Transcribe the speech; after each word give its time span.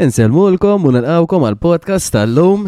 Inselmulkom 0.00 0.80
u 0.88 0.90
nalqawkom 0.94 1.42
għal-podcast 1.50 2.08
tal-lum. 2.14 2.62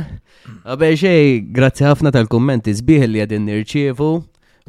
Għabej 0.68 0.98
xej, 1.00 1.22
grazzi 1.56 1.86
ħafna 1.86 2.10
tal-kommenti 2.12 2.74
sbieħ 2.76 3.06
li 3.08 3.22
għadin 3.24 3.46
nirċievu. 3.48 4.08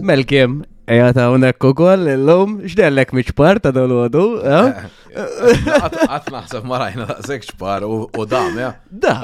Melkim, 0.07 0.61
eja 0.87 1.09
ta' 1.17 1.25
unek 1.35 1.59
u 1.67 1.73
koll 1.75 2.07
l-lum, 2.13 2.53
xdellek 2.63 3.11
miċpar 3.19 3.59
ta' 3.65 3.73
dol 3.75 3.91
għadu? 4.05 4.23
Eh? 4.47 4.79
Għatna 5.11 6.37
naħseb 6.37 6.69
marajna 6.71 7.09
ta' 7.11 7.17
sekk 7.25 7.67
u 7.83 8.27
dam, 8.31 8.55
ja? 8.55 8.71
Da, 8.87 9.17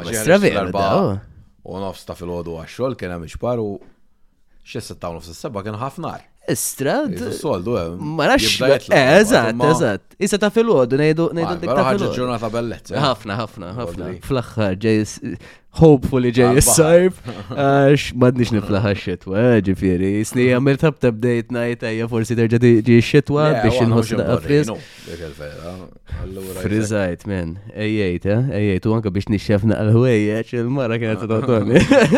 vera. 0.44 0.68
Oh. 0.76 1.14
U 1.64 1.80
nofsta 1.86 2.20
fil-għadu 2.20 2.60
għaxol, 2.66 3.00
kena 3.00 3.22
miċpar 3.24 3.64
u 3.64 3.72
xessa 4.68 5.00
ta' 5.00 5.14
unofsa 5.16 5.32
s-sebba 5.32 5.64
kien 5.64 5.80
ħafnar. 5.80 6.28
Estrad? 6.50 7.14
Soldu, 7.42 7.74
eh. 7.84 7.90
ma 8.18 8.26
nafx. 8.32 8.90
Eżat, 9.18 9.62
eżat. 9.70 10.04
Issa 10.26 10.40
ta' 10.42 10.50
fil-għodu, 10.56 11.00
nejdu 11.02 11.28
dik 11.38 11.70
ta' 11.70 11.86
fil-għodu. 11.92 12.14
ġurnata 12.18 12.50
bellet. 12.56 12.90
Eh. 12.90 13.00
Ħafna, 13.06 13.38
ħafna, 13.44 13.70
ħafna. 13.80 14.08
Fl-axħar, 14.26 14.78
ġej 14.86 15.02
hopefully 15.78 16.32
ġej 16.34 16.60
s-sajf, 16.64 17.14
għax 17.54 18.10
madnix 18.18 18.52
niflaħa 18.54 18.92
x-xetwa, 18.96 19.44
ġifiri, 19.68 20.10
mhm. 20.24 20.42
għamil 20.56 20.80
tab 20.82 20.98
tabdejt 21.02 21.52
najt 21.54 21.86
għajja 21.90 22.08
forsi 22.10 22.38
terġa 22.40 22.60
ġi 22.60 22.98
x-xetwa 23.00 23.46
biex 23.62 23.84
nħossu 23.90 24.18
daqqa 24.20 24.40
friz. 24.44 24.72
Frizajt, 26.60 27.26
men, 27.30 27.54
ejjejt, 27.78 28.26
eh? 28.34 28.40
ejjejt, 28.60 28.88
u 28.90 28.96
anka 28.98 29.14
biex 29.14 29.30
nixxefna 29.32 29.78
għal-ħwejja, 29.80 30.42
il-mara 30.64 31.00
kienet 31.02 31.24
t 31.24 32.18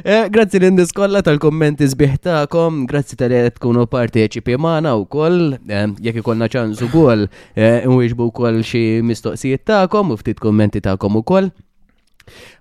eh, 0.10 0.28
Grazzi 0.32 0.58
l-indis 0.60 0.92
kolla 0.96 1.20
tal-kommenti 1.26 1.86
zbiħtakom, 1.92 2.84
grazzi 2.88 3.18
tal-għed 3.20 3.56
tkunu 3.58 3.86
parteċipi 3.90 4.56
maħna 4.60 4.94
u 5.00 5.04
koll, 5.10 5.56
eh, 5.66 5.86
jek 6.08 6.22
ikolna 6.22 6.48
ċansu 6.52 6.88
koll, 6.94 7.26
nwiġbu 7.58 8.30
koll 8.36 8.62
xie 8.64 9.02
mistoqsijiet 9.04 9.66
ta'kom 9.68 10.14
u 10.14 10.20
ftit 10.20 10.40
kommenti 10.40 10.80
ta'kom 10.84 11.20
u 11.20 11.24
koll. 11.26 11.50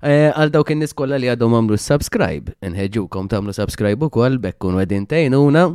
Eh, 0.03 0.29
għal 0.37 0.51
dawk 0.53 0.71
in-nies 0.73 0.95
kollha 0.95 1.19
li 1.19 1.29
għadhom 1.33 1.55
għamlu 1.57 1.77
subscribe, 1.81 2.55
inħeġukom 2.65 3.29
tagħmlu 3.31 3.55
subscribe 3.57 4.09
ukoll 4.09 4.39
bekkun 4.41 4.79
qegħdin 4.81 5.07
tejnuna 5.11 5.67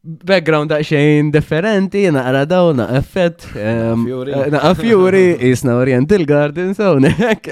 Background 0.00 0.70
da' 0.72 0.78
xejn 0.80 1.26
differenti, 1.28 2.06
naqra 2.08 2.46
daw, 2.48 2.70
naqa 2.72 2.94
effett, 3.02 3.42
ehm, 3.52 4.06
eh, 4.32 4.46
naqa 4.48 4.70
fjuri, 4.80 5.34
jisna 5.44 5.74
Oriental 5.76 6.24
Garden, 6.24 6.72
so 6.74 6.94
nek. 6.96 7.50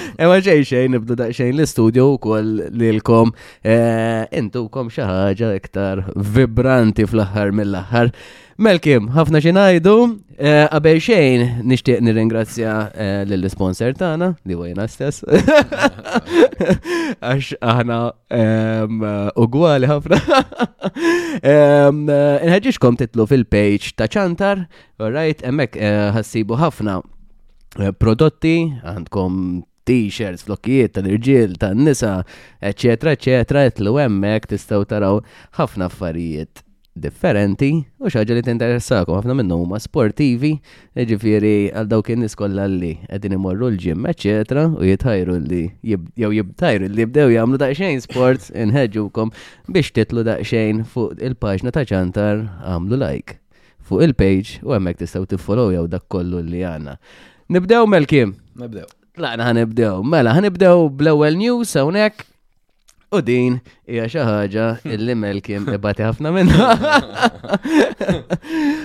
Ewa 0.24 0.38
xejn 0.40 0.64
xejn 0.64 0.94
nibdu 0.96 1.12
xejn 1.36 1.52
l-studio 1.60 2.06
u 2.14 2.16
koll 2.18 2.54
lilkom 2.72 3.34
eh, 3.60 4.24
kom 4.72 4.88
xaħġa 4.88 5.52
iktar 5.60 6.06
vibranti 6.16 7.04
fl-aħħar 7.04 7.52
mill-aħħar. 7.60 8.14
Melkim, 8.60 9.06
ħafna 9.14 9.38
xinajdu, 9.40 9.92
eh, 10.36 10.66
għabel 10.68 10.98
xejn 11.00 11.44
nishtiq 11.64 12.02
nir-ingrazzja 12.04 12.72
eh, 12.92 13.24
l-sponsor 13.38 13.94
tana, 13.96 14.28
li 14.46 14.52
għajna 14.52 14.84
stess. 14.92 15.24
Għax 17.24 17.56
aħna 17.64 18.00
ugwali 19.40 19.88
ħafna. 19.90 20.16
Eh, 21.30 21.86
Nħedġiġkom 21.88 22.96
titlu 22.98 23.22
fil-page 23.30 23.92
ta' 23.96 24.08
ċantar, 24.10 24.64
right, 25.00 25.40
emmek 25.46 25.76
ħassibu 26.16 26.54
ħafna 26.60 26.98
prodotti, 28.02 28.56
għandkom 28.82 29.38
t-shirts, 29.88 30.44
flokkijiet 30.48 30.92
tal-irġiel, 30.98 31.52
tan-nisa, 31.62 32.12
eccetera, 32.72 33.10
eccetera, 33.16 33.60
itlu 33.70 33.92
emmek 34.02 34.42
tistaw 34.50 34.80
taraw 34.90 35.16
ħafna 35.60 35.82
affarijiet 35.88 36.54
differenti 37.00 37.68
u 38.04 38.10
xaġa 38.12 38.36
li 38.36 38.42
t-interessakom 38.44 39.16
ħafna 39.18 39.34
minnu 39.38 39.56
huma 39.62 39.78
sportivi, 39.82 40.52
ġifiri 40.94 41.52
għal 41.72 41.88
dawk 41.90 42.12
in-nies 42.14 42.36
li 42.36 42.92
qegħdin 43.08 43.36
imorru 43.38 43.70
l-ġim, 43.72 44.06
eċetera, 44.12 44.66
u 44.76 44.84
jitħajru 44.84 45.38
li 45.48 45.62
jew 45.84 46.32
jibtajru 46.36 46.88
li 46.90 47.02
jibdew 47.06 47.30
jagħmlu 47.36 47.60
daqsxejn 47.62 48.00
sports 48.04 48.50
inħedġukom 48.54 49.32
biex 49.68 49.92
titlu 49.98 50.24
daqsxejn 50.28 50.84
fuq 50.84 51.18
il-paġna 51.30 51.72
ta' 51.74 51.86
ċantar 51.88 52.44
għamlu 52.64 53.00
like 53.00 53.38
fuq 53.88 54.04
il-page 54.06 54.60
u 54.64 54.74
hemmhekk 54.76 55.02
tistgħu 55.04 55.28
tiffolowjaw 55.34 55.88
dak 55.96 56.08
kollu 56.12 56.42
li 56.46 56.62
għandna. 56.62 56.98
Nibdew 57.50 57.86
mel-kim? 57.90 58.36
Nibdew. 58.60 58.86
Laqna 59.20 59.48
ħanibdew. 59.50 59.96
Mela, 60.06 60.36
ħanibdew 60.36 60.76
bl-ewwel 61.00 61.36
news 61.40 61.72
hawnhekk 61.76 62.26
U 63.10 63.18
din 63.26 63.56
hija 63.90 64.04
xi 64.10 64.20
ħaġa 64.22 64.64
hmm. 64.84 64.92
illi 64.94 65.14
Melkim 65.18 65.64
ibati 65.74 66.04
ħafna 66.06 66.30
minnha. 66.34 66.68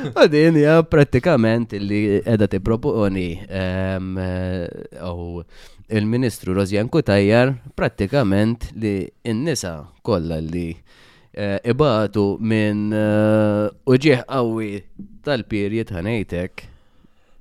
U 0.20 0.26
din 0.34 0.58
hija 0.58 0.80
prattikament 0.90 1.76
illi 1.78 2.00
qiegħda 2.26 2.48
tipproponi 2.56 3.28
ehm, 3.62 4.10
eh, 4.18 6.00
il-Ministru 6.02 6.56
Rozjan 6.58 6.90
Kutajjar 6.90 7.54
prattikament 7.78 8.72
li 8.74 8.96
n-nisa 9.30 9.76
kollha 10.02 10.42
li 10.42 10.72
eh, 10.74 11.60
ibatu 11.76 12.26
minn 12.42 12.88
eh, 12.98 13.68
uġieħ 13.86 14.26
qawwi 14.34 14.72
tal-pirjiet 15.26 15.94
ħanejtek 16.00 16.72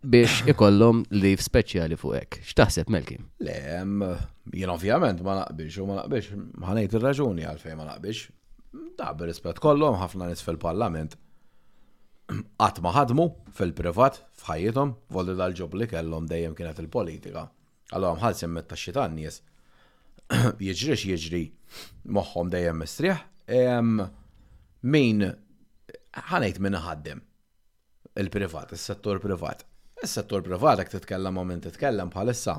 biex 0.05 0.45
ikollhom 0.51 1.03
liv 1.15 1.41
speċjali 1.41 1.97
fuq 1.97 2.15
hekk. 2.19 2.39
X'taħseb 2.45 2.91
Melki? 2.93 3.17
Le, 3.45 3.57
jien 4.53 4.73
ovvjament 4.73 5.23
ma 5.25 5.37
naqbix 5.41 5.79
u 5.81 5.87
ma 5.89 5.97
naqbix 6.03 6.29
ħanejt 6.69 6.97
ir-raġuni 6.99 7.47
għalfejn 7.49 7.79
ma 7.79 7.87
naqbix. 7.89 8.27
Da 8.99 9.13
rispett 9.25 9.61
kollhom 9.63 9.97
ħafna 10.01 10.29
nies 10.29 10.43
fil-Parlament. 10.45 11.17
Qatt 12.35 12.81
ma 12.85 12.93
ħadmu 12.97 13.27
fil-privat 13.57 14.19
f'ħajjithom 14.43 14.95
volli 15.17 15.35
dal-ġob 15.41 15.79
li 15.83 15.89
kellhom 15.89 16.29
dejjem 16.29 16.57
kienet 16.59 16.83
il-politika. 16.85 17.47
Allora 17.97 18.17
mħallsin 18.19 18.53
mit-taxxi 18.59 18.95
tan-nies. 18.97 19.41
Jiġrix 20.69 21.05
jiġri 21.13 21.43
moħħhom 22.17 22.51
dejjem 22.53 22.83
mistrieħ. 22.85 23.29
Min 24.85 25.29
ħanejt 26.29 26.63
minn 26.63 26.81
ħaddem 26.85 27.25
il-privat, 28.21 28.71
is 28.77 28.83
settur 28.89 29.19
privat. 29.19 29.65
Is-settur 30.05 30.43
privat 30.47 30.81
jekk 30.83 30.91
titkellem 30.93 31.37
min 31.51 31.63
titkellem 31.65 32.11
bħalissa 32.13 32.55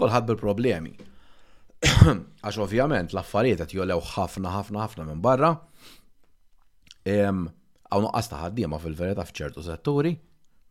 kulħadd 0.00 0.26
bil-problemi. 0.30 0.90
Għax 2.42 2.58
ovvjament 2.64 3.14
l-affarijiet 3.14 3.62
qed 3.62 3.72
jolew 3.78 3.96
ħafna 4.12 4.52
ħafna 4.58 4.82
ħafna 4.84 5.06
minn 5.08 5.22
barra. 5.24 5.54
Hawn 7.08 7.40
nuqqas 8.04 8.28
ta' 8.32 8.42
ħaddiema 8.42 8.80
fil-verità 8.82 9.24
f'ċertu 9.24 9.64
setturi, 9.64 10.12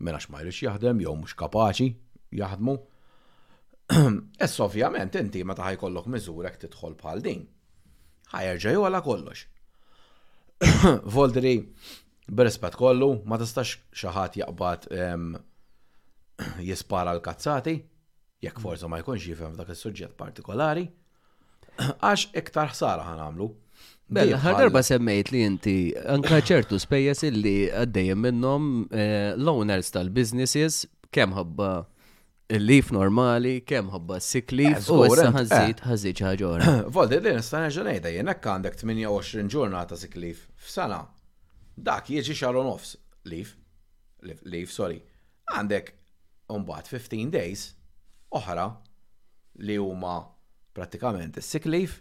minn 0.06 0.18
għax 0.20 0.30
ma 0.34 0.44
jrix 0.44 0.62
jaħdem 0.68 1.02
jew 1.06 1.16
mhux 1.24 1.38
kapaċi 1.42 1.90
jaħdmu. 2.44 2.78
Ess 4.46 4.62
ovvjament 4.68 5.18
inti 5.24 5.44
meta 5.50 5.66
ħajkollok 5.72 6.06
jekk 6.22 6.60
tidħol 6.68 6.98
bħal 7.02 7.22
din. 7.26 7.48
Ħajerġa' 8.36 8.76
jola 8.78 9.02
kollox. 9.06 9.46
Voldri, 11.16 11.54
b'rispett 12.30 12.76
kollu, 12.78 13.14
ma 13.26 13.38
tistax 13.42 13.78
xaħat 13.96 14.36
jaqbad 14.44 14.92
jispara 16.72 17.14
l-kazzati, 17.18 17.76
jekk 18.44 18.58
mm. 18.60 18.64
forza 18.64 18.88
ma 18.92 19.00
jkunx 19.02 19.24
jifem 19.26 19.56
dak 19.60 19.72
is-suġġett 19.74 20.16
partikolari, 20.20 20.88
għax 22.02 22.30
iktar 22.44 22.74
ħsara 22.74 23.06
għamlu. 23.16 23.50
Bella, 24.10 24.40
ħar 24.42 24.56
darba 24.58 24.82
semmejt 24.84 25.30
li 25.34 25.44
inti 25.46 25.76
anka 26.16 26.40
ċertu 26.50 26.80
spejjes 26.82 27.24
illi 27.30 27.56
għaddejjem 27.70 28.24
minnhom 28.28 28.68
eh, 28.90 29.32
l-owners 29.38 29.94
tal-businesses 29.96 30.84
kemm 31.14 31.36
ħabba 31.38 31.70
il-lif 32.58 32.90
normali, 32.90 33.60
kem 33.62 33.92
ħabba 33.94 34.18
sick 34.26 34.56
leaf, 34.58 34.82
eh, 34.82 34.90
u 34.90 35.04
issa 35.06 35.28
ħazzit, 35.36 35.84
ħazzit 35.86 36.24
ħagġora. 36.26 36.72
Voldi, 36.96 37.20
li 37.22 37.36
nistan 37.38 37.68
ġenejda, 37.70 38.10
jenek 38.16 38.42
għandek 38.50 38.80
28 38.82 39.46
ġurnata 39.54 40.00
sikli 40.04 40.32
f-sana, 40.38 41.04
Dak 41.80 42.10
jieġi 42.12 42.34
xaron 42.36 42.66
nofs' 42.68 42.98
lif, 43.32 43.54
lif, 44.28 44.68
sorry. 44.74 44.98
Għandek 45.48 45.94
Umbat 46.50 46.88
15 46.90 47.30
days 47.34 47.68
oħra 48.34 48.64
li 49.68 49.76
huma 49.82 50.14
pratikament 50.74 51.38
is-sick 51.42 51.68
leave 51.70 52.00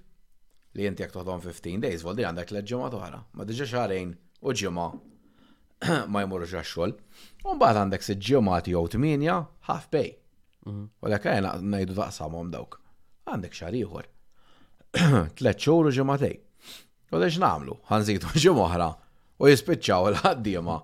li 0.78 0.86
inti 0.88 1.04
jekk 1.04 1.16
toħdom 1.18 1.42
15 1.44 1.82
days, 1.84 2.02
voldi 2.06 2.24
għandek 2.28 2.52
l 2.54 2.62
ġimgħa 2.70 2.90
oħra. 3.00 3.20
Ma 3.36 3.46
diġa 3.48 3.66
xarejn 3.72 4.10
u 4.48 4.54
ġimgħa 4.62 4.88
ma 6.12 6.22
jmurux 6.24 6.54
għax-xogħol. 6.62 6.94
Umbagħad 7.52 7.82
għandek 7.82 8.04
sitt 8.08 8.24
ġimgħat 8.28 8.70
jew 8.72 8.84
tminja 8.96 9.36
half 9.68 9.88
pay. 9.92 10.12
Mhm. 10.66 10.84
U 11.04 11.12
lek 11.12 11.26
għajna 11.28 11.54
ngħidu 11.66 11.98
taqsamhom 11.98 12.52
dawk. 12.54 12.78
Għandek 13.28 13.56
xahar 13.58 13.76
ieħor. 13.80 14.08
Tliet 15.36 15.60
xhur 15.64 15.88
u 15.90 15.94
ġimgħatej. 15.98 16.36
U 17.12 17.20
lex 17.20 17.40
nagħmlu, 17.42 17.76
ħanżidu 17.90 18.32
ġimgħa 18.44 18.66
oħra 18.70 18.88
u 19.44 19.52
jispiċċaw 19.52 20.08
il-ħaddiema 20.12 20.78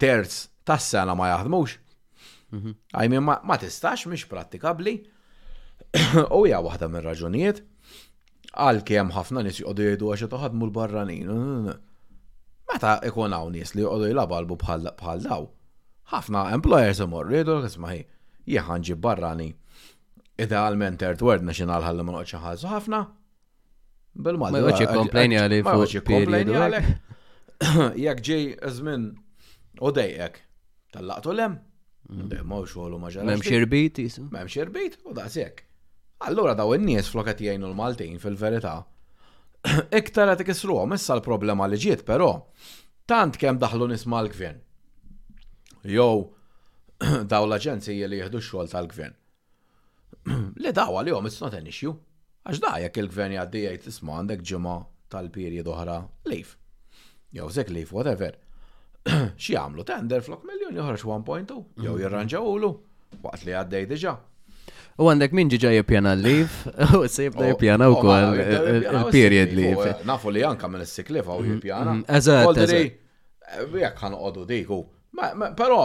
terz 0.00 0.42
tas-sena 0.68 1.16
ma 1.16 1.30
jaħdmux 1.32 1.78
-hmm. 2.52 3.20
ma 3.42 3.56
tistax, 3.58 4.06
mish 4.06 4.26
pratikabli. 4.28 4.94
U 6.36 6.44
ja 6.46 6.60
waħda 6.62 6.88
minn 6.92 7.02
raġunijiet, 7.04 7.62
għal 8.54 8.82
kem 8.86 9.10
ħafna 9.10 9.42
nis 9.42 9.58
jgħodu 9.60 9.82
jgħidu 9.86 10.10
għaxa 10.12 10.28
toħadmu 10.34 10.66
l-barranin. 10.66 11.30
Meta 12.70 12.98
ikun 13.04 13.32
hawn 13.34 13.54
nies 13.56 13.74
li 13.74 13.82
jgħodu 13.82 14.10
għalbu 14.10 14.58
bħal 14.62 15.24
daw. 15.24 15.48
Ħafna 16.12 16.44
employers 16.56 17.00
imorru 17.04 17.34
jgħidu 17.38 17.56
l-kismaħi, 17.56 18.02
jgħanġi 18.46 18.98
barrani. 18.98 19.48
Idealment 20.40 21.00
third 21.02 21.22
world 21.22 21.44
national 21.46 21.82
għallu 21.88 22.06
ma 22.06 22.16
noqgħodx 22.16 22.44
ħazu 22.46 22.72
ħafna. 22.74 23.00
Bil-mal. 24.20 24.52
Ma 24.52 24.62
jgħodx 24.76 24.92
komplejni 24.96 25.40
għalli 25.42 25.62
fuċi 25.66 26.00
jikkomplejni 26.00 26.58
għalek. 26.64 26.92
Jekk 28.04 28.22
ġej 28.24 28.44
żmien 28.78 29.02
u 29.84 29.90
dejjek 29.96 30.38
tal-laqtu 30.96 31.34
lem, 31.36 31.58
Demma 32.10 32.56
għolu 32.58 32.70
xoħlu 32.70 32.98
maġġar. 33.02 33.26
Memx 33.28 33.52
irbit, 33.54 34.00
jisu. 34.02 34.24
Memx 34.32 34.56
irbit, 34.58 34.96
u 35.06 35.12
daqsek. 35.14 35.62
Allora 36.28 36.56
daw 36.58 36.74
n-nies 36.76 37.08
flokat 37.08 37.38
jgħinu 37.44 37.68
l-Maltin 37.70 38.18
fil-verità. 38.22 38.74
Iktar 40.00 40.32
għatik 40.34 40.50
għom, 40.54 40.96
issa 40.98 41.14
l-problema 41.16 41.68
li 41.70 41.78
ġiet, 41.80 42.02
pero 42.08 42.30
tant 43.10 43.38
kem 43.40 43.58
daħlu 43.62 43.88
nisma 43.92 44.22
l-gvern. 44.24 44.58
Jow, 45.94 46.24
daw 47.30 47.46
l 47.46 47.56
agenzi 47.58 47.96
jeli 48.00 48.20
jihdu 48.24 48.42
xogħol 48.42 48.68
tal-gvern. 48.74 49.16
Li 50.64 50.74
daw 50.76 50.98
għal-jom, 51.00 51.26
it's 51.30 51.40
not 51.40 51.54
Għax 52.40 52.56
da 52.64 52.70
jek 52.80 52.96
il-gvern 53.02 53.34
jaddi 53.34 53.66
jajt 53.66 53.84
isma 53.90 54.14
għandek 54.16 54.40
ġimma 54.48 54.74
tal-period 55.12 55.66
oħra, 55.68 55.98
leave. 56.32 56.54
Jow, 57.36 57.50
zek 57.52 57.68
leave, 57.68 57.92
whatever. 57.92 58.32
xi 59.42 59.54
għamlu 59.56 59.84
tender 59.88 60.22
flok 60.24 60.42
miljon 60.48 60.74
joħroġ 60.76 61.04
1.2 61.18 61.84
jew 61.84 61.94
mhm. 62.00 62.44
ulu, 62.54 62.72
waqt 63.24 63.46
li 63.46 63.54
għaddej 63.56 63.86
diġà. 63.94 64.16
U 65.00 65.06
għandek 65.08 65.32
minn 65.36 65.48
ġiġa 65.48 65.70
jipjana 65.78 66.12
l 66.16 66.20
lif 66.20 66.62
u 66.98 67.04
sejbda 67.08 67.46
jipjana 67.52 67.86
eh, 67.86 67.90
eh, 67.90 67.92
u 67.92 68.00
kol 68.02 68.80
il-period 68.98 69.54
liv. 69.56 69.78
Nafu 70.08 70.32
li 70.34 70.42
janka 70.42 70.68
minn 70.68 70.84
s 70.84 70.98
siklif 71.00 71.24
għaw 71.30 71.40
mm-hmm. 71.40 71.60
jipjana. 71.60 71.94
Mm-hmm. 71.96 72.16
Eżat. 72.16 72.72
Eh, 72.74 73.78
Jek 73.86 74.02
għan 74.04 74.14
għodu 74.18 74.44
diku. 74.46 74.82
Pero 75.58 75.78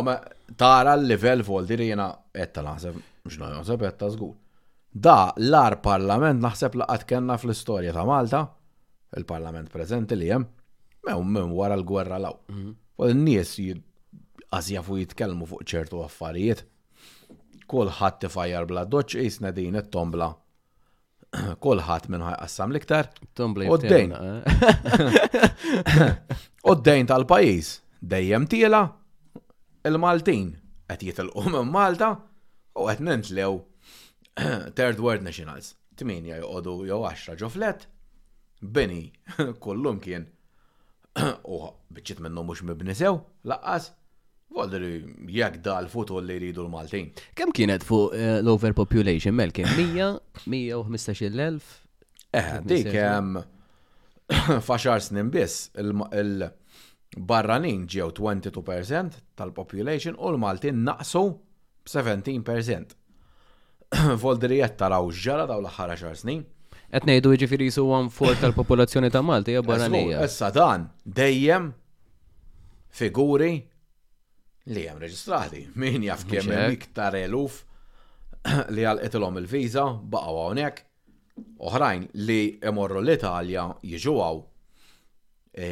tara 0.59 0.94
l-level 1.00 1.41
voldiri 1.47 1.88
jena 1.89 2.09
etta 2.35 2.61
naħseb, 2.65 3.00
mux 3.25 3.39
naħseb 3.39 3.85
etta 3.88 4.09
zgur. 4.13 4.35
Da, 4.95 5.31
l-ar 5.41 5.79
parlament 5.83 6.44
naħseb 6.44 6.77
laqat 6.79 7.07
kenna 7.09 7.39
fl-istoria 7.41 7.95
ta' 7.95 8.06
Malta, 8.07 8.44
il-parlament 9.18 9.71
prezenti 9.73 10.15
li 10.15 10.29
jem, 10.29 10.45
mew 11.09 11.23
minn 11.25 11.56
wara 11.57 11.75
l-gwerra 11.79 12.19
law. 12.21 12.38
Mm-hmm. 12.51 12.77
U 12.97 13.09
n-nies 13.12 13.57
fu 14.88 14.97
jitkellmu 14.97 15.47
fuq 15.50 15.63
ċertu 15.68 16.00
affarijiet. 16.06 16.62
Kolħat 17.69 18.19
tifajjar 18.24 18.68
bla 18.69 18.86
doċ 18.88 19.18
jisna 19.24 19.51
din 19.51 19.75
it-tombla. 19.80 20.30
ħat 21.36 22.06
minn 22.13 22.24
għassam 22.30 22.71
liktar. 22.71 23.09
Tombla 23.36 23.68
Oddejn. 23.75 24.13
Oddejn 26.71 27.01
eh? 27.03 27.07
tal-pajis. 27.12 27.74
Dejjem 28.00 28.47
tiela 28.47 28.83
il-Maltin. 29.86 30.53
Qed 30.88 31.03
jitilqu 31.09 31.44
minn 31.50 31.71
Malta 31.74 32.13
u 32.77 32.88
qed 32.88 33.01
nintlew 33.01 33.57
Third 34.77 35.01
World 35.03 35.25
Nationals. 35.27 35.74
Tminja 36.00 36.39
joqogħdu 36.44 36.77
jew 36.92 37.01
10 37.09 37.44
ġoflet. 37.44 37.86
Bini, 38.71 39.03
kullum 39.63 40.00
kien 40.01 40.30
u 41.56 41.59
bieċit 41.95 42.19
minnu 42.23 42.41
mux 42.47 42.59
mibni 42.67 42.95
sew, 42.95 43.15
laqqas, 43.50 43.83
Voldri 44.56 44.91
jekk 45.35 45.56
da 45.65 45.75
l 45.81 45.88
futu 45.91 46.15
li 46.23 46.35
jridu 46.38 46.62
l-Maltin. 46.63 47.06
Kem 47.35 47.50
kienet 47.51 47.81
fuq 47.83 48.13
eh, 48.15 48.35
l-overpopulation, 48.44 49.35
melke? 49.35 49.63
100, 49.67 50.21
115.000? 50.47 51.65
Eh, 52.29 52.59
dik 52.63 52.88
hemm 52.94 53.41
faxar 54.67 55.01
snin 55.03 55.29
biss 55.33 55.71
il-barranin 55.81 57.83
ġew 57.89 58.11
22% 58.15 59.19
tal-population 59.35 60.15
u 60.21 60.29
l-Maltin 60.38 60.83
naqsu 60.88 61.25
b-17%. 61.33 62.95
Voldri 64.23 64.57
jett 64.61 64.77
taraw 64.79 65.09
ġara 65.25 65.45
daw 65.51 65.59
l-ħara 65.65 65.97
xar 66.00 66.15
snin 66.21 66.44
etnejdu 66.95 67.33
ġifiri 67.42 67.68
su 67.75 67.83
għan 67.92 68.12
fort 68.13 68.39
tal-popolazzjoni 68.44 69.09
ta' 69.12 69.24
Malti 69.25 69.56
ja 69.56 69.62
barranija. 69.65 70.24
Issa 70.25 70.51
dan 70.56 70.86
dejjem 71.18 71.71
figuri 72.95 73.51
li 74.71 74.83
jem 74.86 75.01
reġistrati. 75.03 75.63
Min 75.81 76.06
jaf 76.07 76.24
kem 76.30 76.47
hemm 76.47 76.77
iktar 76.77 77.18
eluf 77.19 77.62
li 78.75 78.86
għal 78.88 79.03
etilom 79.07 79.38
il 79.44 79.50
viza 79.51 79.88
baqaw 80.01 80.45
għonek, 80.45 80.83
Oħrajn 81.68 82.03
li 82.24 82.56
emorru 82.63 83.01
l-Italja 83.03 83.65
jiġu 83.83 84.12
għaw. 84.24 84.38
E, 85.51 85.65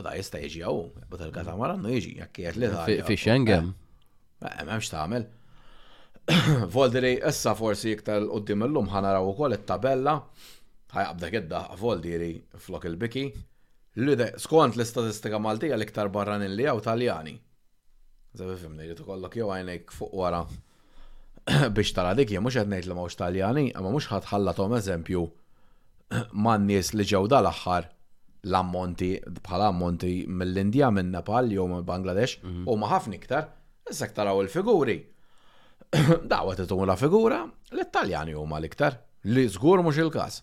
da 0.00 0.14
jista' 0.16 0.40
jiġi 0.40 0.62
għaw, 0.64 0.78
bat 1.12 1.24
il-katamaran 1.26 1.82
jiġi, 1.90 2.14
jekk 2.22 2.40
jgħet 2.46 2.56
l-Italja. 2.62 3.04
Fi 3.04 3.18
xengem? 3.20 3.68
Eh, 3.68 3.74
eh, 3.74 4.38
Ma 4.40 4.54
hemmx 4.78 4.88
tagħmel. 4.94 5.26
Ta 5.28 5.43
Voldiri 6.74 7.14
issa 7.30 7.52
forsi 7.58 7.90
iktar 7.94 8.24
qoddim 8.32 8.62
illum 8.66 8.86
ħanaraw 8.92 9.26
ukoll 9.28 9.56
it-tabella 9.56 10.14
għabda 10.94 11.28
għedda 11.34 11.60
Voldiri 11.80 12.30
flok 12.64 12.86
il-biki 12.88 13.24
li 14.06 14.14
skont 14.40 14.78
l-istatistika 14.78 15.40
Maltija 15.46 15.76
l-iktar 15.76 16.08
il 16.46 16.54
li 16.56 16.64
għaw 16.64 16.80
Taljani. 16.88 17.34
Zabbi 18.34 18.56
fimni 18.62 18.88
li 18.88 18.96
tukollok 18.98 19.36
jew 19.36 19.50
għajnek 19.52 19.92
fuq 19.92 20.16
wara 20.20 20.40
biex 21.76 21.92
tara 21.92 22.14
dik 22.16 22.32
mhux 22.40 22.56
qed 22.56 22.72
ngħid 22.72 22.88
li 22.88 22.96
mhux 22.96 23.20
Taljani, 23.20 23.66
imma 23.76 23.90
mhux 23.90 24.08
ħadħallatom 24.14 24.78
eżempju 24.80 25.24
man 26.46 26.64
nies 26.66 26.94
li 26.96 27.04
ġew 27.04 27.28
dal-aħħar 27.36 27.90
l-ammonti 28.48 29.10
bħala 29.44 29.68
ammonti 29.74 30.14
mill-Indja 30.28 30.88
minn 30.92 31.12
Nepal 31.18 31.52
jew 31.52 31.68
mill 31.68 31.84
Bangladesh 31.88 32.40
mhm. 32.40 32.64
u 32.70 32.76
maħafni 32.80 33.18
ħafna 33.18 33.20
iktar, 33.22 33.50
issa 33.92 34.08
taraw 34.14 34.40
il-figuri. 34.46 35.02
dawa 36.32 36.54
titum 36.54 36.84
la 36.88 36.96
figura, 36.98 37.40
l-Italjani 37.74 38.34
huma 38.36 38.60
l-iktar, 38.62 38.96
li 39.24 39.46
żgur 39.50 39.82
mhux 39.84 39.98
il-każ. 40.04 40.40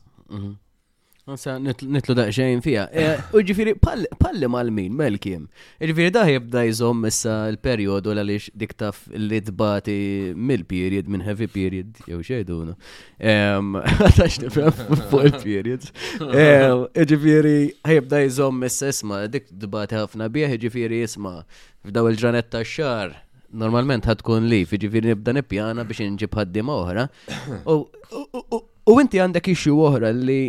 Nsa 1.31 1.53
mhm. 1.59 1.75
nitlu 1.95 2.15
daqxejn 2.17 2.61
fija. 2.65 2.85
E, 2.97 3.03
uġifiri, 3.37 3.75
palli 3.79 4.47
mal-min, 4.51 4.93
melkiem. 4.97 5.43
Ġifiri 5.83 6.11
daħi 6.15 6.33
jibda 6.37 6.63
jizom 6.65 7.05
issa 7.07 7.35
l-periodu 7.51 8.13
l 8.15 8.23
għalix 8.23 8.47
diktaf 8.57 9.03
li 9.13 9.37
tbati 9.47 9.97
mill-period, 10.35 11.11
minn 11.13 11.21
heavy 11.27 11.47
period, 11.53 11.93
jew 12.09 12.19
xejduna. 12.25 12.73
Għataċ 14.01 14.39
nifem, 14.47 14.83
fuq 14.95 15.25
il-periods. 15.29 15.93
Uġifiri, 16.25 17.55
jibda 17.99 18.23
jizom 18.25 18.63
issa 18.67 18.89
isma, 18.93 19.21
dik 19.31 19.51
dbati 19.65 19.99
ħafna 19.99 20.31
bieħ, 20.37 20.57
uġifiri, 20.57 21.03
isma, 21.09 21.41
f'daw 21.85 22.09
il-ġanetta 22.11 22.63
xar 22.75 23.19
normalment 23.57 24.05
ħad 24.07 24.21
tkun 24.21 24.47
li, 24.51 24.61
fiġifiri 24.67 25.11
nibda 25.11 25.33
nippjana 25.35 25.83
biex 25.87 26.07
nġib 26.13 26.35
ħaddim 26.39 26.71
oħra. 26.73 27.07
U 28.91 28.97
inti 28.99 29.19
għandek 29.21 29.51
ixju 29.53 29.75
oħra 29.87 30.09
li 30.15 30.39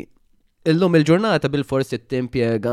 illum 0.70 0.96
il-ġurnata 0.96 1.50
bil-forsi 1.52 1.98
t-impjega 2.08 2.72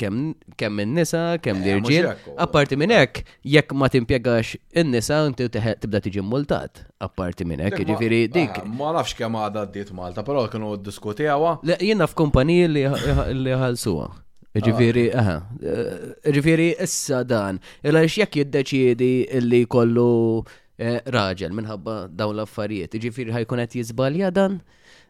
kemm 0.00 0.80
in-nisa, 0.80 1.34
kemm 1.44 1.60
dirġin. 1.66 2.06
Eh, 2.08 2.28
Apparti 2.40 2.78
minn 2.80 2.94
hekk, 2.94 3.18
jekk 3.52 3.74
ma 3.76 3.90
timpjegax 3.92 4.54
in-nisa 4.82 5.18
inti 5.28 5.44
tibda 5.52 6.00
tiġi 6.06 6.22
multat. 6.24 6.86
Apparti 7.04 7.44
minn 7.44 7.60
hekk, 7.66 7.82
eh, 7.82 7.88
ġifiri 7.90 8.22
eh, 8.22 8.32
dik. 8.32 8.62
Ma 8.78 8.94
nafx 8.96 9.12
kemm 9.18 9.36
għadha 9.42 9.66
ddiet 9.74 9.92
Malta, 9.96 10.24
però 10.24 10.46
kienu 10.48 10.78
ddiskutewha. 10.80 11.58
Jiena 11.76 12.08
f'kumpaniji 12.08 12.70
li 12.72 13.58
ħalsuha. 13.60 14.08
Ġifiri, 14.58 15.04
ah, 15.14 15.18
aha, 15.20 15.34
eh, 15.62 16.30
ġifiri 16.34 16.74
issa 16.82 17.22
dan, 17.22 17.60
illa 17.86 18.00
x'jekk 18.02 18.34
jiddeċiedi 18.40 19.28
illi 19.38 19.60
kollu 19.70 20.42
eh, 20.78 20.98
raġel 21.06 21.54
minħabba 21.54 21.94
dawn 22.18 22.34
l-affarijiet, 22.34 22.96
ġifiri 23.04 23.30
ħajkun 23.36 23.62
qed 23.62 23.76
jiżbalja 23.78 24.32
dan? 24.34 24.56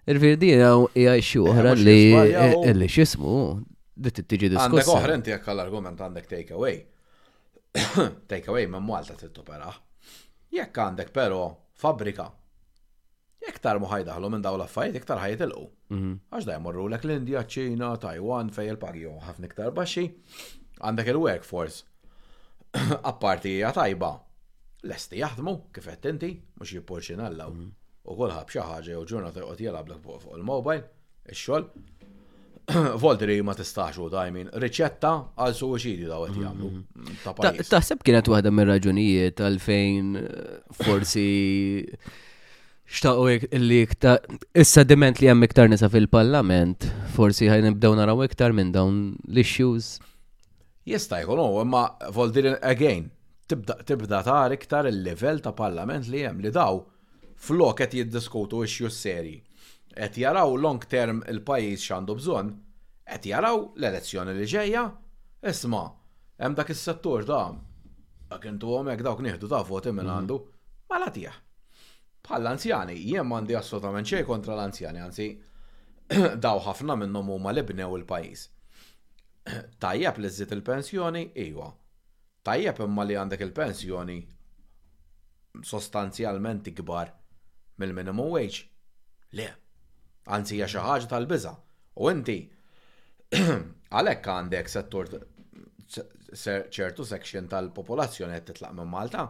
Ġifiri 0.04 0.36
di 0.42 0.50
għaw 0.58 0.84
xi 0.92 1.40
eh, 1.40 1.48
oħra 1.54 1.72
li 1.78 1.96
Illi 2.68 2.88
x'ismu 2.90 3.32
t-tġi 3.96 4.50
diskussa. 4.50 4.68
Għandek 4.68 4.92
oħra 4.98 5.16
inti 5.16 5.32
jekk 5.32 5.54
l-argument 5.56 6.04
għandek 6.04 6.28
take 6.34 6.52
away. 6.56 6.82
Take 8.30 8.50
away 8.50 8.64
minn 8.66 8.82
Malta 8.84 9.14
tittopera. 9.16 9.70
Jekk 10.52 10.80
għandek 10.88 11.12
però 11.16 11.46
fabrika. 11.80 12.28
Jekk 13.46 13.60
tar 13.64 13.78
ħajdaħlu 13.80 14.30
minn 14.34 14.44
dawn 14.44 14.58
l-affarijiet, 14.60 15.00
il 15.14 15.22
ħajtilqu. 15.28 15.68
Mhm. 15.90 16.12
Għax 16.32 16.46
da 16.48 16.56
jmorru 16.58 16.84
l 16.88 16.96
l 17.00 17.14
india 17.18 17.42
ċina, 17.44 17.88
Taiwan, 17.98 18.50
fej 18.54 18.70
il-pagi 18.74 19.06
ħafna 19.26 19.48
iktar 19.50 19.72
baxxi, 19.74 20.04
għandek 20.80 21.10
il-workforce. 21.14 21.84
Apparti 23.10 23.56
hija 23.56 23.72
tajba, 23.74 24.12
lesti 24.86 25.18
jaħdmu, 25.18 25.54
kif 25.74 25.88
qed 25.90 26.10
inti, 26.14 26.30
mhux 26.58 26.76
jippurċinallaw. 26.78 27.50
Mhm. 27.54 27.70
U 28.10 28.16
kulħab 28.18 28.50
xi 28.54 28.62
ħaġa 28.64 28.94
jew 28.94 29.04
ġurnata 29.10 29.42
jqgħod 29.42 29.64
jelablek 29.66 30.04
fuq 30.22 30.30
il-mobile, 30.38 30.86
ix-xogħol. 31.26 31.66
Voltri 33.02 33.40
ma 33.42 33.56
tistax 33.58 33.98
u 33.98 34.06
dajmin, 34.12 34.46
riċetta 34.62 35.10
għal 35.42 35.54
suicidi 35.58 36.06
daw 36.06 36.22
għet 36.28 36.38
jamlu. 36.46 36.70
Mhm. 36.70 37.60
Taħseb 37.66 38.06
kienet 38.06 38.30
waħda 38.30 38.54
mir 38.54 38.70
raġunijiet 38.70 39.42
għalfejn 39.42 40.14
eh, 40.22 40.74
forsi 40.78 41.26
xtaqo 42.90 43.24
illi 43.54 43.76
is-sediment 44.60 45.20
li 45.22 45.28
hemm 45.30 45.44
iktar 45.46 45.68
nisa 45.70 45.86
fil-parlament, 45.92 46.88
forsi 47.14 47.46
ħaj 47.52 47.62
nibdew 47.68 47.94
naraw 48.00 48.22
iktar 48.26 48.54
minn 48.56 48.72
dawn 48.74 48.96
l-issues. 49.30 49.92
Jista' 50.90 51.20
jkun 51.22 51.38
hu, 51.42 51.60
imma 51.62 51.84
voldir 52.16 52.48
again, 52.66 53.06
tibda 53.48 54.22
tar 54.26 54.56
iktar 54.56 54.88
il-level 54.90 55.38
ta' 55.44 55.54
parlament 55.54 56.10
li 56.10 56.24
hemm 56.26 56.42
li 56.42 56.50
daw 56.54 56.80
flok 57.40 57.78
qed 57.84 57.94
jiddiskutu 58.00 58.64
issues 58.66 58.98
seri. 59.04 59.36
Qed 59.94 60.18
jaraw 60.24 60.48
long 60.58 60.82
term 60.90 61.22
il-pajjiż 61.30 61.86
x'għandu 61.86 62.16
bżonn, 62.18 62.50
qed 63.06 63.28
jaraw 63.32 63.56
l-elezzjoni 63.78 64.34
li 64.40 64.48
ġejja, 64.50 64.82
isma' 65.46 65.86
hemm 66.42 66.58
dak 66.58 66.74
is-settur 66.74 67.22
da' 67.28 67.46
dak 68.34 68.50
intu 68.50 68.80
dawk 69.04 69.22
nieħdu 69.26 69.46
ta' 69.50 69.62
voti 69.62 69.94
minn 69.94 70.06
mhm. 70.10 70.16
għandu, 70.16 70.40
ma 70.90 70.98
mela 70.98 71.06
latih 71.12 71.38
bħal 72.26 72.48
anzjani 72.52 72.94
jien 73.02 73.28
għandi 73.34 73.54
assolutament 73.58 74.08
xejn 74.10 74.26
kontra 74.28 74.56
l-anzjani, 74.56 75.00
anzi 75.04 75.28
daw 76.46 76.60
ħafna 76.66 76.96
minnhom 77.00 77.30
huma 77.36 77.52
li 77.54 77.62
bnew 77.70 77.86
il-pajjiż. 78.00 78.46
Tajjeb 79.84 80.18
li 80.24 80.30
żżid 80.30 80.54
il-pensjoni, 80.58 81.22
iwa. 81.46 81.70
Tajjeb 82.48 82.82
imma 82.86 83.04
li 83.06 83.16
għandek 83.20 83.44
il-pensjoni 83.46 84.18
sostanzjalment 85.66 86.68
ikbar 86.72 87.10
mill-minimum 87.80 88.30
wage. 88.36 88.66
Le, 89.38 89.48
anzi 90.36 90.56
hija 90.58 90.68
xi 90.72 90.84
ħaġa 90.84 91.10
tal-biża. 91.12 91.52
U 92.00 92.08
inti 92.12 92.38
għalhekk 93.36 94.34
għandek 94.34 94.68
settur 94.72 95.12
ċertu 96.30 97.02
section 97.10 97.48
tal-popolazzjoni 97.50 98.36
qed 98.38 98.52
titlaq 98.52 98.74
minn 98.78 98.90
Malta 98.92 99.24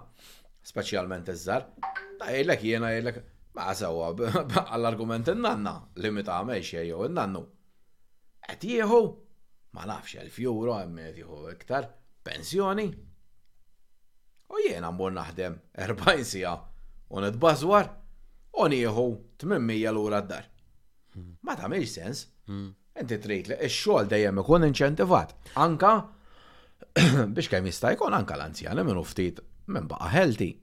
speċjalment 0.63 1.31
iż-żar. 1.33 1.65
da 2.21 2.27
jgħidlek 2.29 2.63
jiena 2.69 2.89
jgħidlek, 2.93 3.21
ma' 3.57 3.75
sewa, 3.75 4.11
għall-argument 4.69 5.33
in-nanna 5.33 5.71
li 6.03 6.11
mit 6.13 6.29
għamel 6.29 6.61
xej 6.67 6.91
jew 6.91 7.07
in-nannu. 7.07 7.41
Qed 8.47 8.67
jieħu, 8.69 8.99
ma 9.73 9.87
nafx 9.89 10.17
elf 10.21 10.37
euro 10.45 10.75
hemm 10.79 11.01
qed 11.07 11.23
jieħu 11.23 11.39
iktar 11.55 11.87
pensjoni. 12.27 12.87
U 14.53 14.61
jiena 14.67 14.91
mmur 14.93 15.15
naħdem 15.17 15.57
40 15.81 16.25
sija 16.29 16.53
u 17.09 17.21
nitbażwar 17.25 17.89
u 18.61 18.67
nieħu 18.69 19.07
800 19.41 19.97
lura 19.97 20.21
d-dar. 20.27 20.49
Ma 21.43 21.57
tagħmilx 21.57 21.91
sens. 21.95 22.27
Hmm. 22.51 22.69
Inti 23.01 23.17
trid 23.23 23.47
li 23.49 23.57
x-xogħol 23.65 24.09
dejjem 24.13 24.41
ikun 24.43 24.67
inċentivat. 24.69 25.33
Anka 25.63 25.93
biex 27.37 27.49
kemm 27.49 27.71
jista' 27.71 27.95
jkun 27.97 28.17
anka 28.19 28.35
l-anzjani 28.37 28.85
minn 28.85 29.01
ftit 29.07 29.39
men 29.67 29.89
baqa 29.89 30.09
healthy. 30.13 30.57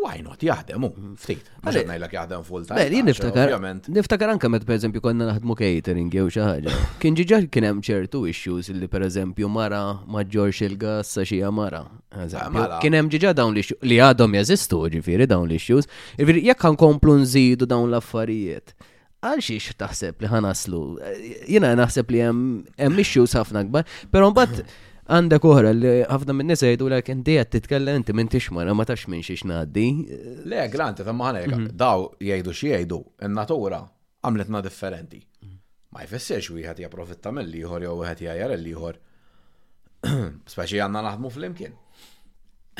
Why 0.00 0.16
not 0.24 0.40
jaħdemu, 0.40 0.88
ftit. 1.20 1.44
Mm. 1.58 1.64
Għalek 1.68 1.88
najlek 1.90 2.12
jaħdem 2.16 2.44
full 2.46 2.62
time. 2.68 2.78
Beh, 2.78 3.02
niftakar. 3.04 3.50
Niftakar 3.92 4.30
anka 4.32 4.48
met 4.48 4.62
per 4.64 4.78
eżempju 4.78 5.02
konna 5.04 5.26
naħdmu 5.28 5.56
catering 5.58 6.08
jew 6.16 6.30
xi 6.32 6.40
ħaġa. 6.40 6.76
Kien 7.02 7.18
ġiġa 7.18 7.40
kien 7.52 7.66
hemm 7.68 7.82
ċertu 7.84 8.22
issues 8.30 8.70
li 8.72 8.88
per 8.88 9.04
eżempju 9.10 9.50
mara 9.52 9.82
ma 10.08 10.22
ġorx 10.24 10.62
il-gas 10.70 11.12
sa 11.18 11.26
xija 11.28 11.50
ah, 11.50 11.56
mara. 11.58 11.82
Kien 12.80 12.96
hemm 12.96 13.12
ġiġa 13.12 13.34
dawn 13.36 13.52
li 13.60 14.00
għadhom 14.00 14.38
jeżistu 14.40 14.80
ġifieri 14.96 15.28
dawn 15.28 15.50
l-issues. 15.50 15.90
Ifieri 16.16 16.46
jekk 16.48 16.64
ħankomplu 16.70 17.18
nżidu 17.26 17.68
dawn 17.68 17.90
l-affarijiet 17.92 18.72
għal 19.20 19.42
xiex 19.44 19.74
taħseb 19.82 20.24
li 20.24 20.30
ħanaslu. 20.32 20.82
Jena 21.44 21.74
naħseb 21.76 22.08
li 22.16 22.24
hemm 22.24 23.02
issues 23.04 23.36
ħafna 23.36 23.68
kbar, 23.68 23.84
pero 24.08 24.32
mbagħad 24.32 24.64
għandek 25.10 25.44
oħra 25.48 25.70
li 25.74 25.90
ħafna 26.06 26.34
minn 26.38 26.52
nisa 26.52 26.68
jgħidu 26.68 26.88
għak 26.94 27.10
inti 27.16 27.34
qed 27.36 27.50
titkellem 27.56 27.98
inti 27.98 28.14
minn 28.14 28.28
tixmara 28.30 28.74
ma 28.78 28.84
tax 28.86 29.08
minn 29.10 29.24
xiex 29.26 29.42
ngħaddi. 29.48 29.86
Le, 30.46 30.60
granti 30.70 31.06
ta' 31.06 31.14
maħna 31.16 31.42
mhm. 31.48 31.70
daw 31.78 32.04
jgħidu 32.22 32.54
xi 32.54 32.70
jgħidu, 32.70 32.98
in-natura 33.26 33.80
għamletna 34.24 34.62
differenti. 34.68 35.20
Mhm. 35.42 35.58
Ma 35.94 36.06
jfissirx 36.06 36.54
wieħed 36.60 36.82
japprofitta 36.84 37.32
mill-ieħor 37.34 37.86
jew 37.88 37.94
wieħed 38.04 38.24
jgħajar 38.26 38.54
l 38.54 38.66
liħor 38.68 39.00
Speċi 40.54 40.78
għandna 40.80 41.00
naħdmu 41.04 41.30
flimkien. 41.34 41.74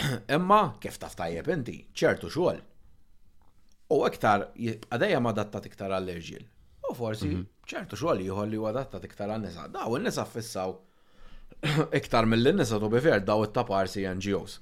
Imma 0.37 0.60
kif 0.80 0.94
taf 1.02 1.16
tajjeb 1.18 1.50
inti, 1.52 1.75
ċertu 1.92 2.30
xogħol. 2.32 2.60
U 3.92 3.99
iktar 4.06 4.46
għadejja 4.54 5.18
ma 5.20 5.34
dattat 5.37 5.66
iktar 5.68 5.92
għall-irġiel. 5.99 6.46
U 6.87 6.94
forsi 6.96 7.32
mhm. 7.34 7.42
ċertu 7.68 7.99
xogħol 7.99 8.22
ieħor 8.28 8.49
li 8.54 8.62
huwa 8.62 8.70
dattat 8.78 9.04
iktar 9.10 9.34
għall 9.34 9.49
nisa 9.50 9.66
Daw 9.75 9.99
n 9.99 10.06
nisa 10.08 10.25
fissaw 10.28 10.78
iktar 11.98 12.24
mill-nisa 12.26 12.80
tu 12.80 12.88
bifer 12.92 13.20
daw 13.24 13.42
it-tapar 13.44 13.88
NGOs 13.90 14.58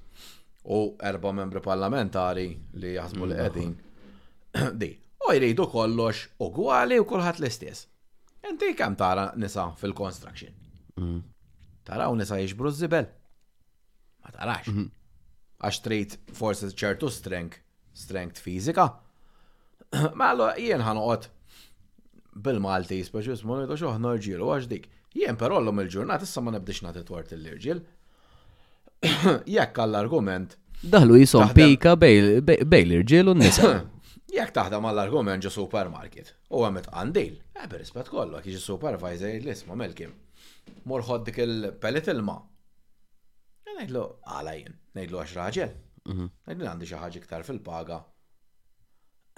u 0.64 0.80
erba 1.04 1.30
membri 1.32 1.60
parlamentari 1.62 2.56
li 2.74 2.94
jazmu 2.96 3.26
li 3.30 3.36
mm, 3.36 3.44
qegħdin. 3.44 3.70
Di, 4.80 4.90
u 5.24 5.32
jridu 5.36 5.68
kollox 5.70 6.24
għali 6.42 6.98
u 7.00 7.06
kulħadd 7.08 7.40
l-istess. 7.40 7.84
Inti 8.48 8.72
kemm 8.78 8.96
tara 8.98 9.28
nisa 9.36 9.68
fil-construction? 9.78 10.52
Mm. 10.98 11.22
Taraw 11.88 12.14
nisa 12.18 12.36
jiġbru 12.42 12.72
żibel. 12.76 13.08
Ma 14.24 14.34
tarax. 14.34 14.68
Mhm. 14.68 14.88
Għax 15.58 15.78
trid 15.82 16.12
forsi 16.38 16.68
ċertu 16.70 17.08
strength, 17.10 17.62
strength 17.96 18.42
fizika. 18.42 18.84
Ma 20.18 20.28
allora 20.34 20.52
jien 20.60 20.82
ħanuqot 20.86 21.30
bil-Malti, 22.44 23.00
speċi 23.02 23.38
smunietu 23.40 23.78
xoħna 23.80 24.12
ġilu 24.22 24.52
għax 24.54 24.68
dik 24.70 24.86
Jien 25.16 25.36
però 25.40 25.60
l 25.62 25.70
il-ġurnat 25.72 26.24
issa 26.26 26.42
ma 26.44 26.52
nebdix 26.52 26.82
nagħti 26.84 27.02
twart 27.08 27.30
il-irġiel. 27.36 27.78
Jekk 29.54 29.80
għall-argument. 29.84 30.56
Daħlu 30.92 31.16
jisom 31.22 31.52
pika 31.56 31.94
bej 31.96 32.82
l 32.82 33.00
irġil 33.00 33.32
u 33.32 33.36
n-nisa. 33.36 33.70
Jekk 34.36 34.52
taħdem 34.58 34.84
għall-argument 34.90 35.46
ġo 35.46 35.52
supermarket 35.54 36.34
u 36.52 36.60
għamet 36.66 36.90
għandil, 36.92 37.32
ebbe 37.56 37.64
eh, 37.64 37.70
per 37.72 37.80
rispet 37.82 38.10
għak 38.12 38.50
jiġi 38.52 38.60
supervisor 38.62 39.32
l-isma 39.40 39.78
melkim. 39.80 40.12
Morħod 40.88 41.24
dik 41.30 41.40
il-pellet 41.46 42.10
ilma. 42.12 42.36
Eh, 43.64 43.74
nejdlu 43.80 44.04
għalajn, 44.28 44.78
nejdlu 44.98 45.22
għax 45.24 45.34
raġel. 45.40 45.72
Mhm. 46.12 46.28
Nejdlu 46.50 46.68
għandi 46.74 46.90
xaħġi 46.92 47.22
iktar 47.24 47.48
fil-paga. 47.48 48.02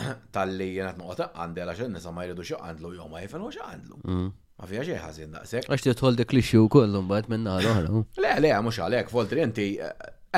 talli 0.34 0.72
jenet 0.74 0.98
noqta 0.98 1.30
nuqta 1.30 1.32
għandel 1.46 1.70
għax 1.74 1.86
n-nisa 1.88 2.10
ma 2.18 2.26
jridu 2.26 2.50
xo 2.52 2.58
għandlu, 2.58 2.96
jom 2.98 3.14
ma 3.14 3.22
jifen 3.22 3.46
għax 3.46 3.64
għandlu. 3.70 4.02
Mhm. 4.10 4.28
Ma 4.60 4.68
fija 4.68 4.82
ġej 4.84 4.98
ħażin 5.00 5.30
daqshekk. 5.36 5.70
Għax 5.72 5.94
tħol 6.02 6.16
dik 6.20 6.34
li 6.36 6.42
xiu 6.44 6.66
kollum 6.70 7.06
mbagħad 7.08 7.28
minna 7.32 7.54
għal 7.56 7.70
oħra 7.70 8.02
Le, 8.24 8.32
le, 8.44 8.50
mhux 8.66 8.78
għalhekk, 8.84 9.14
rinti 9.30 9.66
inti 9.70 9.70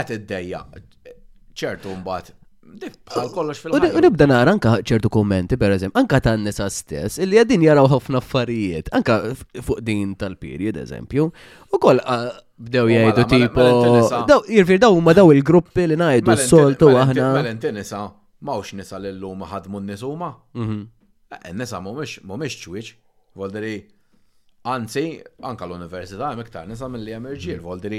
id 0.02 0.12
iddejja 0.16 0.60
ċertu 1.58 1.96
mbagħad 1.98 2.38
bħal 3.10 3.32
kollox 3.34 3.64
fil 3.64 3.74
U 3.82 4.02
nibda 4.04 4.28
nara 4.30 4.52
anka 4.54 4.76
ċertu 4.86 5.10
kommenti, 5.12 5.56
per 5.58 5.72
eżem, 5.74 5.90
anka 5.98 6.20
ta' 6.22 6.36
nisa 6.38 6.68
stess, 6.70 7.18
illi 7.24 7.40
għadin 7.42 7.64
jaraw 7.66 7.88
ħafna 7.96 8.20
affarijiet, 8.22 8.92
anka 8.96 9.16
fuq 9.34 9.80
din 9.90 10.12
tal-period, 10.22 10.78
eżempju, 10.84 11.24
u 11.74 11.80
koll 11.82 12.00
bdew 12.62 12.92
jgħidu 12.94 13.24
tipo. 13.34 13.66
Daw, 14.30 14.44
jirfir 14.58 14.78
daw 14.84 14.94
ma 15.02 15.16
daw 15.18 15.32
il-gruppi 15.34 15.88
li 15.90 15.96
najdu 16.00 16.36
s-soltu 16.36 16.92
għahna. 16.94 17.32
Valenti 17.40 17.74
nisa, 17.74 18.04
mawx 18.46 18.76
nisa 18.78 19.02
l-lum 19.02 19.42
ħadmu 19.50 19.82
n-nisuma. 19.82 20.30
Nisa 21.58 21.82
mumiex 21.82 22.60
ċwiċ, 22.62 22.94
volderi 23.36 23.74
Anzi, 24.64 25.18
anka 25.42 25.66
l-università 25.66 26.28
hemm 26.30 26.42
iktar 26.44 26.68
nisa 26.70 26.86
mill-li 26.88 27.16
hemm 27.16 27.26
irġiel, 27.32 27.58
mm. 27.58 27.64
voldiri 27.66 27.98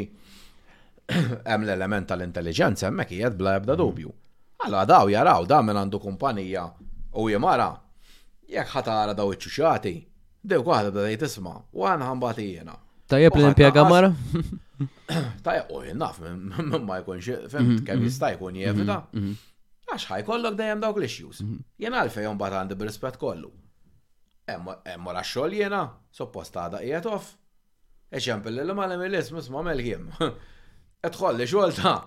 hemm 1.49 1.65
l-element 1.67 2.07
tal-intelligenza 2.07 2.85
hemmhekk 2.87 3.09
qiegħed 3.11 3.35
bla 3.41 3.57
ebda 3.59 3.75
dubju. 3.81 4.07
Alla 4.63 4.85
daw 4.87 5.09
jaraw 5.11 5.43
da 5.49 5.57
minn 5.61 5.79
għandu 5.81 5.99
kumpanija 6.05 6.63
u 7.19 7.25
jimara 7.33 7.67
jekk 8.47 8.71
ħatara 8.77 9.15
daw 9.17 9.33
iċċuxati, 9.35 9.93
dew 10.39 10.63
waħda 10.63 10.93
dejt 11.03 11.25
isma' 11.27 11.57
u 11.75 11.83
għana 11.83 12.07
ħambati 12.13 12.45
jiena. 12.47 12.77
Tajjeb 13.11 13.35
l-impjega 13.41 13.83
mara? 13.91 14.13
Tajjeb 15.43 15.73
u 15.75 15.81
naf 15.99 16.21
minn 16.23 16.77
ma 16.87 17.01
jkunx 17.03 17.41
fem, 17.51 17.73
mhm, 17.73 17.83
kemm 17.89 17.99
mhm. 17.99 18.07
jista' 18.07 18.31
jkun 18.37 18.61
jevita. 18.63 19.01
Mhm, 19.19 19.35
Għax 19.91 20.07
ħajkollok 20.13 20.55
dejjem 20.57 20.79
dawk 20.85 21.01
l-issues. 21.03 21.43
Jien 21.83 21.91
għalfejn 21.99 22.39
bad 22.39 22.55
għandi 22.61 22.79
bil 22.79 22.87
rispett 22.87 23.19
kollu. 23.19 23.51
Emma 24.47 25.11
la 25.13 25.23
xol 25.23 25.53
jena, 25.55 25.79
sopposta 26.11 26.65
għada 26.65 26.81
jiet 26.83 27.05
off. 27.07 27.31
Eċempel 28.13 28.59
l 28.61 28.73
ma 28.75 28.85
l-emil 28.87 29.15
ism 29.17 29.39
isma 29.39 29.63
melħim. 29.65 30.09
Etħolli 31.07 31.47
xol 31.47 31.71
ta' 31.77 32.01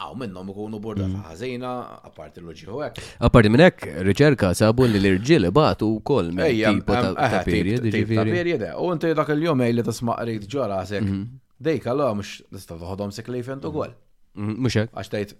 Għaw 0.00 0.14
minnom 0.16 0.48
ikunu 0.50 0.78
burda 0.80 1.04
borda 1.04 1.06
mm. 1.10 1.24
ħażina, 1.28 1.70
apparti 2.08 2.40
l-loġiħu 2.40 2.78
hekk. 2.86 3.02
Apparti 3.26 3.50
minn 3.52 3.64
hekk, 3.66 3.82
riċerka 4.08 4.54
sabu 4.56 4.86
li 4.88 4.96
l-irġiel 4.96 5.50
batu 5.52 5.90
wkoll 5.98 6.30
minn 6.32 6.56
tipo 6.56 6.94
ta' 6.96 7.42
period. 7.44 7.84
Ta' 7.90 8.24
period, 8.24 8.64
u 8.80 8.88
inti 8.94 9.10
dak 9.18 9.32
il-jum 9.34 9.60
li 9.68 9.84
tisma' 9.84 10.16
qrib 10.22 10.46
ġara 10.54 10.78
rasek. 10.80 11.04
Mhm. 11.04 11.26
Dejk 11.66 11.90
allora 11.92 12.16
mhux 12.16 12.30
tista' 12.48 12.78
toħodhom 12.80 13.12
sek 13.12 13.28
lejfen 13.28 13.58
mhm. 13.60 13.72
ukoll. 13.74 13.92
Mhm, 14.40 14.56
mhux 14.64 14.80
hekk. 14.80 14.96
Għax 15.02 15.12
tgħid 15.12 15.36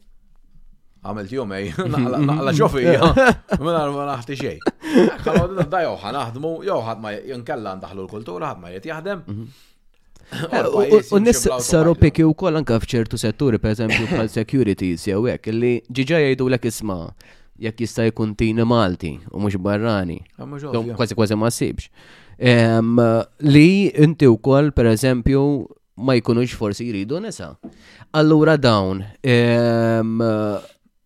għamilt 1.08 1.32
jumej, 1.38 1.70
naqla 2.28 2.52
xofija, 2.60 3.12
minna 3.64 3.86
ma 3.96 4.08
naħti 4.12 4.38
xej. 4.42 4.60
Għallu 5.24 5.68
da 5.72 5.86
jow 5.86 5.96
ħanaħdmu, 6.04 6.52
jow 6.68 6.78
ma 7.00 7.16
jinkella 7.16 7.78
ndaħlu 7.80 8.04
l-kultura, 8.04 8.52
ħad 8.52 8.64
ma 8.66 8.76
jiet 8.76 8.92
jaħdem. 8.92 9.24
Eh, 10.30 11.04
u 11.12 11.18
nis 11.18 11.44
saru 11.66 11.94
piki 11.98 12.22
u 12.24 12.30
koll 12.38 12.56
anka 12.60 12.78
fċertu 12.82 13.18
setturi, 13.20 13.58
per 13.62 13.74
esempio, 13.74 14.04
bħal 14.08 14.30
securities 14.38 15.08
jew 15.08 15.24
hekk, 15.26 15.50
li 15.56 15.72
ġiġa 15.90 16.20
jgħidu 16.24 16.46
l 16.52 16.58
isma 16.70 16.98
jekk 17.60 17.82
jista' 17.84 18.06
jkun 18.08 18.36
tini 18.38 18.62
Malti 18.64 19.10
u 19.32 19.42
mhux 19.42 19.58
barrani. 19.62 20.20
Ah, 20.38 20.46
kważi 20.96 21.18
kważi 21.18 21.36
ma 21.38 21.50
sibx. 21.50 21.90
Li 23.42 23.66
inti 23.90 24.30
wkoll 24.30 24.70
pereżempju 24.76 25.42
ma 26.06 26.14
jkunux 26.16 26.54
forsi 26.56 26.86
jridu 26.88 27.20
nisa. 27.20 27.54
Allura 28.16 28.56
dawn 28.56 29.02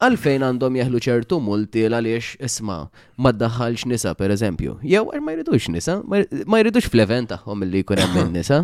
għalfejn 0.04 0.42
għandhom 0.46 0.76
jeħlu 0.78 0.98
ċertu 1.06 1.36
multi 1.42 1.82
għaliex 1.86 2.34
isma 2.44 2.76
ma 3.24 3.30
ddaħħalx 3.32 3.86
nisa 3.90 4.12
per 4.18 4.34
eżempju. 4.34 4.76
Jew 4.84 5.04
għar 5.10 5.22
ma 5.24 5.34
jridux 5.36 5.68
nisa, 5.72 5.96
ma 6.04 6.60
jridux 6.60 6.88
fl-event 6.92 7.30
tagħhom 7.32 7.64
li 7.68 7.82
jkun 7.84 8.02
hemm 8.02 8.32
nisa, 8.34 8.62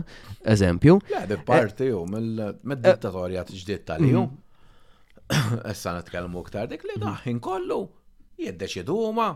eżempju. 0.54 0.98
Le, 1.14 1.22
bi 1.30 1.38
parti 1.48 1.90
hu 1.94 2.04
mill-dittatorja 2.10 3.44
ġdiet 3.50 3.86
tal-ju. 3.88 4.24
Mm-hmm. 4.24 5.30
Issa 5.70 5.92
nitkellmu 5.96 6.40
aktar 6.42 6.64
dik 6.72 6.82
li 6.88 6.96
daħħin 7.04 7.36
kollu 7.44 7.84
jiddeċidu 8.42 8.96
huma 9.06 9.28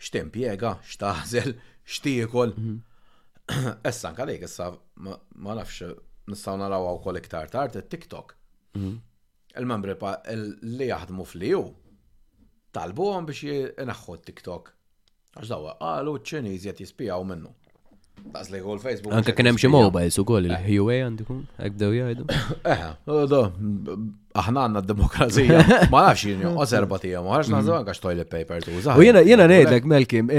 x'timpjega, 0.00 0.70
x'taħżel, 0.92 1.56
x'tiekol. 1.90 2.52
Mm-hmm. 2.54 3.66
Issa 3.90 4.14
nkalik 4.14 4.46
issa 4.48 4.70
ma 5.02 5.58
nafx 5.58 5.96
nistgħu 6.30 6.56
narawha 6.62 6.94
wkoll 7.00 7.18
iktar 7.20 7.50
tard 7.52 7.76
it-TikTok. 7.82 8.34
Mm-hmm 8.76 9.02
il-membri 9.60 9.94
li 9.98 10.88
jaħdmu 10.90 11.24
f'liju 11.32 11.60
talbu 12.76 13.06
għom 13.12 13.28
biex 13.28 13.76
inaħħu 13.84 14.16
TikTok. 14.28 14.74
Għax 15.36 15.52
dawa, 15.52 15.76
għalu 15.80 16.18
ċiniż 16.30 16.66
jgħat 16.66 16.82
jispijaw 16.84 17.24
minnu. 17.28 17.50
Għaz 18.32 18.50
li 18.52 18.60
għol 18.62 18.80
Facebook. 18.84 19.16
Anka 19.16 19.34
kienem 19.36 19.58
xie 19.60 19.70
mobile 19.72 20.12
su 20.14 20.24
għol 20.24 20.48
il-Huawei 20.50 21.00
għandikum, 21.06 21.42
għakdaw 21.60 21.94
jajdu. 22.00 22.24
Eħe, 22.72 22.88
għadu 23.16 23.42
aħna 24.40 24.64
għanna 24.68 24.82
d-demokrazija. 24.84 25.60
Ma 25.92 26.04
nafx 26.06 26.24
jini, 26.30 26.46
għazerba 26.64 26.98
tija, 27.02 27.22
ma 27.24 27.38
għax 27.40 27.50
nazzu 27.52 27.74
għanka 27.76 27.94
toilet 28.02 28.30
paper 28.32 28.62
tuża. 28.64 28.96
U 29.00 29.04
jena, 29.04 29.22
jena 29.26 29.46
nejdlek, 29.50 29.86
Melkim, 29.88 30.30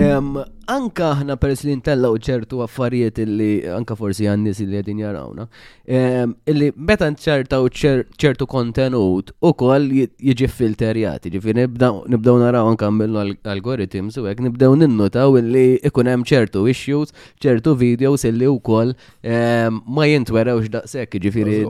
anka 0.71 1.09
aħna 1.15 1.37
peress 1.41 1.65
li 1.67 1.75
ntellaw 1.79 2.17
ċertu 2.27 2.61
affarijiet 2.65 3.21
illi 3.23 3.51
anka 3.77 3.95
forsi 3.99 4.27
għannis 4.31 4.61
illi 4.65 4.79
għedin 4.81 5.01
jarawna, 5.05 5.47
illi 5.87 6.71
meta 6.75 7.09
nċertaw 7.13 7.69
ċertu 7.73 8.47
kontenut 8.49 9.33
u 9.39 9.53
koll 9.57 9.91
jieġi 10.23 10.49
filterjat, 10.51 11.27
ġifiri 11.33 11.65
nibdaw 11.67 12.37
naraw 12.41 12.67
anka 12.71 12.91
mill 12.93 13.17
algoritms 13.47 14.19
u 14.21 14.27
għek 14.29 14.45
nibdaw 14.47 14.75
ninnotaw 14.77 15.37
illi 15.41 15.67
ikunem 15.87 16.25
ċertu 16.27 16.65
issues, 16.71 17.13
ċertu 17.43 17.75
videos 17.79 18.25
illi 18.29 18.49
u 18.51 18.59
koll 18.59 18.93
ma 19.27 20.07
jintwerawx 20.09 20.71
daqsek, 20.75 21.17
ġifiri 21.23 21.63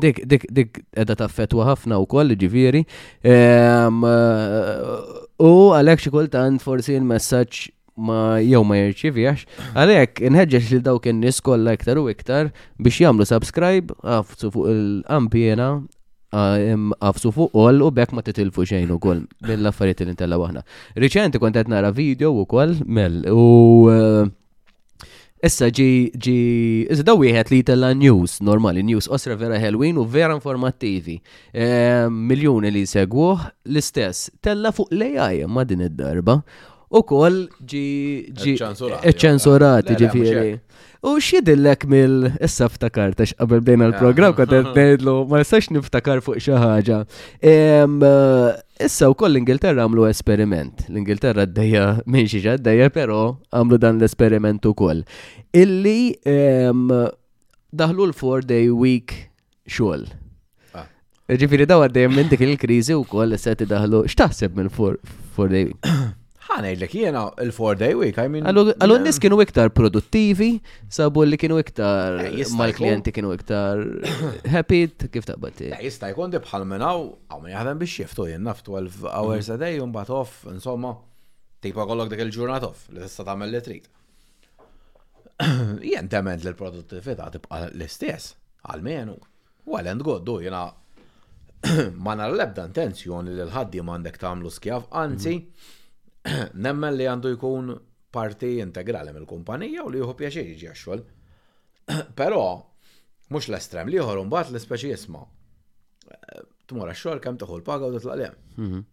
dik 0.58 0.82
edha 0.98 1.14
taffetwa 1.20 1.68
ħafna 1.72 1.98
u 2.02 2.08
koll 2.10 2.17
ukoll 2.18 2.38
ġifiri. 2.38 2.86
Eh, 3.24 3.88
u 5.40 5.54
għalek 5.74 6.00
xi 6.02 6.10
kultant 6.12 6.62
forsi 6.62 6.96
il-messaġġ 6.98 7.68
ma 7.98 8.38
jew 8.42 8.62
ma 8.64 8.76
jirċivjax, 8.78 9.46
għalhekk 9.74 10.22
inħeġġeġ 10.22 10.72
lil 10.72 10.82
dawk 10.86 11.08
in-nies 11.10 11.42
kollha 11.42 11.74
iktar 11.74 11.98
u 11.98 12.10
iktar 12.10 12.52
biex 12.78 13.00
jagħmlu 13.04 13.26
subscribe 13.26 13.94
għafsu 14.06 14.52
fuq 14.54 14.68
il-ampjena 14.70 15.72
għafsu 16.30 17.32
fuq 17.34 17.56
all 17.58 17.82
u 17.82 17.90
bekk 17.92 18.14
ma 18.14 18.22
titilfu 18.22 18.66
xejn 18.70 18.92
u 18.94 19.00
koll 19.02 19.24
mill-affarijiet 19.48 20.06
li 20.06 20.12
intella 20.14 20.38
waħna. 20.38 20.62
Riċenti 20.98 21.40
kont 21.42 21.58
nara 21.70 21.90
video 21.90 22.34
u 22.38 22.46
koll 22.46 22.78
mill 22.86 23.22
u 23.34 23.48
eh, 23.94 24.26
Issa 25.46 25.68
ġi, 25.70 26.18
ġi, 26.18 26.34
issa 26.90 27.04
daw 27.06 27.20
wieħed 27.22 27.52
li 27.54 27.60
tella 27.70 27.92
news, 27.94 28.40
normali, 28.42 28.82
news 28.82 29.06
osra 29.14 29.36
vera 29.38 29.60
Halloween 29.62 30.00
u 30.02 30.06
vera 30.10 30.34
informattivi. 30.34 31.20
E, 31.54 31.68
Miljoni 32.10 32.72
li 32.74 32.82
segwuh 32.90 33.44
l-istess, 33.70 34.32
tella 34.42 34.74
fuq 34.74 34.90
l-AI 34.98 35.46
ma 35.46 35.64
din 35.70 35.86
id-darba 35.86 36.40
Eh? 36.88 36.88
u 36.96 37.02
kol 37.04 37.50
ġi 37.66 38.58
ċensurati 39.16 39.96
ġifiri. 40.00 40.60
U 41.04 41.12
xidillek 41.22 41.84
mill 41.88 42.26
issa 42.42 42.68
ftakar 42.72 43.14
ta' 43.16 43.28
qabel 43.28 43.60
bdejna 43.62 43.90
l-programm 43.92 44.34
eh. 44.34 44.38
kont 44.38 44.76
ngħidlu 44.76 45.14
ma 45.30 45.44
sax 45.46 45.70
niftakar 45.76 46.22
fuq 46.26 46.40
xi 46.42 46.52
ħaġa. 46.58 47.00
Eh, 47.44 47.86
issa 48.84 49.10
wkoll 49.12 49.34
l-Ingilterra 49.36 49.86
għamlu 49.86 50.08
esperiment. 50.10 50.86
L-Ingilterra 50.90 51.46
d-dejja 51.46 51.92
minxie 52.08 52.42
xi 52.42 52.56
d-dejja 52.58 52.90
għamlu 52.90 53.78
dan 53.80 54.00
l-esperiment 54.02 54.66
ukoll. 54.66 55.04
Illi 55.54 56.16
daħlu 56.26 58.08
l-four 58.10 58.48
day 58.48 58.70
week 58.72 59.28
xogħol 59.68 60.06
ah. 60.74 60.86
Ġifiri 61.36 61.66
daw 61.68 61.84
għaddejjem 61.84 62.16
minn 62.16 62.32
dik 62.32 62.46
il-krizi 62.48 62.96
u 62.96 63.04
koll 63.06 63.36
se 63.38 63.58
daħlu. 63.60 64.06
X'taħseb 64.08 64.56
minn 64.56 64.72
4 64.72 64.96
for 65.36 65.52
day? 65.52 65.68
ħanejdlek 66.48 66.94
jena 66.96 67.22
il-4 67.44 67.76
day 67.80 67.96
week, 68.00 68.18
I 68.22 68.30
mean. 68.32 68.48
Għallu 68.48 68.98
nis 69.04 69.18
kienu 69.22 69.38
iktar 69.44 69.72
produttivi, 69.76 70.52
sabu 70.92 71.26
li 71.28 71.40
kienu 71.40 71.58
iktar, 71.62 72.22
eh, 72.30 72.48
mal-klienti 72.58 73.14
kienu 73.16 73.34
iktar 73.36 73.82
happy, 74.56 74.80
kif 75.12 75.28
taqbati. 75.28 75.74
Eh, 75.76 75.82
jista 75.88 76.10
jkun 76.14 76.34
di 76.34 76.42
bħal 76.44 76.66
minnaw, 76.72 77.06
għaw 77.28 77.44
minn 77.44 77.56
jahdem 77.56 77.82
biex 77.84 77.98
jiftu 78.04 78.28
f 78.30 78.64
12 78.72 79.04
hours 79.12 79.50
a 79.50 79.58
mm-hmm. 79.58 79.62
day, 79.66 79.80
un 79.84 79.94
bat 79.96 80.12
off, 80.14 80.46
insomma, 80.54 80.96
tipa 81.64 81.86
kollok 81.90 82.12
dik 82.14 82.24
il-ġurnat 82.28 82.68
off, 82.70 82.88
li 82.96 83.04
tista 83.06 83.28
tamel 83.28 83.54
li 83.58 83.64
trit. 83.66 83.90
Jien 85.92 86.08
dement 86.10 86.44
li 86.48 86.52
l-produttivita 86.54 87.32
tibqa 87.38 87.64
l-istess, 87.74 88.34
għal-menu. 88.66 89.18
Well 89.68 89.90
and 89.92 90.04
good, 90.06 90.24
du 90.24 90.40
jena 90.46 90.68
ma 92.04 92.14
nara 92.16 92.32
l-ebda 92.34 92.70
intenzjoni 92.70 93.34
li 93.36 93.44
l-ħaddi 93.50 93.84
mandek 93.84 94.20
tamlu 94.24 94.54
skjaf, 94.54 94.88
anzi, 95.04 95.36
mm 95.36 95.66
-hmm 95.66 95.76
nemmen 96.68 96.96
li 96.98 97.08
għandu 97.10 97.32
jkun 97.36 97.72
parti 98.18 98.56
integrali 98.64 99.14
mill-kumpanija 99.16 99.84
u 99.86 99.92
li 99.94 100.02
juhu 100.02 100.16
pjaċir 100.20 100.52
jiġi 100.52 100.70
għaxol. 100.72 101.02
Pero, 102.20 102.42
mux 103.34 103.50
l-estrem 103.52 103.90
li 103.92 104.00
juħor 104.00 104.22
mbagħad 104.30 104.54
l-ispeċi 104.56 104.94
jisma. 104.94 105.24
Eh, 106.12 106.46
Tumura 106.68 106.94
għaxol 106.94 107.22
kem 107.24 107.40
l 107.40 107.64
paga 107.64 107.88
u 107.92 107.96
titlaq 107.98 108.36
mhm. 108.58 108.86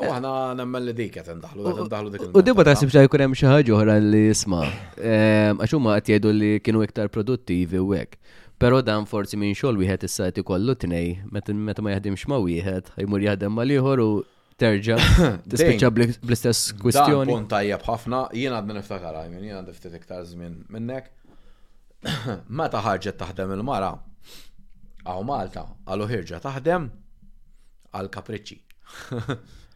U 0.00 0.06
għana 0.08 0.30
nemmen 0.56 0.80
li 0.88 0.94
dik 0.96 1.18
qed 1.18 1.26
ndaħlu, 1.36 1.64
għet 1.68 1.80
ndaħlu 1.90 2.10
dik. 2.14 2.22
U 2.32 2.40
dibba 2.42 2.64
taħsib 2.64 2.94
xi 2.94 3.02
jkun 3.04 3.22
hemm 3.26 3.36
xi 3.36 3.44
ħaġa 3.44 3.74
oħra 3.76 3.96
li 4.00 4.22
jisma. 4.30 4.62
Ehm, 4.96 5.60
għax 5.60 5.74
huma 5.76 5.98
qed 6.00 6.08
jgħidu 6.14 6.32
li 6.32 6.48
kienu 6.64 6.80
iktar 6.86 7.10
produttivi 7.12 7.76
u 7.82 7.90
hekk. 7.92 8.16
Pero 8.56 8.78
dan 8.80 9.04
forsi 9.04 9.36
minn 9.36 9.52
xogħol 9.52 9.82
wieħed 9.84 10.06
is-sajti 10.08 10.46
kollu 10.48 10.78
ikollu 10.78 10.90
nej 10.94 11.12
meta 11.66 11.84
ma 11.84 11.92
jaħdimx 11.92 12.24
ma' 12.32 12.40
wieħed, 12.46 12.88
jmur 13.04 13.28
jaħdem 13.28 13.52
mal 13.52 13.68
liħor 13.68 14.00
u 14.00 14.08
terġa' 14.60 14.96
tispiċċa 15.52 15.90
bl-istess 15.94 16.70
kwistjoni. 16.80 17.32
Punt 17.32 17.50
tajjeb 17.52 17.82
ħafna, 17.86 18.20
jien 18.36 18.54
għadna 18.56 18.78
niftakar 18.78 19.18
għajmin, 19.20 19.42
jien 19.44 19.58
għad 19.60 19.72
ftit 19.76 19.96
iktar 19.98 20.24
żmien 20.28 20.56
minnek. 20.72 21.10
Meta 22.60 22.80
ħarġet 22.86 23.18
taħdem 23.20 23.52
il-mara, 23.58 23.90
għaw 25.04 25.26
Malta, 25.28 25.66
għallu 25.86 26.08
ħirġa 26.14 26.40
taħdem 26.46 26.88
għal 27.96 28.12
kapriċċi. 28.16 28.62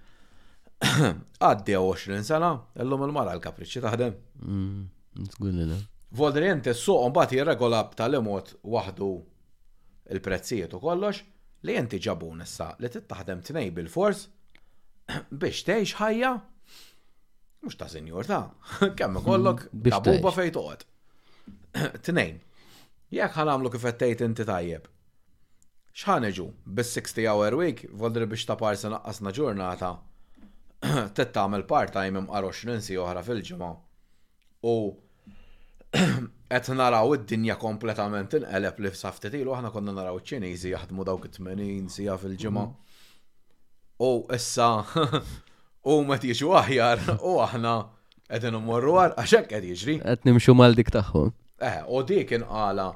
Għaddi 0.81 1.75
20 1.77 2.25
sena, 2.25 2.49
l-lum 2.81 3.03
il-mara 3.09 3.35
għal 3.37 3.43
kapriċċi 3.45 3.83
taħdem. 3.85 4.14
Mm, 4.40 5.83
Voldriente 6.16 6.73
s-suq 6.73 7.05
mbagħad 7.11 7.37
jirregola 7.37 7.83
tal-imot 7.99 8.55
waħdu 8.64 9.11
il-prezzijiet 10.16 10.73
u 10.75 10.81
kollox 10.83 11.21
li 11.69 11.75
jenti 11.77 12.01
ġabun 12.03 12.40
issa 12.47 12.71
li 12.81 12.88
t 12.90 13.03
tnej 13.12 13.69
bil-fors 13.77 14.25
biex 15.42 15.62
tgħix 15.68 15.96
ħajja 16.01 16.29
mhux 16.38 17.77
ta' 17.81 17.88
senjor 17.92 18.29
ta' 18.31 18.40
kemm 18.99 19.16
mm, 19.16 19.20
ikollok 19.23 19.66
ta' 19.92 20.03
buba 20.07 20.33
fejn 20.37 20.55
toqgħod. 20.55 20.87
Tnejn. 22.07 22.38
Jekk 23.14 23.37
ħanamlu 23.40 23.73
kif 23.75 23.85
qed 24.01 24.25
inti 24.29 24.46
tajjeb. 24.49 24.87
X'ħaneġu 25.90 26.44
bis-60 26.79 27.29
hour 27.33 27.59
week 27.61 27.85
voldri 28.03 28.29
biex 28.31 28.46
ta' 28.49 28.59
parsa 28.61 28.92
naqqasna 28.94 29.33
ġurnata 29.38 29.92
tet 30.81 31.31
tagħmel 31.37 31.66
part-time 31.70 32.23
imqar 32.25 32.46
20 32.49 32.85
si 32.87 32.96
oħra 33.05 33.25
fil-ġimgħa. 33.27 33.70
U 34.70 34.77
qed 36.51 36.68
naraw 36.79 37.16
id-dinja 37.16 37.57
kompletament 37.61 38.37
inqeleb 38.38 38.79
li 38.85 38.92
f'saftit 38.94 39.35
aħna 39.42 39.73
konna 39.75 39.92
naraw 39.96 40.20
iċ-Ċiniżi 40.20 40.73
jaħdmu 40.77 41.05
dawk 41.11 41.29
it-80 41.31 41.90
sija 41.96 42.16
fil-ġimgħa. 42.23 42.64
Mm 42.68 42.89
u 44.00 44.26
issa 44.34 44.84
u 45.84 46.00
ma 46.08 46.16
tiġu 46.16 46.54
aħjar 46.62 47.02
u 47.20 47.36
aħna 47.44 47.74
qed 48.30 48.46
immorru 48.50 48.96
għar 49.02 49.14
għaxek 49.20 49.48
qed 49.52 49.66
jiġri. 49.70 49.96
Qed 50.02 50.26
nimxu 50.28 50.54
mal 50.56 50.76
dik 50.78 50.90
tagħhom. 50.94 51.32
Eh, 51.68 51.80
u 51.88 52.00
dik 52.08 52.32
inqala 52.38 52.88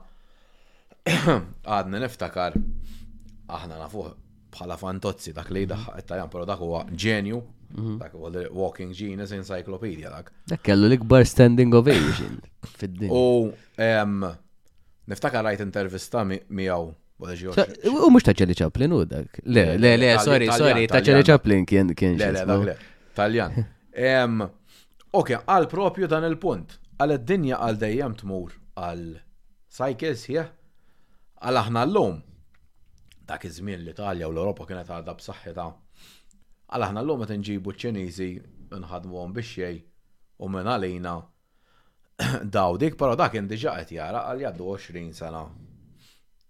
għadna 1.71 2.05
niftakar 2.07 2.57
aħna 2.57 3.83
nafu 3.85 4.07
bħala 4.55 4.79
fantozzi 4.79 5.35
dak 5.37 5.51
li 5.53 5.67
daħħa 5.69 5.99
it-tajjan, 6.01 6.31
pero 6.33 6.47
dak 6.49 6.63
huwa 6.65 6.85
ġenju 6.89 7.43
mhm. 7.75 7.97
Dak 8.01 8.17
Walking 8.55 8.95
Genius 8.97 9.35
Encyclopedia 9.37 10.09
dak. 10.15 10.33
Dak 10.49 10.65
kellu 10.65 10.89
l-ikbar 10.89 11.29
standing 11.29 11.75
ovation 11.77 12.41
fid-din. 12.81 13.13
U 13.13 13.53
niftakar 15.05 15.45
rajt 15.51 15.61
intervista 15.61 16.25
miegħu 16.25 16.95
U 17.21 18.11
mux 18.11 18.23
ta' 18.27 18.35
Charlie 18.35 18.57
ċaplin 18.59 18.93
u 18.93 19.05
dak. 19.07 19.39
Le, 19.47 19.63
eh, 19.63 19.77
le, 19.79 19.95
le, 20.01 20.11
sorry, 20.21 20.49
sorry, 20.51 20.87
ta' 20.91 21.01
Charlie 21.01 21.23
Chaplin 21.25 21.65
kien 21.65 21.93
kien. 21.95 22.19
Le, 22.19 22.31
le, 22.35 22.45
dak 22.51 22.65
le. 22.67 22.77
Taljan. 23.15 23.55
Ok, 25.15 25.29
għal 25.47 25.69
propju 25.71 26.09
dan 26.11 26.25
il-punt. 26.27 26.73
Għal 26.99 27.13
id-dinja 27.21 27.61
għal 27.63 27.77
dejjem 27.79 28.15
tmur 28.19 28.57
għal 28.83 29.05
cycles 29.71 30.25
jie? 30.27 30.43
għal 31.39 31.61
aħna 31.61 31.85
l-lum. 31.87 32.17
Dak 33.23 33.47
iż-żmien 33.47 33.85
l-Italja 33.85 34.27
u 34.27 34.35
l 34.35 34.41
europa 34.43 34.67
kienet 34.67 34.91
għadha 34.91 35.15
b'saħħitha. 35.21 35.69
Għal 36.75 36.87
aħna 36.89 37.05
l-lum 37.07 37.23
qed 37.23 37.37
nġibu 37.39 37.77
ċ-Ċiniżi 37.77 38.29
nħadmuhom 38.75 39.37
biex 39.39 39.53
xejn 39.55 39.79
u 40.43 40.51
minn 40.51 40.73
għalina 40.75 41.15
daw 42.59 42.75
dik, 42.83 42.99
però 42.99 43.15
dak 43.15 43.37
kien 43.37 43.47
diġà 43.47 43.77
qed 43.85 43.95
jara 44.01 44.27
għal 44.33 44.43
jaddu 44.49 44.67
20 44.75 45.15
sena. 45.15 45.45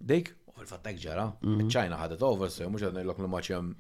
Dik 0.01 0.33
U 0.55 0.61
fil-fattek 0.63 0.99
ġara, 1.03 1.25
ċajna 1.43 1.97
ħadet 1.99 2.21
over, 2.27 2.49
so 2.55 2.67
mux 2.71 2.83
għadni 2.87 3.03
l-ok 3.05 3.23
l-maċem 3.25 3.71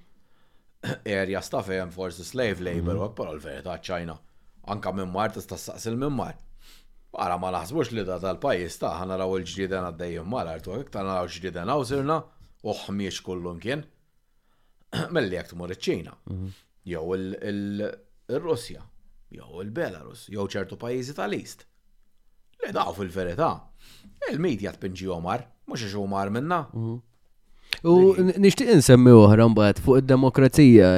erja 1.14 1.42
jem 1.74 1.92
forse 1.94 2.24
slave 2.26 2.58
labor, 2.66 2.74
għak 2.74 2.94
mhm. 2.94 3.04
għakbar 3.06 3.30
l-verita 3.36 3.76
ċajna. 3.86 4.16
Anka 4.72 4.92
mart 4.96 5.36
tista' 5.38 5.58
saqsil 5.58 5.96
minn 6.00 6.16
mar. 6.16 6.34
Għara 7.14 7.36
ma 7.38 7.52
naħsbux 7.54 7.92
li 7.94 8.04
da 8.04 8.16
tal-pajis 8.18 8.78
ta' 8.82 8.90
ħana 8.98 9.18
raw 9.20 9.36
il 9.38 9.44
d-dajjum 9.46 10.28
mal 10.32 10.50
għartu 10.50 10.74
għek 10.74 10.90
ta' 10.96 11.04
naraw 11.06 11.28
il-ġridena 11.28 11.76
għaw 11.76 11.84
sirna 11.92 12.16
u 12.64 12.74
ħmiex 12.80 13.22
kullum 13.22 13.60
kien. 13.62 13.84
mill-li 15.14 15.38
għak 15.38 15.52
tmur 15.54 15.76
iċ-ċina, 15.76 16.16
mhm. 16.32 16.50
jew 16.90 17.06
il-Russja, 17.20 18.82
jew 19.30 19.62
il-Belarus, 19.62 20.26
jew 20.32 20.48
ċertu 20.58 20.76
pajizi 20.80 21.14
tal-Ist. 21.18 21.66
Li 22.64 22.72
daw 22.74 22.90
fil-verità, 22.98 23.52
il-medja 24.32 24.74
t-pinġi 24.74 25.10
omar 25.14 25.46
mhux 25.68 25.84
iġu 25.88 26.04
mar 26.08 26.28
minna. 26.34 26.64
U 27.84 27.92
nixtieq 28.40 28.70
insemmi 28.72 29.12
oħra 29.16 29.48
mbagħad 29.50 29.80
fuq 29.84 30.02
id-demokrazija, 30.02 30.90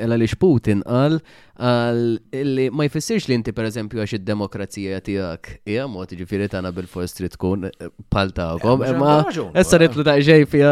ela 0.00 0.16
li 0.20 0.28
Putin 0.44 0.80
qal 0.86 1.18
Illi 1.58 2.68
ma 2.70 2.84
jfissirx 2.86 3.26
li 3.28 3.34
inti 3.34 3.50
per 3.54 3.66
eżempju 3.66 3.98
għax 4.00 4.12
id-demokrazija 4.20 5.00
tijak, 5.02 5.48
ija 5.66 5.86
mod 5.90 6.12
ġifiri 6.14 6.46
tana 6.52 6.70
bil-fors 6.74 7.14
trid 7.16 7.34
tkun 7.34 7.64
eh, 7.66 7.88
palta 8.12 8.52
għakom 8.52 8.84
eh, 8.86 8.92
imma 8.94 9.14
essa 9.58 9.80
riplu 9.82 10.04
ta' 10.06 10.14
ġej 10.22 10.46
fija 10.52 10.70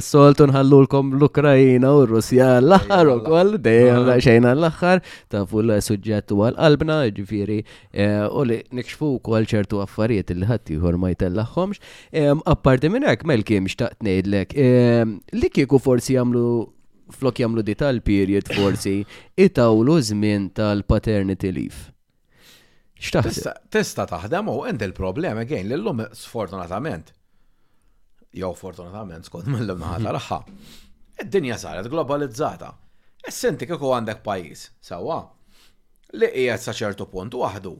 s 0.00 0.08
soltun 0.10 0.50
nħallulkom 0.50 1.14
l-Ukrajina 1.14 1.92
u 1.94 2.02
r-Russja 2.08 2.56
l-aħħar 2.64 3.12
kol 3.28 3.54
dejjem 3.62 4.02
ah. 4.16 4.18
xejn 4.26 4.50
l-aħħar 4.56 5.04
ta' 5.30 5.44
l-suġġett 5.46 6.34
u 6.34 6.42
għal-qalbna 6.48 6.98
ġifiri 7.14 7.60
eh, 7.62 8.26
u 8.26 8.44
li 8.50 8.58
nikxfu 8.74 9.14
kol 9.22 9.46
ċertu 9.46 9.84
affarijiet 9.86 10.34
li 10.34 10.50
ħatti 10.50 10.80
għor 10.82 10.98
ma 11.00 11.12
jtellahomx. 11.14 11.78
Apparti 12.50 12.90
minn 12.90 13.06
hekk 13.08 13.22
melki 13.26 13.62
xtaqt 13.70 14.02
ngħidlek 14.04 14.58
li 15.30 15.54
kiku 15.54 15.78
forsi 15.78 16.16
jagħmlu 16.18 16.46
flok 17.12 17.38
jamlu 17.40 17.62
di 17.62 17.74
tal-period 17.74 18.48
forsi, 18.56 19.04
itawlu 19.36 20.00
żmien 20.02 20.48
tal-paternity 20.50 21.52
leave. 21.52 21.90
Tista 23.70 24.06
taħdem 24.08 24.48
u 24.48 24.58
għend 24.64 24.84
il-problema 24.88 25.42
għen 25.44 25.72
l-lum 25.76 26.04
sfortunatament. 26.16 27.10
Jow 28.34 28.54
fortunatament, 28.58 29.28
skont 29.28 29.50
mill-lum 29.50 29.82
naħata 29.84 30.06
mhm. 30.06 30.14
raħħa. 30.16 30.38
Id-dinja 31.24 31.58
saret 31.60 31.90
globalizzata. 31.92 32.72
Essenti 33.24 33.66
kiku 33.68 33.92
għandek 33.96 34.22
pajis, 34.24 34.64
sawa, 34.84 35.18
li 36.18 36.28
qiegħed 36.34 36.62
sa 36.64 36.74
ċertu 36.76 37.06
punt 37.12 37.36
waħdu. 37.40 37.74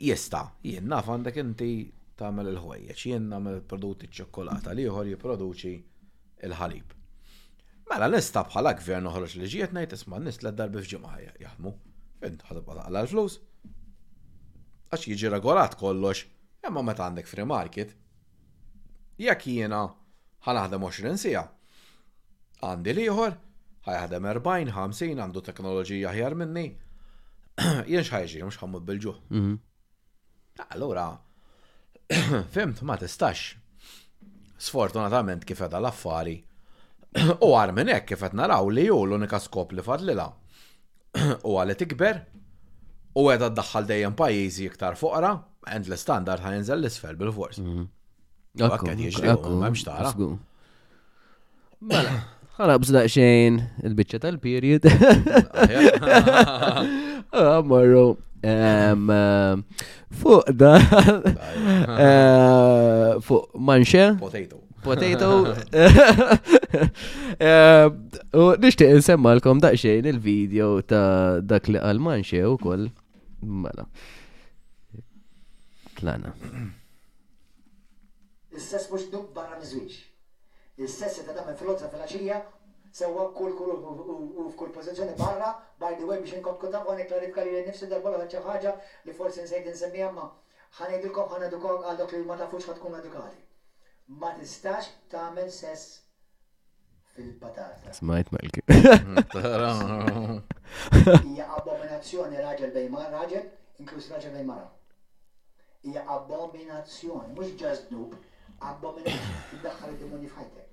Jista, 0.00 0.46
jien 0.64 0.88
naf 0.88 1.08
għandek 1.12 1.40
inti 1.42 1.70
tagħmel 2.16 2.50
il-ħwejjeġ, 2.54 3.04
jien 3.12 3.28
nagħmel 3.30 3.60
produtti 3.68 4.08
ċ-ċokolata, 4.08 4.74
ieħor 4.80 5.10
jipproduċi 5.12 5.74
il-ħalib. 6.48 6.95
Mela 7.90 8.08
nista 8.10 8.42
bħala 8.46 8.72
gvern 8.80 9.06
noħroġ 9.06 9.36
li 9.38 9.48
ġiet 9.50 9.74
ngħid 9.76 9.92
isma' 9.96 10.18
nis 10.22 10.40
darbi 10.42 10.80
f'ġimgħa 10.80 11.36
jaħdmu. 11.42 11.72
Int 12.28 12.42
ħadibqa 12.48 12.76
taqla 12.80 13.02
l-flus. 13.04 13.36
Għax 14.90 15.06
jiġi 15.12 15.30
regolat 15.36 15.76
kollox, 15.78 16.24
imma 16.66 16.82
meta 16.82 17.04
għandek 17.06 17.30
free 17.30 17.46
market. 17.46 17.92
Jekk 19.22 19.46
jiena 19.52 19.84
ħanaħdem 20.48 20.86
20 20.88 21.20
sija. 21.22 21.44
Għandi 22.66 22.94
liħor, 22.98 23.36
ħajħdem 23.86 24.26
40, 24.26 24.74
50, 24.74 25.22
għandu 25.22 25.44
teknoloġija 25.50 26.10
aħjar 26.10 26.36
minni. 26.42 26.66
Jien 27.92 28.02
xħajġi, 28.08 28.42
mhux 28.44 28.58
ħammu 28.62 28.82
bilġu. 28.88 29.12
Mhm. 29.30 29.54
Allura, 30.74 31.06
fimt 32.56 32.82
ma 32.88 32.98
tistax. 33.00 33.46
Sfortunatament 34.66 35.44
kif 35.46 35.60
edha 35.64 35.78
l-affari, 35.80 36.40
U 37.44 37.50
għar 37.56 37.72
minn 37.76 37.90
hekk 37.92 38.10
kif 38.12 38.22
qed 38.24 38.36
naraw 38.36 38.68
li 38.72 38.86
hu 38.88 39.00
l-unika 39.06 39.38
skop 39.42 39.72
li 39.74 39.84
fadlilha. 39.84 40.28
U 41.48 41.56
għalet 41.60 41.84
ikber 41.86 42.20
u 43.16 43.28
għed 43.32 43.46
għaddaħħal 43.48 43.86
dejjem 43.88 44.16
pajjiżi 44.18 44.66
iktar 44.70 44.96
foqra, 45.00 45.30
għend 45.72 45.86
l-standard 45.90 46.44
ħajnżel 46.44 46.82
l-isfel 46.82 47.16
bil-fors. 47.20 47.60
Għakket 48.56 49.04
jieġri, 49.08 49.36
memx 49.62 49.86
Mela, 51.86 52.12
ħana 52.58 52.78
bżdaq 52.80 53.08
xejn 53.14 53.58
il-bicċa 53.88 54.22
tal-period. 54.24 54.88
Ah, 57.36 57.58
Marru, 57.60 58.14
eh, 58.46 59.56
fuq 60.16 60.46
da, 60.56 60.76
eh, 61.98 63.16
fuq 63.26 63.50
manxe. 63.66 64.06
Potato 64.22 64.60
potato. 64.86 65.28
Eh, 67.48 67.86
u 68.40 68.42
nishtiq 68.62 68.90
nsemmalkom 68.96 69.58
daqxejn 69.64 70.06
il-video 70.10 70.66
ta' 70.92 71.38
dak 71.52 71.68
li 71.70 71.78
għal-manxe 71.80 72.40
u 72.48 72.54
koll. 72.64 72.86
Mela. 73.64 73.84
Tlana. 76.00 76.32
Il-sess 78.56 78.88
mux 78.92 79.06
dub 79.14 79.30
barra 79.38 79.56
mizwix. 79.62 79.98
Il-sess 80.84 81.20
jeta 81.20 81.36
damen 81.38 81.56
fil-lozza 81.62 81.88
fil-axija 81.94 82.40
sewa 83.00 83.26
kull 83.40 83.52
kull 83.60 83.72
u 83.76 84.46
f'kull 84.52 84.72
pozizjoni 84.78 85.16
barra, 85.22 85.54
by 85.80 85.94
the 86.00 86.04
way, 86.08 86.20
biex 86.24 86.40
nkont 86.42 86.60
kontam 86.66 86.88
u 86.92 86.96
neklarifika 87.00 87.44
li 87.46 87.64
nifsi 87.70 87.88
darbola 87.94 88.20
ħanċa 88.24 88.44
ħaġa 88.50 88.76
li 89.08 89.16
forsi 89.22 89.44
nsejt 89.48 89.70
nsemmija 89.74 90.10
ma 90.18 90.28
ħanajdilkom 90.82 91.32
ħanadukom 91.36 91.84
għal 91.92 92.00
dok 92.04 92.16
li 92.20 92.24
ma 92.32 92.40
tafux 92.44 92.72
ħatkun 92.74 93.00
edukati 93.02 93.44
ma 94.06 94.30
tistax 94.38 94.86
tagħmel 95.10 95.48
sess 95.50 96.02
fil-patata. 97.16 97.92
Smajt 97.96 98.28
malki. 98.36 98.60
Ija 101.26 101.46
abominazzjoni 101.56 102.36
raġel 102.42 102.70
bejn 102.74 102.90
mara 102.92 103.08
raġel, 103.22 103.44
inkluż 103.82 104.04
raġel 104.14 104.32
bejn 104.36 104.46
mara. 104.50 104.68
Ija 105.86 106.02
abominazzjoni, 106.06 107.30
mux 107.34 107.48
ġast 107.62 107.84
nub, 107.94 108.10
abominazzjoni 108.60 109.42
iddaħħal 109.58 109.88
id-demoni 109.96 110.28
f'ħajtek. 110.30 110.68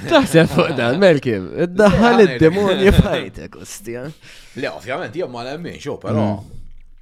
Xtaħseb 0.00 0.46
fuq 0.54 0.70
dan, 0.78 0.94
Melkim, 1.02 1.44
id-daħħal 1.66 2.16
id 2.24 2.32
demoni 2.40 2.88
fajtek, 2.96 3.52
ostja. 3.66 4.00
Le, 4.56 4.68
ovvijament, 4.78 5.14
jom 5.20 5.30
ma 5.34 5.40
l-emmin, 5.44 5.76
xo, 5.78 5.90
oh, 5.92 5.98
pero. 6.00 6.22
Mm. 6.32 6.38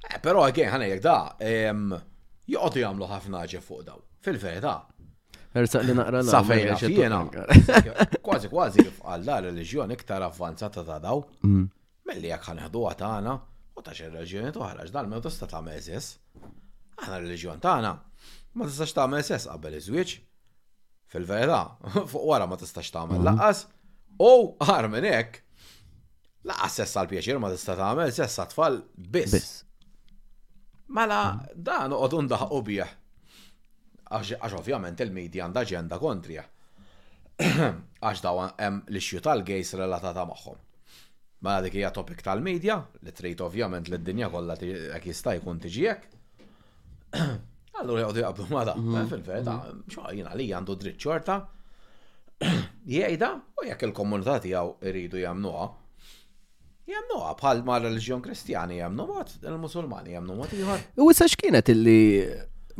Eh, 0.09 0.17
pero, 0.25 0.39
għagħi, 0.49 0.63
għanajek 0.67 1.01
da, 1.05 1.15
ehm, 1.39 1.89
joqgħodu 2.49 2.79
jagħmlu 2.81 3.05
ħafna 3.09 3.41
ħaġa 3.43 3.59
fuq 3.61 3.83
daw. 3.85 4.01
Fil-verità. 4.25 4.73
Ersaq 5.59 5.85
li 5.85 5.95
naqra 5.97 6.21
la. 6.21 6.33
Safejna 6.33 6.75
xiena. 6.77 7.19
Kważi 8.25 8.49
kważi 8.51 8.83
kif 8.85 8.99
għalla 9.09 9.39
reliġjoni 9.47 9.97
iktar 9.97 10.25
avvanzata 10.27 10.83
ta' 10.87 10.99
daw. 11.03 11.23
Melli 11.41 12.29
mm. 12.29 12.31
jekk 12.33 12.47
ħanħdu 12.51 12.83
għatana 12.91 13.35
u 13.79 13.83
ta' 13.85 13.95
xi 13.95 14.09
reliġjoni 14.13 14.53
toħraġ 14.57 14.93
dal-mew 14.93 15.23
tista' 15.25 15.49
tagħmel 15.49 15.77
eżess. 15.79 16.15
Aħna 17.01 17.21
reliġjon 17.25 17.61
tagħna 17.63 17.93
ma 18.59 18.65
tistax 18.69 18.91
tagħmel 18.97 19.23
sess 19.23 19.47
qabel 19.53 19.77
iż-żwieġ. 19.79 20.15
Fil-verità, 21.09 21.61
fuq 22.11 22.25
wara 22.29 22.49
ma 22.49 22.57
tistax 22.61 22.91
tagħmel 22.97 23.21
mm. 23.23 23.29
laqas. 23.31 23.63
U 24.19 24.33
għar 24.65 24.89
minn 24.91 25.05
hekk, 25.07 25.39
laqas 26.51 26.77
sess 26.81 26.97
għal 26.99 27.09
pjaċir 27.13 27.41
ma 27.41 27.53
tista' 27.53 27.77
tagħmel 27.79 28.13
sess 28.13 28.45
tfal 28.53 28.83
biss. 28.95 29.57
Mela, 30.89 31.17
hmm. 31.31 31.63
dan 31.63 31.93
uqod 31.93 32.15
undaħ 32.23 32.47
objeħ. 32.57 32.93
Għax 34.09 34.53
ovvjament 34.57 35.01
il-medja 35.05 35.45
għandha 35.45 35.63
ġenda 35.71 35.99
kontrija. 36.01 36.43
Għax 38.09 38.23
dawn 38.25 38.55
hemm 38.57 38.79
l-issju 38.89 39.21
tal-gejs 39.27 39.75
relatata 39.77 40.23
magħhom. 40.31 40.57
Mela 41.45 41.61
dik 41.63 41.77
hija 41.77 41.91
topik 41.93 42.23
tal-medja, 42.25 42.79
li 43.05 43.13
trid 43.15 43.41
ovvjament 43.45 43.87
li 43.93 43.99
d-dinja 44.01 44.31
kollha 44.33 44.55
jekk 44.63 45.11
jista' 45.11 45.35
jkun 45.37 45.61
tiġi 45.63 45.85
hekk. 45.91 46.17
Allura 47.79 48.07
jgħodu 48.07 48.23
jgħabdu 48.23 48.47
ma 48.49 48.63
hmm. 48.71 48.97
eh, 48.97 49.05
fil 49.13 49.21
verda 49.27 49.55
hmm. 49.61 49.83
xogħajin 49.93 50.33
li 50.41 50.47
għandu 50.57 50.77
dritt 50.81 50.99
xorta, 51.05 51.37
jgħida 52.97 53.29
u 53.61 53.69
jekk 53.69 53.87
il-komunità 53.91 54.39
tiegħu 54.43 54.73
iridu 54.89 55.21
jagħmluha, 55.21 55.69
Jamnuha 56.89 57.33
bħal 57.39 57.59
ma 57.65 57.75
reliġjon 57.83 58.21
kristjani 58.25 58.79
jamnu 58.79 59.03
għat, 59.21 59.33
il-musulmani 59.45 60.15
jamnu 60.15 60.37
mod 60.39 60.53
ieħor. 60.57 60.79
U 61.05 61.09
issa 61.13 61.27
x'kienet 61.29 61.69
illi 61.75 61.99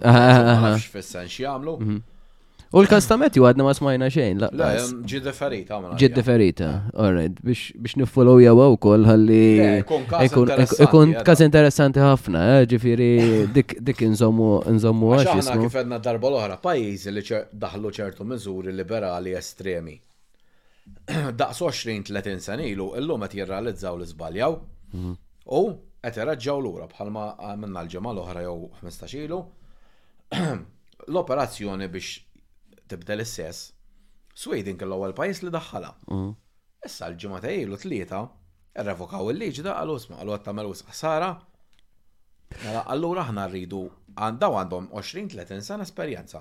nafx 0.00 0.88
fis-sens 0.96 1.36
jagħmlu. 1.44 1.76
Mhm. 1.84 2.00
U 2.70 2.82
l-kastamet 2.86 3.34
ju 3.34 3.42
għadna 3.48 3.64
ma 3.66 3.72
smajna 3.74 4.06
xejn. 4.14 4.44
La, 4.54 4.66
ġidde 5.10 5.24
deferita. 5.32 5.78
Ġid 5.98 6.12
deferita, 6.14 6.66
ah. 6.76 6.84
alright, 7.02 7.40
biex 7.42 7.96
nifollow 7.98 8.38
jaw 8.44 8.60
u 8.70 8.76
koll 8.86 9.08
għalli. 9.10 9.78
Ikun 10.22 11.14
kas 11.26 11.42
interessanti 11.42 11.98
ħafna, 12.02 12.44
eh, 12.60 12.68
ġifiri 12.70 13.08
dik 13.88 14.04
nżommu 14.12 14.52
għax. 14.68 15.32
Għaxħana 15.32 15.58
kif 15.64 15.80
għedna 15.82 15.98
darba 16.06 16.30
l-ohra, 16.30 16.60
pajizi 16.62 17.10
li 17.16 17.24
daħlu 17.66 17.90
ċertu 17.98 18.28
miżuri 18.30 18.72
liberali 18.76 19.34
estremi. 19.40 19.96
Daqs 21.42 21.64
20-30 21.66 22.48
sen 22.48 22.62
ilu, 22.70 22.92
illum 23.02 23.26
qed 23.26 23.38
jirrealizzaw 23.42 23.98
l 23.98 24.06
izbaljaw 24.06 24.58
mhm. 24.94 25.16
U 25.58 25.64
qed 26.06 26.22
l 26.22 26.30
lura 26.62 26.86
bħalma 26.86 27.32
minna 27.58 27.82
l-ġimgħa 27.82 28.14
l-oħra 28.16 28.46
jew 28.46 28.60
15 28.86 29.22
ilu. 29.26 29.42
L-operazzjoni 31.10 31.86
biex 31.90 32.18
tibdel 32.90 33.22
l-issess, 33.22 33.60
Sweden 34.42 34.78
kellu 34.80 34.96
għal 34.98 35.12
pajis 35.14 35.40
pajjiż 35.40 35.46
li 35.46 35.50
daħħala. 35.56 35.88
Mhm. 36.14 36.28
Issa 36.88 37.08
l-ġimgħa 37.10 37.40
ta' 37.44 37.54
ilu 37.64 37.78
tlieta 37.82 38.20
irrevokaw 38.82 39.30
il-liġi 39.32 39.64
da 39.66 39.74
qalu 39.78 39.96
għat 39.98 40.12
qalu 40.20 40.34
qed 40.36 40.46
tagħmel 40.46 40.70
wisq 40.72 40.92
ħsara. 40.94 41.28
Mela, 42.62 42.84
allura 42.94 43.24
aħna 43.26 43.44
rridu 43.50 43.80
għandaw 44.16 44.56
għandhom 44.60 44.86
20-30 45.00 45.66
sena 45.68 45.86
esperjenza. 45.86 46.40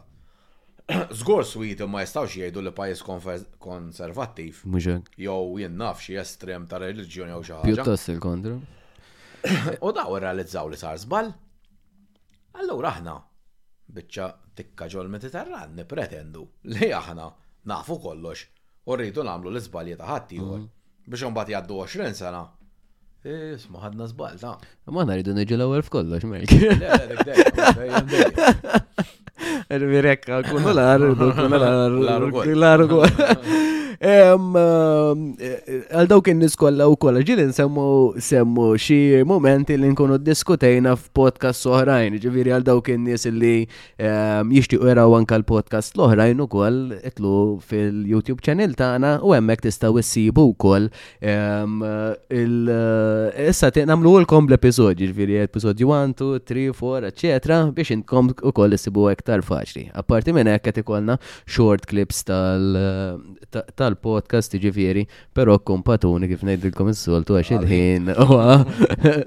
Zgur 1.20 1.44
Sweden 1.46 1.92
ma 1.92 2.02
jistawx 2.06 2.38
jgħidu 2.40 2.64
li 2.68 2.74
pajis 2.78 3.04
konservattiv. 3.06 4.64
Mujek. 4.78 5.12
Jow 5.26 5.58
jien 5.62 5.76
naf 5.82 6.02
xi 6.06 6.18
estrem 6.24 6.66
ta' 6.72 6.80
reliġjoni 6.86 7.36
jew 7.36 7.44
xi 7.44 7.60
ħaġa. 7.60 8.00
il-kontra. 8.16 8.58
U 9.86 9.92
daw 9.96 10.16
realizzaw 10.22 10.70
li 10.72 10.80
sar 10.82 10.98
żball. 11.04 11.30
Allura 12.64 12.90
aħna 12.96 13.14
biċċa 13.94 14.26
tikka 14.58 14.88
ġol 14.94 15.10
mediterran 15.12 15.74
nipretendu 15.78 16.44
li 16.74 16.90
aħna 16.96 17.26
nafu 17.72 17.98
kollox 18.04 18.46
u 18.90 18.96
rridu 18.98 19.26
nagħmlu 19.28 19.54
l-iżbalji 19.54 19.98
ta' 20.02 20.10
ħadd 20.14 20.36
ieħor 20.38 20.58
mhm. 20.58 20.72
biex 21.14 21.28
imbagħad 21.30 21.56
jgħaddu 21.56 21.80
20 21.86 22.20
sena 22.24 22.44
e, 23.24 23.56
Isma 23.60 23.82
ħadna 23.84 24.06
zbalta. 24.08 24.54
Ma 24.96 25.04
naridu 25.08 25.34
neġu 25.36 25.58
l-ewwel 25.58 25.82
f'kollox, 25.84 26.24
Melk. 26.30 26.54
Rekka, 29.70 30.42
kunu 30.44 30.74
lar, 30.76 31.00
kunu 31.00 31.50
lar, 32.56 32.80
lar, 32.88 33.70
Għal 34.00 36.06
dawk 36.08 36.30
in-nies 36.32 36.54
kollha 36.56 36.86
wkoll 36.88 37.18
ġieli 37.28 37.44
nsemmu 37.50 38.14
semmu 38.24 38.68
xi 38.80 39.00
momenti 39.28 39.76
li 39.76 39.90
nkunu 39.92 40.16
diskutejna 40.24 40.94
f'podcast 40.96 41.68
oħrajn, 41.68 42.16
ġifieri 42.24 42.54
għal 42.56 42.64
dawk 42.70 42.88
in-nies 42.94 43.28
li 43.28 43.68
ehm, 44.00 44.54
jixtiequ 44.56 44.88
jaraw 44.88 45.12
anke 45.18 45.36
l-podcast 45.42 46.00
l-oħrajn 46.00 46.40
ukoll 46.46 46.80
itlu 47.12 47.34
fil-YouTube 47.68 48.40
channel 48.46 48.72
tagħna 48.80 49.18
u 49.20 49.36
hemmhekk 49.36 49.68
tistgħu 49.68 50.00
issibu 50.00 50.48
wkoll 50.54 50.88
ehm, 51.34 51.84
issa 53.52 53.68
nagħmlu 53.84 54.12
lkom 54.24 54.48
l-episodji, 54.48 55.12
ġifieri 55.12 55.42
episodju 55.44 55.92
1, 55.98 56.16
2, 56.24 56.40
3, 56.54 56.72
4, 56.80 57.12
eċetera, 57.12 57.60
biex 57.76 57.92
inkom 57.98 58.32
ukoll 58.54 58.72
issibu 58.80 59.10
iktar 59.12 59.39
iktar 59.40 59.48
faċli. 59.48 59.88
Apparti 59.96 60.34
minn 60.36 60.48
hekk 60.50 60.68
qed 60.70 60.82
ikollna 60.84 61.16
short 61.46 61.86
clips 61.88 62.24
tal-podcast 63.76 64.56
ġifieri, 64.62 65.06
però 65.34 65.58
kompatuni 65.60 66.30
kif 66.30 66.44
ngħidilkom 66.44 66.92
is-soltu 66.92 67.38
għax 67.38 67.54
il-ħin 67.58 68.10
huwa 68.20 68.64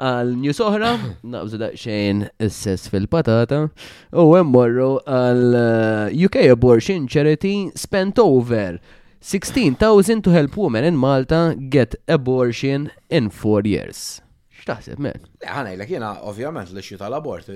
għal 0.00 0.36
news 0.40 0.60
oħra, 0.60 0.94
naqbżu 1.22 1.62
daqsxejn 1.62 2.24
is-sess 2.46 2.90
fil-patata, 2.92 3.64
u 4.12 4.28
hemm 4.36 4.54
morru 4.54 4.94
għal 5.06 5.60
eh, 5.60 6.24
UK 6.26 6.42
Abortion 6.54 7.06
Charity 7.08 7.70
Spent 7.78 8.18
Over. 8.20 8.78
16,000 9.22 10.22
to 10.22 10.30
help 10.30 10.56
women 10.56 10.82
in 10.84 10.96
Malta 10.96 11.54
get 11.68 11.94
abortion 12.08 12.90
in 13.10 13.28
4 13.28 13.60
years. 13.68 14.22
X'taħseb, 14.60 14.98
men? 15.00 15.20
Għana, 15.44 15.74
l 15.76 15.86
jena, 15.88 16.12
ovvjament, 16.28 16.72
li 16.72 16.80
ixju 16.82 16.96
tal-abort, 17.00 17.50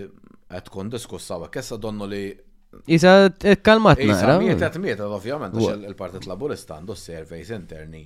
għed 0.52 0.68
kun 0.72 0.90
diskussa, 0.92 1.38
kessa 1.52 1.78
donnu 1.80 2.06
li. 2.08 2.20
Isa, 2.96 3.30
kalmat 3.64 3.98
miet 3.98 4.40
Mieta, 4.50 4.70
mieta, 4.82 5.08
ovvjament, 5.12 5.56
il-partit 5.88 6.26
laburista 6.28 6.76
għandu 6.78 6.96
surveys 7.00 7.50
interni. 7.56 8.04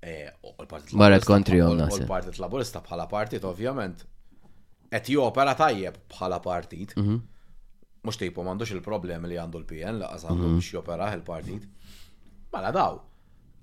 E, 0.00 0.14
Barret 0.96 1.24
kontri 1.26 1.62
għonna. 1.64 1.88
Il-partit 1.96 2.38
laburista 2.40 2.84
bħala 2.84 3.08
partit, 3.10 3.44
ovvjament, 3.48 4.04
et 4.92 5.08
jopera 5.12 5.54
tajjeb 5.56 6.02
bħala 6.12 6.40
partit. 6.44 6.92
Mux 6.98 8.12
mhm. 8.12 8.22
tipu 8.24 8.44
mandux 8.44 8.74
il-problem 8.76 9.24
li 9.28 9.40
għandu 9.40 9.64
l-PN, 9.64 10.02
laqas 10.04 10.28
għandu 10.28 10.44
mhm. 10.52 10.60
biex 10.60 10.74
jopera 10.76 11.10
il-partit. 11.16 11.64
Mela 12.52 12.70
daw, 12.74 12.96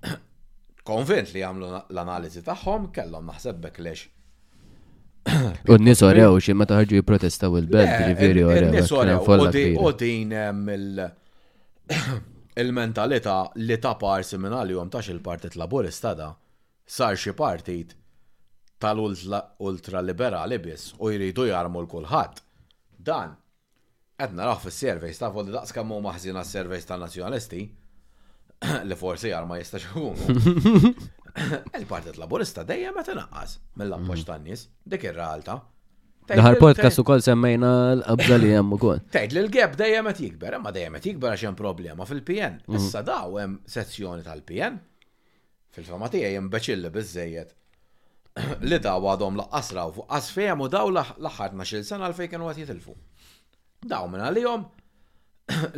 konvint 0.90 1.32
li 1.34 1.42
għamlu 1.42 1.70
l-analizi 1.70 2.42
tagħhom 2.46 2.90
kellhom 2.94 3.26
naħsebbek 3.30 3.80
lex. 3.86 4.04
U 5.66 5.74
n-nis 5.74 6.02
orew, 6.06 6.28
xie 6.38 6.54
meta 6.54 6.76
ħarġu 6.78 7.00
jiprotestaw 7.00 7.56
il-belt, 7.58 7.94
ġiviri 7.98 8.44
orew. 8.46 9.78
u 9.82 9.90
din 9.98 10.34
il-mentalita 12.62 13.34
li 13.68 13.78
ta' 13.82 13.94
parsi 13.98 14.38
minn 14.38 14.54
għal-jom 14.60 14.90
tax 14.94 15.10
il-partit 15.16 15.56
laburista 15.58 16.12
da, 16.22 16.28
sar 16.86 17.18
xie 17.18 17.32
partit 17.34 17.96
tal-ultraliberali 18.78 20.58
bis 20.62 20.92
u 21.02 21.10
jridu 21.10 21.48
jarmu 21.50 21.82
l-kulħat. 21.82 22.38
Dan, 23.08 23.34
għedna 24.22 24.46
raħ 24.52 24.62
fil-servejs, 24.62 25.18
ta' 25.24 25.32
li 25.42 25.50
daqs 25.58 25.74
kammu 25.74 25.98
maħzina 26.06 26.46
s-servejs 26.46 26.86
tal-nazjonalisti, 26.92 27.64
li 28.88 28.96
forsi 28.98 29.30
jar 29.32 29.44
ma 29.48 29.58
jistax 29.60 29.86
Il-Partit 31.76 32.16
Laburista 32.16 32.64
dejjem 32.64 32.94
qed 33.04 33.10
inaqqas 33.12 33.58
mill 33.76 33.90
ta' 33.92 33.98
mm. 34.00 34.12
tan-nies, 34.28 34.62
dik 34.88 35.02
ir 35.10 35.16
realta 35.18 35.58
Daħar 36.26 36.56
podcast 36.58 36.98
ukoll 36.98 37.20
semmejna 37.22 37.68
l-qabża 37.94 38.34
li 38.42 38.48
hemm 38.50 38.72
ukoll. 38.74 38.98
Tgħid 39.14 39.34
li 39.36 39.40
l 39.44 39.50
geb 39.54 39.76
dejjem 39.78 40.08
qed 40.10 40.22
jikber, 40.24 40.56
imma 40.56 40.72
dejjem 40.74 40.96
qed 40.96 41.04
jikber 41.12 41.30
għaxem 41.36 41.54
problema 41.54 42.02
fil-PN. 42.02 42.56
Mhm. 42.66 42.78
Issa 42.80 43.02
daw 43.06 43.36
hemm 43.38 43.52
sezzjoni 43.70 44.24
tal-PN. 44.26 44.80
Fil-fama 45.76 46.08
tiegħi 46.10 46.40
imbeċilli 46.40 46.90
bizzejiet. 46.96 47.52
li 48.66 48.80
daw 48.82 49.06
għadhom 49.12 49.38
laqqas 49.38 49.70
raw 49.78 49.86
fuq 50.00 50.08
qas 50.16 50.32
u 50.34 50.68
daw 50.74 50.90
laħħarna 50.96 51.68
xil 51.70 51.86
sena 51.92 52.08
għalfej 52.10 52.32
kienu 52.34 52.50
għat 52.50 52.60
jitilfu. 52.64 52.96
Daw 53.86 54.10
minn 54.10 54.26
għalihom 54.26 54.66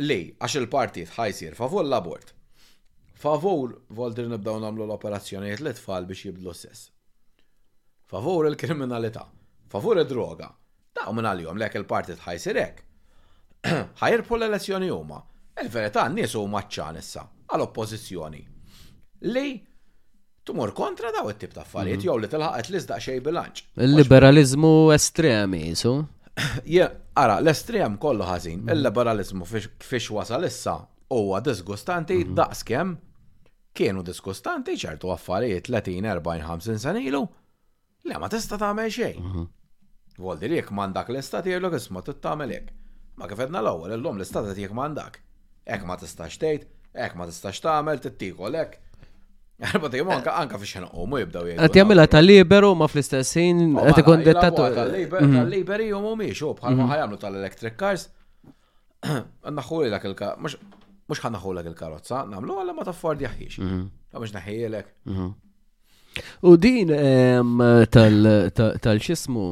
li 0.01 0.19
għax 0.33 0.57
il-partit 0.63 1.13
ħajsir 1.13 1.53
fuq 1.61 1.77
l-abort. 1.85 2.33
Favur 3.19 3.73
voltir 3.97 4.29
nibdaw 4.31 4.61
namlu 4.63 4.85
l-operazzjonijiet 4.87 5.59
li 5.65 5.73
tfal 5.75 6.05
biex 6.07 6.21
jibdlu 6.29 6.53
s-sess. 6.55 6.85
Favur 8.07 8.47
il-kriminalità, 8.47 9.25
favur 9.71 9.99
id-droga. 10.01 10.47
Daw 10.95 11.11
minn 11.15 11.27
għal-jom 11.27 11.59
lek 11.59 11.75
il-parti 11.81 12.15
tħajsirek. 12.17 12.79
Ħajrpu 14.01 14.37
l-elezzjoni 14.37 14.87
huma. 14.93 15.19
Il-verità 15.59 16.05
n-nies 16.07 16.35
u 16.39 16.45
maċċan 16.53 17.01
issa 17.01 17.25
għal-oppożizzjoni. 17.51 18.45
Li 19.35 19.49
tumur 20.47 20.71
kontra 20.79 21.11
daw 21.11 21.27
it-tip 21.33 21.51
ta' 21.57 21.65
affarijiet 21.67 21.99
mhm. 21.99 22.07
jew 22.07 22.17
li 22.23 22.31
tilħaqet 22.31 22.71
li 22.71 22.83
żdaq 22.85 23.03
xej 23.03 23.21
bilanċ. 23.27 23.61
Il-liberalizmu 23.83 24.71
estremi, 24.95 25.73
su? 25.75 25.91
Ara, 27.25 27.37
l-estrem 27.43 27.99
kollu 27.99 28.31
ħażin. 28.31 28.63
Mhm. 28.63 28.73
Il-liberalizmu 28.77 29.51
fiex 29.51 30.07
wasal 30.15 30.47
issa 30.47 30.79
huwa 31.11 31.43
disgustanti 31.43 32.23
mhm. 32.23 32.39
daqs 32.39 32.63
kemm 32.63 32.95
kienu 33.79 34.03
diskustanti 34.05 34.75
ċertu 34.79 35.11
affarijiet 35.13 35.69
30-40-50 35.71 36.83
san 36.83 36.99
ilu, 37.01 37.23
le 38.07 38.19
ma 38.19 38.29
tista 38.31 38.57
tagħmel 38.59 38.91
xejn. 38.95 39.23
Mhm. 39.23 39.45
Voldi 40.25 40.49
li 40.51 40.59
jek 40.59 40.73
mandak 40.75 41.09
l-istat 41.13 41.47
jgħidlok 41.47 41.79
isma' 41.79 42.03
tittamel 42.03 42.51
hekk. 42.57 42.75
Ma 43.19 43.27
kif 43.27 43.39
qedna 43.39 43.61
l-ewwel 43.63 43.95
illum 43.97 44.19
l-istat 44.21 44.51
qed 44.51 44.63
jekk 44.65 45.25
Hekk 45.69 45.85
ma 45.85 45.95
tistax 46.01 46.39
tgħid, 46.41 46.63
hekk 46.97 47.15
ma 47.19 47.25
tistax 47.29 47.59
tagħmel, 47.61 47.99
tittikol 48.01 48.55
hekk. 48.57 48.77
Erba 49.69 49.89
tiegħu 49.93 50.13
anka 50.15 50.31
anka 50.41 50.57
fiex 50.57 50.79
ħanqu 50.79 51.03
mu 51.11 51.19
jibdaw 51.21 51.43
jgħidu. 51.45 51.61
Għat 51.61 51.77
jagħmilha 51.77 52.05
tal-liberu 52.15 52.71
ma 52.79 52.87
fl-istess 52.89 53.37
ħin 53.37 53.59
oh, 53.77 53.83
qed 53.91 54.01
ikun 54.01 54.23
dittatur. 54.25 54.77
Tal-liberi 55.27 55.91
mhm. 55.91 56.01
mu 56.07 56.15
miex 56.23 56.41
u 56.47 56.55
bħalma 56.57 56.81
mhm. 56.87 56.91
ħajamlu 56.95 57.19
tal-electric 57.21 57.77
cars. 57.77 58.07
Naħħu 59.59 59.83
dak 59.93 60.09
il-ka, 60.09 60.31
mux 61.09 61.19
ħanaħolek 61.23 61.67
il-karozza, 61.71 62.23
namlu 62.29 62.59
għalla 62.61 62.75
ma 62.77 62.85
taffardi 62.85 63.27
ħiex. 63.27 63.59
Għamix 63.59 64.19
mhm. 64.19 64.35
naħielek. 64.39 64.91
Mhm. 65.13 65.29
U 66.49 66.55
din 66.57 66.89
tal-xismu, 68.57 69.43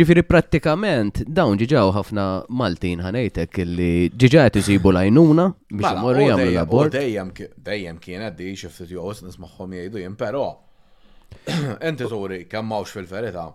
ġifiri 0.00 0.22
prattikament, 0.24 1.20
dawn 1.38 1.58
ġiġaw 1.60 1.90
ħafna 1.98 2.24
Maltin 2.58 3.02
ħanejtek 3.04 3.60
li 3.68 3.88
ġiġaħet 4.18 4.56
jisibu 4.58 4.92
lajnuna 4.96 5.44
biex 5.50 5.84
mela, 5.84 6.00
morri 6.02 6.24
jgħamlu 6.24 6.48
l-abort. 6.54 6.96
Dejjem 6.98 8.00
kienet 8.02 8.38
di 8.40 8.52
xiftit 8.56 8.92
juqos 8.96 9.20
nismaħħom 9.28 9.76
jgħidu 9.80 10.02
jim, 10.04 10.16
pero 10.24 10.46
inti 11.90 12.08
turi 12.08 12.40
kemmawx 12.48 12.96
fil-verita, 12.98 13.46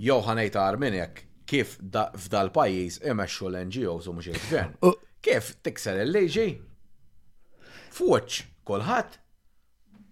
jow 0.00 0.20
ħanejta 0.26 0.66
arminjek 0.72 1.24
kif 1.52 1.78
f'dal-pajis 2.08 3.02
imexxu 3.12 3.50
l 3.52 3.64
ngo 3.68 3.98
u 4.00 4.18
mux 4.18 4.32
il-gvern. 4.34 4.76
Kif 5.22 5.54
tikser 5.62 6.00
il-liġi? 6.02 6.48
Fuċ, 7.92 8.44
kolħat. 8.64 9.18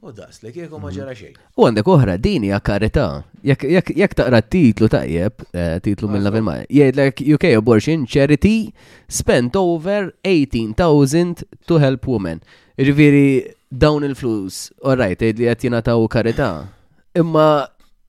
U 0.04 0.12
das, 0.16 0.38
li 0.44 0.50
kieku 0.52 0.78
maġġara 0.80 1.14
xejn. 1.16 1.34
U 1.60 1.66
għandek 1.68 1.88
oħra, 1.92 2.14
dini 2.20 2.48
hija 2.50 2.58
karità. 2.64 3.06
Jekk 3.44 4.16
taqra 4.16 4.38
titlu 4.42 4.88
tajjeb, 4.92 5.44
titlu 5.84 6.08
minn 6.08 6.24
fil-maj, 6.34 6.62
Jgħidlek 6.72 7.20
UK 7.36 7.46
abortion 7.58 8.06
charity 8.08 8.52
spent 9.12 9.56
over 9.60 10.08
18,000 10.24 11.44
to 11.68 11.80
help 11.84 12.08
women. 12.08 12.40
Ġifieri 12.80 13.28
dawn 13.68 14.08
il-flus, 14.08 14.66
orrajt, 14.88 15.20
right, 15.24 15.36
li 15.40 15.48
qed 15.50 15.66
jingħataw 15.68 16.08
karità. 16.16 16.50
Imma 17.20 17.46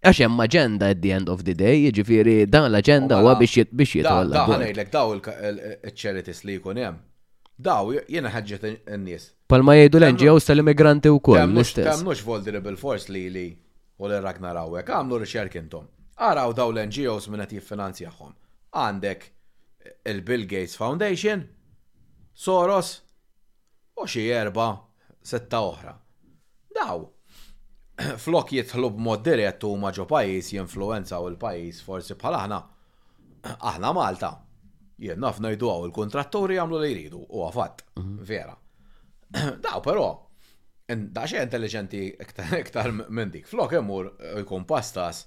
għax 0.02 0.24
hemm 0.26 0.44
agenda 0.48 0.90
at 0.96 1.04
the 1.04 1.12
end 1.16 1.28
of 1.32 1.44
the 1.48 1.54
day, 1.56 1.86
jiġifieri 1.90 2.40
dan 2.52 2.70
l-agenda 2.72 3.20
huwa 3.22 3.36
biex 3.40 3.68
biex 3.72 4.00
jitħolla. 4.00 4.36
Da 4.36 4.48
ħanejlek 4.52 4.92
daw 4.96 5.16
il-charities 5.20 6.44
li 6.48 6.56
jkun 6.60 6.84
hemm. 6.88 7.04
Daw 7.62 7.92
jiena 8.08 8.32
ħaġġet 8.34 8.88
in-nies. 8.96 9.28
Palma 9.52 9.74
jgħidu 9.76 9.98
l-NGOs 10.00 10.46
tal-immigranti 10.48 11.10
u 11.12 11.18
koll. 11.20 11.42
Għamnux 11.42 12.22
vulnerable 12.24 12.72
force 12.80 13.12
li 13.12 13.26
li 13.28 13.42
u 14.00 14.08
l 14.08 14.14
rakna 14.24 14.48
narawek, 14.54 14.88
għamlu 14.96 15.18
riċerkintom. 15.26 15.90
Għaraw 16.24 16.54
daw 16.56 16.72
l-NGOs 16.72 17.28
minna 17.34 17.44
jiffinanzjaħom. 17.52 18.30
Għandek 18.80 19.26
il-Bill 20.14 20.46
Gates 20.54 20.78
Foundation, 20.80 21.44
Soros, 22.32 22.94
u 24.00 24.08
xie 24.08 24.30
erba, 24.38 24.70
setta 25.34 25.60
oħra. 25.68 25.98
Daw, 26.80 27.04
flok 28.24 28.56
jitħlu 28.56 28.94
b'mod 28.96 29.28
dirett 29.28 29.68
u 29.68 29.76
maġo 29.84 30.08
pajis 30.16 30.54
jinfluenza 30.56 31.20
u 31.20 31.28
l-pajis 31.34 31.84
forsi 31.90 32.16
bħala 32.24 32.46
aħna. 32.46 32.62
Aħna 33.76 33.92
Malta. 34.00 34.32
Jien 35.02 35.28
fnajdu 35.36 35.76
għaw 35.76 35.90
il-kontratturi 35.92 36.56
għamlu 36.64 36.84
li 36.86 36.96
jridu, 36.96 37.26
u 37.28 37.44
għafat, 37.50 37.90
mhm. 38.00 38.22
vera. 38.34 38.56
Daw, 39.66 39.80
però, 39.84 40.12
xe 41.24 41.40
intelligenti 41.42 42.10
iktar 42.16 42.92
minn 43.16 43.32
dik. 43.34 43.48
Flok 43.48 43.76
imur 43.80 44.10
eh, 44.20 44.40
jkun 44.44 44.66
pastas 44.68 45.24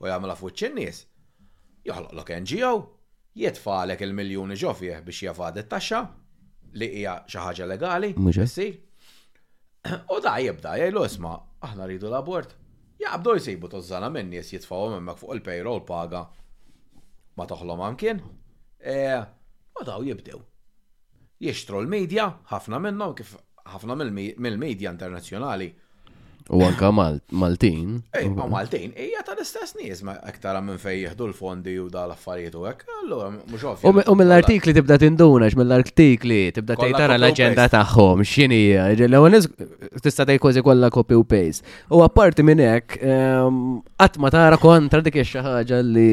u 0.00 0.08
jgħamela 0.08 0.36
fuq 0.38 0.56
ċinnis. 0.62 1.04
Joħloqlok 1.84 2.32
NGO, 2.40 2.72
jitfalek 3.36 4.02
il-miljoni 4.06 4.56
ġofie 4.56 4.98
biex 5.04 5.26
jafad 5.28 5.58
it-taxxa 5.60 6.00
li 6.80 6.88
hija 7.00 7.18
xi 7.28 7.42
ħaġa 7.44 7.68
legali. 7.70 8.14
Mhux 8.16 8.64
U 10.14 10.20
da 10.24 10.38
jibda 10.40 10.78
jgħidu 10.80 11.04
isma' 11.10 11.34
aħna 11.68 11.86
rridu 11.86 12.08
l-abort. 12.08 12.56
Jaqbdu 13.04 13.34
jsibu 13.38 13.68
tużżana 13.68 14.08
minn 14.10 14.32
nies 14.32 14.50
jitfgħu 14.54 14.96
hemmhekk 14.96 15.20
fuq 15.22 15.36
il-payroll 15.36 15.84
paga 15.86 16.24
ma 17.36 17.46
toħlom 17.50 17.84
għamkien. 17.88 18.20
Eh, 18.80 19.20
u 19.74 19.82
daw 19.84 20.04
jibdew. 20.08 20.40
Jixtru 21.44 21.82
l-medja, 21.82 22.28
ħafna 22.48 22.78
minnhom 22.80 23.12
kif 23.18 23.34
ħafna 23.72 23.96
mill-medja 23.96 24.92
internazzjonali. 24.92 25.70
U 26.52 26.58
anka 26.60 26.90
Maltin. 26.92 28.02
Eh, 28.12 28.26
ma 28.28 28.44
Maltin, 28.50 28.90
hija 29.00 29.22
tal-istess 29.24 29.78
nies 29.78 30.02
ma 30.04 30.18
aktar 30.28 30.58
minn 30.60 30.76
fej 30.76 30.98
jieħdu 31.06 31.28
l-fondi 31.30 31.72
u 31.80 31.86
dal 31.88 32.12
affarijiet 32.12 32.58
u 32.60 32.66
hekk, 32.68 32.84
allura 32.98 33.30
mhux 33.32 33.64
U 34.12 34.16
mill-artikli 34.20 34.74
tibda 34.76 34.98
tindunax, 35.00 35.56
mill-artikli 35.56 36.42
tibda 36.58 36.76
tgħid 36.82 37.16
l-aġenda 37.16 37.64
tagħhom 37.78 38.20
x'inhi 38.28 38.60
l-ewwel 39.08 39.40
tista' 40.04 40.28
tgħid 40.28 40.44
kważi 40.44 40.66
kollha 40.68 40.92
copy 40.92 41.16
u 41.16 41.24
paste. 41.32 41.64
U 41.88 42.04
apparti 42.04 42.44
minn 42.44 42.60
hekk 42.60 43.00
ehm, 43.00 43.64
qatt 43.96 44.20
ma 44.20 44.34
tara 44.36 44.60
kontra 44.60 45.00
dik 45.06 45.16
xi 45.24 45.40
ħaġa 45.48 45.80
li 45.80 46.08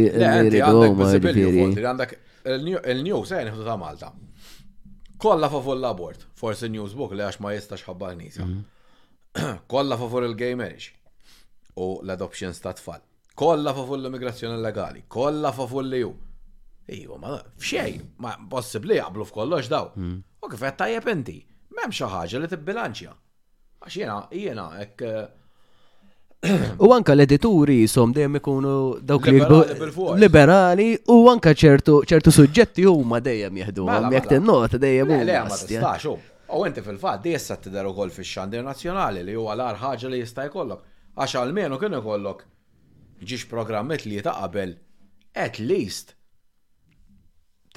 jridu 0.48 1.70
Għandek 1.76 2.20
il-news 2.56 3.36
se 3.36 3.44
ta' 3.68 3.76
Malta 3.76 4.16
kolla 5.22 5.50
favur 5.54 5.78
l-abort, 5.78 6.26
forse 6.42 6.66
newsbook 6.74 7.14
li 7.14 7.22
għax 7.22 7.38
ma 7.44 7.52
jistax 7.54 7.86
ħabba 7.86 8.14
nisa. 8.18 8.48
Mm. 8.48 8.62
Kolla 9.72 9.96
favur 10.00 10.26
il-gay 10.26 10.56
marriage 10.58 10.96
u 11.78 11.86
l-adoptions 12.02 12.58
ta' 12.64 12.74
tfal. 12.80 13.04
Kolla 13.38 13.72
favur 13.78 14.00
l-immigrazzjoni 14.00 14.58
legali, 14.60 15.06
kolla 15.08 15.52
favur 15.56 15.86
li 15.88 16.00
ju. 16.02 16.10
Iju, 16.92 17.20
ma 17.22 17.36
fxej, 17.62 18.00
ma 18.26 18.34
possibli 18.50 18.98
jaqblu 18.98 19.28
f'kollox 19.30 19.70
daw. 19.72 19.92
Mm. 19.96 20.18
U 20.42 20.50
kif 20.50 20.66
qed 20.66 20.80
tajjeb 20.82 21.08
inti, 21.14 21.38
m'hemm 21.78 21.94
xi 21.94 22.10
ħaġa 22.16 22.42
li 22.44 22.50
tibbilanċja. 22.52 23.14
Għax 23.86 24.00
jiena, 24.02 24.18
jiena 24.42 24.66
hekk 24.80 25.06
eh, 25.06 25.24
U 26.82 26.90
anka 26.94 27.14
l-edituri 27.14 27.76
jisom 27.84 28.14
dejjem 28.18 28.36
ikunu 28.40 28.70
dawk 29.08 29.28
li 29.30 29.36
liberali 30.24 30.86
u 31.14 31.20
anka 31.30 31.52
ċertu 31.54 32.00
suġġetti 32.34 32.88
huma 32.90 33.20
dejjem 33.22 33.60
jieħdu 33.62 33.84
mela, 33.86 34.10
jekk 34.16 34.32
mela. 34.32 34.62
tinnot 34.72 34.80
dejjem 34.82 35.92
hu. 36.06 36.16
U 36.58 36.64
inti 36.66 36.82
fil-fatt 36.82 37.22
di 37.28 37.36
issa 37.38 37.60
tidher 37.62 37.86
ukoll 37.92 38.10
fix-xandir 38.16 38.66
nazzjonali 38.66 39.22
li 39.28 39.36
huwa 39.38 39.54
l-ar 39.54 39.78
ħaġa 39.84 40.10
li 40.12 40.24
jista' 40.24 40.48
jkollok. 40.50 40.82
Għax 41.14 41.36
għalmenu 41.44 41.78
kien 41.80 41.96
ikollok 42.00 42.42
ġiex 43.22 43.46
programmet 43.52 44.08
li 44.10 44.18
ta' 44.26 44.34
qabel 44.40 44.74
at 45.46 45.60
least 45.62 46.16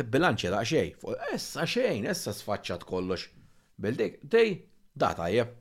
tibbilanċja 0.01 0.55
da' 0.57 0.65
xej. 0.65 0.89
Essa 1.37 1.69
xejn, 1.75 2.09
essa 2.11 2.33
sfaċċat 2.33 2.89
kollox. 2.89 3.29
Bil 3.77 3.95
dik, 4.01 4.23
dej, 4.33 4.57
da' 4.97 5.13
tajjeb 5.21 5.53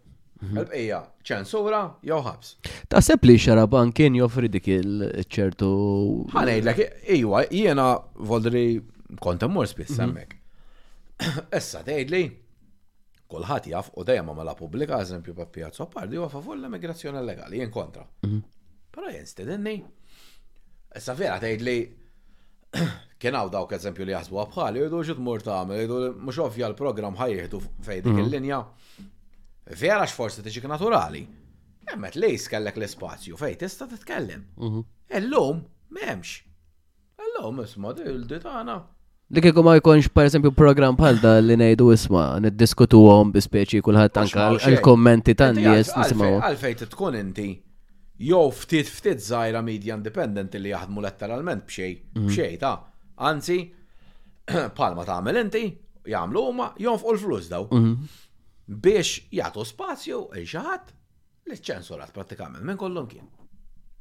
Mhm. 0.44 0.58
Għalbqija, 0.60 0.98
ċensura 1.30 1.80
jew 2.04 2.18
ħabs. 2.24 2.54
Taħseb 2.92 3.28
li 3.28 3.36
xaraban 3.40 3.94
kien 3.96 4.18
joffri 4.18 4.50
dik 4.52 4.68
il-ċertu. 4.76 5.68
Ħanejdlek, 6.34 6.82
ejwa, 7.16 7.44
jiena 7.48 7.86
voldri 8.32 8.66
konta 9.24 9.48
mor 9.48 9.70
spiss 9.72 9.96
mhm. 9.96 10.04
hemmhekk. 10.04 10.40
Issa 11.62 11.84
tgħidli 11.88 12.24
kulħadd 13.34 13.72
jaf 13.72 13.94
u 13.98 14.06
dejjem 14.06 14.32
mala 14.36 14.56
pubblika, 14.58 15.00
eżempju 15.06 15.36
pa' 15.38 15.48
Piazza 15.50 15.88
Pardi 15.90 16.20
huwa 16.20 16.30
favur 16.30 16.58
l-immigrazzjoni 16.60 17.22
illegali, 17.22 17.62
jien 17.62 17.72
kontra. 17.74 18.04
Mhm. 18.28 18.44
Però 18.94 19.10
jien 19.14 19.26
stedinni. 19.30 19.78
Issa 21.00 21.16
vera 21.18 21.40
tgħidli 21.42 21.78
kien 23.24 23.38
hawn 23.38 23.52
dawk 23.54 23.72
eżempju 23.78 24.04
li 24.04 24.12
jaħsbu 24.18 24.44
bħali 24.58 24.82
jgħidu 24.84 25.02
xi 25.08 25.16
tmur 25.22 25.42
tagħmel, 25.48 25.80
jgħidu 25.80 26.02
mhux 26.28 26.40
ovvja 26.50 26.70
l-programm 26.74 27.20
ħajjeħdu 27.22 27.64
fejn 27.88 28.08
dik 28.10 28.22
il-linja 28.26 28.62
Vera 29.72 30.04
x'forsi 30.06 30.44
tiġik 30.44 30.66
naturali. 30.68 31.24
Emmet 31.94 32.16
lejs 32.20 32.48
kellek 32.52 32.76
l-ispazju 32.78 33.38
fej 33.40 33.56
tista' 33.62 33.88
titkellem. 33.88 34.44
Mhm. 34.58 34.80
Illum 35.20 35.64
m'hemmx. 35.92 36.42
Illum 37.24 37.62
isma' 37.64 37.94
il-ditana. 38.08 38.82
Dik 39.34 39.46
ikku 39.50 39.64
ma 39.64 39.76
jkunx 39.80 40.10
per 40.14 40.28
esempio 40.28 40.52
program 40.52 40.96
bħal 41.00 41.20
da 41.24 41.38
li 41.42 41.56
ngħidu 41.58 41.88
isma 41.96 42.26
niddiskutu 42.44 43.00
għom 43.12 43.32
bispeċi 43.34 43.80
kulħadd 43.82 44.20
anka 44.24 44.50
l-kommenti 44.72 45.36
tan 45.40 45.56
nies 45.58 45.90
nisimgħu. 45.98 46.42
Għalfejn 46.44 46.84
tkun 46.92 47.16
inti 47.20 47.48
jew 48.28 48.44
ftit 48.54 48.92
ftit 48.94 49.24
żgħira 49.26 49.64
media 49.66 49.96
independent 49.98 50.60
li 50.60 50.74
jaħdmu 50.76 51.04
letteralment 51.08 51.64
b'xej, 51.70 51.96
mhm. 52.14 52.28
b'xej 52.28 52.60
ta' 52.60 52.76
anzi 53.32 53.58
palma 54.78 55.08
tagħmel 55.08 55.40
inti 55.46 55.66
jagħmlu 56.18 56.46
huma 56.52 56.70
jonfqu 56.84 57.16
l-flus 57.16 57.48
daw. 57.56 57.66
Mhm 57.72 58.22
biex 58.68 59.20
jagħtu 59.34 59.64
spazju 59.68 60.20
il 60.38 60.46
xaħat 60.48 60.94
li 61.50 61.58
ċensurat 61.60 62.14
pratikament 62.16 62.64
minn 62.64 62.78
kollum 62.80 63.08
kien. 63.08 63.26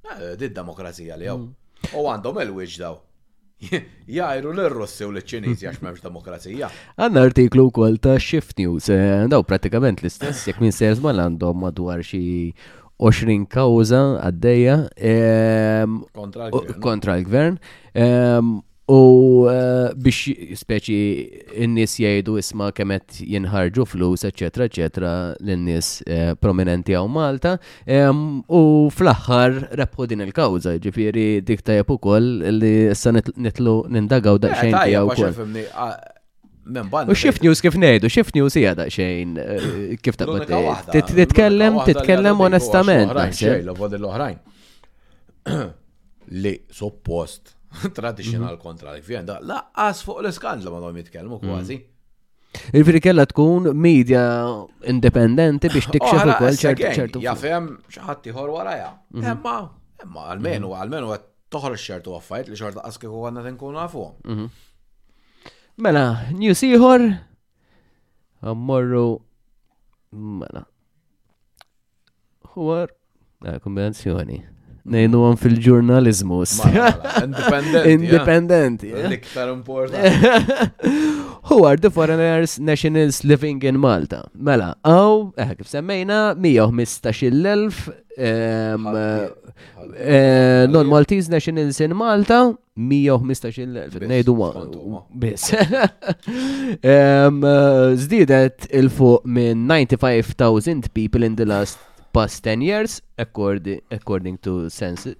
Ah, 0.08 0.34
Di 0.38 0.48
demokrazija 0.54 1.16
li 1.18 1.26
għaw. 1.30 1.38
Mm. 1.38 1.96
U 1.98 2.04
għandhom 2.10 2.38
il-wiġ 2.44 2.76
daw. 2.82 3.00
Jajru 4.16 4.52
l-Russi 4.56 5.06
u 5.06 5.12
l-ċinizi 5.14 5.66
għax 5.70 5.82
memx 5.86 6.02
demokrazija. 6.02 6.68
Għanna 6.98 7.24
artiklu 7.28 7.68
kol 7.74 7.98
ta' 8.02 8.16
Shift 8.22 8.58
News, 8.58 8.88
eh, 8.90 9.24
daw 9.30 9.42
pratikament 9.46 10.02
l-istess, 10.02 10.46
jek 10.50 10.58
minn 10.62 10.74
serz 10.74 11.02
mal 11.04 11.20
għandhom 11.22 11.62
madwar 11.62 12.02
xie 12.06 12.52
20 13.02 13.46
kawza 13.50 14.02
għaddeja 14.22 14.76
ehm, 14.98 16.00
kontra 16.82 17.16
l-gvern 17.18 17.58
ehm, 17.98 18.56
U 18.90 19.46
eh, 19.46 19.94
biex 19.94 20.58
speċi 20.58 20.94
n-nis 21.68 21.92
jgħidu 22.02 22.34
isma 22.40 22.72
kemet 22.74 23.20
jinħarġu 23.22 23.84
flus, 23.86 24.24
eccetera, 24.26 24.66
eccetera, 24.66 25.12
l-nis 25.38 25.90
eh, 26.02 26.32
prominenti 26.34 26.96
għaw 26.98 27.06
Malta. 27.06 27.52
U 27.86 28.62
fl-axħar 28.90 29.68
rebħu 29.78 30.08
din 30.10 30.24
il-kawza, 30.26 30.74
ġifiri 30.82 31.28
dik 31.46 31.62
tajab 31.62 31.94
u 31.94 31.98
koll 32.02 32.32
li 32.58 32.72
issa 32.90 33.14
nitlu 33.14 33.76
nindagaw 33.86 34.40
xejn 34.48 34.74
tijaw 34.80 35.12
koll. 35.12 35.46
U 37.06 37.18
xif 37.18 37.38
news 37.42 37.62
kif 37.62 37.78
nejdu, 37.78 38.10
shift 38.10 38.34
news 38.38 38.54
hija 38.58 38.74
daqxejn 38.82 39.38
eh, 39.46 39.96
kif 40.02 40.18
taqbad. 40.18 40.90
Titkellem, 41.06 41.78
titkellem 41.86 42.42
onestament. 42.50 43.14
Xejn, 43.38 43.72
l-oħrajn. 43.78 44.42
Li 46.42 46.52
suppost 46.70 47.50
traditional 47.94 48.56
kontra 48.58 48.88
mhm. 48.90 48.96
li 48.96 49.02
fjen 49.02 49.26
da 49.26 49.38
laqqas 49.40 50.02
fuq 50.04 50.20
l-skandlu 50.22 50.72
ma 50.72 50.80
dom 50.80 50.96
jitkellmu 50.98 51.36
mhm. 51.36 51.46
kważi. 51.46 51.80
il 52.72 52.84
firri 52.84 53.00
kella 53.00 53.24
tkun 53.26 53.70
media 53.86 54.24
independenti 54.94 55.68
biex 55.72 55.88
tikxef 55.90 56.24
u 56.26 56.34
kol 56.38 56.52
ċertu. 56.52 57.22
Jafem 57.24 57.70
xaħati 57.94 58.34
ħor 58.36 58.50
waraja. 58.58 58.90
Emma, 59.14 59.54
mhm. 59.58 60.02
emma, 60.04 60.26
għalmenu, 60.34 60.74
għalmenu 60.80 61.14
għat 61.16 61.24
toħor 61.52 61.76
xertu 61.80 62.12
għaffajt 62.16 62.48
li 62.52 62.58
xorta 62.60 62.84
għaske 62.84 63.08
u 63.08 63.22
għanna 63.26 63.44
tinkun 63.48 63.78
għafu. 63.84 64.04
Mela, 65.82 66.04
news 66.36 66.60
Seahor, 66.60 67.06
għammorru, 68.44 69.06
mela, 70.12 70.66
huwar, 72.52 72.92
eh, 73.48 73.56
kombinazzjoni. 73.64 74.42
Nejnu 74.82 75.20
għan 75.28 75.36
fil-ġurnalizmu. 75.38 76.40
Independent. 77.22 77.84
Independent. 77.92 78.80
Liktar 79.12 79.52
importanti. 79.52 80.62
Who 81.50 81.62
are 81.66 81.76
the 81.78 81.90
foreigners 81.90 82.58
nationals 82.58 83.22
living 83.24 83.62
in 83.66 83.78
Malta? 83.82 84.24
Mela, 84.34 84.72
għaw, 84.82 85.28
eħ, 85.42 85.52
eh, 85.52 85.52
kif 85.60 85.70
semmejna, 85.70 86.18
115.000 86.34 87.70
eh, 88.18 89.30
eh, 89.98 90.64
non-Maltese 90.70 91.30
nationals 91.34 91.78
in 91.82 91.94
Malta, 91.98 92.40
115.000, 92.78 94.06
nejdu 94.10 94.34
għan. 94.34 94.76
Bis. 95.22 95.46
Zdidet 98.04 98.68
il-fuq 98.82 99.26
minn 99.30 99.66
95,000 99.70 100.94
people 100.96 101.26
in 101.26 101.38
the 101.38 101.46
last 101.46 101.78
past 102.12 102.44
10 102.44 102.60
years 102.60 102.92
according, 103.18 103.80
according 103.96 104.36
to 104.44 104.68
ċensiment 104.70 105.18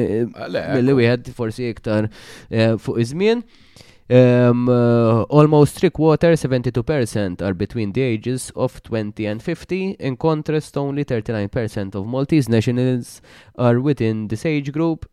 milli 0.50 0.98
wieħed 1.00 1.30
forsi 1.38 1.70
iktar 1.70 2.10
uh, 2.10 2.74
fuq 2.76 3.00
iż-żmien. 3.06 3.46
Um, 4.08 4.68
uh, 4.68 5.22
almost 5.30 5.76
three 5.78 5.88
quarter, 5.88 6.32
72% 6.34 7.40
are 7.40 7.54
between 7.54 7.92
the 7.92 8.02
ages 8.02 8.52
of 8.54 8.82
20 8.82 9.24
and 9.24 9.42
50. 9.42 9.92
In 9.98 10.16
contrast, 10.16 10.76
only 10.76 11.04
39% 11.06 11.94
of 11.94 12.06
Maltese 12.06 12.48
nationals 12.50 13.22
are 13.56 13.80
within 13.80 14.28
this 14.28 14.44
age 14.44 14.72
group. 14.72 15.08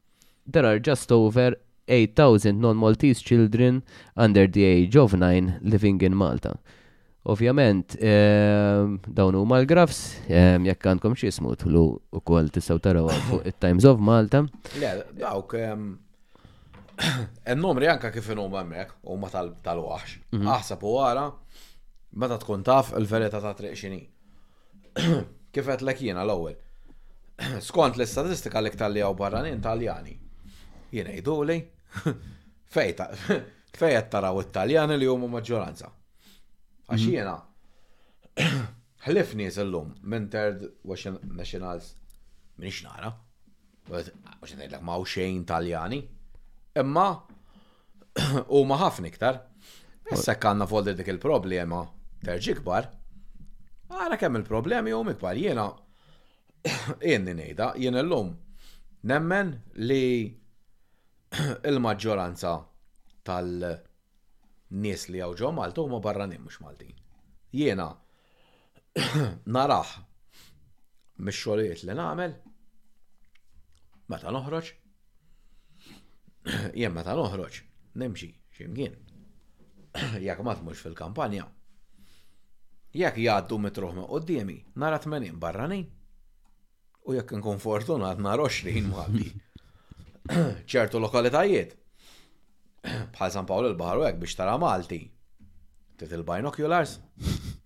There 0.46 0.66
are 0.66 0.78
just 0.78 1.10
over 1.10 1.56
8,000 1.88 2.60
non-Maltese 2.60 3.22
children 3.22 3.84
under 4.18 4.46
the 4.46 4.64
age 4.66 4.98
of 4.98 5.14
9 5.14 5.60
living 5.62 6.02
in 6.02 6.14
Malta. 6.16 6.58
Ovvjament, 7.24 7.94
um, 8.02 8.98
dawn 9.14 9.36
huma 9.38 9.60
l-grafs, 9.62 10.00
um, 10.34 10.64
jekk 10.66 10.88
għandkom 10.90 11.14
xi 11.20 11.28
ismu 11.30 11.52
tlu 11.54 11.84
wkoll 12.18 12.50
taraw 12.82 13.12
fuq 13.28 13.46
it-Times 13.46 13.86
of 13.86 14.00
Malta. 14.00 14.42
Le, 14.82 15.06
dawk 15.20 15.54
um, 15.54 16.00
n-numri 17.56 17.88
anka 17.94 18.10
kif 18.14 18.28
n-numma 18.32 18.62
u 19.02 19.18
ma 19.20 19.30
tal-waħx. 19.34 20.18
Mhm. 20.36 20.50
Aħsab 20.56 20.84
u 20.86 20.96
għara, 21.04 21.24
meta 22.24 22.38
tkun 22.44 22.64
taf 22.68 22.94
il-verita 23.00 23.42
ta' 23.44 23.54
treqxini. 23.62 24.00
Kif 25.52 25.68
għet 25.68 25.82
l-ekjina 25.84 26.24
l-ewel. 26.24 26.56
Skont 27.68 27.98
l-istatistika 28.00 28.62
li 28.66 28.72
ktalli 28.74 29.04
għaw 29.04 29.16
barranin 29.20 29.64
taljani. 29.64 30.18
jina 30.92 31.14
jidu 31.16 31.38
li, 31.48 31.56
fejta, 32.76 33.06
fejta 33.80 34.02
taraw 34.12 34.42
it-taljani 34.44 34.98
li 34.98 35.08
jomu 35.08 35.30
maġġoranza. 35.32 35.88
Għax 36.92 37.06
mhm. 37.08 37.12
jina, 37.16 38.64
ħlifni 39.06 39.48
l 39.48 39.74
minn 39.74 40.02
minn 40.12 40.30
third 40.30 40.66
nationals 41.24 41.94
minn 42.58 42.84
nara. 42.84 43.14
Għax 43.92 44.58
najdlek 44.60 44.82
ma' 44.84 45.00
xejn 45.08 45.46
taljani, 45.48 46.02
Imma 46.80 47.06
u 48.56 48.64
ma 48.68 48.78
ħafna 48.80 49.10
iktar. 49.12 49.40
Issa 50.12 50.36
kanna 50.40 50.66
foldi 50.68 50.94
dik 50.96 51.10
il-problema 51.14 51.82
terġi 52.26 52.56
kbar. 52.60 52.88
Għara 53.92 54.18
kemm 54.20 54.40
il-problemi 54.42 54.94
u 54.96 55.02
mikbar 55.08 55.40
jiena 55.40 55.66
jenni 57.12 57.34
nejda, 57.36 57.72
jien 57.80 57.98
l-lum 58.02 58.32
nemmen 59.12 59.54
li 59.84 60.02
il-maġġoranza 61.72 62.54
tal-nies 63.28 65.08
li 65.12 65.24
għawġo 65.24 65.54
Maltu 65.58 65.88
huma 65.88 66.00
barranin 66.06 66.44
mhux 66.46 66.62
Malti. 66.64 66.88
Jiena 67.56 67.90
naraħ 69.48 69.98
mix-xogħlijiet 71.20 71.88
li 71.88 71.96
nagħmel 72.00 72.36
meta 74.12 74.32
noħroġ 74.36 74.76
jien 76.82 76.94
meta 76.96 77.16
noħroġ, 77.18 77.62
nimxi 78.02 78.32
x'imkien. 78.58 78.96
Jek 80.26 80.44
ma 80.46 80.56
tmux 80.58 80.84
fil-kampanja. 80.86 81.48
Jekk 82.98 83.22
jgħaddu 83.24 83.60
mitruħ 83.66 83.94
me 83.98 84.08
qoddiemi, 84.10 84.58
nara 84.82 84.98
80 85.00 85.38
barranin. 85.40 85.86
U 87.08 87.16
jekk 87.16 87.34
nkun 87.40 87.58
fortunat 87.64 88.20
nara 88.22 88.44
20 88.50 88.90
mħabbi. 88.92 89.30
ċertu 90.74 91.00
lokalitajiet. 91.02 91.72
Bħal 93.16 93.32
San 93.34 93.46
Paolo 93.50 93.70
l-Bahar 93.72 94.02
u 94.02 94.10
biex 94.22 94.36
tara 94.40 94.58
Malti. 94.62 95.00
Tit 96.02 96.14
il-binoculars. 96.18 96.98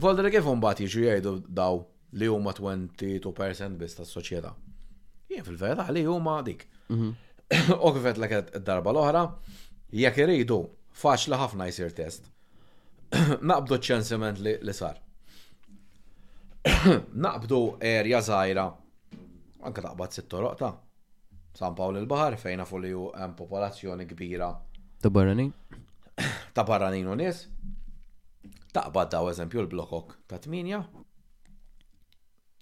Volda 0.00 0.24
li 0.26 0.32
kif 0.34 0.48
un 0.50 0.60
bat 0.64 0.80
jiġu 0.82 1.04
jgħidu 1.06 1.36
daw 1.54 1.80
li 2.14 2.28
huma 2.30 2.52
22% 2.54 3.76
biss 3.80 3.96
tas-soċjetà. 3.98 4.52
Jien 5.32 5.46
fil-verità 5.46 5.88
li 5.92 6.04
huma 6.06 6.38
dik. 6.46 6.66
Mhm. 6.90 7.12
kifet 7.96 8.20
l 8.22 8.62
darba 8.66 8.92
l-oħra, 8.94 9.24
jekk 10.00 10.22
iridu 10.24 10.60
faċli 11.02 11.38
ħafna 11.40 11.66
jsir 11.70 11.92
test. 11.94 12.30
Naqbdu 13.50 13.78
ċensiment 13.88 14.40
li, 14.44 14.54
sar. 14.78 15.00
Naqbdu 17.26 17.58
erja 17.90 18.22
żgħira 18.28 18.64
anke 19.68 19.82
taqbad 19.84 20.12
sit-toroq 20.12 20.64
San 21.54 21.74
Pawl 21.78 22.00
il-Bahar 22.00 22.34
fejna 22.40 22.64
fu 22.66 22.78
li 22.80 22.90
ju 22.90 23.10
hemm 23.14 23.34
popolazzjoni 23.38 24.08
kbira. 24.10 24.48
Ta' 25.02 25.10
barranin? 25.10 25.52
Ta' 26.54 26.64
barranin 26.66 27.06
u 27.12 27.14
nies. 27.14 27.44
Taqbad 28.74 29.12
daw 29.14 29.28
eżempju 29.30 29.60
l-blokok 29.62 30.16
ta' 30.26 30.40
8 30.42 31.03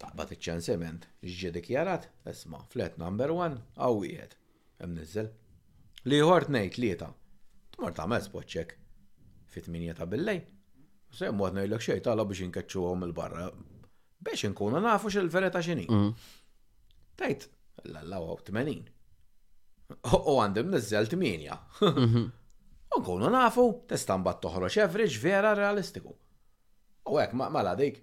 taqbad 0.02 0.32
iċ-ċansiment, 0.34 1.04
ġie 1.24 1.50
dikjarat, 1.54 2.08
esma, 2.32 2.62
flat 2.74 2.96
number 3.00 3.30
one, 3.34 3.58
emnizzel. 3.58 3.98
wieħed, 4.02 4.38
hemm 4.82 4.96
nizzel. 4.98 5.30
Li 6.10 6.20
ħort 6.32 6.50
ngħid 6.54 7.04
mort 7.04 7.12
tmur 7.76 7.94
tagħmel 7.98 8.24
spot 8.28 8.64
Fit-8 9.52 9.96
ta' 9.98 10.06
billej. 10.08 10.38
Se 11.12 11.26
hemm 11.28 11.42
għad 11.44 11.58
ngħidlek 11.60 11.84
xejn 11.86 12.02
tagħla 12.06 12.24
biex 12.30 12.42
inkeċċuhom 12.46 13.02
il-barra 13.06 13.46
biex 14.26 14.46
inkunu 14.48 14.80
nafu 14.80 15.10
x'il-vereta 15.12 15.60
x'inhi. 15.66 15.84
Mhm. 15.90 16.12
Tajt, 17.20 17.44
l-allaw 17.90 18.30
80. 18.32 18.88
U 20.16 20.38
għandim 20.40 20.70
nizzel 20.72 21.04
8. 21.10 21.58
Mhm. 21.82 22.24
Unkunu 22.92 23.30
nafu, 23.32 23.62
testan 23.88 24.24
bat 24.24 24.40
toħroċ 24.44 24.82
average 24.86 25.20
vera 25.20 25.54
realistiku. 25.56 26.10
U 27.08 27.14
għek, 27.20 27.36
ma' 27.36 27.72
dik, 27.76 28.02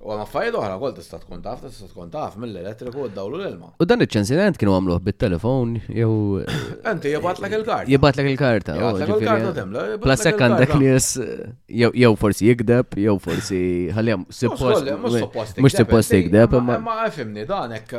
U 0.00 0.08
għam 0.14 0.22
affarijiet 0.24 0.54
oħra 0.56 0.76
għol 0.80 0.94
tista' 0.96 1.18
tkun 1.20 1.40
taf, 1.44 1.58
tista' 1.60 1.86
tkun 1.90 2.08
taf 2.12 2.36
mill-elettriku 2.40 3.02
u 3.04 3.08
dawlu 3.12 3.36
l-ilma. 3.42 3.66
U 3.76 3.86
dan 3.88 4.00
iċ-ċensilent 4.00 4.56
kienu 4.56 4.72
għamluh 4.72 5.02
bit-telefon 5.04 5.74
jew. 5.92 6.14
Enti 6.90 7.10
l 7.12 7.20
il-karta. 7.20 7.82
Jibatlek 7.90 8.30
il-karta. 8.32 8.76
Jibatlek 8.80 9.12
oh, 9.12 9.18
il-karta 9.20 9.50
temla. 9.58 9.82
Plasek 10.00 10.40
għandek 10.40 10.72
li 10.80 10.88
jess 10.88 11.18
jew 12.00 12.12
forsi 12.22 12.48
jikdeb, 12.48 12.96
jew 13.04 13.18
forsi 13.20 13.60
ħaljem 13.98 14.24
suppost. 14.38 14.88
Mux 15.66 15.76
suppost 15.76 16.16
jikdeb. 16.16 16.56
Ma 16.70 16.96
għafimni 17.04 17.44
dan 17.50 17.76
ekk. 17.76 17.98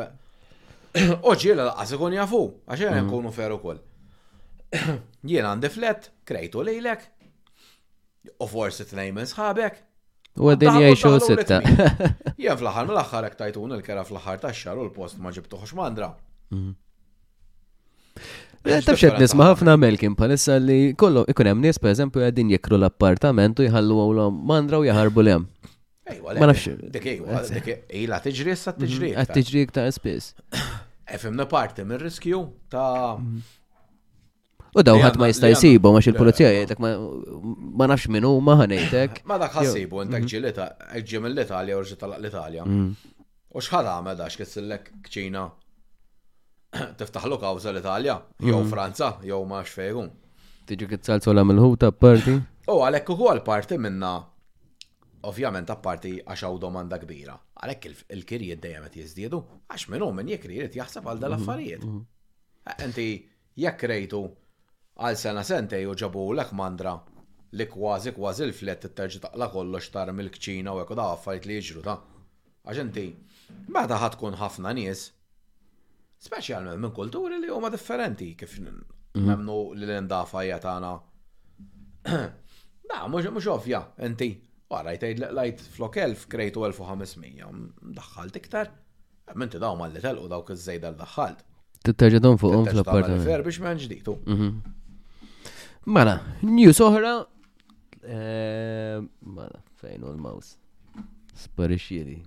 Oġi 1.29 1.53
jela 1.53 1.69
laqqas 1.69 1.93
ikun 1.95 2.17
jafu, 2.17 2.41
għaxe 2.65 2.89
għan 2.89 2.97
mhm. 3.03 3.11
nkunu 3.11 3.29
feru 3.35 3.61
kol. 3.63 3.77
Jena 5.29 5.53
għandi 5.53 5.69
flet, 5.71 6.09
krejtu 6.27 6.65
lejlek. 6.67 7.05
U 8.43 8.49
forsi 8.49 8.89
t-nejmen 8.89 9.29
sħabek. 9.29 9.81
U 10.39 10.47
għedin 10.51 10.77
jgħajxu 10.79 11.17
sitta. 11.25 11.57
Jien 12.41 12.55
fl-ħar 12.55 12.87
mill-axħar 12.87 13.27
ek 13.27 13.35
tajtun 13.41 13.73
il-kera 13.75 14.03
fl-ħar 14.07 14.39
ta' 14.39 14.53
xar 14.55 14.77
u 14.79 14.85
l-post 14.85 15.19
ma 15.19 15.31
ġibtuħx 15.35 15.75
mandra. 15.75 16.13
Mhm. 16.51 16.77
Eh, 18.61 18.77
Tabxet 18.85 19.17
nisma 19.19 19.49
ħafna 19.51 19.73
melkin 19.81 20.13
palissa 20.15 20.55
li 20.61 20.93
kollu 20.93 21.25
ikun 21.31 21.49
hemm 21.49 21.63
nies 21.65 21.79
pereżempju 21.81 22.21
qegħdin 22.21 22.51
jekru 22.53 22.77
l-appartament 22.79 23.59
u 23.59 23.65
jħallu 23.65 23.97
għawlhom 24.05 24.37
mandra 24.53 24.79
u 24.79 24.85
jaħarbu 24.87 25.25
lem. 25.27 25.47
Ma 26.23 26.47
nafx. 26.51 26.77
Dik 26.93 27.07
ejwa, 27.15 27.41
dik 27.49 27.67
e- 27.75 27.79
ejla 28.03 28.19
tiġri 28.23 28.53
issa 28.55 28.73
tiġri. 28.77 29.13
Qed 29.15 29.25
mhm. 29.25 29.35
tiġri 29.35 29.65
iktar 29.67 29.89
spiss. 29.97 30.35
Efimna 31.17 31.43
parti 31.49 31.83
mir-riskju 31.83 32.45
ta' 32.71 33.17
mhm. 33.17 33.43
U 34.71 34.81
daw 34.87 34.95
ħadd 35.03 35.17
ma 35.19 35.27
jista' 35.27 35.49
jsibu 35.51 35.89
ma 35.91 35.99
il-pulizija 35.99 36.49
jgħidek 36.55 36.79
ma 36.81 37.87
nafx 37.91 38.07
min 38.15 38.23
ma 38.43 38.53
ħanejtek. 38.61 39.17
Ma 39.27 39.35
dak 39.41 39.51
ħassibu 39.57 39.99
intek 40.05 40.21
mhm. 40.23 40.29
ġilita, 40.31 40.67
hekk 40.93 41.09
ġie 41.11 41.19
mill-Italja 41.25 41.75
mm. 41.75 41.79
u 41.83 41.87
ġitalaq 41.89 42.21
l-Italja. 42.23 42.67
U 43.51 43.65
x'ħad 43.65 43.89
għamel 43.91 44.17
dax 44.21 44.39
kessillek 44.39 44.87
kċina 45.09 45.43
tiftaħlu 47.01 47.39
kawża 47.43 47.73
l-Italja, 47.73 48.15
jew 48.39 48.55
mhm. 48.61 48.71
Franza, 48.71 49.09
jew 49.27 49.41
ma 49.47 49.59
xfejhum. 49.67 50.07
Tiġi 50.71 50.87
kitzalzu 50.93 51.35
la 51.35 51.43
mill-ħuta 51.43 51.91
parti? 51.91 52.37
U 52.71 52.79
għalhekk 52.87 53.15
għal 53.27 53.43
parti 53.43 53.75
minna 53.81 54.13
ovvjament 55.27 55.69
apparti 55.75 56.15
għax 56.23 56.45
hawn 56.47 56.61
domanda 56.63 56.97
kbira. 57.03 57.35
Għalhekk 57.59 58.13
il-kirjiet 58.15 58.63
dejjem 58.63 58.87
qed 58.87 59.01
jiżdiedu 59.03 59.43
għax 59.67 59.91
minnhom 59.91 60.15
min 60.23 60.31
jekk 60.37 60.77
jaħseb 60.79 61.11
għal 61.11 61.25
dal-affarijiet. 61.25 61.83
Mhm. 61.83 62.05
Enti 62.87 63.09
eh, 63.11 63.19
jekk 63.65 63.91
rejtu 63.91 64.23
għal 65.01 65.17
sena 65.17 65.43
sente 65.43 65.79
ju 65.81 65.93
ġabu 65.97 66.27
l 66.35 66.43
mandra 66.53 66.93
li 67.57 67.65
kważi 67.67 68.11
kważi 68.15 68.45
l-flett 68.45 68.85
t-terġi 68.85 69.21
taqla 69.23 69.47
kollox 69.51 69.87
xtar 69.89 70.11
mill-kċina 70.13 70.73
u 70.77 70.81
ekku 70.83 70.95
da 70.97 71.07
għaffajt 71.15 71.47
li 71.49 71.57
ġru 71.67 71.81
ta' 71.85 71.97
għaxinti, 72.69 73.05
meta 73.75 73.97
ħatkun 73.99 74.37
ħafna 74.39 74.73
nies, 74.77 75.07
speċjalment 76.23 76.79
minn 76.79 76.93
kulturi 76.95 77.41
li 77.41 77.49
huma 77.49 77.71
differenti 77.73 78.33
kif 78.39 78.55
mhm. 78.59 79.25
nemnu 79.27 79.57
li 79.75 79.87
l-indafa 79.89 80.45
hija 80.47 80.61
tagħna. 80.63 80.93
Da, 82.91 83.05
mhux 83.07 83.45
ovja 83.47 83.77
inti, 84.03 84.27
wara 84.67 84.91
jtgħid 84.97 85.21
lajt 85.31 85.61
flok 85.77 85.93
1000 86.09 86.25
krejtu 86.27 86.59
1500, 86.67 87.61
daħħalt 87.95 88.35
iktar. 88.41 88.67
menti 89.33 89.57
daw 89.63 89.77
ma 89.79 89.87
li 89.87 90.01
telqu 90.03 90.27
dawk 90.27 90.51
iż-żejda 90.51 90.89
l-daħħalt. 90.91 91.45
Titterġa' 91.87 92.33
fuqhom 92.41 92.67
fl-appartament. 92.67 93.45
biex 93.47 93.61
ma 93.63 93.71
nġditu. 93.77 94.17
Mhm. 94.27 94.49
Mala, 95.85 96.19
news 96.45 96.77
oħra. 96.77 97.13
Mala, 97.25 97.93
ehm, 98.05 99.07
mela, 99.33 99.63
fejn 99.81 100.03
u 100.05 100.11
l-mouse. 100.11 100.59
Sparixieri. 101.33 102.19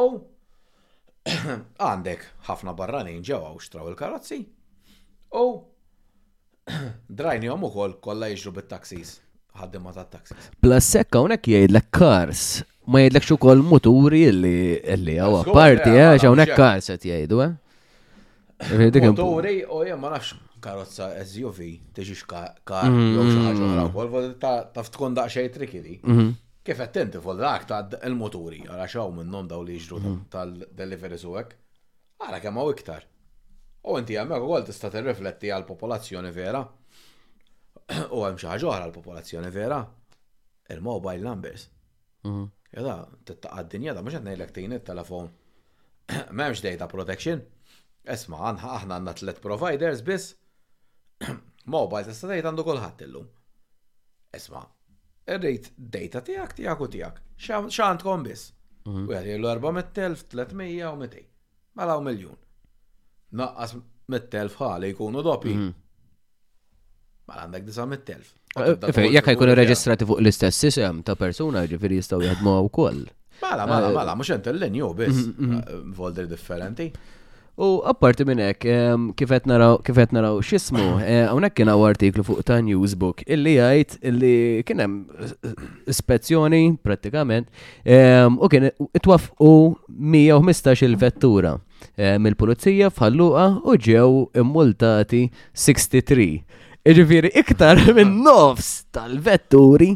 għandek 1.87 2.21
ħafna 2.51 2.73
barranin 2.77 3.25
ġewwa 3.25 3.49
u 3.55 3.57
xtraw 3.65 3.87
il-karozzi 3.93 4.41
u 5.41 5.43
drajnihom 7.09 7.63
ukoll 7.69 7.93
kollha 8.05 8.27
jiġru 8.33 8.51
bit-taksis 8.59 9.11
Ħaddim 9.55 9.85
ta' 9.95 10.05
taxi. 10.11 10.35
Plus 10.67 10.87
sekka 10.97 11.21
unek 11.23 11.45
jgħidlek 11.47 11.91
cars 11.95 12.47
ma 12.91 13.03
jgħidlek 13.05 13.27
xu 13.29 13.37
kol 13.41 13.61
muturi 13.63 14.25
illi 14.27 15.15
għaw 15.23 15.45
parti, 15.55 15.93
għax 15.95 16.27
unek 16.33 16.55
kars 16.59 16.91
għet 16.97 17.07
jgħidu, 17.07 17.39
eh? 17.45 17.55
Muturi, 19.05 19.61
u 19.63 19.79
jgħem 19.85 20.03
ma 20.03 20.11
nafx 20.15 20.35
karozza 20.65 21.07
SUV, 21.29 21.61
teġiġ 21.95 22.25
kar, 22.27 22.51
jow 22.65 23.25
xaħġa 23.29 23.49
għara, 23.53 23.55
mm-hmm. 23.55 23.95
Volvo 23.95 24.23
ta' 24.41 24.87
tkun 24.91 25.17
trikili. 25.21 26.01
Mm-hmm. 26.03 26.35
Kif 26.65 26.79
attenti 26.81 27.21
fuq 27.21 27.39
dak 27.39 27.67
ta' 27.69 27.83
il-muturi, 28.09 28.63
għara 28.67 28.89
xaw 28.91 29.11
minnom 29.15 29.47
daw 29.47 29.63
li 29.63 29.77
ġru 29.79 30.01
mm-hmm. 30.01 30.31
tal-delivery 30.35 31.21
suwek, 31.21 31.55
għara 32.27 32.41
kemm 32.43 32.65
iktar. 32.73 33.03
U 33.85 33.99
inti 34.01 34.17
għamek 34.19 34.43
u 34.49 34.57
għol 34.57 34.65
tista' 34.67 34.91
t-rifletti 34.91 35.53
għal 35.53 35.69
popolazzjoni 35.69 36.31
vera. 36.35 36.65
u 38.17 38.21
għem 38.25 38.41
xaħġu 38.41 38.69
oħra 38.71 38.87
l-popolazzjoni 38.89 39.51
vera, 39.55 39.79
il-mobile 40.73 41.25
numbers. 41.27 41.67
Mhm. 42.27 42.45
Jada, 42.75 42.95
t 43.29 43.37
d-dinja, 43.47 43.95
da, 43.95 44.03
mux 44.03 44.17
għadnej 44.19 44.37
l-ektin 44.39 44.75
il-telefon. 44.79 45.29
Memx 46.41 46.63
data 46.65 46.89
protection. 46.91 47.43
Esma, 48.05 48.41
għanħa 48.51 48.71
aħna 48.79 48.99
għanna 49.01 49.15
t-let 49.19 49.43
providers 49.45 50.03
biss. 50.07 50.33
Mobile 51.75 52.09
tista' 52.11 52.29
tgħid 52.31 52.51
għandu 52.51 52.65
kulħadd 52.71 53.05
illum. 53.07 53.29
Esma, 54.37 54.65
irrid 55.37 55.71
data 55.79 56.25
tiegħek 56.27 56.59
tijak 56.59 56.83
u 56.83 56.89
tiegħek. 56.97 57.23
X'għandkom 57.39 58.27
biss. 58.31 58.51
Mhm. 58.89 59.07
U 59.11 59.15
għad 59.17 59.31
jellu 59.35 59.51
400000 59.53 60.27
300 60.35 60.75
u 60.75 60.75
200. 61.05 61.31
Mela 61.81 61.99
u 62.01 62.05
miljun. 62.09 62.41
Naqqas 63.39 63.77
mit-telf 64.13 64.59
ħali 64.61 64.93
jkunu 64.95 65.23
dopi. 65.25 65.55
Mhm 65.55 65.81
ma 67.29 67.39
għandek 67.45 67.67
900.000. 67.71 68.37
Eh, 68.93 69.01
jekk 69.17 69.33
jkun 69.35 69.51
irreġistrati 69.55 70.07
fuq 70.07 70.21
l-istess 70.23 70.61
sistem 70.67 71.01
ta' 71.03 71.17
persuna 71.19 71.65
jistaw 71.65 72.21
jistgħu 72.23 72.45
għaw 72.45 72.71
wkoll. 72.71 73.05
Mala, 73.43 73.67
mala, 73.67 73.89
eh, 73.91 73.95
mala, 73.97 74.15
mhux 74.15 74.31
inti 74.37 74.53
l-linju 74.53 74.93
biss, 74.97 75.27
mhm, 75.27 75.35
mhm. 75.39 75.59
Eh, 75.69 75.97
volder 75.97 76.27
differenti. 76.27 76.91
U 77.57 77.83
apparti 77.87 78.25
minn 78.27 78.41
hekk, 78.43 78.65
kifet 79.15 79.45
naraw 79.47 79.77
naraw 80.13 80.41
x'ismu, 80.43 80.99
hawnhekk 81.31 81.55
kien 81.55 81.69
hawn 81.69 81.85
artiklu 81.89 82.25
fuq 82.27 82.43
ta' 82.43 82.59
Newsbook 82.61 83.23
illi 83.29 83.55
jgħid 83.59 83.99
illi 84.03 84.63
kien 84.67 84.81
hemm 84.81 85.05
ispezzjoni 85.87 86.77
prattikament 86.83 87.47
u 87.87 88.49
kien 88.51 88.71
u 88.75 88.91
115 88.99 90.83
il-vettura 90.83 91.55
mill-pulizija 92.19 92.91
f'ħalluqa 92.91 93.47
u 93.63 93.77
ġew 93.77 94.35
immultati 94.35 95.31
63. 95.55 96.43
Iġifiri, 96.85 97.31
iktar 97.41 97.79
minn 97.97 98.11
nofs 98.27 98.67
tal-vetturi 98.93 99.87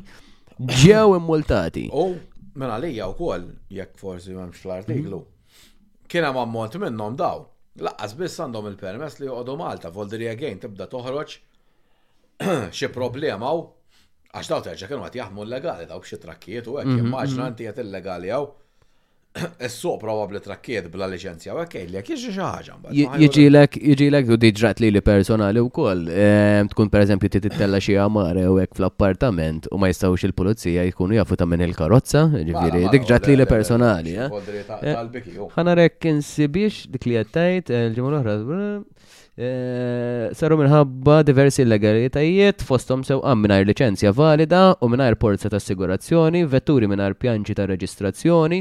ġew 0.83 1.19
immultati. 1.19 1.83
U 1.93 2.05
minn 2.15 2.63
mela 2.63 2.79
għalija 2.79 3.09
u 3.13 3.17
kol, 3.19 3.45
jekk 3.77 4.01
forsi 4.01 4.33
mx 4.33 4.63
l-artiklu, 4.65 5.19
mhm. 5.19 6.07
kiena 6.09 6.31
ma' 6.33 6.47
mont 6.49 6.79
minnom 6.81 7.19
daw. 7.21 7.43
Laqqas 7.85 8.17
biss 8.19 8.41
għandhom 8.41 8.71
il-permess 8.73 9.21
li 9.21 9.29
joqogħdu 9.29 9.57
Malta, 9.61 9.93
voldri 9.95 10.31
għagħin 10.33 10.63
tibda 10.65 10.87
toħroġ 10.91 11.35
xi 12.79 12.89
problema 12.97 13.53
u 13.55 13.61
għax 14.33 14.49
daw 14.55 14.65
terġa' 14.71 14.89
kienu 14.89 15.05
qed 15.11 15.21
jahmu 15.21 15.45
l-legali 15.45 15.85
daw 15.93 16.01
b'xi 16.03 16.19
trakkijiet 16.25 16.73
u 16.73 16.79
hekk 16.81 16.87
għanti 16.87 17.05
mhm, 17.05 17.13
mhm. 17.13 17.45
għat 17.51 17.63
qed 17.69 17.83
illegali 17.85 18.33
hawn 18.35 18.51
Is-suq 19.67 19.99
probabli 20.03 20.41
trakkiet 20.45 20.89
bla 20.93 21.07
liċenzja 21.11 21.55
u 21.55 21.61
għakej 21.63 21.85
li 21.91 21.99
jieġi 22.01 22.31
xaħġa. 22.35 22.77
Jieġilek, 23.23 23.79
jieġilek 23.91 24.33
u 24.35 24.39
diġrat 24.41 24.83
li 24.83 24.91
li 24.95 25.03
personali 25.05 25.63
u 25.63 25.71
koll. 25.75 26.07
Tkun 26.73 26.91
per 26.93 27.05
eżempju 27.07 27.33
ti 27.37 27.43
tittella 27.47 27.81
xie 27.85 27.99
għamare 28.03 28.47
u 28.51 28.59
għek 28.63 28.77
fl-appartament 28.79 29.71
u 29.73 29.81
ma 29.83 29.91
jistawx 29.91 30.27
il-polizija 30.31 30.87
jkunu 30.91 31.19
jafu 31.21 31.37
ta' 31.39 31.49
minn 31.49 31.67
il-karozza. 31.69 32.27
Ġifiri, 32.35 32.85
diġrat 32.95 33.31
li 33.31 33.39
li 33.41 33.49
personali. 33.51 34.17
Eh. 34.19 34.39
Eh, 34.83 35.75
rek 35.83 36.09
insibix 36.11 36.87
dik 36.91 37.09
li 37.09 37.19
għattajt, 37.23 37.75
ġimur 37.97 38.19
uħra. 38.21 38.39
Saru 39.39 40.57
minħabba 40.59 41.21
diversi 41.23 41.61
illegalitajiet 41.63 42.65
fostom 42.67 43.05
sewqa 43.07 43.37
minnajr 43.39 43.69
licenzja 43.69 44.11
valida 44.11 44.73
u 44.83 44.89
minnajr 44.91 45.15
porza 45.15 45.47
ta' 45.47 45.61
assigurazzjoni, 45.63 46.41
vetturi 46.51 46.89
minnajr 46.91 47.15
pjanċi 47.23 47.55
ta' 47.55 47.69
reġistrazzjoni, 47.71 48.59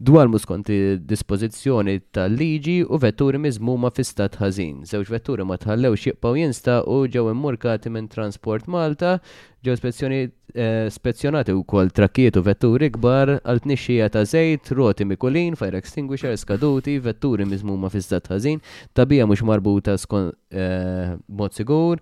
dwar 0.00 0.26
muskonti 0.32 0.78
dispożizzjoni 1.04 2.00
tal-liġi 2.16 2.78
u 2.88 2.98
vetturi 3.02 3.38
miżmuma 3.44 3.90
fi 3.92 4.04
stat 4.08 4.38
ħażin. 4.40 4.78
Żewġ 4.88 5.10
vetturi 5.12 5.44
ma 5.44 5.58
tħallew 5.60 5.98
xieqpaw 6.00 6.38
jinsta 6.40 6.78
u 6.88 7.02
ġew 7.12 7.28
immurkati 7.34 7.92
minn 7.92 8.08
Transport 8.08 8.64
Malta, 8.68 9.18
ġew 9.60 9.74
eh, 10.16 10.88
spezzjonati 10.90 11.52
wkoll 11.54 11.90
trakkiet 11.94 12.38
u 12.40 12.46
vetturi 12.46 12.88
kbar 12.96 13.36
għal 13.44 13.60
tnixxija 13.66 14.08
ta' 14.14 14.24
żejt, 14.24 14.72
roti 14.78 15.04
mikulin, 15.06 15.54
fire 15.60 15.76
extinguisher, 15.78 16.32
skaduti, 16.40 16.96
vetturi 17.04 17.44
miżmuma 17.52 17.90
fi 17.92 18.00
stat 18.02 18.32
ħażin, 18.32 18.64
tabija 18.96 19.28
mhux 19.28 19.44
marbuta 19.46 19.98
skont 20.00 20.32
eh, 20.50 21.12
mod 21.28 21.52
sigur, 21.54 22.00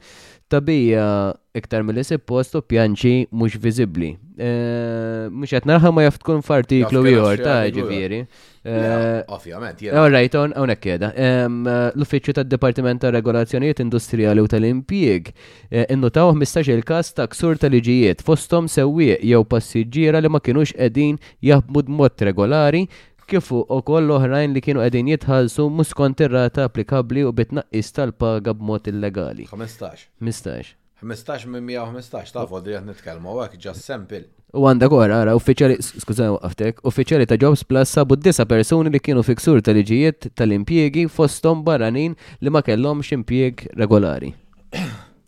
tabija 0.53 1.33
iktar 1.55 1.83
mill 1.85 1.99
isib 2.01 2.31
u 2.31 2.61
pjanċi 2.69 3.27
mux 3.33 3.57
vizibli. 3.61 4.13
Eh, 4.39 5.27
mux 5.35 5.51
għet 5.53 5.67
narħa 5.69 5.91
ma 5.93 6.05
jaftkun 6.07 6.43
f'artiklu 6.47 7.03
jor 7.11 7.41
ta' 7.43 7.65
ġivjeri. 7.75 8.21
Eh, 8.69 9.23
Ovvijament, 9.29 9.83
jena. 9.83 10.03
Alright, 10.05 10.35
on, 10.35 10.53
on 10.57 10.71
L-Uffiċċju 10.71 12.37
tad 12.39 12.49
Departiment 12.49 13.01
ta' 13.03 13.11
Regolazzjonijiet 13.15 13.81
Industrijali 13.85 14.45
u 14.45 14.49
tal-Impjieg 14.49 15.33
eh, 15.71 15.85
innutaw 15.91 16.31
15 16.37 16.73
il-kas 16.79 17.13
ta' 17.17 17.27
ksur 17.33 17.59
tal-liġijiet 17.61 18.23
fostom 18.25 18.71
sewwieq 18.71 19.25
jew 19.25 19.43
passiġġiera 19.45 20.23
li 20.23 20.29
ma 20.33 20.41
kienux 20.41 20.75
qegħdin 20.77 21.19
jaħdmu 21.51 21.87
b'mod 21.89 22.29
regolari 22.31 22.87
Kifu 23.29 23.59
u 23.75 23.79
koll 23.85 24.09
oħrajn 24.15 24.55
li 24.57 24.61
kienu 24.65 24.81
qegħdin 24.81 25.09
jitħallsu 25.13 25.65
mhux 25.69 25.91
irrata 26.27 26.63
applikabli 26.65 26.65
applikabbli 26.65 27.25
u 27.29 27.33
bitnaqqis 27.39 27.91
tal-paga 27.99 28.55
b'mod 28.57 28.89
illegali. 28.89 29.45
15. 29.51 29.91
15. 30.21 30.77
15 31.03 31.45
minn 31.53 31.67
115 31.69 32.33
ta' 32.35 32.47
fodri 32.49 32.79
għed 32.79 32.89
nitkellmu 32.89 33.35
hekk 33.43 33.61
ġas 33.67 33.83
sempil. 33.85 34.25
U 34.57 34.65
għandek 34.71 34.95
ora 34.97 35.19
ara 35.27 35.35
uffiċjali 35.37 35.77
skużani 35.85 36.39
għaftek, 36.39 36.81
uffiċjali 36.89 37.29
ta' 37.29 37.37
Jobs 37.43 37.67
Plus 37.69 37.93
sabu 37.99 38.17
disa 38.17 38.47
persuni 38.49 38.95
li 38.97 39.05
kienu 39.05 39.21
fiksur 39.29 39.61
tal-liġijiet 39.61 40.31
tal-impjiegi 40.41 41.05
fosthom 41.13 41.61
barranin 41.69 42.17
li 42.41 42.49
ma 42.55 42.65
kellhomx 42.67 43.13
impjieg 43.19 43.67
regolari. 43.83 44.33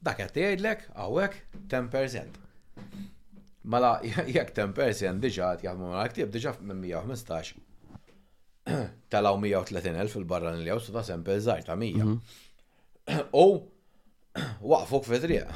Dak 0.04 0.22
qed 0.22 0.40
jgħidlek 0.46 0.88
hawnhekk 0.96 1.66
10%. 1.68 2.40
Mela 3.76 3.98
jekk 4.08 4.56
10% 4.56 5.18
diġà 5.28 5.52
qed 5.58 5.68
jaħdmu 5.68 5.92
mal-aktib 5.98 6.32
diġà 6.38 6.56
minn 6.64 6.80
115 6.96 7.60
Talaw 9.12 9.38
130.000 9.40 10.06
fil-barra 10.12 10.52
l-jaw, 10.56 10.80
su 10.82 10.92
ta' 10.92 11.04
sempel 11.06 11.40
zaħir 11.44 11.66
ta' 11.68 11.76
100. 11.80 12.16
U 13.40 13.44
waqfuk 14.72 15.06
fedrija, 15.08 15.46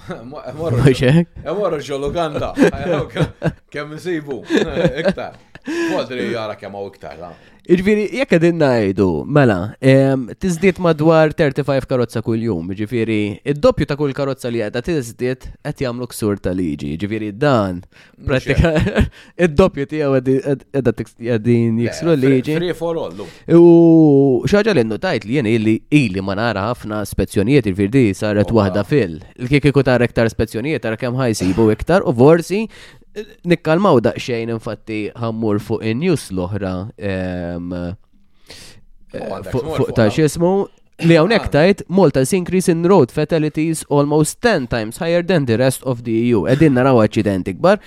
Morru 1.60 1.80
ġoluganda. 1.88 2.52
E 2.56 3.52
kem 3.74 3.94
nsibu. 3.94 4.40
Iktar. 5.04 5.38
Fodri 5.94 6.30
jara 6.32 6.56
kem 6.60 6.74
għaw 6.76 6.88
iktar. 6.90 7.20
Iġviri, 7.64 8.10
jek 8.12 8.34
għedin 8.36 8.58
najdu, 8.60 9.04
mela, 9.24 9.54
tizdiet 10.44 10.76
madwar 10.84 11.30
35 11.32 11.86
karozza 11.88 12.20
kull 12.20 12.42
jum, 12.44 12.66
ġifiri, 12.76 13.38
id-doppju 13.54 13.86
ta' 13.88 13.94
kull 13.96 14.12
karozza 14.12 14.50
li 14.52 14.60
għedha 14.66 14.82
tizdiet 14.84 15.46
għet 15.64 15.78
jamlu 15.86 16.04
ksur 16.12 16.36
ta' 16.44 16.52
liġi, 16.52 16.90
ġifiri, 17.00 17.30
dan, 17.40 17.78
pratika, 18.28 18.74
id-doppju 19.46 19.86
ti 19.94 20.02
għedha 20.04 20.92
għedin 21.32 21.80
jiksru 21.86 22.16
liġi. 22.20 22.56
Free 22.58 22.76
for 22.76 23.00
all, 23.00 23.24
U 23.56 23.62
xaġa 24.50 24.74
l 24.76 24.98
tajt 25.00 25.24
li 25.24 25.38
jeni 25.40 25.54
illi 25.56 25.78
illi 25.88 26.20
ma 26.20 26.36
nara 26.36 26.66
ħafna 26.68 27.00
spezzjonijiet, 27.08 27.70
ġifiri 27.72 27.92
di 27.96 28.04
saret 28.14 28.52
oh, 28.52 28.60
wahda 28.60 28.84
fil. 28.84 29.16
il 29.40 29.48
kikiku 29.48 29.72
iku 29.80 29.86
ta' 29.88 29.96
rektar 30.04 30.28
spezzjonijiet, 30.28 30.84
ta' 30.84 31.00
kem 31.00 31.16
ħajsibu 31.16 31.70
iktar, 31.72 32.04
u 32.04 32.12
forsi 32.12 32.66
nikkalmaw 33.48 34.00
daqxejn 34.04 34.52
infatti 34.56 34.98
ħammur 35.18 35.60
fuq 35.62 35.84
in-news 35.90 36.28
l-oħra 36.34 36.72
eh, 36.98 37.92
fuq 39.52 39.92
ta' 39.96 40.08
xismu 40.10 40.52
li 41.06 41.16
hawnhekk 41.18 41.48
ah. 41.48 41.52
tajt 41.56 41.84
Malta's 41.88 42.32
increase 42.36 42.70
in 42.70 42.84
road 42.90 43.14
fatalities 43.14 43.84
almost 43.90 44.40
10 44.44 44.68
times 44.70 44.98
higher 45.02 45.22
than 45.26 45.46
the 45.50 45.58
rest 45.58 45.82
of 45.86 46.02
the 46.06 46.14
EU. 46.26 46.44
Qegħdin 46.46 46.74
naraw 46.78 47.02
aċċidenti 47.04 47.56
kbar 47.58 47.80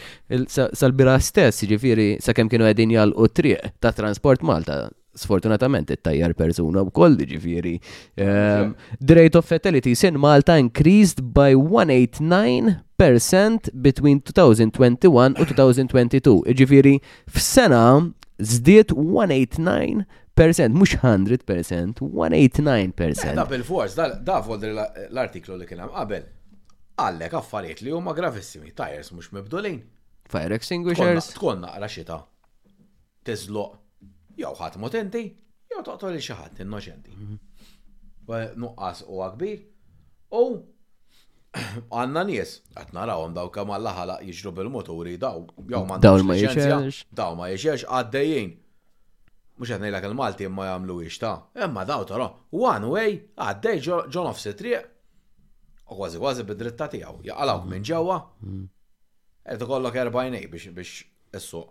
sal-bira 0.48 1.18
stess, 1.24 1.64
jiġifieri 1.66 2.16
sakemm 2.24 2.52
kienu 2.52 2.68
qegħdin 2.68 2.96
jalqu 2.98 3.32
triq 3.42 3.72
ta' 3.84 3.96
Transport 3.96 4.44
Malta 4.48 4.86
sfortunatament 5.18 5.90
it-tajjar 5.92 6.34
persuna 6.38 6.82
u 6.86 6.90
koll 6.94 7.16
ġifiri. 7.18 7.78
Ehm, 8.18 8.30
ehm, 8.30 8.72
the 9.06 9.16
rate 9.16 9.38
of 9.38 9.46
fatality 9.50 9.96
in 10.08 10.20
Malta 10.20 10.58
increased 10.58 11.22
by 11.34 11.56
189% 11.56 13.70
between 13.74 14.22
2021 14.22 15.36
u 15.40 15.46
2022. 15.46 16.44
Ġifiri, 16.60 17.00
f'sena 17.30 18.12
zdiet 18.38 18.92
189 18.94 20.06
percent, 20.38 20.76
mux 20.78 20.94
100 21.02 21.44
percent, 21.50 21.98
189 22.00 22.94
percent. 22.94 23.36
Da 23.40 23.46
bil-fors, 23.50 23.96
da 23.98 24.04
l-artiklu 24.14 25.56
li 25.58 25.66
kienem 25.66 25.90
qabel. 25.90 26.22
Għallek 26.98 27.34
affarijiet 27.40 27.82
li 27.86 27.92
huma 27.94 28.10
gravissimi, 28.18 28.72
tajers 28.78 29.10
mux 29.18 29.26
mibdulin. 29.34 29.80
Fire 30.30 30.54
extinguishers. 30.58 31.26
Tkun 31.36 31.58
naqra 31.64 31.88
xita. 31.90 32.18
Tizloq 33.26 33.72
jew 34.38 34.54
ħadd 34.62 34.78
motenti 34.82 35.24
jew 35.72 35.84
toqtol 35.86 36.14
li 36.16 36.22
xi 36.22 36.36
ħadd 36.38 36.64
innoċenti. 36.66 37.16
Mhm. 37.18 38.58
Nuqqas 38.64 39.06
huwa 39.10 39.32
kbir 39.36 39.62
u 40.38 40.44
għanna 41.96 42.26
nies, 42.28 42.58
għat 42.78 42.92
narawhom 42.94 43.34
daw 43.34 43.50
kemm 43.56 43.72
alla 43.74 43.94
ħalaq 43.96 44.26
jiġru 44.28 44.52
bil-moturi 44.60 45.16
daw, 45.22 45.42
jew 45.64 45.82
ma 45.90 45.98
daw 46.04 46.20
ma 46.22 46.38
daw 47.16 47.34
ma 47.36 47.50
jiexex 47.50 47.88
għaddejjin. 47.88 48.52
Mhux 49.58 49.72
qed 49.74 49.82
ngħidlek 49.82 50.04
il-Malti 50.12 50.52
ma 50.54 50.68
jagħmlu 50.70 51.00
ta' 51.18 51.36
imma 51.66 51.84
daw 51.90 52.04
tara, 52.06 52.28
one 52.54 52.92
way 52.94 53.16
għaddej 53.38 53.84
ġon 54.14 54.30
off 54.30 54.44
triq 54.60 54.86
u 55.88 55.96
kważi 55.96 56.20
kważi 56.20 56.44
bid-dritta 56.46 56.90
tiegħu, 56.94 57.24
jaqalawk 57.32 57.66
minn 57.72 57.88
ġewwa. 57.90 58.20
Mhm. 58.44 58.68
Qed 59.48 59.62
ikollok 59.64 59.96
erbajnej 60.02 60.50
biex 60.52 60.70
biex 60.76 61.00
issuq 61.40 61.68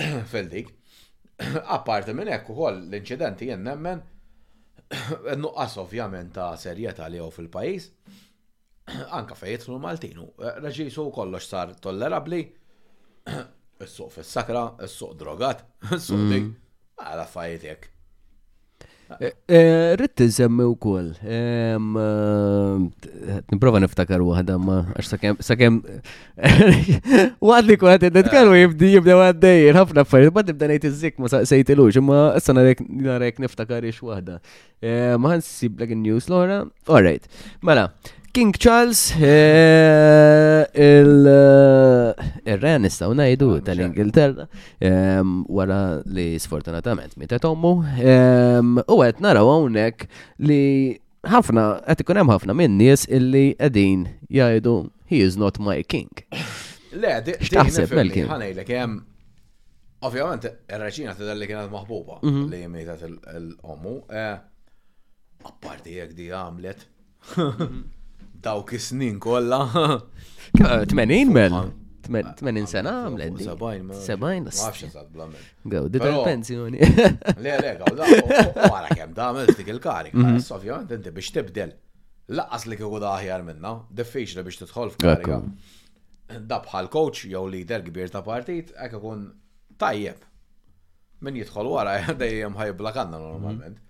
fil-dik. 0.32 0.79
apparti 1.76 2.14
minn 2.16 2.30
hekk 2.34 2.48
ukoll 2.54 2.80
l-inċidenti 2.88 3.48
jien 3.50 3.62
nemmen 3.66 4.02
nuqqas 5.42 5.76
ovvjament 5.84 6.34
ta' 6.36 6.50
serjetà 6.64 7.08
li 7.12 7.20
fil-pajjiż 7.36 7.86
anka 9.20 9.36
fejn 9.38 9.54
jidħlu 9.56 9.78
Maltinu. 9.84 10.26
Eh, 10.44 10.56
Reġisu 10.64 11.04
kollox 11.14 11.46
sar 11.52 11.72
tollerabbli, 11.86 12.40
is-suq 13.86 14.12
fis-sakra, 14.16 14.64
s 14.88 14.98
suq 15.00 15.14
drogat, 15.20 15.62
is-suq 15.94 16.20
mm. 16.24 16.34
dik, 16.34 16.52
għala 17.06 17.28
fajiet 17.30 17.68
jekk. 17.70 17.88
Eh, 19.20 19.30
eh, 19.48 19.96
Ritt 19.96 20.20
iżemmi 20.20 20.64
u 20.64 20.76
kol. 20.76 21.08
Eh, 21.10 21.78
Niprofa 23.52 23.80
niftakar 23.82 24.22
wahda 24.22 24.54
ma, 24.58 24.84
għax 24.94 25.40
sakem. 25.42 25.80
Għad 26.38 27.66
li 27.68 27.76
kwa 27.80 27.96
għed 27.98 28.28
kallu 28.30 28.54
jibdi 28.54 28.92
jibda 28.94 29.18
għaddej, 29.24 29.72
f 29.74 29.98
affarijiet, 30.04 30.34
bad 30.36 30.52
nibda 30.52 30.70
nejt 30.70 30.86
iż-zik 30.92 31.18
ma 31.18 31.32
sejt 31.32 31.72
ilux, 31.74 31.98
imma 31.98 32.20
issa 32.38 32.54
narek 32.54 33.40
niftakar 33.42 33.86
ix 33.90 33.98
wahda. 34.06 34.38
Ma 35.18 35.34
ħansib 35.34 35.82
l 35.82 35.98
news 35.98 36.30
l-ora. 36.30 36.62
Alright, 36.86 37.26
mela. 37.62 37.90
King 38.32 38.52
Charles, 38.52 39.10
eh, 39.18 40.62
il-re 40.86 42.20
eh, 42.46 42.76
nistaw 42.78 43.10
najdu 43.18 43.48
tal-Ingilterra, 43.66 44.44
ehm, 44.80 45.32
wara 45.50 45.80
li 46.14 46.26
sfortunatament 46.38 47.16
mietet 47.18 47.42
ommu, 47.50 47.72
ehm, 47.98 48.78
u 48.86 49.00
għet 49.02 49.18
naraw 49.26 49.50
għonek 49.56 50.06
li 50.46 50.60
ħafna, 51.26 51.64
għet 51.90 52.04
ikun 52.06 52.20
hemm 52.22 52.32
ħafna 52.36 52.54
minn 52.62 52.78
nies 52.78 53.02
illi 53.10 53.48
għedin 53.58 54.06
jgħidu 54.30 54.76
he 55.10 55.24
is 55.26 55.34
not 55.36 55.58
my 55.58 55.80
king. 55.82 56.14
Le, 56.94 57.10
x'taħseb 57.34 57.96
mel-kien? 57.98 58.30
Ħanejlek 58.30 58.66
ovvijament, 58.70 58.90
ehm, 58.94 58.98
Ovvjament, 60.06 60.46
ir-reġina 60.78 61.18
ta' 61.18 61.32
li 61.34 61.50
kienet 61.50 61.72
maħbuba 61.74 62.20
mhm. 62.22 62.44
li 62.54 62.62
mietet 62.70 63.08
l-ommu, 63.34 63.98
eh, 64.14 64.36
apparti 65.50 65.98
jek 65.98 66.14
di 66.14 66.30
għamlet. 66.30 66.86
Mhm. 67.34 67.88
Dawk 68.42 68.70
is-snin 68.72 69.20
kollha. 69.20 70.02
80 70.60 71.28
mel. 71.36 71.56
80 72.08 72.68
sena 72.72 72.92
għamlet. 73.06 73.36
70 73.44 73.90
mel. 73.90 74.52
70 74.52 75.02
mel. 75.18 75.44
Għaw, 75.70 75.90
di 75.92 76.00
tal-pensjoni. 76.02 76.80
Le, 77.44 77.50
le, 77.50 77.74
għaw, 77.74 77.98
da, 77.98 78.06
għara 78.68 78.94
kem 78.96 79.12
da, 79.18 79.28
għamil 79.28 79.52
dik 79.58 79.68
il-karik. 79.74 80.16
Mhm. 80.16 80.40
Sovjament 80.46 80.94
inti 80.96 81.12
biex 81.16 81.30
tibdel. 81.36 81.74
Laqqas 82.38 82.64
li 82.70 82.78
kieku 82.80 83.00
daħjar 83.02 83.44
minna, 83.50 83.74
diffiċli 84.00 84.44
biex 84.46 84.62
tidħol 84.64 84.92
f'karika. 84.96 85.40
Da 86.50 86.60
bħal 86.64 86.88
coach 86.94 87.24
jew 87.28 87.44
leader 87.50 87.84
kbir 87.88 88.10
ta' 88.14 88.20
partit, 88.24 88.72
hekk 88.80 89.00
ikun 89.00 89.24
tajjeb. 89.84 90.24
Min 91.26 91.36
jidħol 91.38 91.70
wara 91.76 91.98
dejjem 92.24 92.58
ħajblak 92.64 93.02
għandna 93.04 93.22
normalment. 93.28 93.86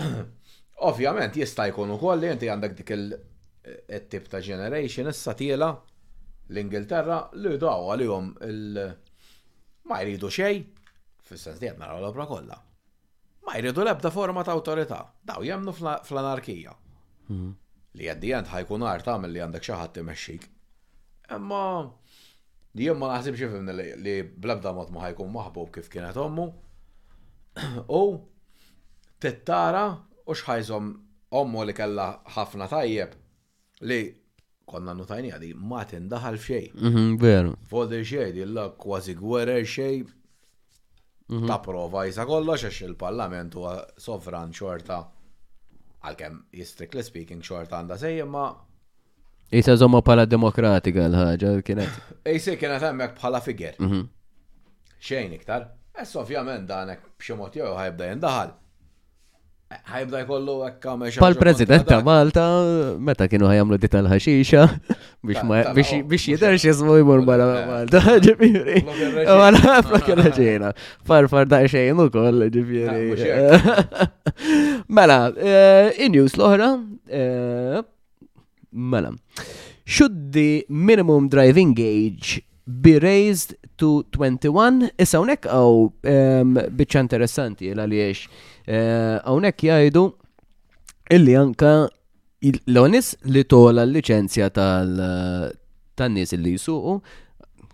Mhm. 0.00 0.28
Ovvjament 0.88 1.34
jista' 1.36 1.68
jkun 1.70 1.92
ukoll 1.96 2.22
li 2.24 2.30
inti 2.34 2.48
għandek 2.52 2.80
dik 2.82 2.96
il- 2.96 3.10
it-tip 3.64 4.28
ta' 4.28 4.40
generation 4.42 5.06
issa 5.10 5.34
tiela 5.36 5.68
l-Ingilterra 6.50 7.18
li 7.38 7.56
daw 7.62 7.90
għalihom 7.94 8.30
il- 8.46 8.96
ma 9.84 10.00
jridu 10.02 10.28
xej, 10.28 10.64
fis-sens 11.22 11.60
li 11.60 11.70
naraw 11.76 12.00
l-obra 12.00 12.26
kollha. 12.26 12.58
Ma 13.46 13.54
jridu 13.58 13.82
l-ebda 13.82 14.10
forma 14.10 14.42
ta' 14.44 14.52
autorita, 14.52 15.00
daw 15.22 15.40
jemnu 15.42 15.72
fl-anarkija. 15.72 16.74
Mhm. 17.28 17.52
Li 17.94 18.04
għand 18.04 18.48
ħajkun 18.54 18.84
ta' 18.86 19.02
tagħmel 19.06 19.30
li 19.32 19.38
għandek 19.42 19.62
xi 19.62 19.72
ħadd 19.74 19.94
imexxik. 20.04 20.42
Imma 21.34 21.90
jien 22.74 22.96
ma 22.98 23.08
naħsibx 23.16 23.36
ifhem 23.48 23.70
li 24.02 24.22
bl-ebda 24.22 24.72
mod 24.74 24.90
ma 24.94 25.04
ħajkun 25.08 25.30
maħbub 25.30 25.72
kif 25.74 25.88
kienet 25.90 26.16
ommu. 26.16 26.46
U 28.00 28.28
tittara 29.20 29.84
u 30.26 30.32
xħajżom 30.34 30.86
ommu 31.30 31.64
li 31.66 31.72
kella 31.72 32.08
ħafna 32.36 32.66
tajjeb 32.70 33.19
li 33.88 34.00
konna 34.70 34.92
nutajni 34.94 35.30
għadi 35.34 35.52
ma 35.56 35.82
tindaħal 35.88 36.38
xej. 36.38 36.66
Mhm, 36.76 37.04
veru. 37.20 37.54
Fodi 37.68 38.02
xej, 38.04 38.32
dilla 38.36 38.68
kważi 38.78 39.14
gwerre 39.18 39.60
xej 39.64 40.02
mhm. 40.04 41.46
ta' 41.48 41.60
prova 41.64 42.04
jisa 42.06 42.26
kollox 42.28 42.66
għax 42.68 42.82
il-parlament 42.88 43.56
huwa 43.58 43.76
sovran 43.98 44.52
xorta 44.54 45.00
għalkemm 46.04 46.44
jistrictly 46.56 47.04
speaking 47.04 47.44
xorta 47.44 47.80
għandha 47.80 47.98
sej 48.00 48.22
ma. 48.28 48.44
Jisa 49.50 49.74
zomma 49.76 49.98
pala 50.06 50.28
demokratika 50.30 51.08
l-ħagġa, 51.10 51.56
kienet. 51.66 51.94
Jisa 52.36 52.54
kienet 52.56 52.84
għemmek 52.86 53.16
bħala 53.18 53.42
figer. 53.42 53.76
Mhm. 53.82 54.04
Xejn 55.00 55.36
iktar. 55.40 55.66
Es 56.00 56.12
ovvjament 56.16 56.68
danek 56.70 57.10
b'ximot 57.18 57.56
jew 57.58 57.74
ħajbda 57.76 58.12
jindaħal 58.14 58.54
ħajbda 59.70 60.18
jkollu 60.24 60.54
ekka 60.66 60.92
meċa. 60.98 61.20
Pal-President 61.22 61.84
ta' 61.86 61.98
Malta, 62.04 62.42
meta 63.06 63.28
kienu 63.30 63.46
ħajamlu 63.46 63.76
dit 63.78 63.92
tal-ħaxixa, 63.92 64.64
biex 65.26 66.24
jiderx 66.26 66.64
jizmu 66.66 66.96
jmur 66.98 67.22
mara 67.26 67.46
Malta, 67.68 68.00
ġifiri. 68.24 68.82
Għala, 69.22 69.76
flokela 69.86 70.26
ġena. 70.34 70.72
far 71.06 71.28
da' 71.46 71.62
xejn 71.70 72.02
u 72.02 72.08
koll, 72.10 72.48
ġifiri. 72.50 73.54
Mela, 74.98 75.20
eh, 75.38 75.94
in-news 76.06 76.34
l-ohra, 76.40 76.72
eh, 77.06 77.78
mela. 78.72 79.14
Should 79.86 80.32
the 80.34 80.66
minimum 80.68 81.28
driving 81.30 81.76
age 81.78 82.42
be 82.66 82.98
raised 82.98 83.54
to 83.78 84.02
21? 84.14 84.90
Issa 84.98 85.18
unek 85.22 85.46
għaw 85.46 85.90
bieċa 86.70 87.02
interessanti 87.06 87.70
l-għaliex 87.72 88.48
Eh, 88.68 89.16
hawnhekk 89.24 89.64
jgħidu 89.68 90.04
illi 91.16 91.36
anka 91.40 91.72
l-onis 92.44 93.14
li 93.32 93.42
tola 93.48 93.86
l-licenzja 93.86 94.50
tal-nies 94.56 96.34
li 96.40 96.54
jisuqu 96.58 97.00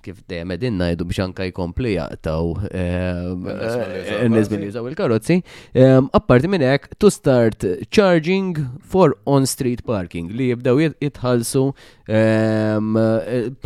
kif 0.07 0.21
dejjem 0.31 0.53
din 0.63 0.77
ngħidu 0.79 1.07
biex 1.11 1.21
anka 1.25 1.49
jkompli 1.51 1.97
jaqtaw 1.97 2.53
eh, 2.71 4.21
in-nies 4.23 4.51
li 4.55 4.69
jużaw 4.69 4.87
il-karozzi. 4.87 5.41
Eh, 5.75 5.99
apparti 6.15 6.51
minn 6.53 6.63
hekk 6.63 6.95
to 7.03 7.11
start 7.11 7.67
charging 7.91 8.53
for 8.87 9.17
on-street 9.27 9.83
parking 9.83 10.31
li 10.39 10.53
jibdew 10.53 10.85
jitħallsu 10.87 11.65
ehm, 12.07 12.95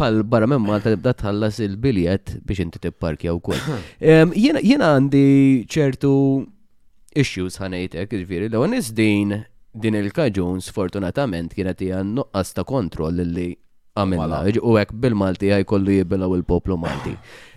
pal 0.00 0.22
barra 0.22 0.48
minn 0.48 0.64
Malta 0.64 0.94
tibda 0.96 1.12
tħallas 1.20 1.60
il-biljett 1.68 2.38
biex 2.48 2.64
inti 2.64 2.80
tipparkja 2.88 3.36
wkoll. 3.36 3.60
Ehm, 4.10 4.32
jiena 4.38 4.94
għandi 4.96 5.26
ċertu 5.68 6.14
issues 7.16 7.56
ħanejtek, 7.60 8.10
ġviri, 8.24 8.48
l 8.48 8.78
din 8.94 9.42
din 9.72 9.94
il-kaġun 9.94 10.58
sfortunatament 10.66 11.52
kienet 11.54 11.80
hija 11.82 12.00
nuqqas 12.02 12.54
ta' 12.54 12.64
kontroll 12.66 13.14
li 13.22 13.52
għamilna, 13.94 14.40
u 14.66 14.74
hekk 14.78 14.94
bil-Malti 14.98 15.52
ħajkollu 15.52 15.94
jibilaw 16.00 16.32
il-poplu 16.34 16.76
Malti. 16.78 17.12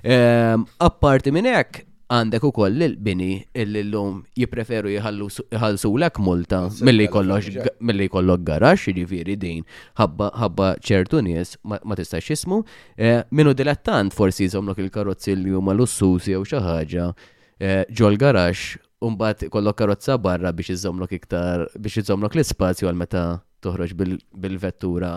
Ehm, 0.05 0.65
apparti 0.77 1.33
minn 1.33 1.47
hekk, 1.49 1.79
għandek 2.13 2.45
ukoll 2.45 2.85
il-bini 2.85 3.39
l-lum 3.65 4.19
jipreferu 4.37 4.93
jħallsu 4.93 5.91
lek 5.97 6.21
multa 6.21 6.67
mill-li 6.85 8.07
kollok 8.13 8.45
garax, 8.45 8.85
ġifiri 8.93 9.35
din, 9.41 9.65
ħabba 9.97 10.75
ċertu 10.85 11.23
nies 11.25 11.57
ma 11.63 11.97
tistax 11.97 12.29
jismu, 12.35 12.61
ehm, 12.95 13.25
minu 13.31 13.55
dilettant 13.57 14.13
forsi 14.13 14.45
jizomlok 14.45 14.85
il-karozzi 14.85 15.33
li 15.43 15.49
huma 15.49 15.73
l 15.73 15.81
jew 15.81 16.45
xi 16.45 16.61
ħaġa 16.61 17.09
ehm, 17.57 17.83
ġol 17.89 18.21
garax 18.21 18.75
Umbat 19.03 19.45
kollok 19.53 19.75
karozza 19.79 20.15
barra 20.25 20.51
biex 20.57 20.69
iżomlok 20.75 21.11
iktar, 21.19 21.65
biex 21.83 21.97
iżomlok 22.01 22.35
l 22.39 22.43
spazju 22.47 22.87
għal 22.87 22.99
meta 22.99 23.23
toħroġ 23.65 23.93
bil-vettura 24.01 25.09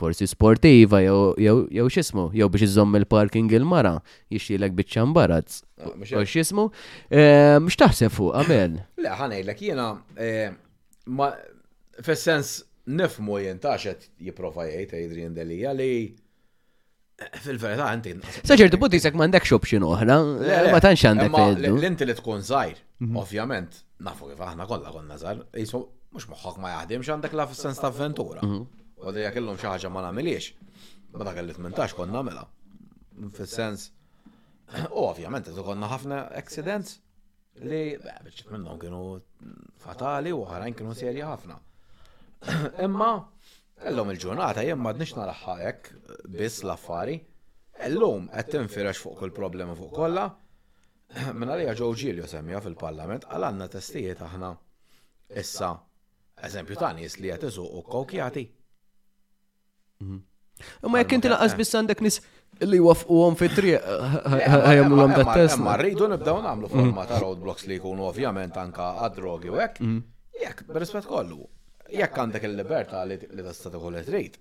forsi 0.00 0.26
sportiva 0.30 1.02
jew 1.04 1.86
xismu, 1.92 2.24
jew 2.34 2.48
biex 2.54 2.66
iżomm 2.70 2.96
il-parking 3.00 3.52
il-mara, 3.58 3.98
jixilek 4.32 4.72
biċċan 4.78 5.12
barazz. 5.16 5.60
Ah, 5.76 5.92
U 5.92 6.24
xismu, 6.24 6.68
eh, 7.12 7.58
mux 7.60 7.76
taħseb 7.80 8.14
fuq, 8.16 8.32
għamen. 8.40 8.80
Le, 9.04 9.12
ħanajlek, 9.20 9.62
jena, 9.68 9.90
eh, 10.16 10.48
ma, 11.18 11.28
fil-sens 12.00 12.56
nifmu 12.88 13.42
jien 13.42 13.60
taċet 13.64 14.08
jipprova 14.24 14.64
jgħid 14.70 15.76
li 15.76 16.14
Fil-verità 17.16 17.86
għanti. 17.92 18.12
Saċertu 18.48 18.78
punt 18.82 18.94
jisek 18.96 19.14
mandek 19.14 19.44
xobxin 19.46 19.84
oħra, 19.86 20.16
ma 20.72 20.80
tanx 20.82 21.04
għandek. 21.06 21.36
L-inti 21.70 22.08
li 22.08 22.14
tkun 22.18 22.40
zaħir, 22.42 22.80
mhm. 23.04 23.18
ovvjament, 23.20 23.76
nafu 24.02 24.30
kif 24.32 24.40
aħna 24.42 24.66
kollha 24.66 24.90
konna 24.96 25.18
zaħir, 25.20 25.44
jisu 25.62 25.82
mhux 26.10 26.26
moħħok 26.32 26.58
ma 26.64 26.72
jaħdimx 26.74 27.10
xandek 27.12 27.36
la 27.38 27.46
fis-sens 27.52 27.78
ta' 27.82 27.92
avventura. 27.92 28.42
Mhm. 28.42 28.64
U 29.06 29.14
d 29.14 29.26
kellhom 29.36 29.60
xi 29.60 29.70
ħaġa 29.70 29.92
ma 29.94 30.10
ma 30.10 30.38
Meta 31.14 31.30
kelli 31.30 31.54
18 31.54 31.94
konna 31.94 32.18
nagħmilha. 32.18 32.48
Fis-sens 33.36 33.84
u 34.96 35.04
ovvjament 35.06 35.46
qed 35.52 35.60
konna 35.62 35.92
ħafna 35.92 36.18
accidents 36.40 36.96
li 37.62 37.84
biex 38.02 38.48
minnhom 38.50 38.80
kienu 38.82 39.02
fatali 39.86 40.34
u 40.34 40.42
ħarajn 40.50 40.74
kienu 40.74 40.96
serji 40.98 41.22
ħafna. 41.22 41.60
Imma 42.88 43.12
Illum 43.90 44.10
il-ġurnata 44.14 44.62
jien 44.64 44.78
m'għadniex 44.80 45.12
naraħħa 45.18 45.54
hekk 45.60 45.90
biss 46.38 46.62
l-affari. 46.64 47.18
Illum 47.88 48.28
qed 48.32 48.52
tinfirex 48.54 49.00
fuq 49.04 49.18
kull 49.20 49.32
problema 49.36 49.74
fuq 49.76 49.92
kollha. 49.96 50.28
Minna 51.36 51.56
li 51.58 51.66
ġew 51.68 51.90
ġilju 52.02 52.28
semja 52.30 52.60
fil-Parlament 52.64 53.26
għal 53.28 53.48
għanna 53.50 53.68
testijiet 53.74 54.22
aħna. 54.24 54.52
Issa, 55.40 55.72
eżempju 56.48 56.78
ta' 56.80 56.92
nies 56.96 57.18
li 57.20 57.32
qed 57.32 57.48
iżuqu 57.50 57.82
kokjati. 57.96 58.44
Mhm. 60.04 60.18
Ma 60.88 61.02
jekk 61.02 61.16
inti 61.18 61.28
laqas 61.32 61.52
eh. 61.52 61.58
biss 61.60 61.76
għandek 61.78 62.00
nis 62.06 62.20
li 62.62 62.78
wafqu 62.80 63.18
għom 63.24 63.36
fit-triq, 63.36 63.82
l 63.82 64.78
għom 64.94 65.12
dat 65.12 65.32
test. 65.34 65.58
Ma 65.60 65.74
rridu 65.80 66.08
nibdaw 66.14 66.40
namlu 66.44 66.70
mhm. 66.70 66.78
forma 66.78 67.04
ta' 67.10 67.20
roadblocks 67.22 67.68
li 67.68 67.80
jkunu 67.80 68.08
ovvjament 68.08 68.56
anka 68.64 68.94
għad-drogi 69.04 69.52
u 69.52 69.60
għek. 69.60 69.78
Mhm. 69.84 70.00
jekk, 70.34 70.64
berispet 70.70 71.06
kollu, 71.06 71.44
jekk 71.92 72.18
għandek 72.20 72.44
il-libertà 72.48 73.02
li 73.04 73.18
tista' 73.20 73.72
tkun 73.72 73.94
li 73.98 74.04
trid, 74.06 74.38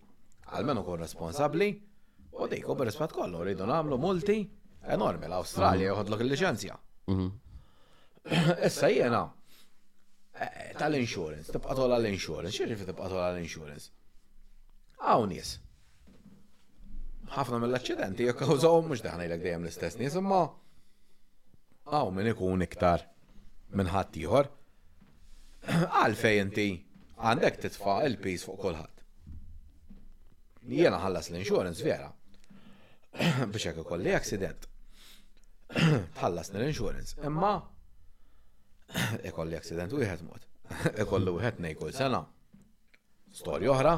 għalmen 0.54 0.80
ukoll 0.82 1.02
responsabbli 1.02 1.68
u 2.34 2.48
dik 2.50 2.70
u 2.70 2.76
b'rispett 2.78 3.14
kollu 3.14 3.44
rridu 3.44 3.68
nagħmlu 3.68 3.98
multi 4.00 4.39
enormi 4.96 5.28
l-Awstralja 5.28 5.84
mhm. 5.88 5.89
joħodlok 5.91 6.24
il-liċenzja. 6.24 6.76
Mhm. 7.08 7.32
Issa 8.70 8.88
jiena 8.91 9.24
eh, 10.39 10.72
tal-insurance, 10.80 11.52
tibqa' 11.54 11.76
tola 11.76 12.00
l-insurance, 12.00 12.56
xirrifi 12.56 12.88
tibqa' 12.89 13.10
tola 13.12 13.30
l-insurance. 13.34 13.91
Hawn 15.04 15.34
nies. 15.34 15.58
Ħafna 17.34 17.60
mill-aċċidenti 17.64 18.28
kawżaw 18.39 18.80
mhux 18.88 19.04
daħna 19.04 19.28
dejjem 19.36 19.66
l-istess 19.66 20.00
nies 20.00 20.16
imma 20.20 20.41
hawn 21.91 22.16
min 22.16 22.32
ikun 22.32 22.64
iktar 22.64 23.04
minn 23.76 23.89
ħadd 23.91 24.18
ieħor. 24.24 24.52
Għalfejn 26.00 26.41
inti 26.48 26.68
għandek 27.24 27.57
titfa' 27.63 28.01
il-pis 28.09 28.43
fuq 28.45 28.57
kulħadd. 28.59 29.01
Jiena 30.76 30.99
ħallas 31.03 31.30
l-insurance 31.32 31.84
vera. 31.86 32.09
Biex 33.51 33.67
jek 33.69 33.80
ikolli 33.84 34.13
accident. 34.15 34.67
Tħallas 36.19 36.51
l-insurance. 36.55 37.17
Imma 37.28 37.53
ikolli 39.30 39.59
accident 39.59 39.95
wieħed 39.97 40.26
mod. 40.28 40.47
Ikollu 41.03 41.38
wieħed 41.38 41.61
ngħid 41.65 41.80
kull 41.82 41.95
sena. 41.95 42.19
Storja 43.34 43.71
oħra. 43.74 43.95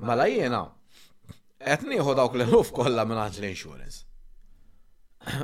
mala 0.00 0.24
jiena 0.30 0.62
qed 1.60 1.82
nieħu 1.90 2.14
dawk 2.16 2.36
l-eluf 2.38 2.70
kollha 2.72 3.04
minn 3.04 3.20
l-insurance 3.20 4.06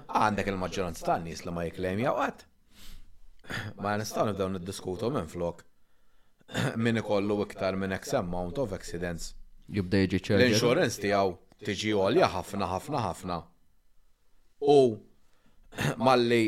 għandek 0.09 0.49
il-maġġoranza 0.49 1.05
tan 1.05 1.27
nies 1.29 1.43
li 1.45 1.53
ma 1.57 1.65
jiklejmja 1.69 2.13
għat. 2.25 2.47
Ma 3.83 3.97
nistgħu 4.01 4.29
nibdew 4.33 4.51
niddiskutu 4.59 5.09
minn 5.17 5.29
flok. 5.33 5.65
min 6.81 6.97
ikollu 6.97 7.37
iktar 7.43 7.77
minn 7.79 7.93
X 7.95 8.15
amount 8.19 8.59
of 8.61 8.73
accidents. 8.73 9.31
Jibda 9.71 10.01
jiġi 10.05 10.21
ċerġi. 10.27 10.47
L-insurance 10.49 11.01
tiegħu 11.03 11.35
tiġi 11.67 11.93
għolja 11.95 12.31
ħafna 12.35 12.69
ħafna 12.73 13.03
ħafna. 13.07 13.39
U 14.75 14.79
malli 16.07 16.43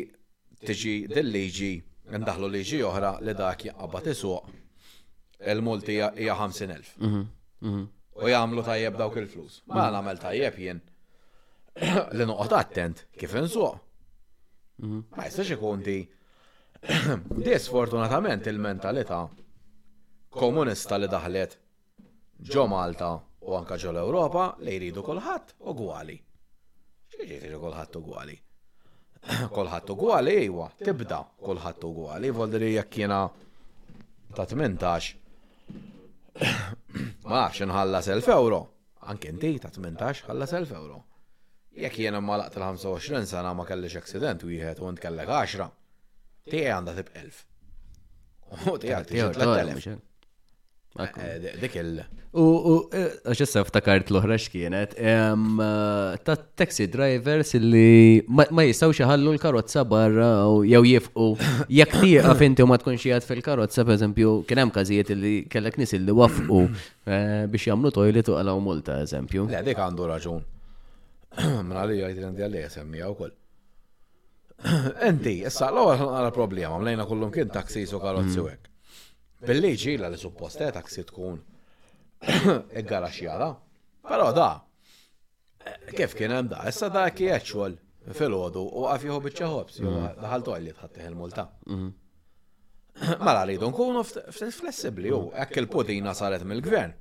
tiġi 0.66 0.94
dil-liġi 1.12 1.72
ndaħlu 2.18 2.48
liġi 2.56 2.80
oħra 2.88 3.14
li 3.22 3.34
dak 3.38 3.68
jaqbad 3.68 4.08
isuq 4.14 5.44
il-multi 5.52 5.96
hija 5.98 6.34
50,000. 6.38 6.92
Mhm, 7.02 7.22
mhm. 7.68 7.84
U 8.22 8.28
jagħmlu 8.32 8.62
tajjeb 8.66 8.98
dawk 9.02 9.18
il-flus. 9.22 9.60
Ma 9.70 9.86
nagħmel 9.94 10.18
tajjeb 10.24 10.58
jien 10.66 10.82
li 12.18 12.26
noqgħod 12.32 12.58
attent 12.64 13.06
kif 13.22 13.38
insuq. 13.42 13.78
Mhm. 14.82 15.02
Ma 15.14 15.28
jistax 15.30 15.54
ikun 15.60 15.86
di. 15.86 16.00
Disfortunatament 17.46 18.48
il-mentalità 18.50 19.20
komunista 20.32 20.96
li 21.00 21.08
daħlet 21.12 21.58
ġo 22.52 22.64
Malta 22.70 23.12
u 23.44 23.56
anka 23.58 23.76
ġo 23.80 23.90
l 23.92 24.00
europa 24.02 24.44
li 24.64 24.74
jridu 24.78 25.02
kolħat 25.04 25.52
u 25.60 25.72
għuali. 25.76 26.16
kolħadd 27.16 27.56
kolħat 27.62 27.96
u 27.96 28.02
għuali. 28.06 28.36
Kolħat 29.54 29.90
u 29.92 29.96
għuali, 30.02 30.32
ejwa, 30.44 30.64
tibda 30.82 31.18
kolħat 31.46 31.84
u 31.86 31.90
għuali, 31.96 32.30
voldri 32.38 32.72
jek 32.76 32.98
jena 33.04 33.20
ta' 34.34 34.46
18 34.48 35.18
ma 37.28 37.32
nafx 37.32 37.66
nħalla 37.68 38.00
1000 38.02 38.30
euro. 38.36 38.60
Anke 39.12 39.28
inti 39.34 39.52
ta' 39.58 39.70
18 39.70 40.24
ħallas 40.30 40.54
1000 40.56 40.76
euro. 40.78 41.02
Jek 41.76 41.98
jena 42.04 42.20
ma 42.20 42.36
laqt 42.40 42.56
l-25 42.60 43.24
sena 43.28 43.52
ma 43.56 43.64
kellix 43.68 43.96
accident 44.00 44.42
jħed 44.46 44.80
u 44.82 44.90
int 44.92 45.00
kellek 45.02 45.28
10, 45.36 45.68
tiegħi 46.52 46.72
għandha 46.76 46.96
tib 47.00 47.12
1000. 47.24 47.44
U 48.72 48.78
tiegħek 48.80 49.12
tiegħek 49.12 49.38
3000. 49.42 50.08
Eh, 51.00 51.56
dik 51.60 51.74
il. 51.80 52.00
U 52.36 52.74
eh, 52.96 53.32
xissa 53.36 53.62
ftakart 53.64 54.10
l-oħra 54.12 54.36
x'kienet, 54.40 54.92
ta' 56.24 56.36
taxi 56.60 56.86
drivers 56.92 57.52
li 57.60 58.20
ma 58.28 58.64
jistaw 58.64 58.92
xaħallu 58.96 59.32
l-karozza 59.34 59.84
barra 59.88 60.28
jew 60.68 60.80
jifqu. 60.88 61.28
Jekk 61.78 62.00
ti 62.02 62.12
għafinti 62.20 62.64
u 62.64 62.68
ma 62.68 62.76
tkunx 62.80 63.06
jgħad 63.08 63.26
fil-karozza, 63.28 63.84
pereżempju, 63.88 64.34
kien 64.48 64.60
hemm 64.62 64.72
każijiet 64.72 65.12
li 65.16 65.32
kellek 65.52 65.78
nies 65.80 65.94
li 65.96 66.16
wafqu 66.16 66.62
eh, 66.64 67.44
biex 67.52 67.68
jagħmlu 67.70 67.92
tojlit 67.96 68.28
u 68.32 68.36
għalaw 68.40 68.60
multa, 68.64 68.98
eżempju. 69.04 69.46
Le, 69.52 69.62
dik 69.68 69.80
għandu 69.84 70.08
raġun. 70.12 70.44
Mra 71.70 71.86
li 71.88 72.00
jgħid 72.00 72.20
rendi 72.26 72.44
għalli 72.48 72.66
semmija 72.72 73.08
wkoll. 73.14 73.32
Enti, 75.08 75.38
issa 75.48 75.72
l-ewwel 75.72 76.28
problema, 76.36 76.76
mlejna 76.84 77.08
kullum 77.08 77.32
kien 77.32 77.52
taxi 77.52 77.88
u 77.88 78.00
karozzi 78.04 78.44
u 78.44 78.50
hekk. 78.52 78.68
Bil-liġi 79.42 79.96
la 79.98 80.08
li 80.12 80.18
suppostet 80.20 80.76
għak 80.78 80.90
si 80.92 81.02
tkun 81.08 81.40
iggara 82.78 83.08
xjara. 83.10 83.48
Pero 84.06 84.28
da, 84.36 84.50
kif 85.94 86.14
kien 86.18 86.34
hemm 86.34 86.50
da, 86.52 86.62
issa 86.70 86.88
da 86.94 87.08
ki 87.10 87.28
actual 87.34 87.74
fil-ħodu 88.14 88.62
u 88.62 88.84
għafiħu 88.92 89.14
jħu 89.16 89.24
bieċaħobs, 89.26 89.80
mm-hmm. 89.82 90.22
daħaltu 90.22 90.54
għalli 90.54 90.74
tħattih 90.78 91.08
il-multa. 91.10 91.46
Mm-hmm. 91.66 91.98
Mela 93.24 93.42
rridu 93.48 93.70
nkunu 93.72 94.04
flessibli 94.06 95.10
u 95.10 95.18
mm-hmm. 95.18 95.42
hekk 95.42 95.62
il 95.64 95.70
podina 95.74 96.14
saret 96.18 96.46
mill-gvern. 96.46 96.94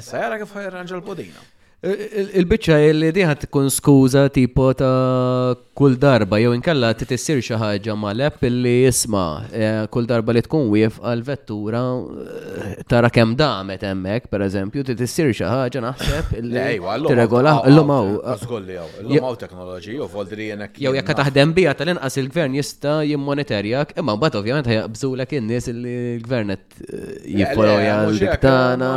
Issa 0.00 0.24
jara 0.24 0.40
kif 0.40 0.56
ħajranġa 0.56 0.96
l-pudina. 0.98 1.44
Il-bicċa 1.84 2.78
li 2.96 3.10
diħat 3.12 3.42
tkun 3.44 3.66
skuza 3.68 4.22
tipo 4.32 4.70
ta' 4.72 5.52
kull 5.74 5.96
darba, 5.98 6.38
jew 6.38 6.52
inkella 6.54 6.92
titissir 6.96 7.40
xi 7.44 7.56
ħaġa 7.58 7.96
mal-app 7.98 8.44
li 8.46 8.72
jisma 8.86 9.22
eh, 9.50 9.78
kull 9.90 10.06
darba 10.06 10.32
li 10.36 10.40
tkun 10.46 10.68
wief 10.70 11.00
għal-vettura 11.02 11.80
eh, 11.82 12.76
tara 12.86 13.08
kemm 13.10 13.32
damet 13.36 13.82
hemmhekk, 13.84 14.30
pereżempju, 14.30 14.84
titissir 14.92 15.32
xi 15.34 15.42
ħaġa 15.44 15.82
naħseb 15.88 16.28
li 16.46 16.62
tirregola 17.08 17.56
llum 17.68 17.90
hawn. 17.92 18.14
Żgolli 18.44 18.78
hawn, 18.78 18.92
llum 19.10 19.26
hawn 19.28 19.40
teknoloġija 19.42 20.06
u 20.06 20.08
foldri 20.14 20.46
jenek. 20.54 20.78
Jew 20.86 20.94
jekk 20.96 21.18
taħdem 21.20 21.52
bija 21.58 21.74
tal-inqas 21.82 22.20
il-gvern 22.22 22.54
jista' 22.60 22.96
jimmonitorjak, 23.10 23.92
imma 24.00 24.14
mbagħad 24.16 24.40
ovvjament 24.40 24.70
ħajaqbżulek 24.72 25.36
in-nies 25.42 25.68
li 25.74 25.94
l-gvern 26.14 26.54
qed 26.54 27.28
jipfolja 27.34 27.98
l-diktana. 28.08 28.92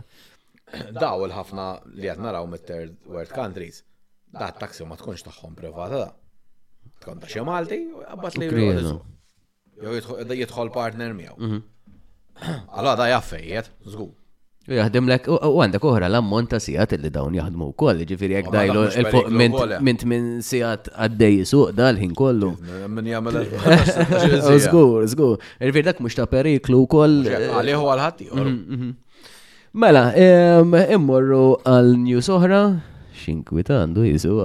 Daw 1.05 1.21
il-ħafna 1.27 1.65
li 1.95 2.09
qed 2.09 2.19
naraw 2.25 2.47
mit-third 2.51 2.95
world 3.07 3.29
countries. 3.35 3.81
Da 4.39 4.47
taxi 4.61 4.83
ma 4.87 4.97
tkunx 4.99 5.23
tagħhom 5.23 5.53
privata 5.55 5.99
da. 6.01 6.07
Tkun 7.05 7.21
ta' 7.21 7.29
xi 7.31 7.43
Malti, 7.47 7.77
għabbat 8.09 8.39
li 8.41 8.49
jew 8.49 10.25
jidħol 10.41 10.73
partner 10.75 11.13
miegħu. 11.21 11.37
Mhm. 11.37 11.63
Allora 12.77 12.97
da 12.99 13.07
jaffejjed, 13.13 13.69
żgur. 13.93 14.11
Jaħdem 14.65 15.05
lek, 15.11 15.27
u 15.29 15.59
għandek 15.61 15.83
uħra 15.85 16.07
l-ammont 16.09 16.49
ta' 16.49 16.59
sijat 16.61 16.95
li 16.97 17.09
dawn 17.13 17.35
jaħdmu 17.37 17.67
koll, 17.77 17.99
ġifiri 18.09 18.39
jek 18.39 18.47
dajlu 18.49 18.85
il-fuq 19.01 19.27
mint 19.85 20.05
minn 20.09 20.29
sijat 20.41 20.89
għaddej 20.89 21.43
suq 21.45 21.75
dal-ħin 21.77 22.15
kollu. 22.17 22.49
Min 22.89 23.09
jgħamil 23.11 24.57
Zgur, 24.65 25.05
zgur. 25.13 25.35
Ġifiri 25.61 25.85
dak 25.85 26.01
mux 26.01 26.17
ta' 26.17 26.25
periklu 26.31 26.79
koll. 26.89 27.19
Għalieħu 27.29 27.91
għal-ħatti. 27.91 28.29
Mela, 29.77 30.05
immorru 30.97 31.45
għal-news 31.61 32.31
oħra, 32.39 32.63
xinkwita 33.21 33.83
għandu 33.83 34.07
jisu. 34.09 34.39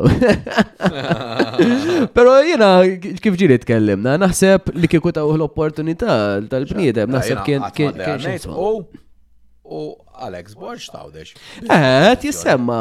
Pero 2.20 2.36
jena, 2.44 2.74
kif 3.00 3.40
ġiri 3.40 3.56
tkellimna, 3.64 4.18
naħseb 4.20 4.74
li 4.76 4.88
kikuta 4.92 5.24
uħl 5.24 5.40
l-opportunità 5.46 6.18
tal 6.52 6.68
bnidem 6.68 7.08
naħseb 7.16 7.46
kien. 7.46 8.44
U 9.70 9.94
Alex 10.20 10.54
Borx 10.56 10.88
tawdex. 10.90 11.34
Eh, 11.70 12.12
jissemma. 12.28 12.78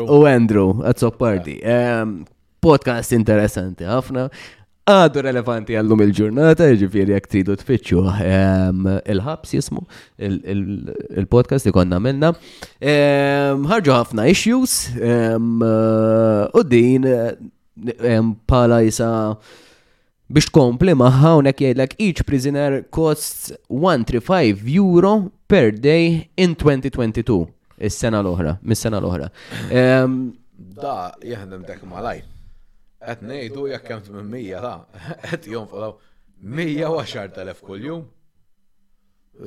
u 0.04 0.18
Andrew, 0.28 0.74
għazzo 0.84 1.14
party. 1.16 1.54
Ehm, 1.64 2.18
podcast 2.62 3.16
interessanti, 3.16 3.88
ħafna 3.88 4.28
għadu 4.88 5.22
relevanti 5.22 5.76
għallum 5.78 6.00
il-ġurnata, 6.06 6.66
ġifiri 6.80 7.14
għak 7.14 7.28
tridu 7.30 7.54
tfittxu 7.58 8.02
ehm, 8.10 8.88
il-ħabs 9.12 9.52
jismu, 9.54 9.84
il-podcast 10.18 11.66
li 11.68 11.74
konna 11.76 12.00
minna. 12.02 12.32
Ehm, 12.82 13.66
ħarġu 13.70 13.94
ħafna 13.94 14.26
issues, 14.30 14.90
ehm, 14.98 15.62
u 16.52 16.64
din 16.68 17.06
pala 18.50 18.82
jisa 18.84 19.08
biex 20.32 20.48
tkompli 20.50 20.94
maħħa 20.96 21.32
unek 21.42 21.62
jgħidlek 21.62 21.96
each 22.00 22.22
prisoner 22.28 22.80
costs 22.90 23.52
135 23.68 24.74
euro 24.80 25.14
per 25.46 25.72
day 25.76 26.26
in 26.40 26.56
2022, 26.58 27.44
is-sena 27.86 28.22
l-oħra, 28.24 28.58
mis-sena 28.66 28.98
l-oħra. 28.98 29.30
Da, 30.82 31.12
jahdem 31.22 31.62
dak 31.68 31.82
malaj. 31.90 32.24
Qed 33.02 33.22
ngħidu 33.26 33.62
jekk 33.72 33.90
hemm 33.90 34.16
minn 34.16 34.28
mija 34.34 34.58
ta' 34.62 35.16
qed 35.26 35.48
jonfqu 35.50 35.88
110,000 36.58 37.64
kuljum. 37.66 38.04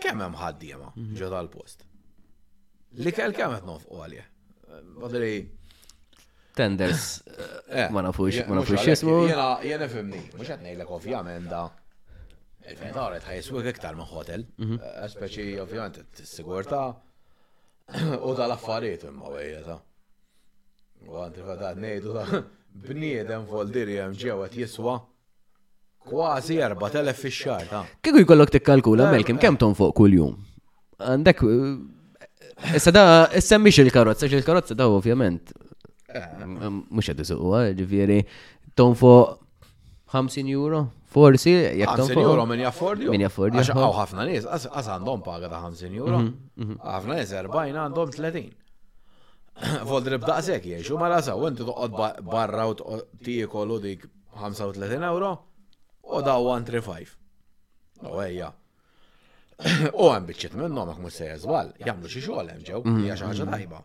Kemm 0.00 0.24
hemm 0.24 0.38
ħaddiema 0.40 0.90
mhm. 0.96 1.14
ġo 1.20 1.30
tal-post. 1.34 1.86
Li 2.98 3.12
kell 3.14 3.34
kemm 3.36 3.54
qed 3.54 3.68
u 3.90 4.02
għalje. 4.02 4.24
Badri 5.00 5.32
tenders 6.58 7.20
eh, 7.70 7.86
ma 7.94 8.02
nafux 8.06 8.40
ma 8.50 8.56
nafux 8.60 8.82
jesmu. 8.86 9.14
Jena 9.30 9.50
jena 9.62 9.86
fimni, 9.92 10.24
mhux 10.34 10.50
qed 10.54 10.64
ngħidlek 10.66 10.90
ovvjament 10.98 11.52
da. 11.54 11.68
Il-fejn 12.66 12.98
ħajswek 13.24 13.70
iktar 13.74 13.94
ma' 13.98 14.08
hotel, 14.10 14.42
mhm. 14.60 14.82
eh, 14.84 15.06
speċi 15.14 15.52
ovvjament 15.62 16.02
t-sigurta' 16.18 16.88
U 18.24 18.34
tal-affarijiet 18.36 19.04
imma 19.08 19.24
wejja 19.34 19.76
u 21.10 21.16
għanti 21.16 21.42
fada 21.46 21.70
nejdu 21.74 22.12
ta' 22.14 22.42
bniedem 22.86 23.46
voldiri 23.50 23.94
jem 23.96 24.12
ġewet 24.20 24.52
jiswa 24.62 24.98
kważi 26.06 26.58
4000 26.60 27.14
fi 27.18 27.30
xar 27.34 27.64
ta' 27.72 27.80
kieku 28.04 28.20
jkollok 28.22 28.52
tikkalkula 28.54 29.08
melkim 29.10 29.40
kem 29.42 29.56
ton 29.58 29.72
fuq 29.74 29.94
kull-jum 29.98 30.36
għandek 31.02 31.42
eh, 31.46 32.76
issa 32.78 32.92
da 32.94 33.04
semmix 33.42 33.80
il-karozza 33.82 34.28
il-karozza 34.30 34.76
da' 34.78 34.86
ovvjament 34.86 35.50
eh. 36.14 36.46
mux 36.46 37.10
suqwa, 37.26 37.64
ġifiri 37.74 38.22
ton 38.78 38.94
fuq 38.94 39.40
50 40.14 40.52
euro 40.54 40.86
Forsi, 41.14 41.50
jek 41.52 41.88
tom. 41.98 42.06
50 42.06 42.22
euro 42.24 42.44
minn 42.50 42.60
jaffordi. 42.64 43.08
Minn 43.10 43.24
jaffordi. 43.26 43.58
Għaw 43.64 43.94
ħafna 43.96 44.26
nis, 44.28 44.44
għaz 44.46 44.88
għandhom 44.94 45.24
paga 45.26 45.48
ta' 45.50 45.60
50 45.64 45.96
euro. 45.98 46.20
Mhm, 46.22 46.50
mhm. 46.62 46.76
ħafna 46.94 47.16
nis, 47.18 47.32
40 47.42 47.80
għandhom 47.84 48.12
30. 48.16 48.50
Voldri 49.90 50.16
b'daqsek 50.22 50.68
jiexu, 50.70 50.96
ma 51.00 51.08
rasa, 51.12 51.34
u 51.36 51.48
inti 51.50 51.66
tuqqot 51.66 52.22
barra 52.30 52.68
u 52.70 52.76
tiekol 53.26 53.74
u 53.76 53.80
dik 53.86 54.06
35 54.44 55.04
euro, 55.10 55.32
u 56.06 56.22
daw 56.30 56.46
135. 56.54 57.18
U 58.06 58.16
għajja. 58.22 58.52
U 60.00 60.06
għan 60.08 60.24
bieċet 60.30 60.54
minnom 60.56 60.88
għak 60.88 61.00
mus 61.04 61.18
sejazbal, 61.20 61.74
jgħamlu 61.82 62.08
xie 62.08 62.22
xogħol 62.24 62.54
hemm 62.54 62.62
ġew, 62.70 62.78
mhm, 62.86 63.02
hija 63.04 63.16
xi 63.18 63.26
ħaġa 63.26 63.48
tajba. 63.58 63.82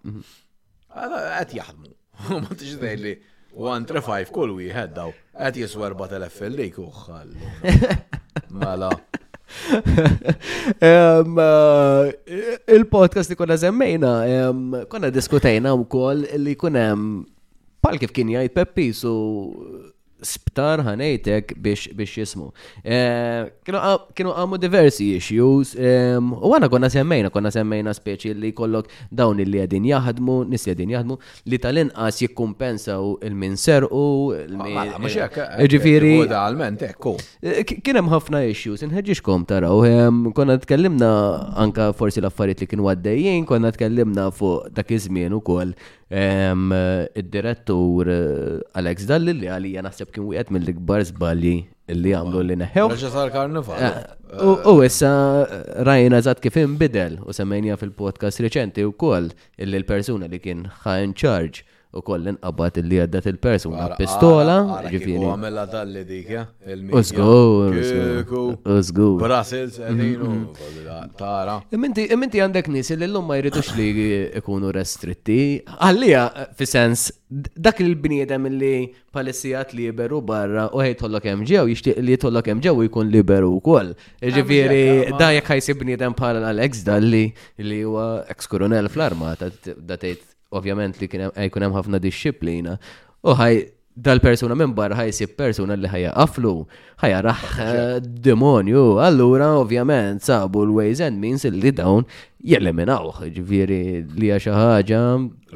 Qed 0.94 1.56
jaħdmu. 1.58 1.92
Ma 2.44 2.54
tix 2.56 2.78
li 3.02 3.12
One 3.56 3.88
three 3.88 4.04
kull 4.36 4.52
wieħed 4.60 4.92
daw. 5.00 5.12
Qed 5.36 5.62
jiswa 5.64 5.88
4000 5.96 6.32
fillik 6.36 6.80
u 6.84 6.90
xallu. 6.92 7.36
Mela. 8.56 8.90
Eh, 10.84 12.12
il-podcast 12.76 13.32
li 13.32 13.38
konna 13.40 13.56
zemmejna, 13.56 14.12
konna 14.92 15.10
diskutejna 15.16 15.72
u 15.74 15.86
koll 15.88 16.26
li 16.44 16.56
kunem 16.60 17.22
pal 17.80 18.00
kif 18.02 18.12
kien 18.12 18.34
jgħid 18.34 18.52
Peppi 18.58 18.90
su 18.96 19.14
sptar 20.26 20.82
ħanejtek 20.86 21.54
biex 21.64 21.92
biex 21.96 22.18
jismu. 22.20 22.50
Eh, 22.84 23.52
kienu 23.66 24.34
għamu 24.34 24.60
diversi 24.62 25.12
issues, 25.18 25.74
u 25.78 26.52
għana 26.56 26.70
konna 26.74 26.90
semmejna, 26.92 27.32
konna 27.34 27.52
semmejna 27.54 27.94
speċi 27.96 28.34
li 28.40 28.52
kollok 28.58 28.90
dawn 29.16 29.40
li 29.42 29.62
għedin 29.62 29.88
jaħdmu, 29.92 30.38
nis 30.52 30.68
għedin 30.72 30.94
jaħdmu, 30.96 31.18
li 31.52 31.62
tal-inqas 31.66 32.22
jikkumpensaw 32.26 33.12
il-minser 33.30 33.88
u 33.90 34.34
il-ġifiri. 34.34 36.16
Kienem 37.86 38.10
ħafna 38.14 38.44
issues, 38.50 38.84
nħedġiġkom 38.90 39.46
taraw, 39.54 39.80
konna 40.36 40.58
tkellimna 40.64 41.12
anka 41.64 41.92
forsi 41.98 42.24
l-affarijiet 42.24 42.64
li 42.66 42.72
kienu 42.74 42.90
għaddejjien, 42.92 43.46
konna 43.50 43.74
tkellimna 43.76 44.30
fuq 44.34 44.72
dak 44.76 44.92
iż-żmien 44.96 45.34
ukoll 45.38 45.76
Id-direttur 46.10 48.08
eh, 48.10 48.62
Alex 48.80 49.06
Dalli 49.10 49.34
li 49.40 49.48
għalija 49.50 49.82
naħseb 49.88 50.12
kien 50.14 50.28
wieħed 50.30 50.52
mill-ikbar 50.54 51.02
żbalji 51.10 51.56
li 51.98 52.14
għamlu 52.18 52.44
li 52.46 52.58
neħew. 52.62 52.92
Eh, 52.94 54.44
u 54.44 54.76
issa 54.86 55.12
eh, 55.42 55.64
rajna 55.88 56.20
eżatt 56.22 56.44
kif 56.44 56.60
inbidel 56.62 57.18
u 57.26 57.34
semmejnija 57.34 57.80
fil-podcast 57.82 58.44
reċenti 58.46 58.86
u 58.86 58.94
koll 58.94 59.32
illi 59.58 59.82
l-persuna 59.82 60.30
li 60.30 60.40
kien 60.44 60.68
ħa 60.84 61.00
in 61.04 61.14
charge 61.18 61.64
u 61.96 62.02
koll 62.04 62.28
inqabat 62.30 62.78
illi 62.82 62.98
għaddat 63.06 63.28
il 63.32 63.38
persuna 63.42 63.86
ma' 63.90 63.98
pistola. 63.98 64.56
Ġifiri. 64.92 65.24
Għamella 65.32 65.64
dalli 65.72 66.04
dik, 66.08 66.32
Użgur. 66.92 67.78
Użgur. 68.70 69.20
Brussels, 69.24 69.80
mhm, 69.80 70.16
mhm. 70.18 71.14
tara. 71.18 71.62
Imminti 71.78 72.40
għandek 72.44 72.70
nis 72.76 72.92
li 72.92 73.00
l-lum 73.08 73.28
ma 73.32 73.40
jridux 73.40 73.72
li 73.80 73.88
ikunu 74.42 74.72
restritti. 74.76 75.40
Għallija, 75.78 76.26
fi 76.60 76.66
sens, 76.74 77.08
dak 77.30 77.80
il-bniedem 77.84 78.50
li 78.52 78.74
palissijat 79.16 79.72
liberu 79.74 80.20
barra 80.22 80.68
u 80.76 80.84
ħej 80.84 80.98
tollok 81.00 81.32
ġew, 81.48 81.64
jishtiq 81.72 82.04
li 82.04 82.18
tollok 82.20 82.52
ġew 82.62 82.84
jkun 82.90 83.10
liberu 83.12 83.54
u 83.56 83.60
koll. 83.64 83.96
Ġifiri, 84.22 85.16
da 85.20 85.32
jek 85.38 85.48
ħajsi 85.56 85.78
bniedem 85.80 86.14
pala 86.14 86.44
Alex 86.52 86.84
dalli 86.84 87.30
li 87.58 87.82
huwa 87.88 88.26
ex-koronel 88.30 88.90
fl-armata, 88.92 89.48
da 89.80 89.96
tejt 89.98 90.35
ovvjament 90.60 91.00
li 91.02 91.08
kien 91.12 91.32
hemm 91.68 91.76
ħafna 91.78 92.00
disċiplina, 92.04 92.76
u 93.26 93.34
ħaj 93.40 93.64
dal-persuna 94.06 94.58
minn 94.60 94.74
barra 94.76 94.98
ħajsib 95.00 95.36
persuna 95.40 95.78
li 95.80 95.88
ħajja 95.92 96.14
qaflu, 96.18 96.52
ħajja 97.04 97.20
raħ 97.26 97.60
eh, 97.64 98.08
demonju, 98.28 98.82
allura 99.06 99.48
ovvjament 99.62 100.24
sabu 100.26 100.66
l-ways 100.66 101.00
and 101.06 101.22
means 101.24 101.46
li 101.48 101.72
dawn 101.76 102.04
jeliminawħ, 102.52 103.22
ġviri 103.38 103.80
li 104.20 104.32
għaxa 104.36 104.56
ħagġa. 104.60 105.02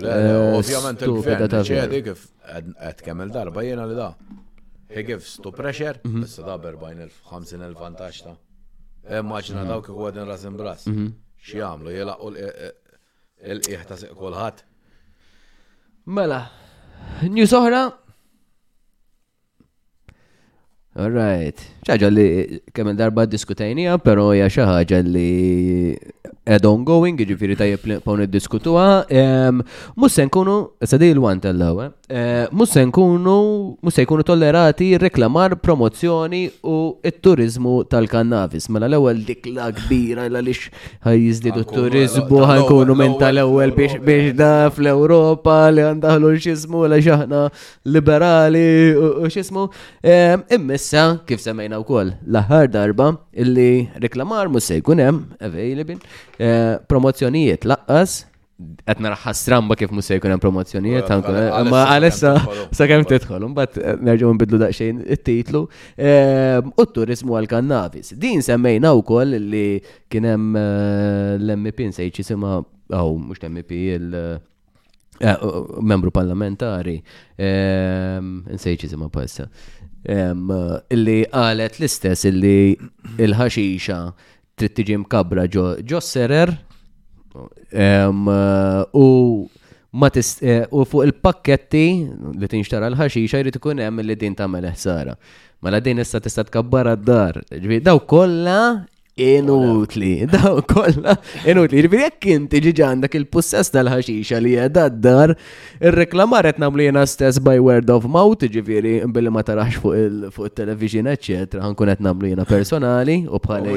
Eh, 0.01 0.35
ovvjament 0.61 1.03
il-gvern 1.07 1.57
ċedi 1.71 2.03
kif 2.07 2.27
għed 2.49 3.03
kemmel 3.05 3.33
darba 3.35 3.65
jena 3.67 3.87
li 3.91 3.97
da. 3.97 4.11
He 4.89 5.03
gives 5.05 5.35
to 5.43 5.51
pressure, 5.53 5.99
mhm. 6.07 6.23
issa 6.25 6.47
da 6.47 6.55
40.000-50.000 6.57 7.75
vantax 7.77 8.23
ta' 8.25 8.37
Immaġina 9.19 9.61
mhm. 9.63 9.69
dawk 9.69 9.91
għadin 9.93 10.27
rasim 10.31 10.55
bras. 10.59 10.87
Mhm. 10.87 11.11
Xie 11.43 11.61
għamlu, 11.63 11.91
jela 11.93 12.15
u 12.25 12.31
l-iħta 12.33 13.99
eh, 14.03 14.15
kolħat. 14.17 14.63
Mela, 16.10 16.38
new 17.30 17.45
oħra. 17.45 17.80
All 20.97 21.12
right 21.14 21.78
ċaġa 21.89 22.09
li 22.13 22.27
kemm 22.75 22.93
darba 22.97 23.25
diskutajnija, 23.29 23.97
pero 24.05 24.29
hija 24.33 24.49
xi 24.51 24.65
ħaġa 24.67 25.01
li 25.07 25.97
ed 26.49 26.65
ongoing, 26.65 27.17
jiġifieri 27.19 27.53
tajjeb 27.57 27.99
pawn 28.05 28.23
iddiskutuha. 28.25 28.85
Mhux 29.95 30.13
se 30.15 30.23
nkunu, 30.25 30.55
se 30.85 30.97
dej 31.01 31.11
l 31.15 31.21
wan 31.23 31.41
tal-law, 31.43 31.81
eh, 32.09 32.47
mhux 32.51 32.73
se 32.75 32.83
nkunu, 32.89 33.35
mhux 33.83 33.95
se 33.99 34.05
jkunu 34.05 34.25
tollerati 34.25 34.87
reklamar 34.97 35.53
promozzjoni 35.61 36.43
u 36.65 36.97
t-turizmu 37.05 37.83
tal-kannabis. 37.91 38.65
Mela 38.73 38.87
l-ewwel 38.89 39.21
dik 39.27 39.45
la 39.53 39.69
kbira 39.77 40.25
l 40.27 40.39
għaliex 40.39 40.73
ħajjiżdiedu 41.05 41.65
t-turizmu 41.69 42.41
ħankunu 42.53 42.97
minn 42.97 43.17
tal-ewwel 43.21 43.73
biex 43.77 44.33
da 44.39 44.51
fl-Ewropa 44.73 45.59
li 45.73 45.85
għandaħlu 45.85 46.33
x'ismu 46.39 46.85
għaliex 46.87 47.13
aħna 47.19 47.43
liberali 47.93 48.65
u 48.97 49.27
x'ismu. 49.29 49.67
Immissa 50.49 51.11
kif 51.29 51.45
semmejna 51.45 51.78
u 51.80 51.86
kol 51.88 52.11
laħar 52.36 52.69
darba 52.71 53.09
illi 53.43 53.89
reklamar 54.01 54.49
mus 54.51 54.67
se 54.69 54.77
jkun 54.82 55.01
hemm 55.01 55.23
available 55.49 55.97
eh, 56.38 56.75
promozzjonijiet 56.91 57.65
laqqas 57.69 58.19
qed 58.59 58.99
nara 58.99 59.15
ħasramba 59.15 59.77
kif 59.80 59.93
mus 59.95 60.09
se 60.11 60.17
jkun 60.19 60.34
hemm 60.34 60.43
promozzjonijiet 60.43 61.11
ma 61.71 61.86
għalissa 61.93 62.34
sakemm 62.75 63.05
tidħol 63.09 63.47
imbagħad 63.47 64.03
nerġgħu 64.07 64.34
nbidlu 64.36 64.59
daqsxejn 64.65 64.99
it-titlu 65.15 65.63
u 65.63 65.69
Turismu 65.95 66.89
turizmu 66.97 67.38
għal 67.39 67.51
kannabis. 67.53 68.11
Din 68.19 68.43
semmejna 68.43 68.91
wkoll 68.99 69.38
li 69.53 69.67
kien 70.11 70.27
hemm 70.27 70.59
l-MP 71.39 71.88
sejċi 71.95 72.27
sema, 72.34 72.59
aw 72.91 73.17
mux 73.17 73.39
l-MP 73.45 73.86
il- 73.95 74.39
membru 75.84 76.11
parlamentari, 76.15 76.93
nsejċi 77.39 78.88
zima 78.91 79.09
passa 79.11 79.49
illi 80.07 81.23
qalet 81.31 81.77
l-istess 81.79 82.23
illi 82.25 82.77
il-ħaxixa 83.19 83.97
trid 84.59 84.73
tiġi 84.77 84.97
mkabra 85.03 85.45
ġo 85.51 85.99
serer 86.01 86.53
u 87.35 88.13
ma 89.99 90.07
e, 90.13 90.57
u 90.79 90.83
fuq 90.85 91.03
il-pakketti 91.07 91.83
li 92.39 92.47
tinxtara 92.51 92.89
l-ħaxixa 92.93 93.41
jrid 93.43 93.59
ikun 93.59 93.81
hemm 93.83 93.99
li 94.05 94.15
din 94.15 94.35
tagħmel 94.35 94.69
ħsara. 94.73 95.15
Mela 95.63 95.79
din 95.81 95.99
issa 95.99 96.21
tista' 96.21 96.43
tkabbara 96.45 96.93
d-dar. 96.95 97.41
Daw 97.49 97.97
kollha 98.07 98.85
Inutli, 99.20 100.24
daw 100.34 100.61
kolla, 100.70 101.13
inutli. 101.51 101.82
Ġifiri, 101.84 101.99
jekk 102.05 102.20
kinti 102.24 102.59
ġiġi 102.63 102.86
il-possess 103.20 103.74
tal-ħaxixa 103.74 104.38
li 104.41 104.53
għedha 104.65 104.86
d-dar, 104.93 105.34
il-reklamaret 105.89 106.59
namlu 106.63 106.86
jena 106.88 107.03
stess 107.05 107.41
by 107.43 107.57
word 107.59 107.89
of 107.91 108.07
mouth, 108.07 108.45
ġifiri, 108.53 108.93
billi 109.11 109.34
ma 109.36 109.43
tarax 109.43 109.82
fuq 109.84 110.45
il-television, 110.45 111.11
eccetera, 111.11 111.65
għankun 111.67 111.91
għet 111.97 112.05
namlu 112.07 112.32
jena 112.32 112.47
personali, 112.47 113.20
u 113.28 113.41
bħalli. 113.43 113.76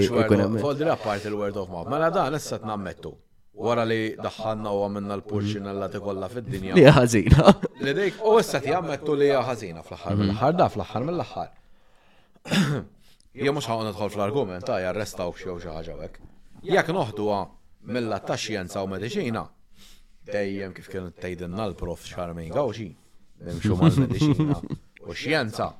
la 0.86 0.94
part 0.96 1.26
il-word 1.26 1.56
of 1.58 1.68
mouth, 1.74 1.90
mela 1.90 2.10
dan 2.14 2.38
issa 2.38 2.60
nammettu. 2.62 3.16
Wara 3.52 3.82
li 3.84 4.14
daħħanna 4.16 4.70
u 4.72 4.78
għamilna 4.86 5.16
l-purċina 5.18 5.74
l-lati 5.74 5.98
kolla 6.00 6.26
fid-dinja. 6.32 6.72
Li 6.78 6.86
ħazina. 6.88 7.52
Li 7.84 7.92
dejk, 7.98 8.22
u 8.26 8.38
issa 8.40 8.62
ti 8.64 8.72
li 9.20 9.28
ħazina 9.50 9.82
fl-ħar 9.84 10.16
mill-ħar, 10.22 10.56
da 10.62 10.70
fl-ħar 10.72 11.06
mill-ħar. 11.10 12.98
Jew 13.32 13.52
mhux 13.56 13.64
ħaqgħu 13.64 13.84
nidħol 13.86 14.10
fl-argument 14.12 14.66
ta' 14.68 14.80
jarrestaw 14.84 15.32
jew 15.40 15.54
xi 15.56 15.70
ħaġa 15.72 15.94
hekk. 16.04 16.26
Jekk 16.68 16.92
noħduha 16.96 17.38
mill 17.96 18.12
ta' 18.26 18.36
xjenza 18.36 18.82
u 18.84 18.90
mediċina, 18.92 19.42
dejjem 20.28 20.74
kif 20.76 20.90
kienu 20.92 21.12
tgħidilna 21.16 21.64
l-prof 21.70 22.04
Charmin 22.04 22.50
Gawxi, 22.52 22.90
nimxu 23.48 23.78
mal-mediċina 23.80 24.58
u 25.08 25.16
xjenza. 25.16 25.70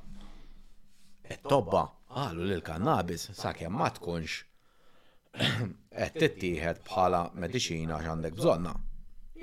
Et-tobba 1.29 1.85
qalu 2.15 2.49
lil 2.49 2.63
kannabis 2.65 3.27
sakemm 3.37 3.77
ma 3.79 3.91
tkunx 3.95 4.39
qed 5.99 6.19
tittieħed 6.23 6.81
bħala 6.89 7.21
mediċina 7.37 8.01
x'għandek 8.01 8.39
bżonna. 8.41 8.73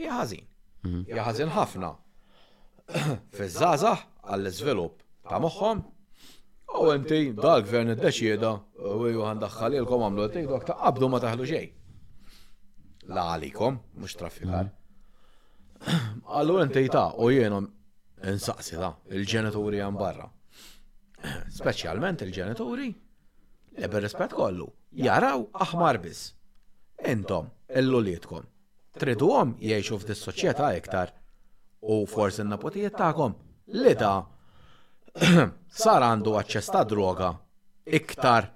Hija 0.01 0.19
ħażin. 0.19 0.51
Mhm. 0.83 1.07
Hija 1.07 1.31
ħażin 1.31 1.55
ħafna. 1.61 1.95
Fiż-żgħażagħ 3.39 4.05
għall-iżvilupp 4.27 5.09
ta' 5.31 5.41
moħħhom 5.47 5.87
U 6.79 6.91
inti, 6.95 7.33
dal 7.35 7.63
gvern 7.67 7.91
id-deċieda, 7.97 8.51
u 8.95 9.09
ju 9.11 9.23
għandaxħal 9.27 9.75
il-kom 9.81 10.05
għamlu 10.07 10.25
għetik, 10.27 10.47
dok 10.51 10.67
ta' 10.69 10.77
għabdu 10.87 11.09
ma 11.11 11.21
taħlu 11.23 11.47
ġej. 11.51 11.67
La 13.11 13.25
għalikom, 13.35 13.79
mux 14.01 14.15
trafikar. 14.19 14.69
Allura 16.41 16.67
inti 16.69 16.85
ta' 16.93 17.09
u 17.19 17.31
jenom 17.35 17.67
insaqsi 18.31 18.79
ta' 18.79 18.93
il-ġenituri 19.19 19.81
għan 19.83 19.99
barra. 19.99 20.29
Speċjalment 21.61 22.23
il-ġenituri, 22.27 22.89
li 23.81 23.91
rispett 24.05 24.37
kollu, 24.39 24.69
jaraw 25.03 25.43
aħmar 25.67 25.99
biss. 26.05 26.31
Intom, 27.11 27.49
il-lulietkom, 27.81 28.47
tridu 29.01 29.33
għom 29.35 29.57
jiexu 29.65 29.99
f'dis 30.03 30.23
soċjetà 30.29 30.71
iktar 30.79 31.15
u 31.81 32.03
forsi 32.07 32.45
n-napotijiet 32.45 32.95
ta'kom 33.01 33.35
li 33.81 33.95
ta' 33.97 34.19
Sar 35.83 36.05
għandu 36.07 36.35
aċċess 36.43 36.77
droga 36.91 37.31
iktar 37.91 38.51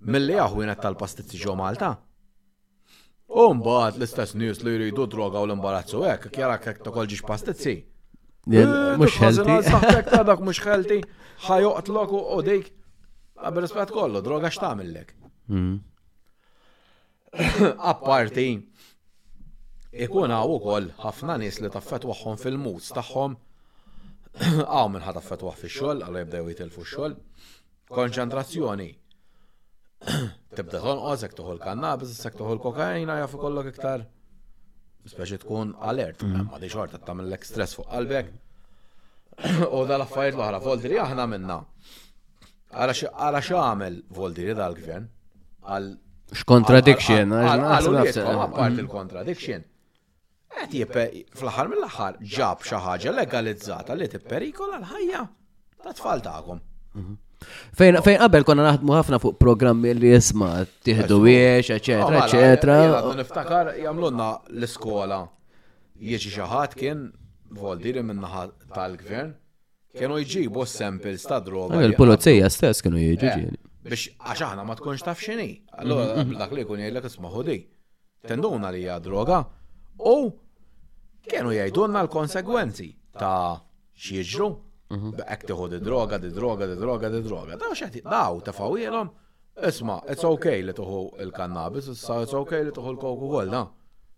mill-li 0.00 0.36
għahwina 0.40 0.76
tal-pastizzi 0.80 1.40
ġo 1.42 1.56
Malta. 1.58 1.90
Umbaħt 3.30 4.00
l-istess 4.00 4.34
nies 4.34 4.62
li 4.64 4.72
jridu 4.78 5.04
droga 5.06 5.42
u 5.44 5.48
l-imbarazzu 5.48 6.00
hekk, 6.06 6.30
kjara 6.34 6.56
hekk 6.58 6.80
ta' 6.86 6.94
kolġiġ 6.94 7.22
pastizzi. 7.28 7.74
Mux 8.50 9.18
ħelti. 9.20 9.58
Saħtek 9.68 10.08
ta' 10.14 10.24
dak 10.30 10.40
mux 10.46 10.62
ħelti, 10.64 11.00
loku 11.94 12.20
u 12.20 12.40
dik. 12.48 12.72
Għabel 13.40 13.64
rispet 13.66 13.92
kollu, 13.94 14.20
droga 14.24 14.50
millek. 14.76 15.14
Hmm. 15.48 15.80
Apparti, 17.92 18.44
ikun 19.92 20.32
u 20.34 20.40
ukoll 20.56 20.90
ħafna 21.04 21.38
nies 21.40 21.60
li 21.62 21.70
taffet 21.72 22.04
waħħom 22.04 22.36
fil 22.42 22.58
mut 22.58 22.90
tagħhom 22.96 23.36
Għaw 24.38 24.88
minn 24.94 25.02
ħat 25.04 25.18
affetwa 25.18 25.52
fi 25.58 25.68
xol, 25.68 26.02
għallu 26.04 26.20
jibdew 26.22 26.48
jitilfu 26.50 26.84
xol. 26.86 27.14
Konċentrazzjoni. 27.90 28.88
Tibda 30.54 30.80
tonqos, 30.84 31.24
jek 31.26 31.34
toħol 31.40 31.58
kannabis, 31.60 32.14
jek 32.24 32.36
toħol 32.38 32.60
kokaina, 32.62 33.16
jafu 33.24 33.40
kollok 33.42 33.72
iktar. 33.72 34.04
Speċi 35.12 35.40
tkun 35.42 35.74
alert, 35.90 36.22
ma 36.46 36.60
di 36.62 36.70
xorta 36.70 37.00
tamillek 37.00 37.44
stress 37.48 37.74
fuq 37.78 37.90
qalbek. 37.94 38.30
U 39.74 39.82
dal-affarijiet 39.88 40.36
l-oħra, 40.38 40.58
Voldiri 40.62 40.98
aħna 41.00 41.26
minna. 41.34 41.58
Għara 42.76 43.40
xaħamil 43.50 43.98
Voldiri 44.14 44.54
dal-gvern? 44.60 45.08
Għal. 45.66 45.90
X-contradiction, 46.38 47.34
għal. 47.34 47.48
Għal. 47.48 47.66
Għal. 47.66 47.98
Għal. 47.98 48.08
Għal. 48.14 48.38
Għal. 48.38 48.86
Għal. 48.86 49.12
Għal. 49.18 49.36
Għal. 49.36 49.68
Qed 50.50 50.74
eh, 50.74 51.24
fl-aħħar 51.38 51.68
mill-aħħar 51.70 52.16
ġab 52.34 52.62
xi 52.66 52.78
ħaġa 52.84 53.10
legalizzata 53.14 53.94
li 53.96 54.08
tipperikola 54.10 54.80
l-ħajja 54.80 55.20
ta' 55.84 55.92
tfal 56.00 56.22
tagħkom. 56.26 56.62
Mhm. 56.98 57.18
Fejn 57.80 57.98
qabel 58.20 58.44
konna 58.44 58.64
naħdmu 58.66 58.96
ħafna 58.98 59.20
fuq 59.22 59.38
programmi 59.40 59.92
li 59.94 60.10
jisma 60.16 60.48
tiħdu 60.86 61.20
wiex, 61.24 61.70
eċetera, 61.76 62.06
oh, 62.06 62.18
eċetera. 62.24 62.78
Mela, 62.82 63.02
niftakar 63.20 63.70
jagħmlunna 63.84 64.26
l-iskola. 64.56 65.20
Jiġi 66.00 66.32
xi 66.34 66.50
ħadd 66.50 66.74
kien 66.82 67.06
voldiri 67.60 68.02
naħa 68.10 68.44
tal-gvern 68.74 69.32
kienu 69.96 70.18
jġibu 70.24 70.66
samples 70.70 71.28
ta' 71.30 71.38
droga. 71.46 71.78
Il-pulizija 71.86 72.50
stess 72.50 72.82
kienu 72.82 73.00
jġiġi. 73.04 73.46
Eh, 73.46 73.62
biex 73.86 74.10
għax 74.18 74.48
aħna 74.50 74.66
ma 74.66 74.74
tkunx 74.82 75.06
taf 75.06 75.22
xini. 75.24 75.48
Allora 75.78 76.18
mhm. 76.24 76.36
dak 76.42 76.58
li 76.58 76.66
kun 76.68 76.82
jgħidlek 76.82 77.08
isma' 77.14 77.32
ħodi. 77.38 77.58
Tenduna 78.26 78.68
li 78.74 78.82
hija 78.82 78.98
droga, 79.00 79.40
U 80.04 80.30
kienu 81.28 81.52
jgħidulna 81.52 82.00
l-konsegwenzi 82.06 82.88
ta' 83.18 83.60
xieġru. 84.00 84.48
Mhm. 84.90 85.10
B'ek 85.20 85.44
tiħu 85.46 85.66
di 85.70 85.78
droga, 85.86 86.18
di 86.18 86.30
droga, 86.34 86.66
di 86.66 86.74
droga, 86.78 87.08
di 87.12 87.20
droga. 87.22 87.56
Daw 87.62 87.72
xeħti, 87.78 88.02
daw 88.06 88.40
ta' 88.42 88.52
fawielom. 88.56 89.10
Isma, 89.68 90.00
it's 90.10 90.24
okay 90.24 90.62
li 90.64 90.72
tuħu 90.74 91.00
il-kannabis, 91.22 91.88
issa 91.92 92.20
it's 92.24 92.34
okay 92.34 92.64
li 92.66 92.70
tuħu 92.74 92.94
l-Coca-Cola. 92.94 93.62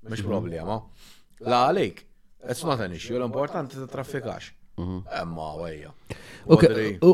Mish 0.08 0.22
mhm. 0.24 0.28
problema. 0.30 0.78
La 1.50 1.64
għalik, 1.68 1.98
it's 2.46 2.64
not 2.64 2.80
an 2.80 2.92
issue, 2.96 3.18
l-importanti 3.18 3.76
t-traffikax. 3.82 4.52
Mhm. 4.76 5.04
Emma 5.20 5.46
għajja. 5.60 5.90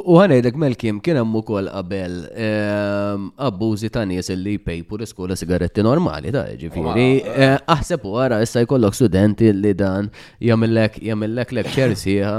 U 0.02 0.14
għanajdek 0.20 0.56
Melkim, 0.62 1.00
kien 1.02 1.16
hemm 1.18 1.34
ukoll 1.40 1.66
qabel 1.66 2.12
ehm, 2.30 3.24
abbużi 3.48 3.90
ta' 3.92 4.04
nies 4.06 4.30
li 4.30 4.54
jpejpu 4.59 4.98
l-iskola 5.00 5.34
sigaretti 5.36 5.82
normali 5.82 6.30
ta' 6.34 6.44
ġifiri. 6.59 7.06
Eh, 7.32 7.56
aħseb 7.74 8.06
u 8.06 8.14
għara, 8.14 8.38
issa 8.46 8.62
jkollok 8.62 8.94
studenti 8.96 9.50
li 9.56 9.74
dan 9.76 10.09
jamillek 10.40 11.00
jamillek 11.09 11.52
lekċer 11.59 11.96
siħa 11.98 12.38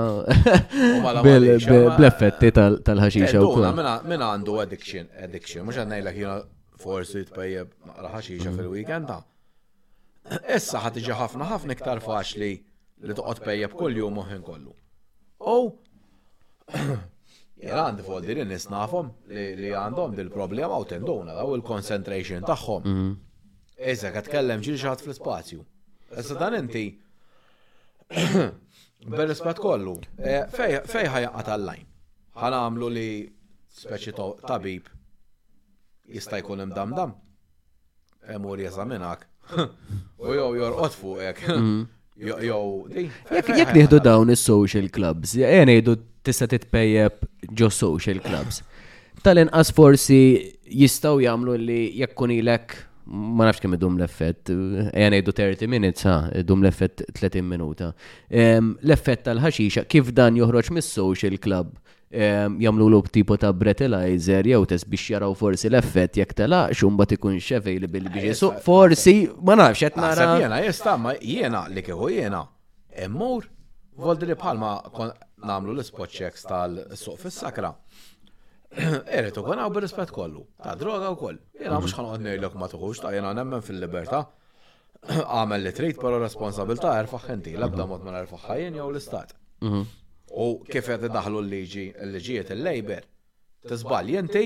bl-effetti 1.20 2.56
tal-ħaxixa 2.56 3.44
wkoll. 3.44 3.68
Min 4.08 4.24
għandu 4.24 4.62
addiction, 4.64 5.12
addiction, 5.20 5.66
mhux 5.68 5.82
qed 5.84 5.94
ngħidlek 5.94 6.16
jiena 6.24 6.40
forsi 6.80 7.26
tpejjeb 7.28 8.02
ħaxixa 8.16 8.50
mhm. 8.54 8.58
fil-weekend 8.64 9.12
ta' 9.12 9.26
Issa 10.54 10.80
ħatiġi 10.88 11.16
ħafna 11.18 11.48
ħafna 11.52 11.76
iktar 11.76 12.00
faċli 12.06 12.54
li 13.04 13.16
toqgħod 13.18 13.46
pejjeb 13.48 13.74
kull 13.76 13.98
jum 14.00 14.20
uħin 14.22 14.46
kollu. 14.46 14.72
Oh, 15.40 15.68
jena 17.64 17.84
għandi 17.86 18.04
foddi 18.06 18.34
li 18.36 18.44
nisnafom 18.50 19.10
li 19.32 19.70
għandhom 19.72 20.16
dil-problema 20.18 20.76
u 20.84 20.88
tenduna 20.90 21.36
u 21.48 21.54
il-concentration 21.58 22.44
tagħhom. 22.48 22.86
Mhm. 22.86 23.12
Issa 23.94 24.12
għat 24.12 24.28
kellem 24.34 24.64
ġiġat 24.66 25.04
fl-spazju. 25.06 25.64
Issa 26.20 26.36
dan 26.42 26.58
inti, 26.60 26.84
bil-rispet 29.16 29.62
kollu, 29.64 29.96
eh, 30.20 30.42
fej 30.52 31.08
ħajaqqa 31.16 31.44
tal-lajn. 31.52 31.86
ħan 32.40 32.56
għamlu 32.56 32.90
li 32.96 33.08
speċi 33.80 34.14
tabib 34.48 34.88
jista' 36.08 36.40
jkun 36.44 36.66
imdamdam. 36.68 37.16
Emur 38.30 38.60
jeżaminak. 38.60 39.24
U 40.22 40.34
jow 40.36 40.52
jorqot 40.54 40.94
fuqek. 40.96 41.46
Mhm. 41.56 41.80
Jek 42.20 43.72
nieħdu 43.72 44.02
dawn 44.04 44.32
is-social 44.34 44.90
clubs, 44.92 45.32
jgħen 45.40 45.72
jgħidu 45.72 45.94
tista' 46.28 46.50
titpejjeb 46.52 47.30
ġo 47.56 47.70
social 47.72 48.20
clubs. 48.26 48.60
Tal-inqas 49.24 49.72
forsi 49.76 50.18
jistaw 50.82 51.22
jagħmlu 51.24 51.56
li 51.64 51.80
jekk 52.04 52.28
ilek 52.36 52.76
ma 53.10 53.48
nafx 53.48 53.64
kemm 53.64 53.78
idum 53.80 53.96
l-effett, 54.00 54.52
jgħan 54.52 55.16
jgħidu 55.16 55.34
30 55.40 55.72
minutes, 55.72 56.04
ha, 56.08 56.18
idum 56.44 56.66
l-effett 56.68 57.06
30 57.16 57.48
minuta. 57.50 57.94
L-effett 58.30 59.24
tal-ħaxixa, 59.30 59.88
kif 59.90 60.12
dan 60.12 60.36
joħroġ 60.38 60.74
mis-social 60.76 61.40
club? 61.42 61.72
jamlu 62.60 62.90
l 63.00 63.04
tipo 63.10 63.38
ta' 63.38 63.54
breathalyzer 63.54 64.44
jew 64.48 64.66
test 64.66 64.88
biex 64.90 65.06
jaraw 65.14 65.34
forsi 65.38 65.70
l-effett 65.70 66.16
jekk 66.18 66.34
tela 66.34 66.64
xum 66.74 66.96
bat 66.98 67.12
ikun 67.14 67.38
available 67.58 68.08
biex 68.10 68.24
jisuq 68.26 68.58
forsi 68.66 69.14
ma 69.46 69.56
nafx 69.56 69.80
qed 69.84 69.96
nara. 69.98 70.32
Jena 70.42 70.58
jista' 70.66 70.98
ma 70.98 71.14
jiena 71.22 71.68
li 71.70 71.82
keħu 71.86 72.10
jiena 72.10 72.42
emmur 73.06 73.46
voldi 73.96 74.26
li 74.26 74.34
bħalma 74.34 74.74
namlu 75.46 75.76
l-spot 75.78 76.10
checks 76.10 76.48
tal-suq 76.50 77.20
fis-sakra. 77.22 77.74
Eret 78.70 79.38
u 79.38 79.44
għanaw 79.46 79.70
bil-rispet 79.74 80.12
kollu, 80.14 80.44
ta' 80.64 80.76
droga 80.78 81.10
u 81.14 81.16
koll. 81.18 81.38
Jena 81.60 81.78
mux 81.82 81.94
mhm. 81.94 81.98
ħan 81.98 82.10
għadni 82.16 82.36
l 82.40 82.50
ma 82.58 82.68
tuħux, 82.72 83.02
ta' 83.04 83.14
jena 83.16 83.32
nemmen 83.38 83.62
fil-liberta. 83.66 84.26
Għamel 85.36 85.62
li 85.68 85.72
trid, 85.74 85.98
pero 86.02 86.20
responsabilta' 86.22 86.92
erfaħ 87.02 87.30
inti, 87.36 87.54
labda 87.58 87.86
mod 87.90 88.04
ma 88.04 88.18
erfaħ 88.24 88.46
ħajjen 88.52 88.78
jew 88.80 88.90
l-istat. 88.92 89.34
Mhm. 89.66 89.86
U 90.38 90.60
kif 90.72 90.86
qed 90.86 91.08
daħlu 91.12 91.40
l-liġi, 91.42 91.86
l-liġijiet 92.04 92.52
il-Labor, 92.54 93.02
tiżbal 93.70 94.12
inti 94.20 94.44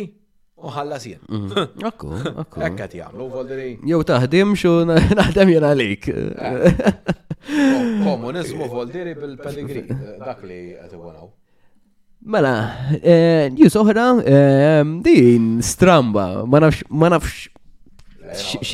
u 0.64 0.72
ħallas 0.72 1.08
jien. 1.10 1.22
Mhm. 1.28 1.70
Akku, 1.90 2.10
akku. 2.44 2.64
Hekk 2.64 2.80
qed 2.86 2.98
jagħmlu 3.02 3.28
voldri. 3.34 3.68
Jew 3.90 4.02
taħdim 4.08 4.56
xu 4.58 4.74
naħdem 5.20 5.54
jien 5.56 5.68
għalik. 5.72 6.12
Komuniżmu 8.08 8.68
voldiri 8.72 9.16
bil-pedigri, 9.20 9.86
dak 10.24 10.44
li 10.48 10.62
qed 10.80 10.96
iwonaw. 10.96 11.32
Mela, 12.24 12.54
eh, 13.04 13.50
news 13.52 13.74
oħra, 13.76 14.06
eh, 14.24 14.80
din 15.04 15.58
stramba, 15.60 16.46
ma 16.48 16.62
nafx 16.64 17.50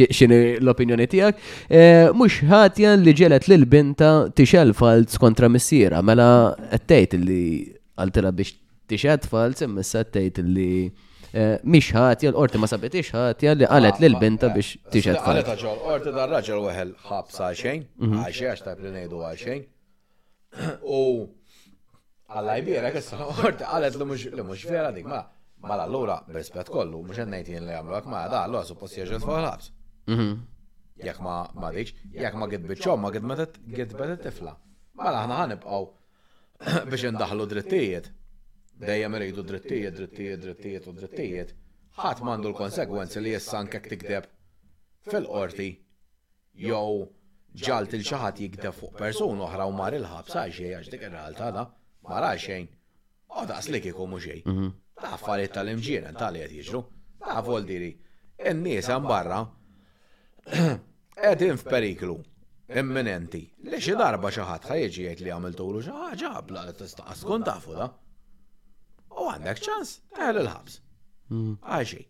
xini 0.10 0.40
l-opinjoni 0.60 1.08
tijak, 1.12 1.38
eh, 1.68 2.10
mux 2.16 2.42
ħatja 2.50 2.96
li 3.00 3.14
ġelet 3.18 3.48
l 3.50 3.66
binta 3.68 4.10
tixel 4.36 4.74
falz 4.78 5.18
kontra 5.22 5.50
missiera, 5.50 6.02
mela 6.02 6.56
għattajt 6.74 7.18
li 7.20 7.42
għaltela 8.00 8.32
biex 8.36 8.52
tixel 8.90 9.20
falz, 9.30 9.62
immissa 9.66 10.02
għattejt 10.04 10.42
li 10.46 10.72
mish 11.64 11.92
eh, 11.94 11.98
ħatja, 12.00 12.32
l-orti 12.32 12.58
ma 12.62 12.66
sabitix 12.68 13.12
ħatja 13.14 13.54
li 13.56 13.66
għalet 13.70 14.00
l 14.02 14.14
ah, 14.18 14.22
binta 14.22 14.48
ah, 14.50 14.54
biex 14.56 14.72
eh, 14.76 14.86
tixet. 14.96 15.20
Għalet 15.22 15.52
ħagħol, 15.54 15.82
orti 15.96 16.16
dar 16.16 16.32
raġel 16.36 16.64
weħel 16.68 16.96
ħabs 17.10 17.42
għaxejn, 17.50 17.84
mhm. 18.00 18.24
għaxej 18.26 18.50
għax 18.54 18.64
tab 18.70 18.80
li 18.86 18.94
nejdu 18.96 19.26
għaxejn. 19.32 19.68
U 20.82 21.04
għallaj 22.30 22.64
bjera 22.66 22.90
kessa 22.94 23.22
għalet 23.26 23.98
li 24.00 24.46
mux 24.46 24.64
vera 24.70 24.90
dik 24.94 25.06
ma. 25.10 25.26
Mala 25.64 25.82
allura, 25.84 26.22
rispet 26.32 26.70
kollu, 26.72 27.02
mhux 27.04 27.20
qed 27.20 27.28
ngħid 27.32 27.50
jien 27.52 27.66
li 27.68 27.74
għamlu 27.78 27.96
hekk 27.98 28.08
ma 28.12 28.16
mela, 28.16 28.32
da, 28.34 28.44
l-ura 28.48 28.62
suppost 28.68 28.96
jerġa' 28.96 29.20
l 29.20 29.42
ħabs. 29.48 29.66
Mhm. 30.12 30.28
Jekk 31.04 31.20
ma 31.26 31.34
ma 31.64 31.72
għed 31.74 31.92
jekk 32.14 32.38
ma 32.40 32.48
għed 32.48 33.28
ma 33.28 33.36
għed 33.36 33.60
gidbetet 33.80 34.22
tifla. 34.24 34.54
Mela 35.02 35.26
aħna 35.26 35.58
għaw 35.58 35.92
biex 36.92 37.10
indaħlu 37.12 37.48
drittijiet. 37.54 38.08
Dejjem 38.80 39.20
iridu 39.20 39.44
drittijiet, 39.44 39.96
drittijiet, 40.00 40.42
drittijiet 40.46 40.88
u 40.88 40.96
drittijiet. 41.02 41.54
Ħadd 42.00 42.24
m'għandu 42.24 42.50
l-konsegwenzi 42.54 43.20
li 43.26 43.36
issa 43.36 43.60
anke 43.60 43.82
tikdeb 43.84 44.28
fil-qorti 45.12 45.68
jew 46.68 47.08
ġalt 47.68 47.96
il 48.00 48.06
ċaħat 48.08 48.40
jikdeb 48.46 48.76
fuq 48.80 48.96
persuna 49.00 49.48
oħra 49.50 49.68
u 49.68 49.76
mar 49.76 49.96
il 50.00 50.08
ħabsa 50.08 50.46
għal 50.46 50.76
għax 50.78 50.92
dik 50.96 51.08
ir-realtà 51.10 51.52
da, 51.52 51.68
ma 52.08 52.24
ra 52.24 52.32
xejn. 52.40 52.70
O 53.30 53.44
daqs 53.46 53.68
mhux 53.92 54.72
Affarijiet 55.08 55.54
tal-imġiena 55.56 56.12
tal-li 56.18 56.40
qed 56.44 56.52
jiġru. 56.58 56.82
Ta' 57.24 57.40
ah, 57.40 57.48
diri, 57.68 57.90
n-nies 58.54 58.88
hemm 58.92 59.08
barra 59.08 59.40
qegħdin 61.22 61.60
f'periklu 61.64 62.16
imminenti. 62.82 63.42
Li 63.70 63.80
xi 63.86 63.96
darba 64.00 64.32
xi 64.32 64.46
ħadd 64.48 64.70
ħajġi 64.72 65.06
jgħid 65.08 65.26
li 65.28 65.34
għamiltu 65.36 65.68
lu 65.76 65.82
xi 65.86 65.96
ħaġa 65.98 66.34
bla 66.52 66.66
tista' 66.82 67.18
kun 67.22 67.44
tafu 67.48 67.76
da. 67.80 67.90
U 69.20 69.28
għandek 69.34 69.64
ċans, 69.68 69.96
teħel 70.16 70.44
il-ħabs. 70.44 70.80
Hmm. 71.34 71.56
Għaxi. 71.60 72.06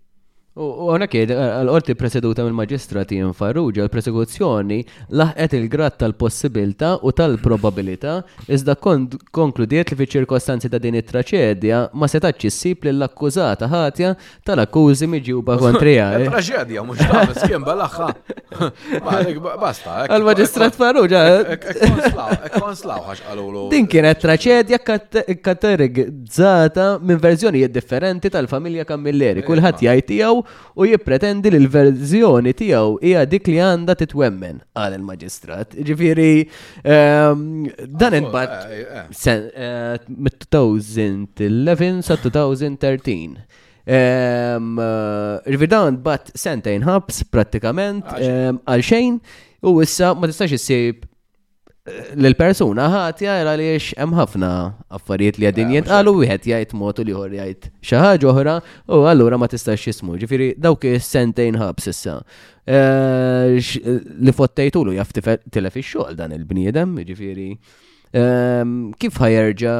U 0.58 0.66
għonek 0.90 1.14
għal-qorti 1.30 1.94
preseduta 1.94 2.42
mill 2.44 2.56
maġistrati 2.58 3.20
farruġa, 3.38 3.86
l 3.86 3.90
presekuzzjoni 3.94 4.80
laħqet 5.14 5.52
il-grat 5.60 6.00
tal-possibilta 6.02 6.96
u 7.06 7.12
tal-probabilita 7.14 8.16
iżda 8.50 8.74
konkludiet 8.82 9.94
li 9.94 9.96
fi 10.00 10.08
ċirkostanzi 10.16 10.72
ta' 10.74 10.82
din 10.82 10.98
it-traċedja 10.98 11.78
ma 11.94 12.06
setax 12.10 12.42
issib 12.50 12.82
l 12.90 12.98
akkużata 13.06 13.70
ħatja 13.70 14.16
tal-akkużi 14.50 15.06
miġjuba 15.14 15.54
kontrija. 15.62 16.10
Eh? 16.18 16.26
Traċedja, 16.34 16.82
mux 16.84 16.98
ta' 16.98 17.30
skien 17.46 17.62
balaxħa. 17.64 18.10
Basta. 19.62 20.00
Għal-maġistrat 20.10 20.74
farruġa. 20.82 21.22
Eh? 21.38 21.62
Konslaw 22.58 23.06
ħax 23.12 23.38
Din 23.70 23.86
kienet 23.88 24.18
traċedja 24.26 24.82
kategorizzata 24.82 26.96
minn 27.06 27.22
verżjonijiet 27.22 27.70
differenti 27.72 28.30
tal-familja 28.34 28.82
kammilleri. 28.90 29.46
Eh, 29.46 29.48
Kulħadd 29.48 29.86
jgħid 29.86 30.39
u 30.80 30.86
jippretendi 30.88 31.52
li 31.54 31.60
l-verżjoni 31.64 32.54
tiegħu 32.58 32.96
hija 33.06 33.26
dik 33.30 33.50
li 33.52 33.58
għandha 33.64 33.96
titwemmen 34.02 34.62
għal 34.78 34.98
il-maġistrat. 35.00 35.76
Ġifieri 35.88 36.30
ehm, 36.84 37.68
dan 38.02 38.18
imbagħad 38.22 38.76
eh, 38.76 39.26
eh. 39.30 39.50
eh, 39.66 40.08
mit-2011 40.30 42.02
sa 42.10 42.18
2013. 42.22 43.38
Ehm, 43.90 44.82
Rividan 45.50 46.00
bat 46.06 46.34
sentajn 46.38 46.86
ħabs 46.88 47.26
pratikament 47.34 48.10
ehm, 48.20 48.62
għal 48.68 48.86
xejn 48.92 49.22
u 49.70 49.78
issa 49.84 50.14
ma 50.16 50.30
tistax 50.30 50.56
issib 50.60 51.08
l-persuna 52.18 52.86
ħat 52.94 53.24
jara 53.24 53.54
li 53.58 53.68
jiex 53.72 53.94
hemm 54.02 54.16
ħafna 54.18 54.50
affarijiet 54.98 55.40
li 55.40 55.48
għadin 55.50 55.74
jintqalu 55.78 56.14
wieħed 56.22 56.48
jgħid 56.52 56.74
motu 56.80 57.06
li 57.06 57.16
ħor 57.16 57.36
jajt 57.40 57.70
xi 57.82 58.00
ħaġa 58.02 58.30
oħra 58.34 58.56
u 58.98 59.02
allura 59.10 59.38
ma 59.40 59.50
tistax 59.50 59.88
jismu. 59.90 60.18
ġifiri 60.22 60.54
dawk 60.58 60.86
is-sentejn 60.92 61.58
ħabs 61.60 61.92
issa. 61.94 62.18
Ehm, 62.70 63.58
li 64.26 64.36
fottejtulu 64.36 64.96
jaf 64.98 65.14
tilef 65.18 65.80
ix-xogħol 65.84 66.18
dan 66.20 66.36
il-bniedem, 66.38 66.98
ġifiri. 67.10 67.50
Ehm, 68.20 68.78
kif 68.98 69.18
ħajerġa 69.22 69.76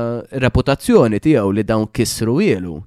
reputazzjoni 0.46 1.20
tiegħu 1.26 1.54
li 1.56 1.64
dawn 1.66 1.88
kisru 1.94 2.40
jelu 2.46 2.80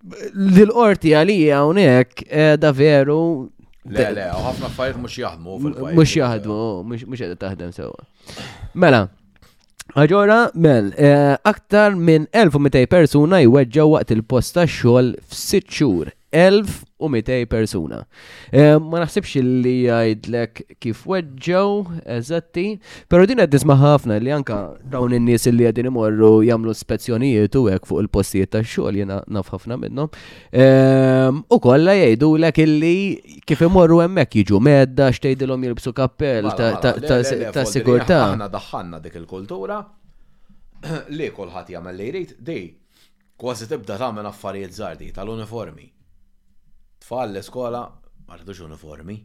l-qorti 0.00 1.14
għalija 1.14 1.58
unek 1.68 2.22
eh, 2.30 2.56
da 2.56 2.70
veru. 2.72 3.48
Le, 3.90 4.06
le, 4.16 4.26
ħafna 4.32 4.68
fajt 4.76 4.98
mux 5.00 5.16
jahdmu 5.18 5.58
fil-fajt. 5.60 5.96
Mux 5.96 6.14
jahdmu, 6.14 6.58
mux 6.84 7.20
jadda 7.20 7.38
taħdem 7.46 7.72
sewa. 7.76 8.06
Mela, 8.74 9.06
Aġora, 9.98 10.52
mel, 10.54 10.92
eh, 11.02 11.34
aktar 11.42 11.96
minn 11.98 12.28
1200 12.36 12.84
persuna 12.92 13.40
jweġġa' 13.42 13.86
waqt 13.90 14.12
il-posta 14.14 14.62
xol 14.70 15.14
f'sitt 15.32 15.66
xhur 15.74 16.12
1200 16.32 17.46
persuna. 17.50 18.04
Eh, 18.54 18.78
ma 18.78 19.00
naħsibx 19.02 19.40
li 19.42 19.72
jgħidlek 19.88 20.76
kif 20.80 21.00
weġġew, 21.10 22.04
eżatti, 22.16 22.64
pero 23.10 23.26
din 23.26 23.42
qed 23.42 23.56
ħafna 23.60 24.18
li 24.22 24.30
anka 24.30 24.76
dawn 24.92 25.14
in-nies 25.18 25.48
li 25.50 25.66
qegħdin 25.66 25.88
imorru 25.90 26.42
jagħmlu 26.46 26.74
spezzjonijiet 26.74 27.58
u 27.58 27.64
hekk 27.72 27.90
fuq 27.90 28.02
il-postijiet 28.06 28.52
tax-xogħol 28.54 29.00
jiena 29.02 29.18
naf 29.26 29.50
ħafna 29.54 29.78
minnhom. 29.80 30.10
Ehm, 30.52 31.42
u 31.50 31.58
kollha 31.60 31.96
jgħidulek 31.98 32.62
illi 32.64 32.94
kif 33.46 33.66
imorru 33.66 33.98
hemmhekk 34.04 34.40
jiġu 34.44 34.60
medda 34.62 35.10
x'tgħidilhom 35.10 35.66
jilbsu 35.68 35.92
kappell 35.98 36.52
ta' 36.54 37.64
sigurtà. 37.66 38.24
Aħna 38.32 38.48
daħħanna 38.54 39.02
dik 39.02 39.18
il-kultura 39.24 39.82
li 41.16 41.30
kulħadd 41.34 41.72
jagħmel 41.74 41.96
li 41.98 42.10
jrid, 42.12 42.36
dej 42.38 42.68
kważi 43.40 43.66
tibda 43.66 43.96
tagħmel 43.98 44.26
affarijiet 44.30 44.76
żardi 44.78 45.10
tal-uniformi 45.16 45.96
tfal 47.00 47.30
l-iskola 47.34 47.82
ma 48.26 48.34
rridux 48.36 48.58
uniformi. 48.62 49.16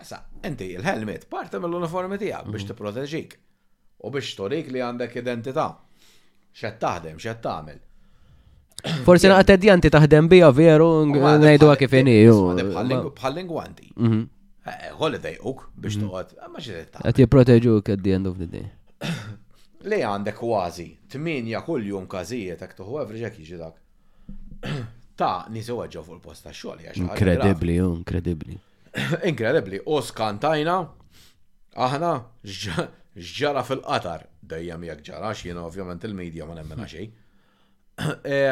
Issa, 0.00 0.26
inti 0.48 0.72
il-helmet 0.76 1.28
parte 1.28 1.60
mill-uniformi 1.60 2.18
tiegħek 2.22 2.48
biex 2.48 2.64
mhm. 2.64 2.70
tipproteġik 2.72 3.36
u 4.04 4.10
biex 4.14 4.30
torik 4.38 4.72
li 4.72 4.82
għandek 4.82 5.14
identità. 5.20 5.68
Xed 6.60 6.78
taħdem, 6.82 7.20
xed 7.22 7.40
tagħmel. 7.44 7.78
Forsi 9.06 9.28
naqtedi 9.28 9.70
għanti 9.70 9.90
taħdem 9.92 10.28
bija 10.32 10.48
veru 10.56 10.88
ngħidu 11.12 11.68
kif 11.82 11.96
inhi. 12.00 12.16
Bħal-lingwanti. 12.32 13.90
Mhm. 13.96 14.22
Eh, 14.64 14.74
eh, 14.88 14.96
holiday 14.98 15.36
uk 15.52 15.68
biex 15.76 15.98
mhm. 16.00 16.06
toqgħod, 16.08 16.40
eh, 16.40 16.48
ma 16.48 16.64
xi 16.64 16.78
taħdem. 16.80 17.04
Qed 17.12 17.22
jipproteġuk 17.26 17.92
at 17.96 18.06
the 18.06 18.16
end 18.16 18.32
of 18.32 18.40
the 18.40 18.48
day. 18.56 18.66
Le 19.92 20.00
għandek 20.08 20.40
kważi 20.40 20.88
8 21.12 21.62
kuljum 21.68 22.08
każijiet 22.08 22.64
hekk 22.64 22.80
toħu 22.80 23.04
average 23.04 23.28
hekk 23.28 23.44
jiġi 23.46 23.60
dak. 23.60 23.76
ta' 25.20 25.44
nisewa 25.52 25.86
ġo 25.92 26.02
fuq 26.06 26.16
il-post 26.16 26.46
ta' 26.46 26.54
xogħol. 26.54 27.04
Inkredibbli, 27.04 27.74
inkredibbli. 27.84 28.56
Inkredibbli, 29.30 29.80
u 29.92 30.00
skantajna, 30.04 30.76
aħna 31.86 32.12
ġġara 32.48 33.64
fil-qatar, 33.68 34.24
dejjem 34.50 34.86
jekk 34.88 35.06
ġara, 35.10 35.34
x'jien 35.36 35.60
ovvjament 35.62 36.06
il-medja 36.08 36.48
ma 36.48 36.56
nemmena 36.58 36.86
hmm. 36.86 36.92
xejn. 36.96 37.16
E, 38.38 38.42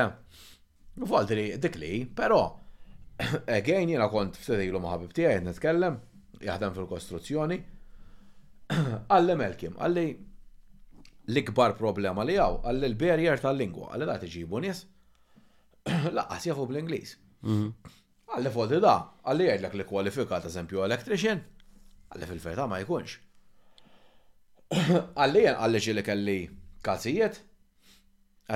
Volti 1.08 1.36
dik 1.64 1.78
li, 1.80 1.92
pero, 2.20 2.40
għajn 3.54 3.94
jiena 3.94 4.10
kont 4.12 4.36
ftedejlu 4.42 4.80
ma' 4.82 4.92
ħabib 4.96 5.16
tiegħi 5.16 5.44
nitkellem, 5.48 5.96
jaħdem 6.44 6.74
fil-kostruzzjoni. 6.76 7.58
Għalli 9.08 9.34
Melkim, 9.40 9.78
għalli 9.80 10.04
l-ikbar 11.32 11.74
problema 11.78 12.24
li 12.28 12.36
għaw, 12.36 12.60
għalli 12.68 12.88
l-barrier 12.92 13.40
tal-lingwa, 13.40 13.94
għalli 13.94 14.08
da 14.10 14.16
tiġibu 14.20 14.60
nies. 14.66 14.84
laqqas 16.16 16.46
jafu 16.48 16.66
bl-Inglis. 16.68 17.14
Mhm. 17.42 17.90
Għalli 18.34 18.50
folti 18.52 18.80
da, 18.84 18.94
għalli 19.24 19.46
jgħidlek 19.48 19.78
li 19.80 19.86
kwalifika 19.88 20.40
ta' 20.44 20.50
sempju 20.52 20.82
electrician, 20.84 21.40
għalli 22.12 22.26
fil 22.32 22.42
verta 22.44 22.66
ma 22.68 22.80
jkunx. 22.82 23.16
Għalli 25.18 25.44
jgħan 25.46 25.62
għalli 25.64 25.92
li 25.96 26.02
kelli 26.04 26.34
kazijiet, 26.84 27.38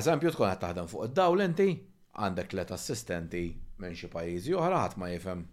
eżempju 0.00 0.32
tkun 0.34 0.50
għed 0.50 0.60
taħdem 0.62 0.90
fuq 0.92 1.06
id-dawl 1.08 1.40
inti, 1.44 1.70
għandek 2.20 2.52
let 2.58 2.74
assistenti 2.76 3.40
minn 3.80 3.96
xi 3.96 4.10
pajjiżi 4.12 4.52
oħra 4.58 4.82
ħadd 4.86 4.98
ma 5.00 5.08
jifhem 5.14 5.44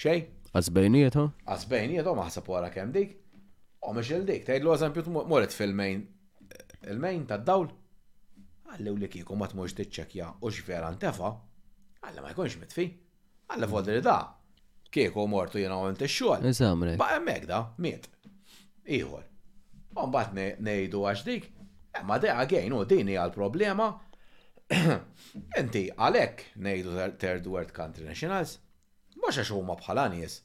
xej. 0.00 0.20
Għazbejniet, 0.54 1.16
ha? 1.18 1.24
Għazbejniet, 1.54 2.10
ma 2.20 2.28
wara 2.58 2.68
kemm 2.74 2.92
dik. 2.94 3.16
U 3.88 3.92
mhux 3.96 4.12
il 4.18 4.28
dik, 4.28 4.44
tgħidlu 4.50 4.76
eżempju 4.76 5.16
moret 5.32 5.52
fil-main 5.56 6.04
il-main 6.90 7.24
tad-dawl 7.32 7.72
għallew 8.74 8.98
li 9.02 9.08
kieku 9.12 9.36
ma 9.38 9.46
t-ċekja 9.50 10.30
u 10.44 10.50
x'vera 10.50 10.90
tefa 11.00 11.30
għalla 12.04 12.22
ma 12.24 12.32
jkunx 12.34 12.58
mitfi. 12.60 12.86
Għalla 13.48 13.82
li 13.90 14.00
da, 14.02 14.16
kieku 14.90 15.26
mortu 15.28 15.58
jena 15.60 15.78
għon 15.82 15.98
t-xol. 16.00 16.46
Esamre. 16.50 16.96
Ba' 16.98 17.14
emmek 17.18 17.46
da, 17.48 17.62
miet. 17.78 18.08
Iħor. 18.86 19.24
bat 20.10 20.32
nejdu 20.34 21.04
għax 21.06 21.24
dik, 21.24 21.50
eh, 21.94 22.02
ma 22.04 22.18
de 22.18 22.28
għagħin 22.32 22.72
u 22.74 22.84
dini 22.84 23.14
għal-problema. 23.16 23.92
Inti 25.60 25.88
għalek 25.92 26.42
nejdu 26.56 26.94
Third 27.20 27.46
World 27.46 27.72
Country 27.72 28.04
Nationals, 28.08 28.58
mux 29.16 29.38
għax 29.38 29.50
huma 29.52 29.76
bħala 29.78 30.08
nies. 30.12 30.40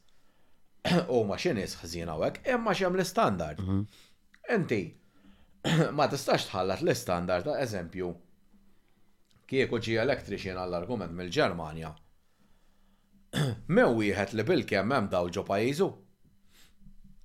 U 1.15 1.23
ma 1.27 1.38
xinis 1.38 1.76
ħżina 1.81 2.15
għek, 2.19 2.43
imma 2.56 2.72
xem 2.77 2.95
l-standard. 2.99 3.60
Mhm. 3.64 4.07
Inti, 4.49 4.81
ma 5.98 6.07
tistax 6.07 6.45
tħallat 6.49 6.84
l-istandard 6.84 7.48
ta' 7.49 7.57
eżempju 7.64 8.10
kieku 9.49 9.80
ġi 9.86 9.98
electrician 10.03 10.60
għall-argument 10.61 11.15
mill-Ġermanja. 11.19 11.91
Mew 13.76 13.91
wieħed 13.99 14.36
li 14.40 14.45
bil-kemm 14.52 14.94
hemm 14.95 15.10
daw 15.11 15.27
ġo 15.36 15.44
pajjiżu. 15.48 15.90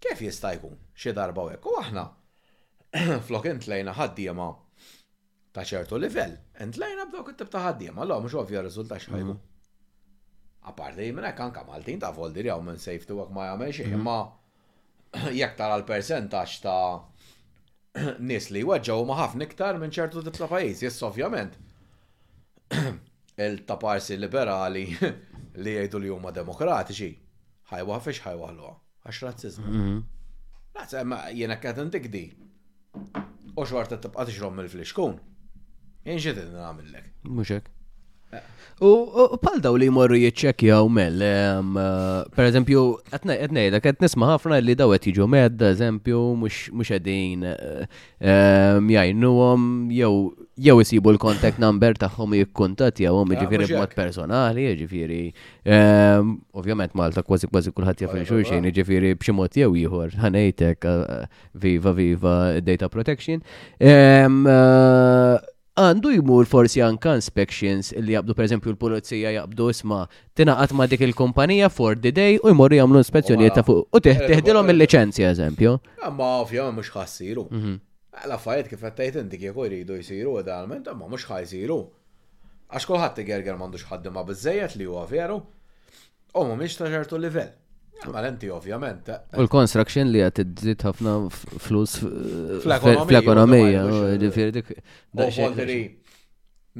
Kif 0.05 0.20
jista' 0.27 0.55
jkun 0.59 0.77
xi 0.98 1.12
darba 1.16 1.47
hekk 1.52 1.70
u 1.70 1.77
aħna 1.82 2.05
flok 3.28 3.48
intlejna 3.52 3.94
ħaddiema 3.97 4.48
ta' 5.55 5.65
ċertu 5.70 6.01
livell, 6.02 6.35
intlejna 6.66 7.05
b'dawk 7.06 7.31
it-tib 7.31 7.51
ta' 7.52 7.61
ħaddiema, 7.69 8.02
l 8.02 8.16
mhux 8.19 8.35
ovvja 8.40 8.65
riżulta 8.66 8.97
x'ħajbu. 8.98 9.28
Mhm. 9.28 9.43
Aparti 10.65 11.06
minn 11.15 11.28
hekk 11.28 11.43
anke 11.44 11.62
Maltin 11.69 11.98
ta' 12.01 12.11
voldi 12.16 12.43
minn 12.43 12.78
safety 12.81 13.12
work 13.15 13.31
ma 13.36 13.47
jagħmel 13.52 13.70
xejn, 13.78 13.90
mhm. 13.90 13.98
imma 14.02 15.31
jekk 15.31 15.56
tara 15.61 15.77
l-persentaġġ 15.78 16.59
ta' 16.65 16.81
nis 18.29 18.49
li 18.51 18.62
waġġaw 18.66 19.05
ma 19.07 19.15
ħafna 19.21 19.47
iktar 19.47 19.77
minn 19.79 19.93
ċertu 19.97 20.23
tip 20.27 20.39
ta' 20.39 20.49
pajjiż, 20.51 20.83
jess 20.87 21.05
ovvjament. 21.07 21.59
Il-taparsi 23.47 24.16
liberali 24.19 24.83
li 25.62 25.77
jgħidu 25.77 26.01
li 26.03 26.11
huma 26.11 26.33
demokratiċi, 26.35 27.11
ħajwa 27.73 28.01
fiex 28.07 28.25
ħajwa 28.27 28.51
l 28.57 28.65
għax 28.65 29.21
razzizmu. 29.27 29.69
Mhm. 29.69 30.03
Razza, 30.75 31.05
ma 31.05 31.21
jena 31.31 31.61
kħat 31.62 31.85
intikdi. 31.85 32.25
U 33.55 33.62
tabqa 33.65 33.85
tibqa 34.03 34.25
tixrom 34.27 34.57
mill-fliexkun. 34.59 35.21
Jien 36.05 36.19
xedin 36.25 36.57
għamillek 36.65 37.12
Muxek. 37.33 37.71
U 38.80 39.06
pal 39.38 39.60
daw 39.62 39.76
li 39.78 39.86
jmorru 39.86 40.16
jiċċekjaw 40.18 40.88
mell, 40.90 41.20
eh, 41.22 42.22
per 42.34 42.48
eżempju, 42.48 42.80
għetnejda, 43.14 43.78
għet 43.78 44.02
nisma 44.02 44.32
ħafna 44.34 44.59
li 44.64 44.74
daw 44.74 44.90
għet 44.96 45.06
jiġu 45.12 45.28
med, 45.30 45.62
eżempju, 45.62 46.22
mux 46.74 46.90
għedin 46.96 47.44
eh, 47.46 47.84
jajnu 48.96 49.30
għom, 49.44 49.70
jew 49.94 50.34
jisibu 50.56 51.10
l-contact 51.14 51.59
number 51.62 51.94
taħħom 52.02 52.34
jikkuntat 52.40 52.98
jew 53.05 53.14
għom 53.14 53.32
ah, 53.36 53.40
ġifiri 53.44 53.68
b'mod 53.70 53.94
personali, 53.94 54.66
ġifiri, 54.82 55.22
ovvjament 56.59 56.98
Malta 56.98 57.22
kważi 57.26 57.51
kważi 57.55 57.74
kullħat 57.78 58.02
jaffin 58.06 58.26
xurxin, 58.26 58.66
ġifiri 58.74 59.14
b'ximot 59.14 59.59
jew 59.62 59.70
jihur, 59.84 60.18
ħanejtek, 60.18 60.90
eh, 60.90 61.40
viva 61.62 61.94
viva 61.94 62.36
data 62.59 62.90
protection 62.90 63.38
għandu 65.74 66.10
jmur 66.14 66.46
forsi 66.46 66.78
anka 66.86 67.16
inspections 67.18 67.88
li 68.05 68.14
jabdu 68.14 68.34
per 68.38 68.44
eżempju 68.46 68.70
l-polizija 68.72 69.32
jabdu 69.34 69.68
isma 69.72 70.05
tinaqat 70.38 70.74
ma 70.78 70.86
dik 70.86 71.01
il-kumpanija 71.02 71.68
for 71.72 71.98
the 72.05 72.12
day 72.14 72.36
u 72.38 72.52
jmorru 72.52 72.78
jagħmlu 72.78 73.02
inspezzjonijiet 73.02 73.56
ta' 73.59 73.64
fuq 73.66 73.90
u 73.98 74.02
eh, 74.05 74.20
teħdilhom 74.28 74.70
eh, 74.70 74.74
il-liċenzja 74.74 75.32
eżempju. 75.34 75.72
Eh, 75.98 76.12
ma 76.14 76.28
ovvja 76.44 76.68
mhux 76.70 76.92
ħassiru. 76.94 77.46
Mhm. 77.51 77.74
L-affarijiet 78.28 78.70
kif 78.70 78.84
qed 78.86 78.98
tgħid 79.01 79.20
inti 79.24 79.40
kieku 79.42 79.66
jridu 79.66 79.96
jsiru 80.02 80.36
idealment 80.44 80.86
imma 80.92 81.10
mhux 81.10 81.26
ħajsiru. 81.32 81.80
Għax 82.70 82.88
kulħadd 82.90 83.24
gerger 83.26 83.59
m'għandux 83.59 83.88
ħaddima 83.90 84.22
biżejjed 84.30 84.78
li 84.78 84.86
huwa 84.86 85.02
veru 85.10 85.40
u 85.42 86.44
mhumiex 86.46 86.78
ta' 86.78 86.92
ċertu 86.94 87.18
livell. 87.22 87.51
Malenti, 88.12 88.51
ovvjament. 88.51 89.09
Eh. 89.09 89.19
U 89.39 89.43
l-construction 89.47 90.09
li 90.12 90.21
għat 90.21 90.43
id 90.43 90.65
ħafna 90.83 91.12
flus 91.65 91.97
fl-ekonomija. 92.65 93.85
Eh, 94.19 95.79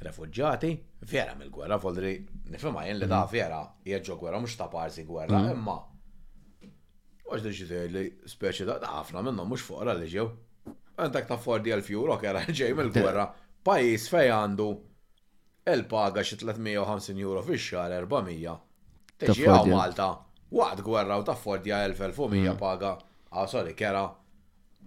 Refugġati, 0.03 0.71
vera 1.11 1.33
mill-gwerra, 1.35 1.77
foldri, 1.79 2.17
nifema 2.51 2.85
jen 2.87 2.99
li 3.01 3.07
da 3.07 3.21
mm. 3.25 3.31
vera, 3.33 3.59
jieġo 3.87 4.15
gwerra, 4.19 4.39
mux 4.43 4.55
ta' 4.59 4.67
parsi 4.71 5.03
gwerra, 5.07 5.39
mm. 5.43 5.49
imma. 5.53 5.77
Għax 7.29 7.45
li 7.45 7.79
li 7.93 8.03
speċi 8.33 8.67
da' 8.67 8.79
ħafna 8.83 9.23
minnom 9.29 9.47
mux 9.53 9.63
fuqra 9.67 9.95
li 9.99 10.07
ġew 10.11 10.27
għandak 11.03 11.27
ta' 11.29 11.37
40.000 11.43 11.93
euro 11.97 12.17
kera 12.21 12.41
ġej 12.59 12.75
mill-gwerra, 12.79 13.27
pajis 13.63 14.07
fej 14.11 14.31
għandu 14.35 14.69
il-paga 15.73 16.23
xi 16.25 16.39
350 16.43 17.23
euro 17.25 17.43
fix-xar 17.45 17.93
400. 18.09 18.57
Teġi 19.19 19.47
għaw 19.51 19.67
Malta, 19.73 20.11
waqt 20.55 20.83
gwerra 20.85 21.17
u 21.21 21.25
ta' 21.27 21.37
40.100 21.39 22.39
mm. 22.39 22.55
paga, 22.61 22.95
għaw 23.35 23.51
sorry 23.57 23.75
kera, 23.83 24.07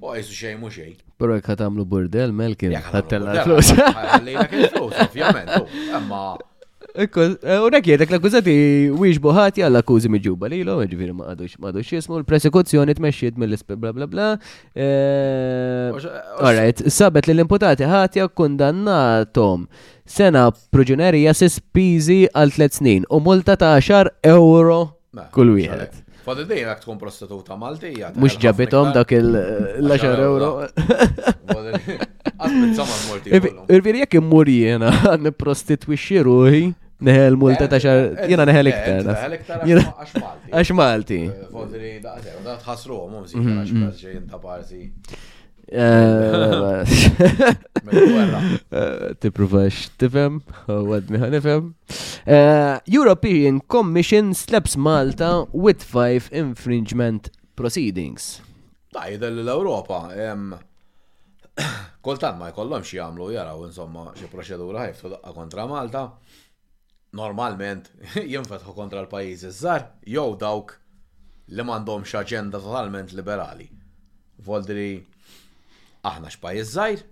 Bo 0.02 0.14
jisu 0.16 0.32
xej 0.34 0.54
mu 0.58 0.70
xej. 0.72 0.94
Pero 1.20 1.34
jek 1.36 1.50
għatamlu 1.52 1.84
burdel, 1.86 2.32
melkin, 2.34 2.72
għattella 2.74 3.34
l 3.44 3.58
Għallina 3.60 4.46
kien 4.50 4.64
flus, 4.72 4.96
ovvijament. 5.04 5.52
Għamma, 5.68 6.22
Unek 6.94 7.40
eh, 7.86 7.88
jedek 7.88 8.10
l-akkużati 8.12 8.52
wiex 9.00 9.16
buħati 9.24 9.62
għall-akkużi 9.64 10.10
miġuba 10.12 10.48
li 10.52 10.58
l-om 10.60 10.82
ġviri 10.90 11.14
ma 11.16 11.30
għadux 11.32 11.54
ma 11.62 11.70
għadux 11.70 11.92
jismu 11.94 12.18
l-presekuzzjoni 12.20 12.92
t-mesċiet 12.98 13.38
mill 13.40 13.56
isp 13.56 13.72
bla 13.80 13.94
bla 13.96 14.04
bla. 14.10 14.26
Eh, 14.76 15.88
Alright, 15.88 16.82
sabet 16.92 17.30
li 17.30 17.36
l-imputati 17.38 17.88
ħati 17.88 18.26
kundannatom 18.36 19.64
sena 20.04 20.48
proġunerija 20.74 21.32
sispizi 21.34 22.26
għal 22.28 22.52
tlet 22.58 22.76
snin 22.76 23.08
u 23.08 23.22
multa 23.24 23.56
ta' 23.56 23.76
10 23.80 24.12
euro 24.34 24.80
kull 25.32 25.54
wieħed. 25.56 26.00
Fadil 26.26 26.44
dejjem 26.46 26.76
tkun 26.84 27.00
prostituta 27.00 27.56
Maltija. 27.58 28.12
Mhux 28.18 28.36
ġabitom 28.44 28.92
dak 28.98 29.10
il-10 29.16 30.06
euro. 30.12 30.54
Irviri 33.70 34.02
jek 34.04 34.16
immur 34.20 34.50
jena 34.50 34.92
niprostitwixxi 35.24 36.22
ruħi 36.28 36.62
neħel 37.02 37.34
eh, 37.34 37.38
multa 37.44 37.68
ta' 37.70 37.80
xar, 37.82 38.00
eh, 38.24 38.30
jena 38.30 38.46
neħel 38.48 38.70
eh, 38.70 38.72
iktar. 38.72 39.04
Neħel 39.08 39.36
iktar 39.38 39.66
għax 39.66 40.16
Malti. 40.20 40.52
Għax 40.52 40.78
Malti. 40.78 41.20
Fodri, 41.52 41.92
da' 42.04 42.56
tħasru, 42.56 43.04
mużi, 43.12 43.44
mhm, 43.44 43.84
għax 43.92 45.38
Tipruvax 49.22 49.76
tifem, 49.98 50.40
għadni 50.68 51.40
European 52.96 53.60
Commission 53.66 54.34
slaps 54.34 54.76
Malta 54.76 55.42
with 55.52 55.82
five 55.82 56.28
infringement 56.32 57.30
proceedings. 57.56 58.40
Tajda 58.92 59.30
l-Europa. 59.32 60.02
Koltan 62.04 62.36
ma 62.40 62.48
jkollhomx 62.50 62.92
jagħmlu 62.96 63.30
jaraw 63.32 63.64
insomma 63.66 64.10
xi 64.16 64.28
proċedura 64.28 64.86
ħajftu 64.88 65.14
daqqa 65.14 65.32
kontra 65.36 65.64
Malta 65.70 66.04
normalment 67.18 67.90
jinfetħu 68.32 68.72
kontra 68.76 69.02
l-pajjiżi 69.04 69.48
żgħar 69.52 69.82
jew 70.14 70.36
dawk 70.42 70.76
li 71.52 71.64
m'għandhomx 71.66 72.16
aġenda 72.22 72.60
totalment 72.64 73.12
liberali. 73.16 73.66
Voldri 74.46 74.86
aħna 76.08 76.30
x'pajjiż 76.32 76.72
żgħir 76.76 77.02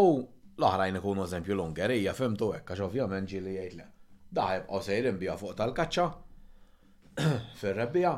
u 0.00 0.04
l-oħrajn 0.56 1.00
ikunu 1.00 1.26
eżempju 1.28 1.54
l-Ungerija 1.56 2.14
fimtu 2.16 2.50
hekk 2.56 2.72
għax 2.74 2.86
ovvjament 2.86 3.30
ġieli 3.32 3.56
jgħid 3.58 3.76
le. 3.82 3.88
Daħib 4.36 4.64
qaw 4.70 4.82
sejrin 4.86 5.20
bija 5.20 5.36
fuq 5.38 5.56
tal-kaċċa 5.60 6.06
fir-rebbija. 7.60 8.14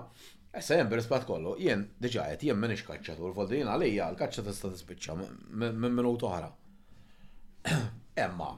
Issa 0.58 0.76
e 0.78 0.78
jien 0.80 0.88
b'rispett 0.90 1.26
kollu, 1.28 1.56
jien 1.60 1.82
diġà 2.02 2.30
qed 2.32 2.46
jien 2.48 2.56
m'inhiex 2.58 2.86
kaċċatur, 2.88 3.34
voldri 3.36 3.58
jien 3.60 3.68
għalija 3.68 4.06
l-kaċċa 4.14 4.46
tista' 4.46 4.70
tispiċċa 4.76 5.18
minn 5.20 5.88
minut 5.98 6.24
oħra. 6.26 6.48
Emma, 8.24 8.48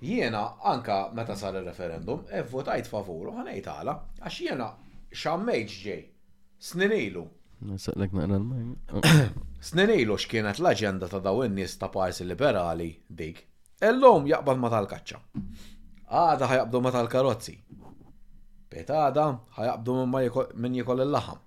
Jiena 0.00 0.56
anka 0.62 1.10
meta 1.12 1.34
sar 1.34 1.56
il-referendum, 1.58 2.22
evvotajt 2.30 2.86
favuru 2.86 3.32
għanajt 3.34 3.66
għala, 3.72 3.94
għax 4.22 4.36
jiena 4.44 4.68
xammejġ 5.12 5.72
ġej, 5.86 6.02
sninilu. 6.68 7.24
Saqlek 7.82 8.12
naqra 8.14 8.38
l-majn. 8.38 8.68
Sninilu 9.68 10.14
x'kienet 10.22 10.60
l-aġenda 10.62 11.08
ta' 11.10 11.18
daw 11.18 11.40
in-nies 11.48 11.72
ta' 11.80 11.88
parsi 11.90 12.22
liberali 12.22 12.86
dik. 13.20 13.40
Illum 13.88 14.28
jaqbad 14.30 14.60
ma 14.62 14.70
tal-kaċċa. 14.70 15.18
Għada 16.14 16.50
ħajabdu 16.52 16.80
ma 16.84 16.92
tal-karozzi. 16.94 17.56
Petada 18.70 19.24
ħajabdu 19.58 19.96
minn 20.14 20.78
jikol 20.78 21.02
il-laħam 21.08 21.42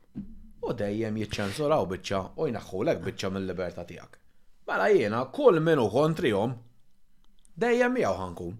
u 0.67 0.75
dejjem 0.83 1.21
jiċċensuraw 1.23 1.87
biċċa 1.93 2.19
u 2.35 2.49
jnaħħulek 2.51 2.99
biċċa 3.07 3.31
mill-libertà 3.37 3.87
tiegħek. 3.93 4.19
Mela 4.67 4.91
jiena 4.91 5.23
kull 5.39 5.63
minu 5.63 5.87
kontrihom 5.95 6.57
dejjem 7.59 7.93
miegħu 7.95 8.11
ħankun. 8.19 8.55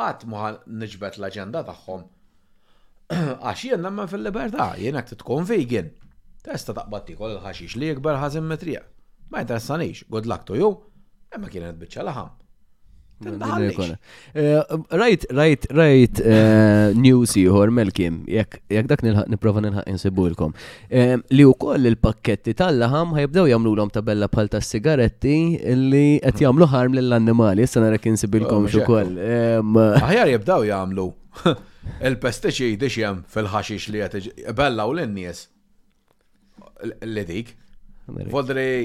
Qatt 0.00 0.24
mhm. 0.24 0.32
ma 0.36 0.84
nġbet 0.84 1.18
l-aġenda 1.20 1.62
tagħhom. 1.68 2.04
Għax 3.18 3.66
jien 3.68 3.84
nemmen 3.86 4.08
fil-libertà, 4.12 4.68
jien 4.80 4.96
jekk 5.00 5.18
tkun 5.20 5.44
vegan. 5.50 5.90
Testa 6.44 6.74
taqbad 6.76 7.06
tikol 7.10 7.36
il-ħaxix 7.38 7.78
li 7.80 7.92
jikber 7.92 8.20
ħażin 8.22 8.48
metrija. 8.48 8.84
Ma 9.30 9.44
interessanix, 9.44 10.04
good 10.14 10.26
luck 10.30 10.44
to 10.50 10.56
you, 10.60 10.72
imma 11.36 11.48
kienet 11.52 11.80
biċċa 11.84 12.04
laħam. 12.10 12.34
Rajt, 14.92 15.26
rajt, 15.30 15.66
rajt 15.70 16.18
news 16.98 17.36
jħor 17.38 17.70
melkim, 17.72 18.16
jek 18.26 18.56
dak 18.90 19.04
nilħak 19.06 19.28
niprofa 19.30 19.62
nilħak 19.62 19.86
insibulkom. 19.92 20.52
Eh, 20.90 21.14
li 21.30 21.44
u 21.46 21.54
koll 21.56 21.86
il-pakketti 21.88 22.54
tal-laħam 22.58 23.14
ħajbdew 23.14 23.46
jamlu 23.52 23.72
l-om 23.78 23.90
tabella 23.94 24.26
bħal 24.32 24.48
ta' 24.52 24.60
sigaretti 24.66 25.36
li 25.86 26.04
għet 26.26 26.40
jamlu 26.42 26.66
ħarm 26.74 26.92
l-annimali, 27.00 27.60
jessa 27.64 27.78
narek 27.84 28.04
insibilkom 28.10 28.62
oh, 28.66 28.70
xo 28.72 28.80
koll. 28.88 29.12
Ħajar 30.02 30.34
jibdew 30.34 30.62
jamlu 30.72 31.06
il-pesticidi 32.10 32.86
xiem 32.90 33.16
fil-ħaxix 33.30 33.84
li 33.94 33.98
għet 34.08 34.14
bella 34.58 34.82
u 34.90 34.92
l-nies. 34.98 35.38
L-dik. 37.04 37.48
Vodri. 38.34 38.78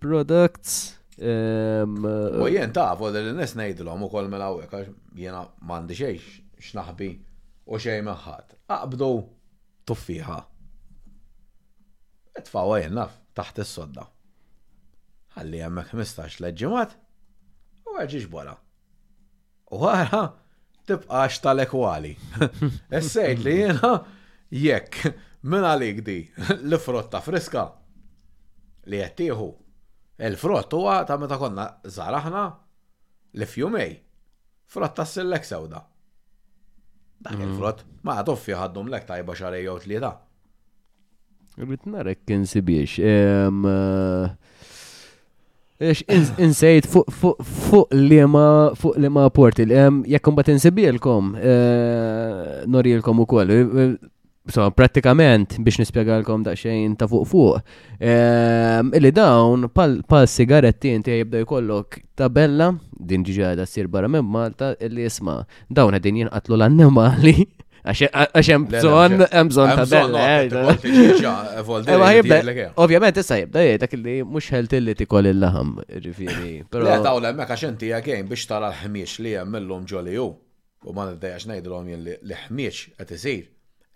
Products. 0.00 0.74
U 1.20 2.46
jien 2.50 2.70
ta' 2.72 2.94
fuq 2.96 3.10
li 3.12 3.34
nis 3.36 3.52
nejdilom 3.58 4.04
u 4.06 4.08
kol 4.12 4.28
mill-għawek, 4.32 4.72
mela 4.72 4.86
għax 4.86 5.18
jena 5.20 5.42
mandi 5.68 5.96
xejx 5.98 6.62
xnaħbi 6.70 7.08
u 7.68 7.80
xej 7.84 8.00
magħħad: 8.06 8.56
Aqbdu 8.72 9.08
tuffiħa. 9.90 10.38
Tfawa 12.40 12.80
naf, 12.94 13.18
taħt 13.36 13.60
is-sodda. 13.64 14.06
Għalli 15.36 15.60
jemmek 15.60 15.92
15 15.92 16.40
leġimat 16.46 16.96
u 17.90 17.98
għagġiġ 18.00 18.28
bola. 18.32 18.56
U 19.76 19.84
għara 19.86 20.22
tibqax 20.88 21.42
tal-ekwali. 21.44 22.14
Essejt 23.00 23.44
li 23.44 23.58
jena 23.60 23.92
jekk 24.56 25.12
minn 25.46 25.68
għalik 25.68 26.00
di 26.06 26.16
l-frotta 26.60 27.20
friska 27.22 27.68
li 28.90 29.02
jettiħu 29.04 29.52
Il-frott 30.28 30.72
huwa 30.76 30.98
ta' 31.08 31.16
meta 31.18 31.36
konna 31.40 31.64
aħna 31.86 32.42
li 33.40 33.46
fjumej. 33.48 33.92
Frott 34.70 34.94
ta' 34.98 35.06
sillek 35.08 35.46
sewda. 35.48 35.80
Dak 37.24 37.34
mm. 37.38 37.42
il-frott 37.46 37.80
ma' 38.06 38.18
toffi 38.26 38.52
ħaddhom 38.56 38.90
lek 38.92 39.06
tajba 39.08 39.34
xarej 39.38 39.64
jew 39.64 39.78
tlieta. 39.84 40.10
Rrid 41.60 41.88
narek 41.92 42.20
kien 42.28 42.44
sibiex. 42.52 42.98
Eh, 43.00 44.28
insejt 46.44 46.88
fuq 46.88 47.96
li 47.96 48.20
ma 48.36 48.44
fuq 48.76 49.00
li 49.00 49.08
ma 49.12 49.24
porti. 49.32 49.66
Jekkum 49.68 50.36
bat 50.38 50.52
insibiex 50.52 50.94
l-kom, 50.98 51.32
eh, 51.40 52.68
norilkom 52.68 53.24
u 53.24 53.28
so 54.54 54.66
pratikament 54.74 55.56
biex 55.66 55.78
nispjegalkom 55.82 56.42
daqsxejn 56.46 56.96
ta' 57.00 57.08
fuq 57.10 57.26
fuq. 57.30 57.60
Ehm, 58.12 58.92
illi 58.98 59.12
dawn 59.16 59.66
pal 59.78 60.26
sigaretti 60.30 60.92
inti 60.98 61.18
jibda 61.20 61.42
jkollok 61.44 62.00
tabella 62.18 62.72
din 62.98 63.24
ġiġada 63.26 63.66
ssir 63.68 63.88
barra 63.88 64.08
minn 64.10 64.26
Malta 64.34 64.72
illi 64.80 65.06
jisma' 65.08 65.40
dawn 65.68 65.96
qegħdin 65.96 66.22
jinqatlu 66.24 66.58
l-annimali 66.58 67.36
għax 67.90 68.48
hemm 68.52 68.66
bżonn 68.74 69.22
hemm 69.32 69.48
bżonn 69.48 69.78
bella. 69.88 70.24
Eh, 70.44 70.74
eh, 70.90 72.18
eh. 72.50 72.66
Ovvjament 72.76 73.16
issa 73.22 73.38
jibda 73.40 73.62
dak 73.80 73.94
li 73.96 74.18
mhux 74.24 74.50
ħelti 74.52 74.82
li 74.84 74.94
tikol 75.00 75.30
il-laħam, 75.32 75.74
ġifieri. 76.06 76.52
Però 76.70 76.84
dawn 77.00 77.30
hemmhekk 77.30 77.54
għax 77.56 77.64
inti 77.70 77.94
għagħin 77.96 78.28
biex 78.28 78.50
tara 78.52 78.68
l-ħmiex 78.74 79.24
li 79.24 79.38
hemm 79.40 79.62
illum 79.62 79.88
ġoli 79.88 80.18
u 80.20 80.28
ma 80.96 81.04
niddejax 81.10 81.48
ngħidilhom 81.52 81.88
li 82.04 82.18
l-ħmiex 82.18 82.84
qed 83.00 83.16
isir 83.18 83.48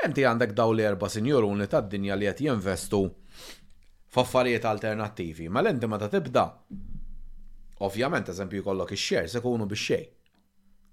Enti 0.02 0.24
għandek 0.26 0.52
daw 0.58 0.72
l-erba 0.74 1.08
sinjoruni 1.12 1.66
tad 1.70 1.86
dinja 1.92 2.16
li 2.18 2.26
qed 2.26 2.40
jinvestu 2.44 3.02
f'affarijiet 4.14 4.66
alternattivi, 4.70 5.46
ma 5.48 5.62
l-enti 5.62 5.86
ma 5.88 5.98
ta' 6.02 6.10
tibda. 6.14 6.42
Ovvjament, 7.86 8.28
eżempju, 8.32 8.62
jkollok 8.62 8.92
ix-xejn 8.96 9.30
se 9.32 9.42
kunu 9.44 9.66
biex 9.70 9.82
xejn. 9.88 10.08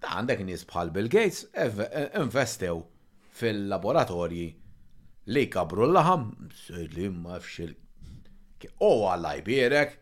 Da 0.01 0.15
għandek 0.19 0.41
nies 0.45 0.63
bħal 0.69 0.91
Bill 0.95 1.09
Gates 1.13 1.47
e- 1.53 2.09
investew 2.21 2.81
fil-laboratorji 3.41 4.45
li 5.35 5.43
kabru 5.53 5.85
l-laħam, 5.89 6.27
li 6.95 7.09
ma 7.13 7.39
fxil. 7.43 7.73
O 8.85 8.91
għallaj 9.09 9.41
birek, 9.47 9.97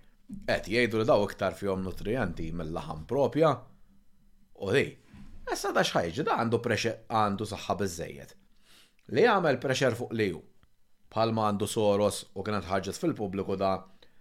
et 0.55 0.67
jgħidu 0.71 1.01
li 1.01 1.07
daw 1.09 1.23
iktar 1.27 1.55
fjom 1.59 1.83
nutrienti 1.87 2.51
mill-laħam 2.51 3.05
propja, 3.07 3.53
u 4.59 4.73
di, 4.75 4.85
essa 5.51 5.71
da 5.75 5.83
xħajġi 5.87 6.27
da 6.27 6.39
għandu 6.43 6.59
preċe 6.65 6.95
għandu 7.11 7.47
saħħa 7.53 7.77
bizzejiet 7.83 8.38
li 9.15 9.23
għamel 9.27 9.57
pressure 9.61 9.97
fuq 9.97 10.13
liju. 10.13 10.41
Palma 11.09 11.47
għandu 11.49 11.67
Soros 11.67 12.21
u 12.37 12.43
kienet 12.45 12.67
ħagġet 12.69 12.99
fil-pubbliku 13.01 13.55
da 13.57 13.71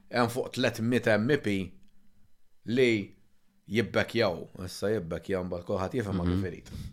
hemm 0.08 0.30
fuq 0.32 0.52
300 0.56 1.18
MP 1.20 1.54
li 2.72 2.88
jibbekjaw, 3.68 4.38
issa 4.64 4.92
jibbekjaw 4.94 5.44
mbagħad 5.44 5.66
kulħadd 5.68 5.96
jifhem 5.98 6.16
ma 6.16 6.24
kifirit. 6.30 6.70
Mhm. 6.72 6.92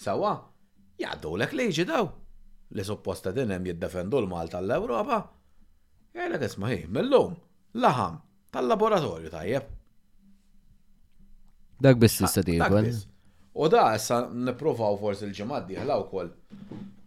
Sawa, 0.00 0.32
jaddu 1.00 1.34
l 1.38 1.46
liġi 1.62 1.86
daw 1.88 2.10
li 2.76 2.84
supposta 2.84 3.32
din 3.34 3.50
hemm 3.54 3.64
jiddefendu 3.70 4.20
l-Malta 4.20 4.60
l-Ewropa. 4.60 5.22
Jgħidlek 6.14 6.44
isma' 6.48 6.68
hi, 6.72 6.82
mill-lum, 6.88 7.36
laħam 7.80 8.20
tal-laboratorju 8.52 9.30
tajjeb. 9.32 9.62
Dak 11.80 11.96
biss 11.96 12.18
tista' 12.18 13.06
U 13.60 13.66
da 13.72 13.94
issa 13.96 14.28
nippruvaw 14.30 14.94
forsi 15.00 15.24
l-ġimgħa 15.26 15.58
d-dieħla 15.64 15.94
wkoll 16.04 16.28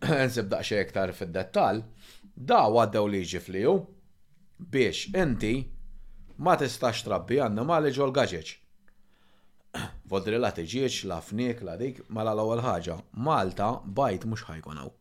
nsib 0.28 0.48
daqxie 0.52 0.82
iktar 0.84 1.12
fil-dettal, 1.16 1.84
da 2.36 2.64
għaddew 2.70 3.08
li 3.14 3.22
fliju 3.46 3.74
biex 4.74 5.04
inti 5.24 5.54
ma 6.44 6.56
tistax 6.60 7.04
trabbi 7.06 7.38
annimali 7.46 7.92
ġol 7.96 8.14
gaġeċ. 8.18 8.52
Vodri 10.10 10.40
la 10.42 10.52
tiġieċ, 10.56 11.04
la 11.12 11.20
fnik, 11.24 11.62
la 11.64 11.76
dik, 11.80 12.02
mala 12.10 12.34
l-ewwel 12.36 12.62
ħaġa, 12.66 12.98
Malta 13.28 13.70
bajt 14.00 14.28
mhux 14.28 14.46
ħajkonaw. 14.50 14.92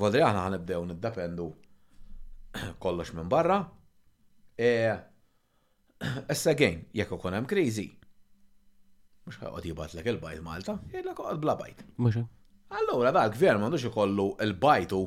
Vodri 0.00 0.22
aħna 0.26 0.46
ħanibdew 0.48 0.80
niddependu 0.90 1.48
kollox 2.82 3.14
minn 3.14 3.30
barra. 3.30 3.60
E, 4.58 4.70
issa 6.30 6.54
jek 6.54 6.88
jekk 6.94 7.18
ikun 7.18 7.36
hemm 7.38 7.48
kriżi. 7.50 7.88
Mhux 9.26 9.40
ħaqgħod 9.42 9.68
jibatlek 9.70 10.12
il-bajt 10.14 10.44
Malta, 10.46 10.78
jgħidlek 10.90 11.20
oqgħod 11.22 11.44
bla 11.46 11.54
bajt. 11.62 11.84
Mhux 12.00 12.26
Allura 12.72 13.10
da 13.14 13.26
l-gvern 13.28 13.60
m'għandux 13.60 13.90
kollu 13.94 14.28
il 14.44 14.54
bajtu 14.62 15.00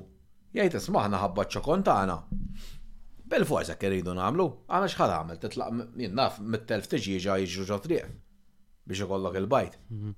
jgħid 0.58 0.78
ismaħna 0.80 1.22
ħabba 1.24 1.46
ċokontana. 1.56 2.18
Bil-forsa 3.28 3.76
keridu 3.82 4.14
nagħmlu, 4.16 4.46
għamel 4.72 4.92
xħad 4.94 5.14
għamel, 5.16 5.40
titlaq 5.42 5.82
jien 6.04 6.14
naf 6.20 6.38
mit-telf 6.54 6.88
tiġiġa 6.94 7.40
jiġu 7.42 7.80
triq 7.88 8.08
biex 8.88 9.04
ikollok 9.08 9.36
il-bajt. 9.42 9.76
Mhm. 9.98 10.14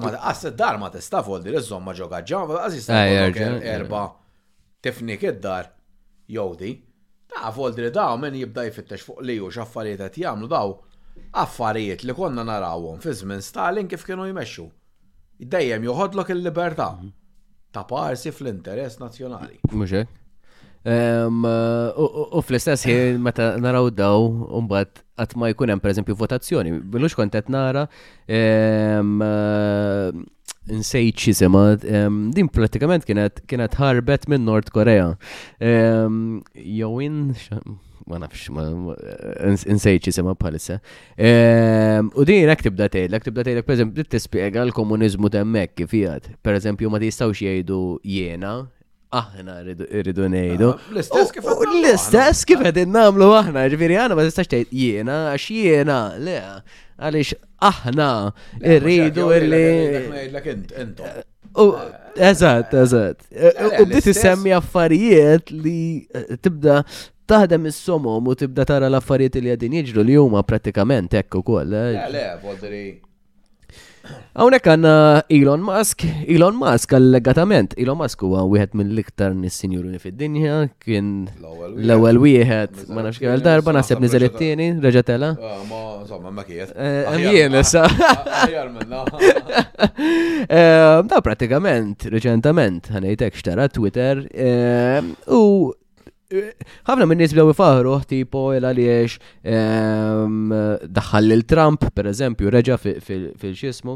Ma 0.00 0.12
għas 0.30 0.46
id-dar 0.50 0.78
ma 0.80 0.88
tista' 0.92 1.22
foldi 1.26 1.52
iż 1.58 1.72
ma' 1.84 1.96
ġo 1.98 2.08
gaġġan, 2.14 2.48
ma 2.50 2.62
għas 2.66 2.78
jista' 2.78 3.02
eh, 3.02 3.26
er-, 3.26 3.60
erba 3.76 4.02
tifnik 4.84 5.22
id-dar 5.28 5.72
jowdi. 6.30 6.72
Ta' 7.26 7.50
foldi 7.52 7.82
li 7.84 7.90
daw 7.90 8.16
min 8.22 8.34
jibda 8.38 8.64
jfittex 8.70 9.02
fuq 9.10 9.20
li 9.26 9.38
u 9.42 9.50
xaffariet 9.52 9.98
qed 10.06 10.18
jagħmlu 10.24 10.48
daw 10.52 10.72
affarijiet 11.42 12.04
li 12.08 12.14
konna 12.16 12.44
narawhom 12.48 13.00
fi 13.02 13.12
żmien 13.18 13.42
Stalin 13.44 13.88
kif 13.90 14.06
kienu 14.06 14.28
jmexxu 14.30 14.70
dejjem 15.40 15.84
joħodlok 15.84 16.30
il-libertà 16.34 16.90
ta' 17.74 17.84
parsi 17.84 18.30
fl-interess 18.32 18.96
nazzjonali. 19.02 19.58
Muxe. 19.72 20.06
U 20.86 22.40
fl-istess 22.46 22.86
meta 23.20 23.50
naraw 23.60 23.88
daw 23.92 24.28
mbagħad 24.66 25.02
qatt 25.16 25.32
ma 25.40 25.48
jkun 25.52 25.72
hemm 25.74 25.80
pereżempju 25.84 26.16
votazzjoni, 26.20 26.72
bilux 26.92 27.14
kontet 27.16 27.48
nara 27.52 27.84
nsejt 30.66 31.20
xisema, 31.20 31.62
din 32.36 32.48
pratikament 32.50 33.04
kienet 33.06 33.76
ħarbet 33.80 34.28
minn 34.30 34.46
Nord 34.48 34.70
Korea. 34.72 35.14
Jowin 35.60 37.20
ma 38.06 38.18
nafx, 38.22 38.46
insejċi 39.72 40.12
sema 40.14 40.34
bħalissa. 40.38 40.78
Ehm, 41.18 42.10
u 42.14 42.26
din 42.28 42.44
jek 42.46 42.62
tibda 42.68 42.86
tgħidlek, 42.92 43.24
tibda 43.26 43.44
tgħidlek 43.48 43.66
pereżempju 43.66 44.04
tispjega 44.12 44.62
l 44.66 44.74
komunizmu 44.76 45.30
temmek 45.34 45.74
kif 45.80 45.92
jgħid. 45.98 46.36
Pereżempju 46.46 46.90
ma 46.92 47.00
tistgħux 47.02 47.42
jgħidu 47.42 47.80
jena, 48.16 48.52
aħna 49.16 49.56
rridu 49.98 50.28
ngħidu. 50.30 50.68
Ah, 50.70 50.90
l-istess 50.94 52.46
kif 52.46 52.62
qed 52.68 52.82
innagħmlu 52.86 53.32
aħna, 53.40 53.66
ġifieri 53.74 53.98
aħna 54.04 54.18
ma 54.20 54.26
tistax 54.28 54.52
tgħid 54.54 54.74
jiena 54.84 55.18
għax 55.34 55.48
jiena, 55.56 55.98
le, 56.28 56.36
għaliex 57.00 57.38
aħna 57.72 58.10
rridu 58.84 59.26
illi. 59.40 60.30
Eżat, 62.20 62.70
eżat. 62.84 63.26
U 63.80 63.84
bdiet 63.88 64.08
isemmi 64.14 64.54
affarijiet 64.56 65.50
li 65.52 65.78
eh, 66.14 66.36
tibda 66.42 66.82
taħdem 67.30 67.66
is-somom 67.70 68.30
u 68.32 68.36
tibda 68.38 68.66
tara 68.70 68.90
l-affarijiet 68.90 69.40
li 69.42 69.50
għadin 69.54 69.78
jiġru 69.80 70.06
li 70.06 70.18
huma 70.20 70.44
pratikament 70.46 71.14
hekk 71.18 71.42
ukoll. 71.42 71.74
Le, 71.74 72.06
le, 72.14 73.02
Hawnhekk 74.38 74.68
għandna 74.70 74.90
Elon 75.34 75.64
Musk, 75.66 76.04
Elon 76.30 76.54
Musk 76.60 76.92
allegatament, 76.94 77.72
Elon 77.82 77.98
Musk 77.98 78.20
huwa 78.22 78.44
wieħed 78.46 78.76
mill-iktar 78.78 79.32
nis-sinjuruni 79.34 79.98
fid-dinja, 79.98 80.60
kien 80.78 81.08
l-ewwel 81.42 82.20
wieħed, 82.22 82.84
ma 82.94 83.02
nafx 83.08 83.18
kemm 83.24 83.42
darba 83.42 83.74
naħseb 83.74 84.04
niżel 84.04 84.28
it-tieni, 84.28 84.68
reġatela. 84.84 85.32
Ah, 85.42 85.56
ma 85.66 85.80
insomma 86.04 86.30
ma 86.36 86.44
eh, 86.46 87.16
Jien 87.26 87.58
issa. 87.58 87.82
Eh, 90.46 91.02
da 91.10 91.18
pratikament, 91.24 92.04
reċentament, 92.12 92.86
ħanejtek 92.94 93.34
xtara 93.40 93.66
Twitter 93.72 94.20
eh, 94.30 95.00
u 95.34 95.42
ħafna 96.26 97.06
minn 97.06 97.20
nisbdew 97.22 97.52
ifaħru 97.52 97.92
tipo 98.10 98.40
il 98.56 98.66
għaliex 98.66 99.18
daħħal 100.96 101.34
il-Trump, 101.36 101.86
per 101.94 102.08
eżempju, 102.10 102.50
reġa 102.50 102.76
fil-xismu, 102.82 103.94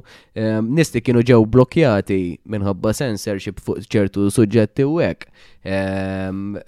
nisti 0.68 1.02
kienu 1.02 1.24
ġew 1.26 1.40
blokjati 1.50 2.18
minħabba 2.54 2.92
censorship 2.94 3.58
fuq 3.64 3.82
ċertu 3.90 4.28
suġġetti 4.30 4.86
u 4.86 5.00
hekk. 5.00 5.26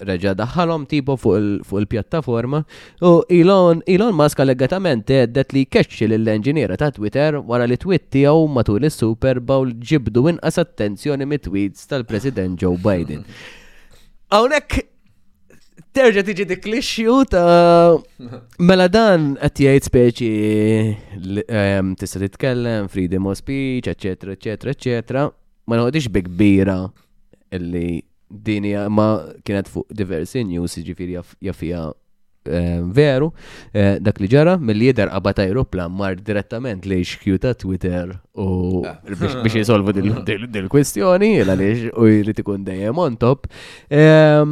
Reġa 0.09 0.35
daħħalhom 0.41 0.87
tipo 0.91 1.15
fuq 1.21 1.73
il-pjattaforma 1.81 2.61
u 3.09 3.13
Elon, 3.33 3.81
Elon 3.89 4.13
Musk 4.19 4.43
allegatament 4.45 5.09
għeddet 5.09 5.55
li 5.57 5.63
keċċi 5.71 6.11
l-enġiniera 6.11 6.77
ta' 6.77 6.91
Twitter 6.93 7.39
wara 7.41 7.65
li 7.71 7.79
twitti 7.81 8.27
għaw 8.29 8.45
matul 8.53 8.85
is-Super 8.85 9.41
Bowl 9.41 9.73
ġibdu 9.81 10.27
inqas 10.35 10.61
attenzjoni 10.61 11.25
mit-tweets 11.31 11.87
tal-President 11.89 12.61
Joe 12.61 12.77
Biden. 12.85 13.25
Hawnhekk 14.33 14.92
terġa 15.93 16.25
tiġi 16.25 16.45
dik 16.49 16.65
l-issue 16.67 17.27
ta' 17.33 17.97
mela 18.65 18.89
dan 18.93 19.35
qed 19.37 19.61
jgħid 19.67 19.89
speċi 19.89 20.31
tista' 22.01 22.23
titkellem, 22.25 22.89
freedom 22.93 23.29
of 23.29 23.39
speech, 23.41 23.91
eċetera, 23.93 24.39
eċetera, 24.39 24.75
eċetera. 24.77 25.27
Ma 25.69 25.79
noqgħodix 25.79 26.11
bi 26.15 26.23
kbira 26.29 26.79
illi 27.59 28.03
din 28.33 28.71
ma 28.97 29.11
kienet 29.45 29.69
fuq 29.69 29.93
diversi 29.93 30.41
news 30.49 30.79
jiġifieri 30.81 31.21
jaffija 31.45 31.85
Eh, 32.47 32.81
veru 32.95 33.29
eh, 33.73 34.01
dak 34.03 34.17
li 34.19 34.27
ġara 34.27 34.57
mill-li 34.59 34.89
jidher 34.89 35.07
qabad 35.13 35.39
aeroplan 35.45 35.93
mar 35.95 36.17
direttament 36.19 36.83
li 36.91 36.97
xkju 37.07 37.39
ta' 37.39 37.53
Twitter 37.55 38.17
u 38.35 38.81
ah. 38.83 38.97
biex 39.15 39.55
jisolvu 39.61 39.95
dil-kwistjoni 40.57 41.29
għaliex 41.45 41.93
u 41.95 42.09
jrid 42.11 42.43
ikun 42.43 42.67
dejjem 42.67 42.99
on 42.99 43.15
top. 43.21 43.47
Eh, 43.87 44.43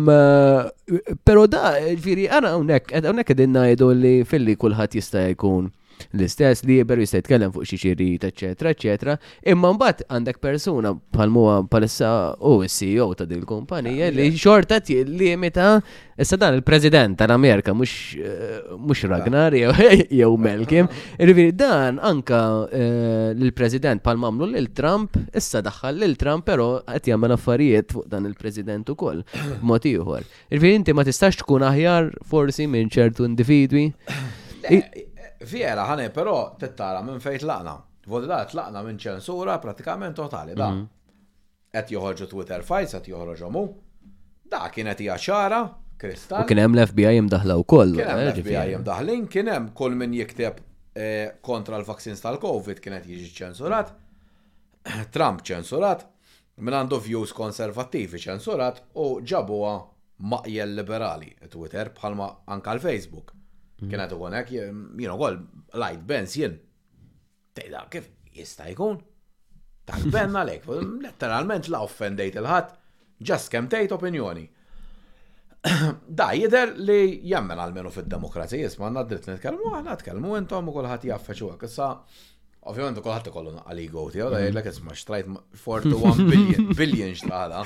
Pero 1.26 1.44
da, 1.50 1.74
ġifieri, 1.90 2.28
għana 2.30 2.54
hawnhekk 2.54 2.94
hawnhekk 2.94 3.32
qegħdin 3.32 3.58
ngħidu 3.58 3.90
li 3.98 4.14
filli 4.30 4.54
kulħadd 4.58 4.98
jista' 5.00 5.26
jkun 5.34 5.70
l-istess 6.16 6.62
liberu 6.66 7.02
jista' 7.05 7.20
jitkellem 7.20 7.52
fuq 7.55 7.68
xi 7.68 7.78
xirid, 7.81 8.24
eċetera, 8.31 8.72
eċetera. 8.74 9.16
Imma 9.52 9.72
mbagħad 9.77 10.05
għandek 10.09 10.40
persuna 10.43 10.94
bħalmuha 11.14 11.59
bħalissa 11.70 12.10
u 12.51 12.60
s-CEO 12.66 13.09
ta' 13.18 13.27
din 13.28 13.43
il-kumpanija 13.43 14.10
li 14.14 14.31
xorta 14.36 14.81
limita 15.09 15.74
issa 16.20 16.36
dan 16.36 16.59
il-President 16.59 17.16
tal-Amerika 17.20 17.72
mhux 17.72 18.16
eh, 18.18 19.06
Ragnar 19.09 19.55
jew 19.55 20.31
Melkim. 20.44 20.89
Irviri 21.18 21.55
dan 21.56 21.98
anka 21.98 22.40
eh, 22.72 23.32
l-President 23.36 24.02
bħal 24.05 24.20
mamlu 24.20 24.51
lil 24.55 24.70
Trump 24.77 25.16
issa 25.36 25.62
daħħal 25.64 26.02
lil 26.05 26.16
Trump 26.20 26.44
però 26.51 26.70
qed 26.86 27.10
jagħmel 27.12 27.36
affarijiet 27.39 27.94
fuq 27.97 28.09
dan 28.12 28.28
il-President 28.28 28.93
ukoll 28.93 29.24
b'mod 29.62 29.89
ieħor. 29.90 30.27
Irviri 30.52 30.81
inti 30.82 30.93
ma 30.97 31.05
tistax 31.09 31.40
tkun 31.43 31.64
aħjar 31.70 32.12
forsi 32.28 32.68
minn 32.68 32.90
ċertu 32.93 33.24
individwi. 33.27 33.89
Fiera 35.40 35.86
ħane, 35.88 36.10
però 36.12 36.54
tittara 36.60 37.00
minn 37.02 37.18
fejt 37.20 37.42
laqna. 37.48 37.78
da, 38.26 38.44
tlaqna 38.44 38.82
minn 38.84 38.98
ċensura 38.98 39.58
pratikament 39.60 40.14
totali, 40.16 40.52
da. 40.54 40.68
Qed 41.70 41.84
mhm. 41.86 41.94
joħorġu 41.94 42.26
Twitter 42.28 42.62
fights, 42.64 42.92
qed 42.98 43.08
joħorġu 43.12 43.50
mu. 43.54 43.62
Da 44.50 44.66
kienet 44.68 44.98
hija 45.00 45.16
ċara, 45.16 45.62
kristall. 45.96 46.42
U 46.42 46.46
kien 46.48 46.58
hemm 46.60 46.76
l-FBI 46.76 47.14
jimdaħla 47.16 47.56
wkoll. 47.62 47.94
koll. 47.96 48.04
Eh, 48.04 48.24
l-FBI 48.26 48.74
jimdaħlin, 48.74 49.26
kien 49.32 49.48
hemm 49.48 49.70
kull 49.78 49.96
min 49.96 50.12
jikteb 50.18 50.60
eh, 50.94 51.32
kontra 51.40 51.78
l-vaccins 51.80 52.20
tal-COVID 52.20 52.80
kienet 52.84 53.06
jiġi 53.08 53.30
ċensurat. 53.40 53.94
Trump 55.14 55.40
ċensurat, 55.48 56.04
minn 56.60 56.76
għandu 56.82 57.00
views 57.06 57.32
konservattivi 57.32 58.20
ċensurat 58.26 58.82
u 59.00 59.14
ġabuha 59.24 59.74
maqjel 60.20 60.76
liberali 60.82 61.32
Twitter 61.48 61.94
bħalma 61.96 62.32
anka 62.52 62.76
l-Facebook. 62.76 63.38
Kena 63.89 64.07
tu 64.11 64.19
għonek, 64.20 64.51
jino 65.01 65.15
għol, 65.16 65.36
light 65.81 66.02
bands 66.07 66.35
jien. 66.36 66.57
Tejda, 67.57 67.85
kif 67.93 68.11
jista 68.36 68.66
jkun? 68.74 68.98
Tal-ben 69.89 70.36
għalek, 70.36 70.66
letteralment 71.07 71.70
la 71.73 71.81
offendejt 71.86 72.36
il-ħat, 72.40 72.74
ġas 73.28 73.48
kem 73.52 73.70
tejt 73.73 73.94
opinjoni. 73.97 74.44
Da, 75.61 76.28
jider 76.36 76.74
li 76.81 77.01
jammen 77.28 77.59
għalmenu 77.61 77.90
fil-demokrazija, 77.94 78.69
jisma 78.69 78.89
għanna 78.90 79.07
dritt 79.11 79.27
nitkelmu, 79.28 79.73
għanna 79.81 79.97
tkelmu 80.01 80.35
intom 80.39 80.70
u 80.73 80.77
kolħat 80.77 81.09
jaffaċu 81.15 81.55
għak. 81.55 81.66
Issa, 81.70 81.90
Ovvijament 82.69 82.98
u 83.01 83.02
kolħat 83.07 83.31
kollu 83.32 83.55
għali 83.57 83.86
għot, 83.89 84.16
jgħu 84.19 84.32
da 84.35 84.40
mm. 84.44 84.57
jgħu 84.61 84.94
xtrajt 84.94 85.28
41 85.65 86.27
billion, 86.28 86.66
billion 86.81 87.15
xtraħla. 87.16 87.62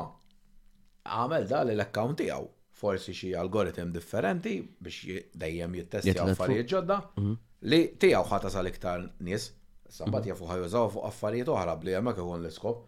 għamel 1.10 1.46
da 1.50 1.62
l-account 1.68 2.20
tiegħu. 2.22 2.48
Forsi 2.80 3.12
xi 3.12 3.34
algoritm 3.36 3.90
differenti 3.92 4.54
biex 4.84 5.26
dejjem 5.36 5.74
jittestja 5.76 6.22
affarijiet 6.24 6.68
ġodda 6.70 6.96
mhm. 7.20 7.34
li 7.68 7.80
tiegħu 8.00 8.30
ħata 8.30 8.52
sal-iktar 8.54 9.02
nies. 9.26 9.50
Sabat 9.90 10.30
jafu 10.30 10.46
ħajużaw 10.48 10.88
fuq 10.94 11.08
affarijiet 11.10 11.50
oħra 11.52 11.74
bli 11.82 11.96
hemmhekk 11.98 12.22
għun 12.24 12.44
l-iskop. 12.46 12.86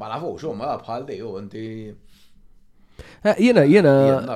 Ma 0.00 0.08
nafux, 0.14 0.42
u 0.50 0.56
ma 0.58 0.72
bħal 0.82 1.06
di 1.06 1.20
u 1.22 1.36
inti. 1.38 1.64
Eh, 3.22 3.36
jena, 3.44 3.62
jena. 3.68 3.92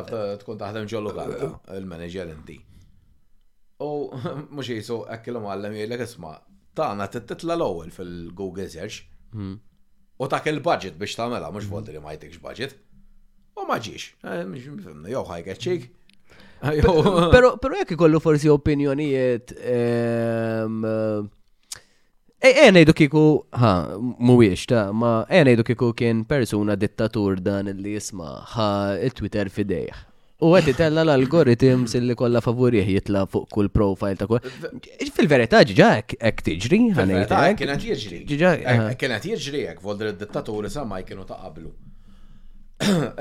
Eh, 0.07 0.37
tkun 0.45 0.61
taħdem 0.61 0.87
ġollu 0.93 1.17
għadda, 1.17 1.51
il-manager 1.81 2.31
inti. 2.37 2.61
U 3.83 3.91
mux 4.57 4.71
jisu, 4.71 5.01
ekkilom 5.17 5.49
għallem 5.51 5.75
jgħidlek 5.81 6.07
isma' 6.07 6.37
t 6.77 7.21
titla 7.27 7.55
l-ewwel 7.57 7.91
fil-Google 7.91 8.69
search. 8.69 8.99
Hmm. 9.33 9.57
U 10.19 10.29
ta' 10.33 10.39
kell 10.45 10.61
budget 10.65 10.97
biex 10.99 11.17
tagħmelha 11.19 11.51
mhux 11.53 11.67
volti 11.69 11.93
li 11.93 12.01
ma 12.01 12.13
jtikx 12.17 12.39
budget. 12.43 12.77
U 13.61 13.65
ma 13.69 13.77
ġiex, 13.85 14.07
jew 15.11 15.25
ħajket 15.29 15.67
ċik. 15.67 15.87
Pero 16.63 17.75
jekk 17.83 17.95
ikollu 17.97 18.21
forsi 18.25 18.49
opinjonijiet 18.53 19.53
Ej, 19.53 19.75
ehm, 20.65 20.87
eh, 22.41 22.61
eh, 22.65 22.71
nejdu 22.73 22.95
kiku, 22.97 23.23
ha, 23.61 23.73
muwiex, 23.99 24.67
ta, 24.71 24.87
ma, 24.93 25.27
ej, 25.29 25.41
eh, 25.41 25.45
nejdu 25.51 25.65
kiku 25.69 25.91
kien 25.97 26.25
persuna 26.29 26.77
dittatur 26.77 27.41
dan 27.41 27.69
li 27.81 27.97
jisma, 27.97 28.29
ha, 28.55 28.69
il-Twitter 29.09 29.51
fidejħ. 29.53 30.05
U 30.37 30.51
għet 30.53 30.75
tella 30.77 31.01
l-algoritms 31.01 31.95
li 32.05 32.13
kolla 32.19 32.43
favori 32.45 32.83
jitla 32.85 33.23
fuq 33.33 33.47
kull 33.49 33.71
profile 33.73 34.19
ta' 34.21 34.27
kull. 34.29 34.43
Fil-verità 35.17 35.63
ġiġa 35.65 35.87
ek 36.31 36.43
tiġri, 36.45 36.81
ħanejta. 36.99 37.39
Kienet 37.57 37.87
jiġri. 37.89 38.19
Ġiġa. 38.33 38.51
Kienet 39.01 39.25
jiġri 39.31 39.63
ek, 39.73 39.81
volder 39.85 40.11
id-dittaturi 40.13 40.69
sa 40.73 40.85
ma 40.85 40.99
kienu 41.09 41.25
ta' 41.29 41.39
qablu. 41.41 41.73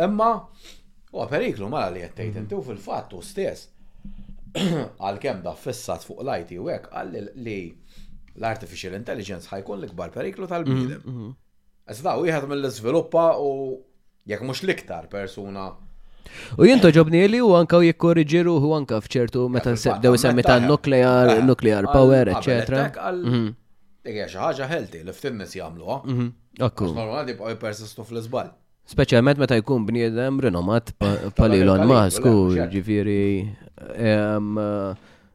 Imma, 0.03 0.29
u 1.15 1.27
periklu 1.31 1.69
mala 1.71 1.93
li 1.95 2.03
jettejt, 2.03 2.41
intu 2.43 2.59
fil-fatt 2.67 3.15
u 3.15 3.21
stess. 3.23 3.69
Għal-kem 4.99 5.39
da' 5.45 5.55
fissat 5.55 6.03
fuq 6.09 6.19
lajti 6.27 6.59
u 6.59 6.67
ek, 6.75 6.89
għalli 6.91 7.23
li 7.47 7.57
l-artificial 8.35 8.97
intelligence 8.99 9.47
ħajkun 9.53 9.85
l-ikbar 9.85 10.11
periklu 10.11 10.51
tal-bidem. 10.51 10.99
Mhm, 11.07 11.15
mhm. 11.23 11.31
Iżda, 11.95 12.19
u 12.19 12.27
jħed 12.27 12.51
mill-izviluppa 12.51 13.27
u 13.39 13.49
jek 14.27 14.43
mux 14.43 14.65
liktar 14.67 15.05
persuna 15.07 15.69
U 16.59 16.65
jinto 16.65 16.89
ġobni 16.95 17.21
li 17.29 17.41
u 17.43 17.53
anka 17.57 17.77
u 17.81 17.85
jikkorriġiru 17.85 18.55
u 18.63 18.73
anka 18.77 18.99
fċertu 19.03 19.45
meta 19.55 19.73
dew 20.03 20.17
semmita 20.21 20.57
nuklear, 20.63 21.29
eh, 21.37 21.43
nuklear 21.45 21.87
power, 21.93 22.29
ecc. 22.33 22.67
Dikja 24.05 24.27
xaħġa 24.33 24.67
healthy, 24.69 25.01
l-ftinnis 25.05 25.55
jamluha. 25.57 26.01
Mhm. 26.05 26.27
Akku. 26.67 26.91
Normali 26.93 27.33
bħaj 27.37 27.55
persistu 27.61 28.03
fl-izbal. 28.05 28.51
Speċjalment 28.85 29.39
meta 29.41 29.57
jkun 29.57 29.85
bniedem 29.87 30.37
rinomat 30.39 30.91
palilon 31.35 31.85
masku, 31.89 32.33
ġifiri. 32.73 33.29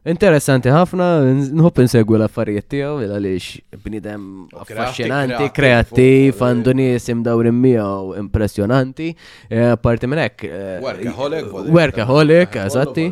Interessanti 0.01 0.67
ħafna, 0.73 1.07
nħobb 1.53 1.83
insegwu 1.83 2.15
l-affarijiet 2.17 2.65
tiegħu 2.73 3.03
għaliex 3.05 3.81
bnidem 3.85 4.23
oh, 4.49 4.63
affaxxinanti, 4.63 5.49
kreattiv, 5.53 6.39
għandu 6.41 6.73
nies 6.79 7.05
imdawrin 7.13 7.53
miegħu 7.61 8.15
impressjonanti. 8.23 9.11
E, 9.45 9.67
parti 9.77 10.09
minn 10.09 10.23
hekk. 10.23 10.41
E, 10.41 10.73
workaholic. 10.87 11.53
Workaholic, 11.77 12.57
eżatti. 12.63 13.05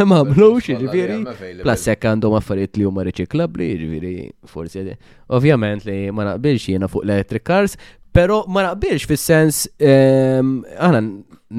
m'għamlux, 0.06 0.64
jiġifieri. 0.76 1.60
Plus 1.66 1.90
hekk 1.90 2.10
għandhom 2.12 2.38
affarijiet 2.38 2.78
li 2.78 2.86
huma 2.86 3.02
riċiklabbli, 3.10 3.72
jiġifieri 3.74 4.14
forsi. 4.54 4.86
Ovvjament 5.34 5.82
li 5.90 5.98
ma 6.14 6.30
naqbilx 6.30 6.70
jiena 6.70 6.86
fuq 6.92 7.02
electric 7.04 7.42
cars, 7.50 7.74
Pero 8.18 8.42
ma 8.54 8.62
naqbilx 8.66 9.04
fis-sens 9.06 9.58
ehm, 9.78 10.48
aħna 10.74 11.00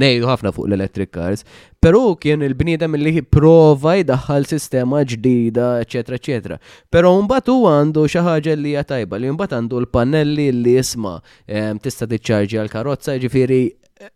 nejdu 0.01 0.25
ħafna 0.27 0.51
fuq 0.51 0.65
l-electric 0.67 1.13
cars, 1.15 1.45
però 1.81 2.01
kien 2.19 2.43
il-bniedem 2.43 2.97
li 2.99 3.13
jipprova 3.15 3.93
jdaħħal 4.01 4.43
sistema 4.49 4.99
ġdida, 5.07 5.69
eċetera, 5.85 6.19
eċetera. 6.19 6.57
Però 6.91 7.13
mbagħad 7.23 7.53
huwa 7.53 7.77
għandu 7.77 8.03
xi 8.11 8.25
ħaġa 8.27 8.57
li 8.59 8.73
hija 8.73 8.83
tajba 8.91 9.21
li 9.23 9.31
mbagħad 9.37 9.55
għandu 9.61 9.79
l-pannelli 9.85 10.49
li 10.59 10.75
jisma' 10.75 11.15
ehm, 11.47 11.79
tista' 11.79 12.09
tiċċarġi 12.11 12.59
għall-karozza, 12.65 13.15
ġifieri 13.23 13.61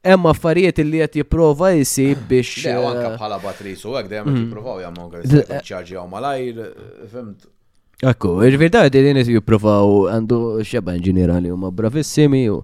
hemm 0.03 0.28
affarijiet 0.34 0.84
li 0.84 0.99
qed 1.06 1.20
jipprova 1.24 1.72
jsib 1.80 2.28
biex. 2.28 2.68
Anke 2.76 3.07
eh, 3.07 3.15
bħala 3.24 3.40
batris 3.48 3.88
u 3.88 3.95
hekk 4.02 4.11
dejjem 4.18 4.30
mhm. 4.36 4.44
jipprovaw 4.45 4.84
jagħmlu 4.84 5.44
ċarġi 5.72 5.99
hawn 6.02 6.11
malajr, 6.11 6.64
eh, 6.68 6.94
fimt. 7.15 7.53
Akku, 8.04 8.42
il-verità 8.44 8.84
li 8.92 9.00
li 9.00 9.12
nis 9.16 9.30
jipprovaw 9.32 10.10
għandu 10.12 10.38
xeba 10.68 10.98
ġenerali 11.00 11.48
u 11.56 11.70
bravissimi 11.72 12.42
u 12.52 12.58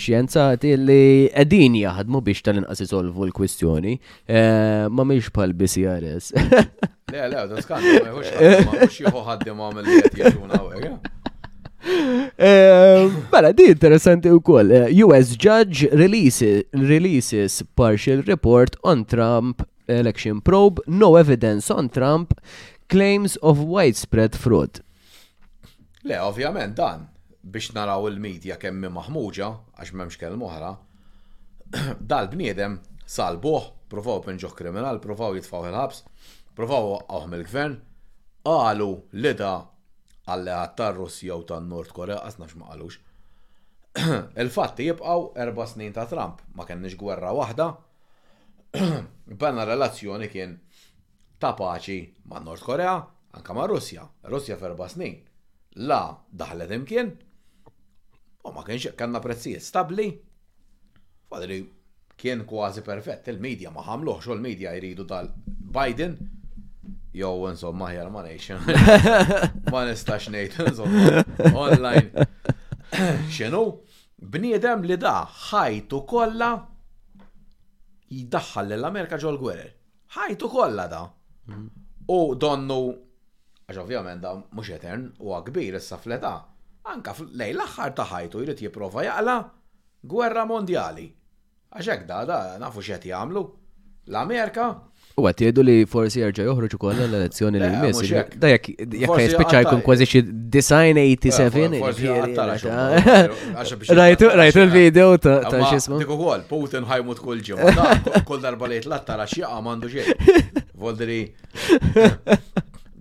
xjenzati 0.00 0.70
li 0.80 1.26
għedin 1.36 1.74
jaħdmu 1.82 2.22
biex 2.24 2.46
tal-inqas 2.46 2.80
isolvu 2.80 3.26
l-kwistjoni, 3.28 3.92
eh, 4.24 4.88
ma 4.88 5.04
miex 5.04 5.28
pal 5.36 5.52
BCRS. 5.52 6.32
Le, 7.12 7.22
le, 7.32 7.42
da 7.50 7.60
skan, 7.64 7.82
ma 7.82 8.08
jieħu 8.08 9.04
jħuħaddim 9.08 9.60
għamil 9.64 9.86
li 9.86 10.24
eh? 10.76 10.88
Eh, 12.36 13.04
Mela, 13.32 13.52
di 13.56 13.68
interessanti 13.72 14.28
u 14.32 14.40
koll. 14.44 14.72
US 15.08 15.36
judge 15.40 15.88
releases 15.92 17.62
partial 17.76 18.24
report 18.28 18.76
on 18.84 19.04
Trump 19.08 19.64
election 19.88 20.40
probe, 20.44 20.84
no 20.88 21.16
evidence 21.16 21.72
on 21.72 21.88
Trump 21.88 22.32
claims 22.94 23.36
of 23.40 23.58
widespread 23.74 24.32
fraud. 24.44 24.82
Le, 26.02 26.16
ovvjament 26.24 26.74
dan, 26.76 27.04
biex 27.52 27.70
naraw 27.76 28.06
il-medja 28.08 28.56
kemmi 28.60 28.88
maħmuġa, 28.92 29.48
għax 29.82 29.92
memx 29.96 30.16
kell 30.20 30.38
moħra, 30.40 30.70
dal-bniedem 32.12 32.78
salbuħ, 33.14 33.66
provaw 33.92 34.22
pinġuħ 34.24 34.54
kriminal, 34.56 35.00
provaw 35.04 35.36
jitfaw 35.36 35.66
il-ħabs, 35.68 36.00
provaw 36.58 36.94
għawħm 37.04 37.34
il-gvern, 37.40 37.74
għalu 38.48 38.90
l 39.20 39.34
da 39.36 39.52
għalli 40.28 40.52
għattar 40.60 40.96
Russija 40.98 41.36
u 41.40 41.44
tan 41.48 41.68
Nord 41.72 41.92
Korea, 41.96 42.22
għasna 42.28 42.48
ma 42.60 42.72
għalux. 42.74 42.96
Il-fatti 44.38 44.84
jibqaw 44.88 45.28
erba 45.44 45.64
snin 45.68 45.92
ta' 45.96 46.04
Trump, 46.10 46.40
ma 46.56 46.64
kenniex 46.68 46.96
gwerra 47.00 47.30
wahda, 47.36 47.68
banna 49.40 49.64
relazzjoni 49.68 50.28
kien 50.32 50.52
ta' 51.38 51.54
paċi 51.54 51.98
ma' 52.28 52.40
Nord 52.42 52.62
Korea, 52.62 52.92
anka 53.36 53.52
ma' 53.54 53.66
Russja, 53.70 54.04
Russja 54.32 54.56
ferba 54.58 54.88
snin. 54.90 55.18
La, 55.90 56.02
daħlet 56.30 56.72
imkien, 56.74 57.10
u 58.44 58.50
ma' 58.54 58.64
kienx 58.66 58.92
kanna 58.98 59.20
prezzijiet 59.22 59.62
stabli. 59.62 60.08
Fadri, 61.30 61.60
kien 62.18 62.42
kważi 62.48 62.82
perfett, 62.82 63.28
il-medja 63.30 63.70
ma' 63.70 63.84
ħamluħ, 63.86 64.18
xo 64.24 64.34
l-medja 64.34 64.74
jridu 64.78 65.06
tal-Biden, 65.08 66.18
Jow, 67.18 67.48
insomma, 67.48 67.88
ħjar 67.90 68.10
ma 68.12 68.20
nation, 68.22 68.60
Ma 69.72 69.80
nistax 69.88 70.28
nejt, 70.30 70.58
insomma, 70.68 71.24
online. 71.58 72.26
Xenu, 73.34 73.62
bniedem 74.20 74.84
li 74.86 74.98
da 75.02 75.14
ħajtu 75.26 76.02
kolla 76.06 76.50
jidaxħal 78.12 78.76
l-Amerika 78.76 79.18
ġol 79.18 79.40
gwerer. 79.40 79.72
ħajtu 80.14 80.52
kolla 80.52 80.86
da. 80.92 81.00
U 82.08 82.18
donnu, 82.42 82.80
għax 83.68 83.80
ovvijament 83.82 84.22
da 84.24 84.32
mhux 84.38 84.72
etern 84.76 85.06
u 85.24 85.36
kbir 85.48 85.76
issa 85.80 85.98
fleta, 86.00 86.32
anka 86.92 87.14
lej 87.20 87.54
l-aħħar 87.56 87.94
ta' 87.98 88.06
ħajtu 88.12 88.42
jrid 88.46 88.62
jipprova 88.64 89.04
jaqla 89.06 89.34
gwerra 90.14 90.44
mondjali. 90.48 91.06
Għax 91.72 91.90
hekk 91.94 92.06
da, 92.10 92.20
da 92.30 92.36
nafu 92.64 92.84
x'qed 92.84 93.08
jagħmlu. 93.12 93.44
L-Amerika 94.08 94.68
U 95.18 95.26
għat 95.26 95.40
jgħidu 95.42 95.62
li 95.66 95.74
forsi 95.90 96.20
jarġa 96.22 96.44
joħroġ 96.46 96.74
ukoll 96.78 97.00
l-elezzjoni 97.08 97.60
li 97.62 97.68
jmiss. 97.68 98.12
Da 98.38 98.50
jekk 98.52 98.70
jispiċċa 99.02 99.62
jkun 99.64 99.82
kważi 99.86 100.06
xi 100.06 100.22
design 100.54 101.00
87. 101.02 102.68
Eh, 102.68 103.42
rajtu 103.98 104.60
l-video 104.62 105.16
ta' 105.22 105.64
xismu. 105.66 105.98
Dik 106.04 106.14
għol, 106.14 106.46
Putin 106.50 106.86
ħajmut 106.90 107.22
kull 107.22 107.42
ġimgħa. 107.48 107.88
Kull 108.28 108.44
darba 108.44 108.70
li 108.70 108.78
jtlat 108.82 109.06
tara 109.10 109.26
xie 109.30 109.46
għamandu 109.48 109.90
xejn. 109.94 110.54
Voldri. 110.78 111.18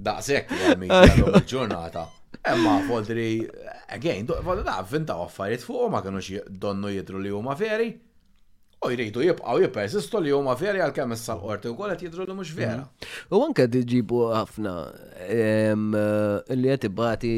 Daqshekk 0.09 0.77
il-ġurnata. 0.79 2.11
Emma 2.47 2.77
Voldri, 2.87 3.43
again, 3.91 4.27
Voldri 4.43 4.63
da' 4.65 4.77
vinta 4.89 5.17
affarijiet 5.21 5.65
fuq 5.65 5.89
ma 5.91 5.99
xie 6.23 6.41
donnu 6.47 6.91
jidru 6.95 7.19
li 7.21 7.31
huma 7.35 7.57
veri 7.59 7.91
u 8.85 8.91
jridu 8.91 9.21
jibqaw 9.21 9.59
jipersistu 9.61 10.19
li 10.23 10.31
huma 10.33 10.53
veri 10.59 10.81
għal 10.81 10.93
kemm 10.93 11.15
issa 11.15 11.33
l-qorti 11.33 11.71
wkoll 11.71 11.93
qed 11.95 12.03
jidru 12.07 12.25
li 12.29 12.35
mhux 12.37 12.51
vera. 12.57 12.83
Mm. 12.83 13.33
U 13.33 13.39
anke 13.47 13.65
tiġibu 13.73 14.19
ħafna 14.35 14.73
li 16.53 16.69
qed 16.69 16.81
tibati 16.85 17.31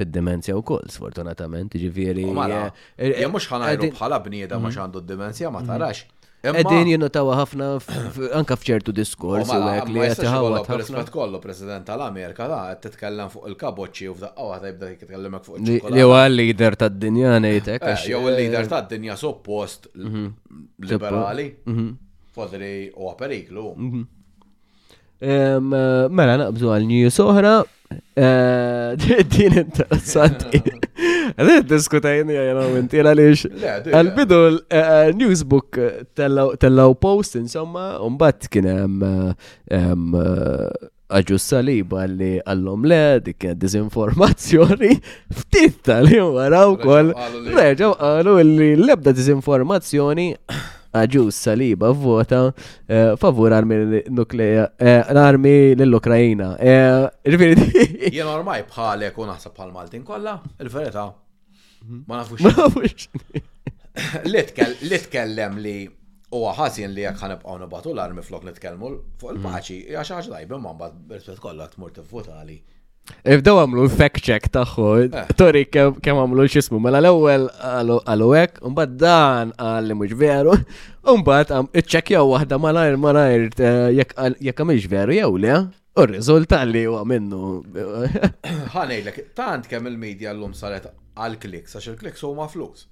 bid-demenzja 0.00 0.56
wkoll 0.62 0.88
sfortunatament, 0.94 1.76
jiġifieri. 1.76 2.24
Mhux 2.32 3.50
ħanajru 3.52 3.92
bħala 3.98 4.22
bnieda 4.28 4.60
mhux 4.62 4.80
għandu 4.86 5.04
d-demenzja 5.04 5.52
ma 5.52 5.60
mm. 5.66 5.74
tarax. 5.74 6.04
Edin 6.42 6.88
jennu 6.90 7.06
tawa 7.14 7.36
ħafna 7.38 7.66
anka 8.34 8.56
fċertu 8.58 8.90
diskors 8.96 9.46
u 9.46 9.56
għek 9.70 9.90
li 9.94 10.02
Rispet 10.02 11.12
kollu, 11.14 11.38
President 11.42 11.86
tal-Amerika, 11.86 12.48
da, 12.50 12.58
t-tkellem 12.82 13.30
fuq 13.30 13.46
il-kaboċi 13.52 14.08
u 14.10 14.16
f'daqqa 14.16 14.46
għata 14.56 14.72
jibda 14.72 14.88
t 14.96 15.02
fuq 15.06 15.60
il-ċokolata. 15.60 15.92
Eh, 15.92 16.00
jew 16.00 16.14
għal-lider 16.16 16.76
tad 16.82 16.96
dinja 16.98 17.36
nejtek. 17.44 17.86
Jew 18.08 18.24
il-lider 18.26 18.68
tad 18.72 18.90
dinja 18.90 19.14
suppost 19.18 19.86
mhm. 19.94 20.24
liberali, 20.90 21.46
mhm. 21.62 21.86
fodri 22.34 22.72
u 22.96 23.06
għaperiklu. 23.12 23.68
Mhm. 23.86 24.02
Eh, 25.22 25.60
mela 26.10 26.34
naqbżu 26.48 26.74
għal-New 26.74 27.14
Sohra, 27.14 27.60
Eh, 28.14 29.10
din 29.34 29.52
interessanti. 29.62 30.60
Għadet 30.62 31.58
eh, 31.62 31.66
diskutajni 31.68 32.36
għajna 32.38 32.64
eh, 32.68 32.72
minti 32.76 33.00
għalix. 33.02 33.46
Għal-bidu 33.92 34.40
l-newsbook 34.52 35.78
tellaw 36.60 36.96
post 37.02 37.38
insomma, 37.40 37.96
un-bat 38.04 38.48
kienem 38.52 38.98
għagġu 41.12 41.40
saliba 41.44 42.06
li 42.08 42.34
għallom 42.40 42.86
le, 42.88 43.02
dik 43.26 43.42
kienet 43.44 43.60
dizinformazzjoni, 43.64 44.94
ftit 45.42 45.82
tal-jum 45.88 46.36
għaraw 46.46 46.78
kol, 46.82 47.12
reġaw 47.56 47.96
għalu 47.98 48.38
li 48.54 48.70
lebda 48.80 49.12
dizinformazzjoni 49.16 50.30
ġus 50.94 51.36
saliba 51.44 51.90
vota 51.94 52.52
eh, 52.88 53.16
favur 53.16 53.52
armi 53.52 54.02
nuklea, 54.10 54.66
eh, 54.78 55.06
armi 55.16 55.74
l-Ukrajina. 55.74 56.56
Jien 56.58 57.58
eh, 57.58 58.12
Jena 58.16 58.34
ormai 58.36 58.62
bħalek 58.68 59.16
u 59.20 59.26
naħseb 59.30 59.56
bħal 59.56 59.72
Maltin 59.72 60.04
kolla, 60.04 60.40
il-verita. 60.60 61.06
Ma 62.06 62.20
nafux. 62.20 62.42
Ma 62.42 62.52
nafux. 62.66 63.08
Li 64.30 64.44
li 65.56 65.74
u 66.32 66.46
għazin 66.48 66.94
li 66.96 67.02
jek 67.04 67.18
għonu 67.26 67.66
batu 67.68 67.90
l-armi 67.92 68.22
flok 68.24 68.46
nitkellmu 68.48 68.88
fuq 69.20 69.34
il-paċi, 69.34 69.74
għaxħaġ 69.98 70.30
dajbim 70.32 70.54
għan 70.54 70.62
bat 70.64 70.76
mbagħad 70.78 71.10
berspet 71.10 71.42
kollha 71.44 71.66
tmur 71.74 71.90
tivvuta 71.92 72.38
li 72.48 72.56
Ibdew 73.26 73.56
għamlu 73.60 73.84
l-fact 73.88 74.22
check 74.22 74.50
taħħu, 74.54 74.84
eh. 75.10 75.22
tori 75.38 75.64
kem 75.74 76.20
għamlu 76.22 76.44
xismu, 76.50 76.78
mela 76.82 77.00
l-ewel 77.00 77.48
għalu 78.06 78.28
għek, 78.38 78.60
unbad 78.68 78.92
dan 79.00 79.50
għalli 79.58 79.96
mux 79.98 80.14
veru, 80.18 80.54
unbad 81.10 81.50
jaw 81.50 82.28
wahda 82.30 82.58
malajr 82.62 82.98
malajr 83.02 83.48
eh, 83.58 83.86
jek 84.00 84.54
għamix 84.58 84.86
veru 84.92 85.16
jew 85.16 85.40
le, 85.42 85.56
u 85.98 86.04
r-rizulta 86.06 86.62
li 86.64 86.84
u 86.88 86.94
għamennu. 87.00 87.42
Ħanejlek, 88.74 89.18
tant 89.38 89.66
kem 89.70 89.88
il-medja 89.90 90.30
l-lum 90.34 90.54
saret 90.56 90.86
għal 91.18 91.36
klik 91.42 91.66
għax 91.66 91.90
il 91.90 91.98
klik 92.00 92.16
su 92.18 92.30
ma 92.38 92.46
flus. 92.48 92.86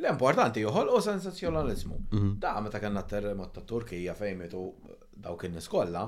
L-importanti 0.00 0.64
juħol 0.66 0.90
u 0.90 0.98
sensazjonalizmu. 1.04 1.94
Mhm. 2.12 2.34
Da' 2.42 2.58
meta 2.64 2.80
kanna 2.82 3.04
terremot 3.08 3.54
ta' 3.56 3.64
Turkija 3.66 4.16
fejmetu 4.18 4.64
u 4.66 4.92
dawk 5.20 5.46
in-niskolla, 5.48 6.04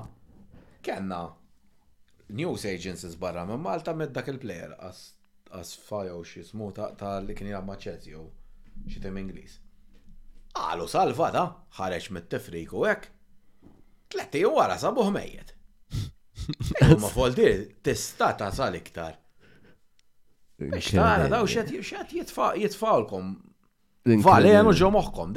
kanna 0.85 1.25
news 2.39 2.65
agencies 2.65 3.15
barra 3.21 3.45
minn 3.49 3.61
Malta 3.61 3.93
med 3.95 4.11
dak 4.15 4.27
il-plejer 4.31 4.71
as 5.59 5.73
fajow 5.87 6.23
xie 6.25 6.43
smu 6.47 6.71
ta' 6.77 7.13
li 7.21 7.35
kien 7.37 7.51
jgħamma 7.51 7.75
ċezju 7.85 8.23
xie 8.89 9.01
tem 9.03 9.19
Inglis. 9.21 9.59
Għalu 10.57 10.87
ah, 10.89 10.93
salva 10.93 11.27
ta' 11.35 11.43
ħareċ 11.79 12.09
mit-tifrik 12.15 12.71
u 12.73 12.85
għek. 12.89 13.05
Tletti 14.13 14.41
u 14.49 14.55
għara 14.57 14.79
sabuħ 14.81 15.11
mejjet. 15.13 15.51
Ma 17.03 17.09
foldir, 17.13 17.67
tista 17.85 18.31
ta' 18.37 18.49
sal 18.53 18.79
iktar. 18.81 19.15
ta' 20.57 20.85
tara 20.89 21.29
daw 21.35 21.45
xed 21.45 21.69
jitfawlkom 22.17 23.29
għanu 24.03 24.71
ġo 24.75 24.89
moħkom, 24.91 25.35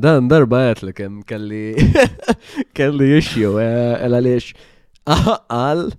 Dan 0.00 0.28
darba 0.30 0.60
għet 0.70 0.86
li 0.86 0.92
kem 0.96 1.20
kelli 1.28 1.64
kelli 2.76 3.16
jixju, 3.16 3.56
eh, 3.58 3.98
għal 3.98 4.20
għaliex 4.20 4.70
għal 5.06 5.90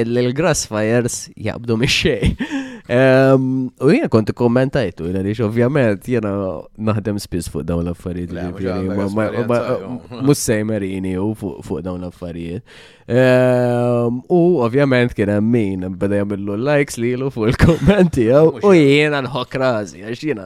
il 0.00 0.34
grass 0.38 0.66
fires 0.70 1.24
mix-xej. 1.38 2.36
U 2.90 3.88
jena 3.90 4.08
kont 4.10 4.30
kommentajtu, 4.34 5.06
jena 5.10 5.22
li 5.22 5.34
ovvjament 5.44 6.06
jena 6.10 6.30
naħdem 6.90 7.18
spiss 7.22 7.50
fuq 7.52 7.64
dawn 7.66 7.84
l-affarijiet. 7.84 8.30
Mussej 10.26 10.64
marini 10.66 11.16
u 11.20 11.32
fuq 11.38 11.82
dawn 11.86 12.02
l-affarijiet. 12.02 12.64
Ehm, 13.10 14.18
u 14.28 14.60
ovvjament 14.62 15.12
kien 15.18 15.28
hemm 15.32 15.48
min 15.50 15.82
beda 15.98 16.20
jagħmlu 16.20 16.54
likes 16.62 16.94
lilu 17.02 17.26
fuq 17.34 17.48
il-kommenti 17.50 18.28
u 18.62 18.70
jiena 18.76 19.18
nħok 19.26 19.56
rażi 19.58 20.04
għax 20.06 20.22
jiena 20.28 20.44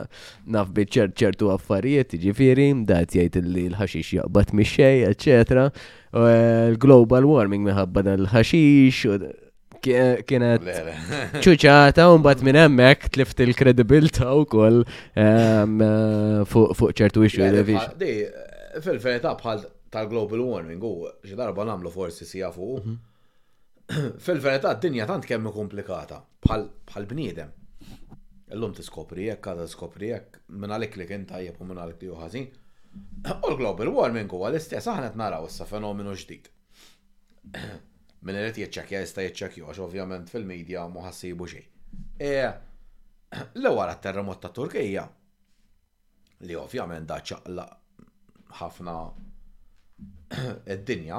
naf 0.54 0.70
bi 0.72 0.86
ċertu 0.88 1.50
affarijiet, 1.52 2.14
jiġifieri 2.16 2.70
dat 2.88 3.12
jgħid 3.12 3.42
li 3.50 3.66
l-ħaxix 3.68 4.14
jaqbad 4.16 4.54
mix-xejn, 4.56 5.10
eċċetera. 5.12 5.66
Eh, 6.14 6.78
Global 6.80 7.28
warming 7.28 7.66
minħabba 7.68 8.06
dan 8.08 8.22
l-ħaxix 8.30 9.84
kienet 10.24 10.72
ċuċata 11.44 12.08
un 12.14 12.24
bat 12.24 12.40
minn 12.48 12.62
emmek 12.64 13.10
tlift 13.12 13.44
il-kredibilta 13.44 14.32
u 14.40 14.46
koll 14.48 14.80
ehm, 14.86 15.76
eh, 15.84 16.42
fuq 16.48 16.96
ċertu 16.96 17.28
ixu. 17.28 17.44
Fil-verità 18.74 19.36
bħal 19.38 19.60
tal-global 19.94 20.40
warming 20.48 20.82
u 20.82 20.94
xi 21.28 21.36
darba 21.38 21.64
nagħmlu 21.68 21.92
forsi 21.94 22.26
si 22.26 22.40
jafu 22.42 22.66
mhm. 22.82 23.02
Fil-verità 24.24 24.72
d-dinja 24.74 25.04
tant 25.08 25.26
kemm 25.28 25.50
komplikata 25.52 26.18
bħal 26.46 27.06
bniedem. 27.10 27.50
Illum 28.54 28.72
tiskopri 28.76 29.26
jekk, 29.28 29.48
għadha 29.52 29.66
tiskopri 29.68 30.08
jekk, 30.10 30.38
minn 30.62 30.72
għalik 30.72 30.96
li 31.00 31.06
kien 31.10 31.26
jek 31.42 31.60
u 31.60 31.66
minn 31.68 31.80
għalik 31.82 32.00
li 32.04 32.10
ħażin. 32.16 32.46
U 33.42 33.50
l-global 33.52 33.90
warming 33.92 34.30
huwa 34.32 34.48
l-istess 34.50 34.88
aħna 34.94 35.10
naraw 35.20 35.44
issa 35.48 35.66
fenomenu 35.68 36.14
ġdid. 36.20 36.48
Min 38.24 38.38
irid 38.40 38.56
jiċċekkja 38.62 39.02
jista' 39.02 39.20
jiċċekkju 39.26 39.66
għax 39.68 39.82
ovvjament 39.84 40.30
fil-medja 40.32 40.86
mu 40.88 41.02
ħassibu 41.04 41.44
xejn. 41.50 41.66
E, 42.16 42.32
l 43.60 43.68
għara 43.68 43.98
t 43.98 44.06
terremot 44.06 44.40
ta' 44.40 44.48
Turkija 44.56 45.04
li 46.48 46.56
ovvjament 46.56 47.04
da 47.10 47.18
ħafna 48.64 48.94
id-dinja, 50.74 51.18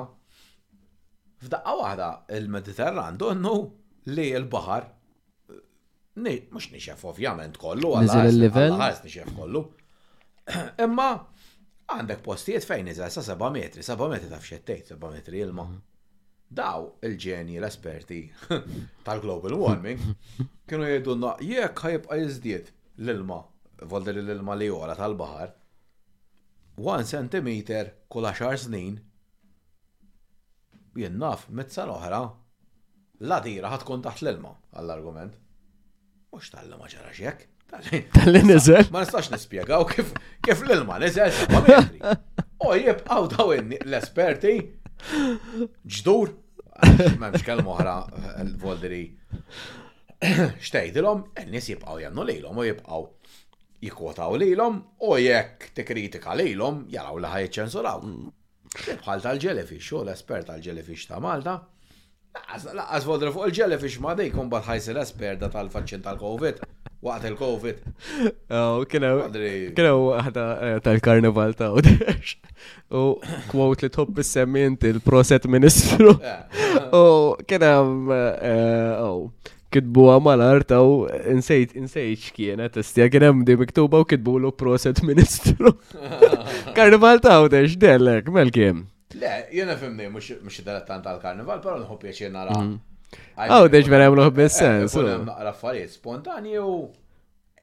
f'daqqa 1.43 1.73
waħda 1.81 2.09
il-Mediterran 2.37 3.17
donnu 3.21 3.53
li 4.15 4.25
l-bahar 4.41 4.87
mux 6.25 6.67
nixef 6.71 7.03
ovvjament 7.09 7.57
kollu, 7.61 7.91
għal-ħares 7.99 9.01
nixef 9.05 9.33
kollu. 9.37 9.61
Imma 10.85 11.07
għandek 11.93 12.21
postijiet 12.25 12.65
fejn 12.67 12.87
iżel 12.93 13.11
sa 13.13 13.23
7 13.33 13.49
metri, 13.55 13.83
7 13.85 14.07
metri 14.13 14.31
ta' 14.31 14.39
fxettejt, 14.41 14.93
7 14.95 15.11
metri 15.13 15.43
ilma. 15.43 15.65
Mhm. 15.67 15.83
Daw 16.55 16.85
il-ġeni 17.09 17.59
l-esperti 17.59 18.21
tal-global 19.05 19.55
warming 19.59 19.99
kienu 20.69 20.87
jgħidu 20.87 21.17
jekk 21.51 21.85
ħajib 21.87 22.09
għajizdiet 22.15 22.71
l-ilma, 23.03 23.41
volder 23.91 24.21
l-ilma 24.21 24.55
li 24.61 24.67
jora 24.71 24.95
tal-bahar, 24.99 25.51
1 26.75 27.03
cm 27.05 27.47
kull 28.09 28.25
10 28.25 28.57
snin, 28.59 28.95
jien 30.95 31.17
naf 31.17 31.45
mezza 31.49 31.85
l-oħra, 31.85 32.19
la 33.23 33.37
dira 33.45 33.71
ħatkun 33.71 34.03
taħt 34.05 34.25
l-ilma 34.25 34.51
għall-argument. 34.75 35.37
Mux 36.35 36.51
tal-ilma 36.51 36.79
ma 36.83 36.89
ġara 36.91 37.13
xek. 37.15 37.45
Tal-ilma 37.71 38.43
nizel. 38.49 38.83
Ma 38.93 39.01
nistax 39.05 39.31
nispiegaw 39.31 39.85
kif 39.89 40.61
l-ilma 40.65 40.97
nizel. 41.01 41.31
O 42.65 42.75
jibqaw 42.77 43.29
daw 43.35 43.53
l-esperti 43.55 44.55
ġdur. 45.99 46.35
Memx 47.19 47.39
kelma 47.47 47.77
ħra 47.79 47.95
eh, 48.11 48.31
l-volderi. 48.49 49.03
Xtejdilom, 50.65 51.25
n-nis 51.47 51.69
jibqaw 51.71 51.99
jannu 52.03 52.23
lejlom 52.27 52.59
u 52.59 52.67
jibqaw 52.67 53.07
jikwotaw 53.83 54.35
lilhom 54.37 54.81
u 55.01 55.15
jekk 55.19 55.67
tikkritika 55.75 56.35
lilhom 56.37 56.85
jaraw 56.89 57.17
li 57.19 57.31
ħajċensuraw. 57.33 58.01
Mm. 58.03 58.31
Bħal 59.03 59.23
tal-ġelefix, 59.23 59.91
u 59.95 60.01
l-espert 60.03 60.49
tal-ġelefix 60.51 61.07
ta' 61.11 61.21
Malta, 61.23 61.59
Laqqas 62.35 63.05
vodra 63.07 63.29
fuq 63.31 63.45
il-ġelefix 63.47 63.93
ma 64.03 64.11
dej 64.13 64.33
kumbat 64.33 64.65
ħajs 64.67 64.89
l-esperda 64.91 65.47
tal-faċċin 65.53 66.01
tal-Covid, 66.03 66.57
waqt 67.07 67.29
il-Covid. 67.29 67.85
Oh, 68.51 68.81
kienaw 68.89 70.09
ħata 70.25 70.43
eh, 70.67 70.81
tal 70.83 70.99
karnival 71.05 71.55
ta' 71.55 71.69
Udex. 71.71 72.33
U 72.91 73.05
kwot 73.53 73.85
li 73.87 73.91
tħobb 73.93 74.19
is 74.19 74.35
il-proset 74.35 75.47
ministru. 75.47 76.17
Eh. 76.19 76.75
U 77.03 77.05
kienaw, 77.47 77.85
eh, 78.11 78.95
oh 78.99 79.31
kitbu 79.75 80.03
għamalar 80.13 80.63
taw 80.69 80.91
insejt 81.33 81.73
insejt 81.79 82.21
xkienet 82.29 82.77
istija 82.81 83.09
kien 83.11 83.25
hemm 83.27 83.41
di 83.47 83.57
miktuba 83.59 83.99
u 84.01 84.07
kitbu 84.09 84.35
l 84.39 84.51
proset 84.59 85.01
ministru. 85.07 85.73
Karnival 86.77 87.19
taw 87.23 87.49
teċ, 87.51 87.75
dellek, 87.81 88.31
mel 88.33 88.51
kien. 88.55 88.83
Le, 89.19 89.33
jena 89.55 89.75
fimni, 89.79 90.07
mux 90.11 90.31
id 90.33 90.65
dilettant 90.67 91.05
għal-karnival, 91.11 91.61
pero 91.63 91.77
nħu 91.83 91.99
pieċir 92.05 92.31
nara. 92.35 92.55
Mhm. 92.57 93.31
Għaw, 93.47 93.69
dex 93.75 93.87
vera 93.91 94.07
jemluħ 94.09 94.25
eh, 94.25 94.33
bil 94.35 94.47
sens 94.51 94.91
Għaw, 94.95 95.05
eh, 95.07 95.11
deċ 95.11 95.23
Naqra 95.29 95.51
affarijiet 95.53 95.93
bil-sens. 96.03 96.49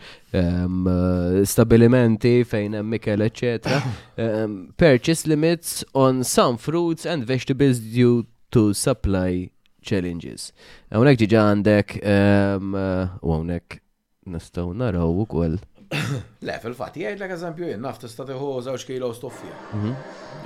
stabilimenti 1.44 2.38
fejn 2.48 2.78
hemm 2.78 2.94
mikel 2.96 3.24
etc. 3.26 3.82
Purchase 4.80 5.28
limits 5.28 5.82
on 5.92 6.22
some 6.24 6.56
fruits 6.56 7.04
and 7.04 7.26
vegetables 7.28 7.82
due 7.92 8.24
to 8.56 8.72
supply 8.72 9.44
challenges. 9.84 10.48
Għonek 10.88 11.20
ġiġa 11.26 11.44
għandek, 11.50 11.94
għonek 13.20 13.78
nistaw 14.32 14.72
naraw 14.72 15.12
u 15.12 15.28
kol. 15.28 15.58
Le, 16.46 16.54
fil-fat, 16.64 16.96
jgħid 16.96 17.20
l-ek 17.20 17.34
eżempju, 17.36 17.74
naf 17.84 18.00
tista 18.00 18.24
tiħu 18.30 18.54
zawġ 18.64 18.88
kilo 18.88 19.12
stoffija. 19.12 19.52
Mhm. 19.76 19.94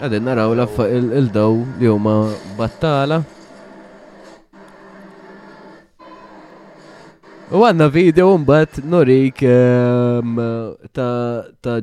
Għadin 0.08 0.26
naraw 0.26 0.52
l-affa 0.58 0.90
il-daw 0.90 1.62
li 1.78 1.86
huma 1.88 2.18
battala. 2.58 3.22
U 7.48 7.62
għanna 7.64 7.86
video 7.88 8.34
mbatt 8.36 8.82
norik 8.84 9.38
ehm, 9.46 10.34
ta' 10.92 11.76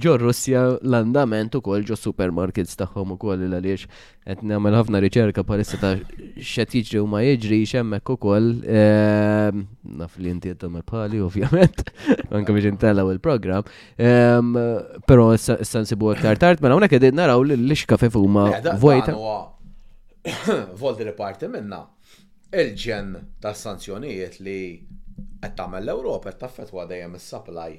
ġo 0.00 0.12
Russja 0.22 0.60
l-andament 0.80 1.52
u 1.58 1.60
kol 1.60 1.82
ġo 1.84 1.96
supermarkets 1.98 2.78
taħħom 2.80 3.16
u 3.16 3.16
kol 3.20 3.34
l-għaliex 3.44 3.90
għet 4.30 4.44
namel 4.48 4.78
ħafna 4.78 5.00
riċerka 5.04 5.42
palissa 5.44 5.76
ta' 5.82 5.90
xet 6.40 6.94
u 6.96 7.02
ma 7.10 7.20
jġri 7.26 7.58
xemmek 7.68 8.14
u 8.14 8.16
kol 8.22 8.48
ehm, 8.64 9.66
naf 10.00 10.16
li 10.22 10.32
inti 10.32 10.54
il 10.54 10.80
pali 10.88 11.20
ovvjament 11.28 11.84
anka 12.30 12.56
biex 12.56 12.70
intella 12.72 13.04
u 13.04 13.12
il 13.12 13.20
program 13.20 13.60
ehm, 14.00 14.54
pero 15.04 15.34
s-sansibu 15.36 16.14
għaktar 16.14 16.40
tart 16.40 16.64
mela 16.64 16.78
unek 16.80 16.96
għedin 16.96 17.20
naraw 17.20 17.44
l-xkafe 17.44 18.08
fuma 18.08 18.46
eh, 18.56 18.72
vojta 18.80 19.12
Voldi 20.80 21.04
reparti 21.04 21.48
minna 21.52 21.82
il-ġen 22.56 23.12
ta' 23.40 23.52
sanzjonijiet 23.56 24.40
li 24.44 24.58
qed 25.40 25.54
tagħmel 25.56 25.82
l-Ewropa 25.86 26.30
qed 26.32 26.40
taffetwa 26.42 26.84
dejjem 26.90 27.16
is-supply 27.18 27.76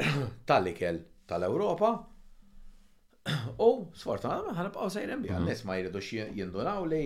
tal-ikel 0.50 1.00
tal-Ewropa 1.30 1.90
u 3.60 3.66
sfortunatament 4.00 4.56
ħanibqgħu 4.58 4.90
sejrin 4.94 5.24
biha 5.24 5.36
mhm. 5.38 5.48
nies 5.48 5.64
ma 5.66 5.76
jridux 5.78 6.10
jindunaw 6.14 6.86
li 6.90 7.02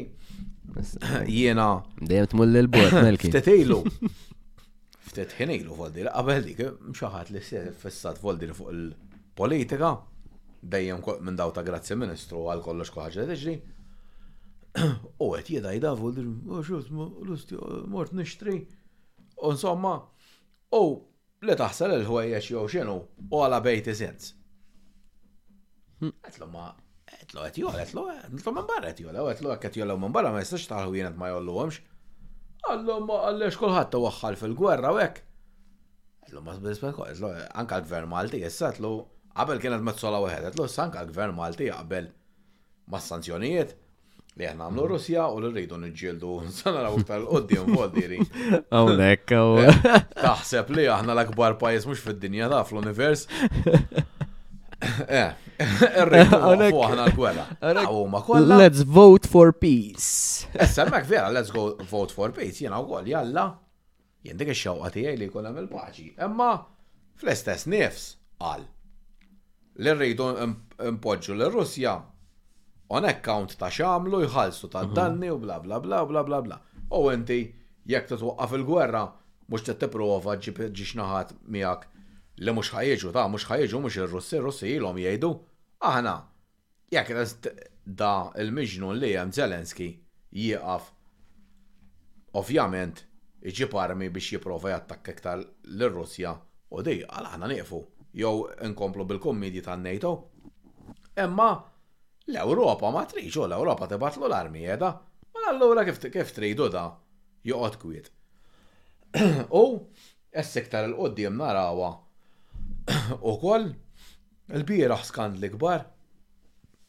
jiena 1.38 1.68
dejjem 2.00 2.30
tmull 2.32 2.60
il-bord 2.62 2.94
melki. 3.04 3.30
Ftetilu. 3.34 3.80
Ftet 5.10 5.34
ħinilu 5.38 5.76
Voldir 5.78 6.08
qabel 6.10 6.44
dik 6.46 6.62
mxaħat 6.94 7.34
li 7.34 7.42
se 7.44 7.64
fissat 7.78 8.20
Voldir 8.22 8.54
fuq 8.56 8.72
il-politika 8.74 9.92
dejjem 10.64 11.02
minn 11.20 11.36
daw 11.36 11.52
ta' 11.52 11.64
grazzi 11.66 11.98
ministru 11.98 12.46
għal 12.54 12.62
kollox 12.64 12.94
kwaħġa 12.94 13.26
tiġri. 13.32 13.56
U 15.22 15.26
qed 15.38 15.50
jidajda 15.58 15.92
Voldir, 15.98 16.30
xus, 16.66 16.88
mort 17.92 18.14
nixtri. 18.18 18.62
Insomma, 19.52 19.96
u 20.72 20.84
li 21.44 21.56
taħsel 21.60 21.92
il-ħwejjeċ 21.98 22.48
jew 22.54 22.62
x'inhu 22.70 22.96
u 23.30 23.42
għala 23.44 23.58
bejti 23.66 23.94
sens. 23.98 24.30
Għetlu 26.04 26.48
ma, 26.52 26.68
għetlu 27.12 27.44
għetjol, 27.44 27.76
għetlu 27.82 28.06
għetlu 28.14 28.54
man 28.56 28.68
barra 28.68 28.92
qed 28.94 29.04
għetlu 29.12 29.52
għetjol 29.66 29.94
man 30.04 30.14
barra 30.16 30.32
ma 30.32 30.40
jistax 30.42 30.66
taħlu 30.72 30.96
jenet 30.98 31.20
ma 31.20 31.30
jollu 31.32 31.58
għomx. 31.64 31.80
ma 32.88 32.98
ma 33.04 33.52
kulħadd 33.60 33.92
ta 33.92 34.00
waħħal 34.06 34.40
fil-gwerra 34.40 34.92
u 34.96 35.00
għek. 35.04 35.22
Għetlu 36.24 36.44
ma 36.46 36.56
s-bisbek, 36.56 37.00
għetlu 37.12 37.32
l-gvern 37.64 38.08
malti 38.12 38.40
jessa, 38.42 38.72
għetlu 38.72 38.94
għabel 39.34 39.60
kienet 39.62 39.84
mezzola 39.84 40.22
u 40.24 40.28
għed, 40.30 40.48
għetlu 40.52 40.68
s 40.72 40.80
l-gvern 40.88 41.36
malti 41.36 41.68
qabel 41.72 42.08
ma 42.92 43.00
sanzjonijiet 43.00 43.76
li 44.34 44.48
għan 44.48 44.62
għamlu 44.66 44.84
Russja 44.90 45.28
u 45.30 45.38
li 45.38 45.48
rridu 45.52 45.76
nġildu 45.78 46.28
uktar 46.34 46.88
l 47.22 47.28
qoddim 47.30 47.76
għoddiri. 47.78 48.18
Għawnek, 48.66 49.30
għaw. 49.30 49.52
Eh, 49.62 49.98
taħseb 50.18 50.72
li 50.74 50.88
aħna 50.90 51.14
l-akbar 51.14 51.54
pajis 51.60 51.86
mux 51.86 52.02
fil-dinja 52.06 52.50
ta' 52.54 52.64
fl-univers. 52.66 53.26
Eh, 54.84 55.30
rridu 56.04 56.36
aħna 56.36 57.06
l-gwera. 57.06 57.44
Għawma 57.64 58.18
kolla. 58.26 58.58
Let's 58.58 58.82
vote 58.84 59.24
for 59.30 59.54
peace. 59.56 60.44
Essemmek 60.60 61.06
eh, 61.06 61.12
vera, 61.14 61.30
let's 61.32 61.48
go 61.54 61.70
vote 61.88 62.12
for 62.12 62.28
peace, 62.36 62.60
jena 62.60 62.82
u 62.82 62.90
għol, 62.92 63.08
jalla. 63.08 63.46
Jendik 64.28 64.50
il 64.52 64.58
għati 64.58 65.06
għaj 65.08 65.16
li 65.22 65.30
kolla 65.32 65.54
il-paċi. 65.56 66.10
Emma, 66.26 66.50
fl-istess 67.16 67.64
nifs, 67.72 68.10
għal. 68.44 68.66
Li 69.86 69.94
rridu 69.96 70.28
impoġġu 70.44 71.38
l-Russja 71.40 71.96
on 72.92 73.04
account 73.08 73.56
ta' 73.60 73.70
xamlu 73.72 74.20
jħalsu 74.28 74.68
ta' 74.72 74.82
mhm. 74.82 74.96
danni 74.98 75.30
u 75.32 75.38
bla 75.40 75.58
bla 75.60 75.80
bla 75.80 76.02
bla 76.06 76.24
bla 76.28 76.40
bla. 76.46 76.58
U 77.00 77.08
inti 77.12 77.38
jekk 77.88 78.10
titwaqqaf 78.12 78.54
il-gwerra 78.58 79.04
mhux 79.48 79.64
qed 79.66 79.80
tipprova 79.84 80.36
ġiex 80.36 80.92
naħat 81.00 81.32
miegħek 81.48 81.88
li 82.44 82.52
mhux 82.54 82.72
ħajġu 82.76 83.12
ta' 83.16 83.24
mhux 83.30 83.48
ħajġu 83.50 83.80
mhux 83.82 83.98
ir-Russi, 84.02 84.40
russi 84.44 84.72
ilhom 84.76 84.98
jgħidu 85.00 85.32
aħna 85.90 86.14
jekk 86.94 87.26
da 88.00 88.12
il-miġnun 88.40 88.96
li 89.00 89.12
hemm 89.14 89.32
Zelenski 89.34 89.88
jieqaf 90.34 90.90
ovvjament 92.40 93.02
iġi 93.44 93.68
parmi 93.72 94.08
biex 94.10 94.32
jipprova 94.36 94.72
jattakk 94.76 95.12
iktar 95.16 95.42
l-Russja 95.68 96.32
u 96.74 96.80
di 96.84 97.00
għal 97.04 97.28
ħana 97.34 97.50
nifu 97.52 97.82
jew 98.16 98.46
inkomplu 98.64 99.04
bil-kommedji 99.08 99.62
tan-NATO. 99.66 100.12
Imma 101.24 101.50
L-Ewropa 102.32 102.90
ma 102.92 103.02
triġu, 103.08 103.44
u 103.44 103.46
l-Ewropa 103.48 103.88
tibatlu 103.90 104.28
l-armi 104.30 104.62
jeda. 104.64 104.92
Ma 105.34 105.40
mela 105.40 105.50
allura 105.52 105.84
kif 105.84 105.98
kif 106.12 106.32
tridu 106.32 106.70
da 106.72 106.86
joqgħod 107.44 107.76
kwiet. 107.82 108.10
U 109.52 109.64
essektar 110.32 110.88
il-qoddim 110.88 111.36
narawa 111.42 111.90
u 113.28 113.34
koll 113.42 113.68
il-bieraħ 114.56 115.04
skandli 115.10 115.52
kbar 115.54 115.84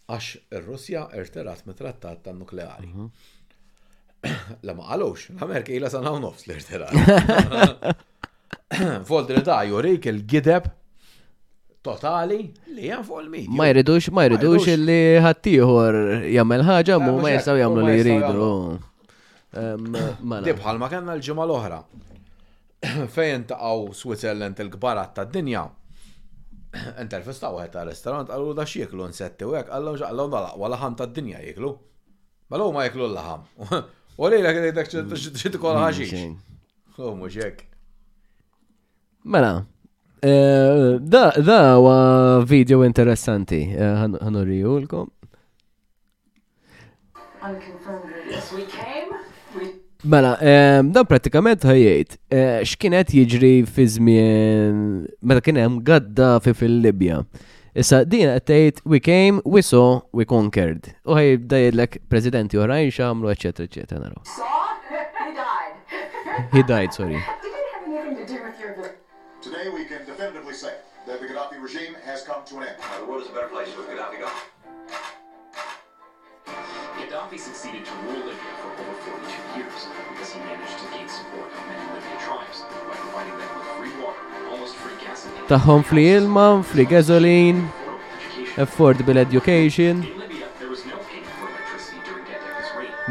għax 0.06 0.32
ir-Russja 0.56 1.08
irterat 1.20 1.66
me 1.68 1.76
trattat 1.82 2.24
tan-nukleari. 2.30 2.88
Mhm. 2.88 4.62
La 4.66 4.74
ma 4.78 4.88
għalux, 4.96 5.28
l-Amerika 5.36 5.76
ila 5.76 5.92
sanaw 5.92 6.16
nofs 6.24 6.48
l 6.48 6.84
Fold 9.06 9.30
li 9.32 9.42
da 9.46 9.62
jurik 9.64 10.08
il-gideb 10.10 10.66
totali 11.86 12.38
li 12.76 12.86
jan 12.90 13.04
fuq 13.06 13.22
il 13.24 13.30
medium 13.30 13.56
Ma 13.60 13.68
jridux, 13.70 14.08
ma 14.16 14.26
jridux 14.28 14.66
li 14.88 14.98
ħattijħor 15.24 15.98
jagħmel 16.36 16.64
ħaġa 16.70 16.98
mu 17.04 17.14
ma 17.22 17.34
jistgħu 17.36 17.58
jagħmlu 17.62 17.88
li 17.88 17.96
jridu. 18.02 18.52
Dibħal 19.56 20.82
ma 20.82 20.90
kellna 20.92 21.16
l-ġimgħa 21.18 21.48
l-oħra. 21.50 21.80
Fejn 23.16 23.46
taqgħu 23.52 23.94
Switzerland 23.98 24.62
il-kbarat 24.66 25.14
tad-dinja. 25.20 25.66
Intervistaw 27.04 27.60
u 27.62 27.68
ta' 27.72 27.86
restorant 27.88 28.32
għallu 28.34 28.56
da 28.58 28.66
xieklu 28.68 29.06
nsetti 29.12 29.48
u 29.48 29.54
għek 29.60 29.70
għallu 29.78 29.94
da 30.02 30.48
għallu 30.50 30.72
laħam 30.76 30.98
tad 31.02 31.14
dinja 31.16 31.40
jieklu. 31.46 31.72
Malu 32.52 32.72
ma 32.76 32.88
jeklu 32.90 33.08
l-laħam. 33.12 33.46
U 34.18 34.34
li 34.34 34.42
l-għek 34.42 34.98
xitkol 35.46 35.80
ħaxix. 35.86 36.26
U 37.00 37.14
mux 37.20 37.40
jek. 37.42 37.64
Mela, 39.26 39.64
Eh, 40.28 40.98
da, 41.02 41.34
da, 41.38 41.78
wa 41.78 42.42
video 42.44 42.84
interessanti. 42.84 43.60
Għanurriju 43.78 44.76
eh, 44.76 44.82
l-kom. 44.84 45.08
Mela, 50.06 50.32
eh, 50.42 50.82
dan 50.96 51.06
pratikament 51.10 51.64
ħajjajt, 51.68 52.12
x'kienet 52.66 53.08
jġri 53.20 53.54
fi 53.70 53.84
żmien 53.98 54.74
meta 55.22 55.42
kien 55.46 55.58
hemm 55.62 55.76
gadda 55.86 56.30
fi 56.42 56.52
fil-Libja. 56.58 57.18
Issa 57.78 57.98
din 58.08 58.30
qed 58.32 58.44
tgħid 58.50 58.76
we 58.88 59.00
came, 59.08 59.36
we 59.46 59.62
saw, 59.62 60.02
we 60.16 60.26
conquered. 60.26 60.84
U 61.06 61.12
ħajbda 61.20 61.56
jgħidlek 61.68 61.98
presidenti 62.10 62.58
oħrajn 62.62 62.88
x'għamlu 62.90 63.28
eċetera 63.36 63.68
eċetera 63.70 64.00
naraw. 64.08 64.22
He 66.58 66.64
died, 66.66 66.94
sorry. 66.98 67.20
Today 69.46 69.68
we 69.70 69.84
came 69.86 69.95
definitively 70.18 70.54
say 70.54 70.74
that 71.08 71.20
the 71.20 71.28
Gaddafi 71.28 71.62
regime 71.62 71.94
has 72.06 72.22
come 72.24 72.42
to 72.46 72.54
an 72.58 72.64
end. 72.68 72.78
Now, 72.80 73.00
the 73.02 73.06
world 73.12 73.22
is 73.24 73.30
a 73.34 73.36
better 73.38 73.48
place 73.56 73.70
with 73.78 73.88
Gaddafi 73.90 74.18
gone. 74.24 74.40
Gaddafi 77.00 77.40
succeeded 77.48 77.84
to 77.90 77.94
rule 78.06 78.20
Libya 78.30 78.52
for 78.62 78.70
over 78.82 79.18
42 79.28 79.60
years 79.60 79.80
because 80.12 80.30
he 80.34 80.40
managed 80.52 80.78
to 80.82 80.86
gain 80.96 81.08
support 81.10 81.48
of 81.52 81.62
many 81.68 81.86
Libyan 81.96 82.20
tribes 82.28 82.58
by 82.88 82.96
providing 83.04 83.38
them 83.40 83.50
with 83.58 83.68
free 83.80 83.94
water, 84.02 84.22
almost 84.52 84.76
free 84.84 84.98
gas 85.06 85.26
and 85.26 85.50
Taħom 85.52 85.84
fli 85.92 86.04
ilma, 86.18 86.48
fli 86.72 86.88
gasoline, 86.96 87.62
affordable 88.66 89.18
education. 89.28 90.06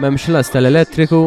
Memx 0.05 0.27
las 0.37 0.51
tal-elettriku. 0.57 1.27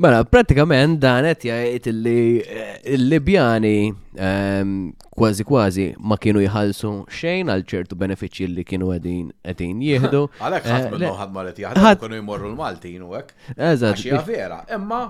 Mela, 0.00 0.22
pratikament 0.24 0.96
dan 1.02 1.26
qed 1.28 1.42
jgħid 1.44 1.92
li 1.92 2.40
eh, 2.40 2.76
l-Libjani 2.96 3.72
ehm, 4.16 4.70
kważi 5.12 5.44
kważi 5.44 5.84
ma 6.08 6.16
kienu 6.16 6.40
jħallsu 6.40 6.92
xejn 7.12 7.50
għal 7.52 7.64
ċertu 7.68 7.96
benefiċċji 8.00 8.46
li 8.54 8.62
kienu 8.64 8.86
qegħdin 8.94 9.26
qegħdin 9.44 9.82
jieħdu. 9.84 10.22
Għalhekk 10.40 10.68
ħadd 10.72 10.86
eh, 10.86 10.94
minnhom 10.94 11.18
ħadd 11.18 11.34
ma 11.34 11.42
jaħdem 11.50 11.98
kienu 12.04 12.18
jmorru 12.22 12.48
l-Maltin 12.54 13.02
u 13.04 13.10
hekk. 13.12 13.50
Eżatt. 13.68 14.00
Xi 14.06 14.20
vera, 14.30 14.62
imma 14.78 15.02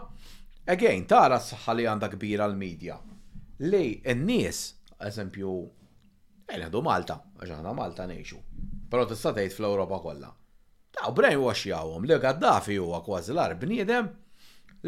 again 0.75 1.05
tara 1.15 1.39
s-saħħa 1.39 1.77
li 1.79 1.87
għandha 1.93 2.09
kbira 2.17 2.49
l-medja. 2.51 2.99
Li 3.71 3.85
n-nies, 4.17 4.63
eżempju, 5.07 5.53
eh, 6.51 6.57
għedu 6.65 6.83
Malta, 6.89 7.21
għax 7.39 7.61
aħna 7.61 7.77
Malta 7.79 8.09
ngħixu. 8.11 8.41
Però 8.91 9.07
tista' 9.07 9.37
tgħid 9.39 9.55
fl-Ewropa 9.55 10.03
kollha. 10.09 10.33
brejn 10.99 11.15
brainwash 11.15 11.69
jawhom 11.77 12.11
li 12.11 12.19
għaddafi 12.19 12.81
huwa 12.83 12.99
kważi 13.07 13.31
l 13.37 13.45
arbniedem 13.45 14.11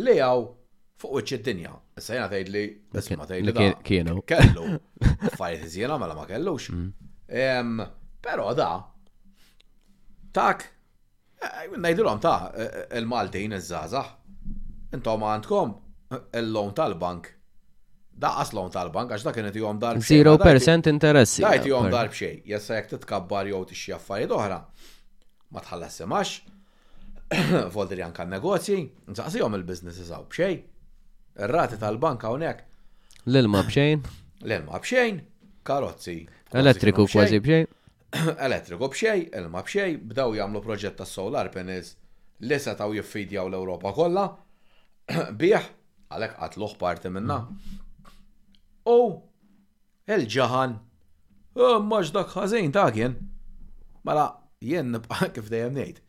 li 0.01 0.15
għaw 0.19 0.45
fuq 1.03 1.19
uċċi 1.21 1.39
d-dinja. 1.43 1.73
Issa 1.99 2.17
jena 2.17 2.29
tajd 2.31 2.53
li 2.55 2.63
ma 3.19 3.27
tajd 3.29 3.49
li 3.49 3.55
kienu. 3.85 4.17
Kellu. 4.31 4.67
Fajt 5.39 5.67
iżjena 5.67 5.99
mela 6.01 6.15
ma 6.17 6.25
kellux. 6.31 6.71
Mm. 6.73 7.83
Però 8.23 8.53
da 8.57 8.71
tak 10.33 10.65
eh, 11.43 11.67
ngħidulhom 11.75 12.21
ta' 12.25 12.39
eh, 12.55 12.81
il-Maltin 13.01 13.57
iż-żgħażagħ. 13.59 14.19
Intom 14.97 15.25
għandkom 15.27 15.77
il-lon 16.41 16.75
tal-bank. 16.77 17.29
Daqqas 18.23 18.51
lon 18.57 18.71
tal-bank 18.73 19.13
għax 19.17 19.25
dak 19.27 19.37
kienet 19.39 19.57
jom 19.59 19.79
dar. 19.83 19.99
0% 20.01 20.89
interessi. 20.95 21.43
Dajt 21.45 21.67
jom 21.69 21.89
dar 21.93 22.11
bxej. 22.15 22.41
Jessa 22.49 22.79
jek 22.81 22.91
titkabbar 22.95 23.49
jew 23.53 23.65
tixxi 23.73 23.97
affarijiet 23.99 24.33
oħra. 24.39 24.61
Ma 25.53 25.61
tħallas 25.65 25.97
semax 26.01 26.41
Folderi 27.73 28.03
anka 28.09 28.25
negozji, 28.29 28.77
għom 29.09 29.57
il 29.59 29.65
biznis 29.67 30.01
għaw 30.09 30.27
bxej. 30.29 30.57
Ir-rati 31.47 31.79
tal-banka 31.81 32.29
hawnhekk. 32.29 32.65
L-ilma 33.31 33.63
bxejn. 33.69 34.03
L-ilma 34.47 34.81
bxejn, 34.83 35.21
karozzi. 35.65 36.19
Elettriku 36.63 37.07
kważi 37.09 37.39
bxejn. 37.45 37.71
Elettriku 38.49 38.91
bxej, 38.93 39.29
ilma 39.41 39.63
bxej, 39.67 39.97
bdaw 40.13 40.35
jagħmlu 40.37 40.65
proġett 40.67 40.99
tas 41.01 41.15
solar 41.19 41.49
penis 41.55 41.95
li 42.43 42.59
setaw 42.61 42.93
jiffidjaw 42.99 43.49
l-Ewropa 43.49 43.95
kollha. 43.97 44.27
Bieħ, 45.39 45.69
għalhekk 46.13 46.41
qatluh 46.43 46.77
parti 46.81 47.11
minna. 47.13 47.41
U 48.89 48.99
il 50.13 50.25
ġahan 50.31 50.77
u 51.57 51.99
dak 52.13 52.33
ħażin 52.37 52.73
ta' 52.75 52.91
kien. 52.95 53.17
Mela, 54.05 54.25
jien 54.61 54.91
nibqa' 54.93 55.29
kif 55.37 55.47
dejjem 55.53 55.77
ngħid 55.79 56.01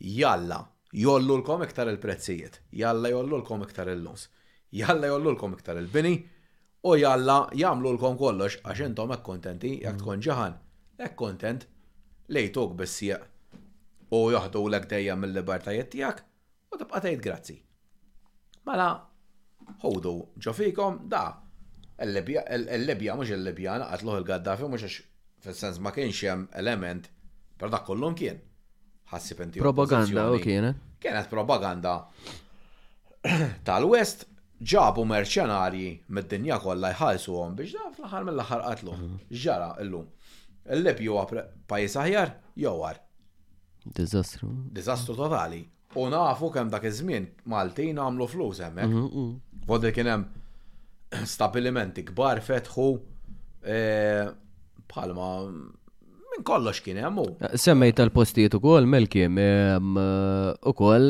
jalla 0.00 0.58
jollu 0.92 1.36
l-kom 1.38 1.62
iktar 1.62 1.86
il-prezzijiet, 1.90 2.60
jalla 2.70 3.08
jollu 3.10 3.36
l-kom 3.38 3.62
iktar 3.62 3.88
il-lus, 3.92 4.28
jalla 4.70 5.06
jollu 5.10 5.32
l-kom 5.32 5.52
iktar 5.58 5.76
il-bini, 5.76 6.14
u 6.84 6.94
jalla 6.96 7.38
jamlu 7.62 7.92
l-kom 7.92 8.16
kollox 8.18 8.58
għax 8.64 8.84
intom 8.86 9.10
ek 9.16 9.24
kontenti, 9.30 9.74
jek 9.82 9.94
mm. 9.96 10.04
tkun 10.04 10.22
ġahan, 10.26 10.54
ek 11.08 11.16
kontent, 11.22 11.66
lejtuk 12.32 12.72
bissieq 12.78 13.24
u 14.14 14.22
joħdu 14.32 14.60
l-ek 14.70 14.86
dejja 14.94 15.16
mill-libertajiet 15.20 15.90
tijak 15.92 16.22
u 16.72 16.78
tibqa 16.80 17.00
tgħid 17.04 17.22
grazzi. 17.26 17.58
Mela, 18.68 18.86
ħodu 19.84 20.12
ġofikom, 20.40 21.02
da, 21.12 21.24
il-Libja, 22.04 23.16
mux 23.20 23.32
il-Libja, 23.36 23.76
għatluħ 23.90 24.18
il-Gaddafi, 24.22 24.70
mux 24.72 24.98
fil-sens 25.44 25.82
ma 25.84 25.92
kienx 25.94 26.22
hemm 26.28 26.46
element, 26.62 27.10
per 27.60 27.68
dak 27.72 27.84
kollum 27.86 28.16
kien 28.16 28.38
ħassib 29.12 29.44
inti. 29.44 29.62
Propaganda, 29.64 30.26
u 30.36 30.40
kienet. 30.42 30.80
Kienet 31.02 31.30
propaganda 31.30 31.92
tal-West 33.66 34.26
ġabu 34.58 35.04
merċenarji 35.08 35.90
mid-dinja 36.16 36.58
kollha 36.62 36.90
jħalsu 36.96 37.34
għom 37.38 37.56
biex 37.60 37.76
da 37.78 37.88
fl-aħħar 37.94 38.26
mill-aħħar 38.28 38.64
qatlu. 38.66 38.96
Mhm. 38.96 39.20
Ġara 39.44 39.70
illum. 39.84 40.08
Il-lib 40.74 41.02
huwa 41.06 41.26
pajjiż 41.70 41.98
aħjar 42.04 42.34
jowar. 42.64 42.98
Diżastru. 43.96 44.50
Diżastru 44.76 45.14
totali. 45.16 45.62
U 45.96 46.08
nafu 46.12 46.50
kemm 46.52 46.68
dak 46.72 46.84
iż-żmien 46.90 47.30
Maltin 47.48 48.02
għamlu 48.02 48.26
flus 48.28 48.60
hemmhekk. 48.66 48.98
Vodil 48.98 49.94
mhm, 49.94 49.94
mhm. 49.94 49.94
kien 49.98 50.12
hemm 50.12 51.26
stabilimenti 51.38 52.04
kbar 52.10 52.42
fetħu 52.44 52.90
palma 54.88 55.32
eh, 55.40 55.66
Min 56.38 56.44
kollox 56.46 56.78
kien 56.84 56.98
hemm. 57.02 57.16
Semmejt 57.58 57.96
tal-postijiet 57.98 58.54
ukoll 58.54 58.84
melkim 58.86 59.38
ukoll 60.70 61.06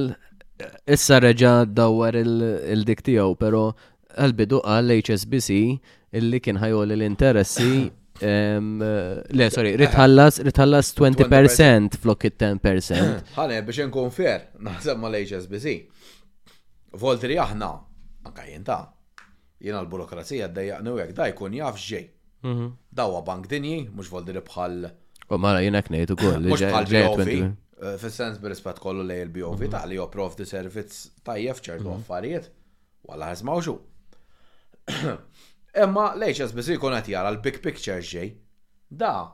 issa 0.88 1.18
reġa 1.20 1.66
dawwar 1.68 2.16
il-dik 2.16 3.02
tiegħu, 3.04 3.34
però 3.36 3.60
għal-bidu 4.16 4.60
għal-HSBC 4.64 5.58
illi 6.16 6.38
kien 6.40 6.56
ħajol 6.62 6.94
l-interessi 6.96 7.74
Le, 8.22 9.46
sorry, 9.54 9.76
ritħallas, 9.78 10.40
ritħallas 10.48 10.88
20% 10.96 11.98
flok 12.02 12.24
it-10%. 12.32 13.10
Ħale 13.38 13.58
biex 13.66 13.84
nkun 13.86 14.08
fjer, 14.10 14.40
naħseb 14.64 14.98
ma 14.98 15.06
l-HSBC. 15.12 15.74
Voltri 16.98 17.36
aħna, 17.38 17.68
anka 18.26 18.48
jinta, 18.48 18.78
jina 19.62 19.78
l-burokrazija 19.84 20.48
d-dajjaqnu 20.50 20.96
għek, 21.04 21.12
da 21.20 21.28
jkun 21.30 21.54
jaf 21.60 21.78
ġej. 21.84 22.08
Mhm. 22.48 22.66
Dawa 22.90 23.22
bank 23.28 23.46
dinji, 23.54 23.84
mux 23.94 24.10
voltri 24.10 24.42
bħal 24.50 24.82
Mara 25.36 25.58
jenek 25.60 25.88
nejtu 25.92 26.14
kull. 26.16 26.38
Mux 26.48 26.62
bħal 26.64 27.22
eh, 27.28 27.96
Fis-sens 28.02 28.40
bil-rispet 28.42 28.78
kollu 28.82 29.04
lej 29.06 29.20
il 29.26 29.32
bov 29.32 29.60
ta' 29.70 29.84
li 29.86 29.98
di 30.36 30.44
servizz 30.50 30.96
tajjeb 31.24 31.60
ċertu 31.62 31.86
mhm. 31.88 31.98
affarijiet, 32.00 32.48
għalla 33.06 33.28
ħazmaw 33.32 33.60
xu. 33.66 33.74
Imma 35.82 36.06
lejx 36.18 36.40
jazbis 36.42 36.70
jkun 36.76 36.96
qed 36.98 37.10
jara 37.12 37.30
l-big 37.34 37.60
picture 37.64 38.00
ġej. 38.02 38.32
Da, 38.90 39.28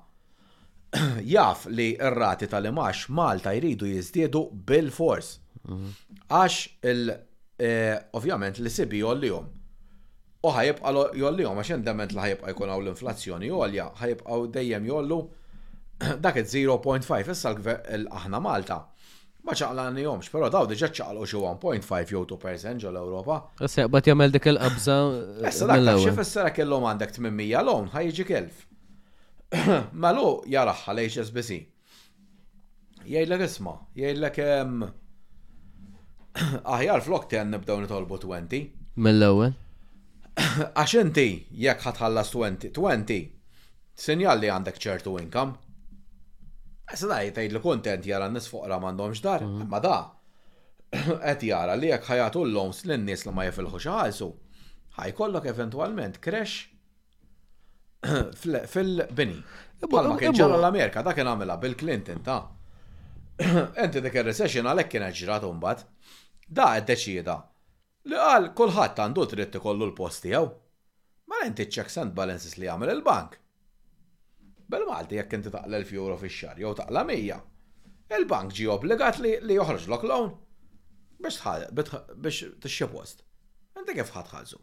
jaf 1.34 1.64
li 1.72 1.92
r-rati 2.10 2.50
tal-imax 2.52 3.06
Malta 3.16 3.54
jridu 3.56 3.88
jizdiedu 3.92 4.44
bil-fors. 4.66 5.38
Mhm. 5.64 5.94
Għax 6.32 6.58
il- 6.92 7.14
eh, 7.16 7.94
ovvjament 8.12 8.58
li 8.60 8.70
sibi 8.72 9.00
jollijom. 9.04 9.48
U 10.44 10.50
ħajibqa 10.52 10.90
jollijom, 11.16 11.56
għax 11.62 11.78
indement 11.78 12.10
li 12.12 12.26
ħajibqa 12.26 12.50
jkun 12.52 12.76
l-inflazzjoni 12.80 13.48
jolja, 13.54 13.88
għaw 14.04 14.50
dejjem 14.58 14.90
jollu 14.92 15.22
dak 16.22 16.36
il-0.5 16.40 17.30
issa 17.30 17.52
l-aħna 17.54 18.40
Malta. 18.42 18.78
Ma 19.44 19.52
ċaqlani 19.52 20.00
jomx, 20.00 20.30
pero 20.32 20.48
daw 20.48 20.64
diġa 20.66 20.88
ċaqlu 20.98 21.26
xi 21.28 21.36
1.5 21.36 22.08
jew 22.14 22.22
2% 22.30 22.78
ġol 22.80 22.96
Ewropa. 22.98 23.34
Issa 23.66 23.84
bat 23.92 24.06
jagħmel 24.08 24.32
dik 24.34 24.48
il-qabża. 24.54 24.94
Issa 25.50 25.68
dak 25.70 25.86
xi 26.02 26.14
fissera 26.16 26.52
kellhom 26.56 26.86
għandek 26.90 27.12
800 27.18 27.30
l-ewwel 27.34 27.68
lon 27.70 27.90
ħajġi 27.94 28.26
kelf. 28.30 28.62
Malu 30.02 30.30
jaraħħa 30.50 30.94
l-HSBC. 30.96 31.60
Jgħidlek 33.04 33.44
isma, 33.44 33.74
jgħidlek 34.00 34.38
hemm 34.48 34.88
aħjar 36.64 37.02
flok 37.06 37.28
ten 37.34 37.52
nibdew 37.54 37.82
nitolbu 37.84 38.16
20. 38.24 38.62
Mill-ewwel. 38.98 39.52
Għax 40.40 40.94
inti 41.04 41.28
jekk 41.68 41.84
ħatħallas 41.90 42.32
20, 42.32 42.72
20 42.74 43.28
sinjal 44.08 44.40
li 44.42 44.48
għandek 44.50 44.80
ċertu 44.82 45.12
income. 45.20 45.60
Issa 46.92 47.06
daj, 47.08 47.30
tajd 47.36 47.52
li 47.54 47.60
kontent 47.64 48.06
jara 48.06 48.26
n-nis 48.28 48.50
ra 48.68 48.78
mandomx 48.82 49.22
dar, 49.24 49.44
mhm. 49.46 49.68
ma 49.72 49.80
da, 49.80 49.94
għet 51.24 51.44
jara 51.50 51.76
li 51.80 51.88
jek 51.90 52.08
ħajatu 52.10 52.42
l 52.48 52.58
s 52.70 52.84
l-nis 52.86 53.24
li 53.26 53.32
ma 53.34 53.46
jifilħu 53.48 53.80
xaħalsu, 53.86 54.28
ħajkollok 54.98 55.46
eventualment 55.54 56.20
crash 56.24 56.68
fil-bini. 58.74 59.40
Palma 59.90 60.18
kien 60.20 60.36
ġara 60.36 60.58
l-Amerika, 60.60 61.02
da 61.04 61.14
kien 61.16 61.28
għamela 61.32 61.56
Bill 61.60 61.74
Clinton, 61.76 62.20
ta' 62.24 62.42
enti 63.82 64.04
dik 64.04 64.20
il-recession 64.20 64.68
għalek 64.70 64.92
kien 64.92 65.08
ġirat 65.20 65.48
umbat, 65.48 65.86
da 66.48 66.74
deċida 66.92 67.38
li 68.12 68.20
għal 68.20 68.50
kullħat 68.52 69.00
għandu 69.00 69.24
dritt 69.32 69.56
ikollu 69.56 69.88
l-posti 69.88 70.36
għaw. 70.36 70.50
Ma 71.32 71.40
l-enti 71.40 71.64
check 71.72 72.12
balances 72.14 72.58
li 72.60 72.68
għamel 72.68 72.92
il-bank. 72.98 73.40
Bel 74.70 74.84
Malti 74.88 75.18
jekk 75.18 75.34
inti 75.36 75.50
taqla 75.52 75.80
1000 75.82 75.92
euro 76.02 76.16
fix-xar 76.20 76.60
jew 76.62 76.70
taqla 76.78 77.02
100. 77.10 77.36
Il-bank 78.16 78.54
ġi 78.58 78.66
obbligat 78.72 79.18
li 79.24 79.56
joħroġ 79.56 79.86
lok 79.92 80.04
loan 80.08 80.30
biex 81.24 82.44
t-xie 82.62 82.86
post. 82.92 83.22
Inti 83.80 83.96
kif 83.96 84.10
ħadħalżu? 84.14 84.58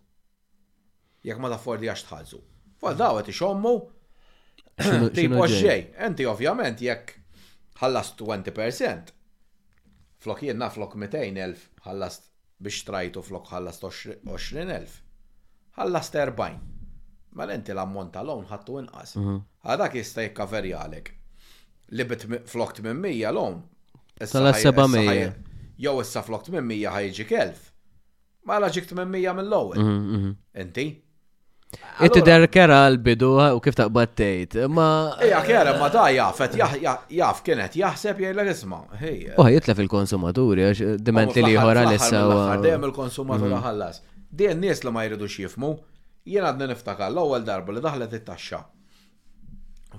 Jekk 1.28 1.42
ma 1.42 1.50
taffordi 1.56 1.90
għax 1.90 2.06
tħalżu. 2.08 2.40
Fuq 2.82 2.96
dawet 3.00 3.30
xommu? 3.34 3.74
tipo 5.18 5.46
xej. 5.50 5.88
Inti 6.08 6.26
ovvjament 6.30 6.82
jekk 6.86 7.16
ħallas 7.82 8.14
20%. 8.22 9.14
Flok 10.22 10.46
jenna 10.52 10.70
flok 10.74 10.98
200.000 11.02 11.66
ħallas 11.88 12.20
biex 12.62 12.86
trajtu 12.90 13.26
flok 13.26 13.54
ħallas 13.56 13.82
20.000. 13.86 14.86
Ħallas 15.80 16.14
40 16.14 16.71
ma 17.36 17.46
l-enti 17.48 17.72
l-ammont 17.74 18.12
tal-lawn 18.16 18.46
ħattu 18.50 18.80
inqas. 18.82 19.16
Mhm. 19.20 19.38
Għadak 19.66 19.98
jista' 20.00 20.26
jikkaverja 20.28 20.82
għalek. 20.86 21.12
Libet 22.00 22.26
flokt 22.48 22.82
minn 22.86 23.00
mija 23.06 23.32
lawn. 23.32 23.62
tal 24.20 24.88
mija. 24.88 25.34
Jow 25.78 26.00
issa 26.02 26.22
flokt 26.22 26.50
minn 26.54 26.66
mija 26.68 26.92
ħajġik 26.96 27.32
elf. 27.44 27.72
Ma 28.48 28.60
laġik 28.60 28.86
ġikt 28.88 28.96
minn 28.98 29.10
mija 29.12 29.34
mill-ewwel. 29.34 29.80
Mhm, 29.80 30.12
mhm. 30.16 30.32
Inti? 30.62 30.86
Itti 32.06 32.22
der 32.28 32.48
kera 32.52 32.82
l-bidu 32.92 33.30
u 33.56 33.60
kif 33.64 33.76
taqbad 33.78 34.10
tgħid, 34.18 34.66
ma. 34.76 35.16
Ejja 35.24 35.40
kera 35.48 35.78
ma 35.80 35.88
da 35.90 36.06
jaf, 36.12 36.40
jaf 37.10 37.44
kienet 37.46 37.74
jaħseb 37.82 38.18
l 38.36 38.40
isma'. 38.54 38.82
Uħ, 38.98 39.38
ħajitlef 39.38 39.80
il-konsumaturi 39.86 40.62
għax 40.74 40.98
dimenti 41.00 41.42
li 41.46 41.56
ħora 41.56 41.86
l-issa. 41.88 42.26
Dejjem 42.66 42.84
il 42.84 42.92
konsumaturi 43.00 43.56
ħallas. 43.68 44.02
Dien 44.36 44.60
nies 44.64 44.84
li 44.84 44.92
ma 44.92 45.06
jridux 45.08 45.32
xifmu, 45.38 45.72
jien 46.30 46.46
għadna 46.46 46.68
niftakar 46.72 47.12
l-ewwel 47.12 47.46
darba 47.48 47.74
li 47.74 47.82
daħlet 47.82 48.12
it-taxxa 48.20 48.58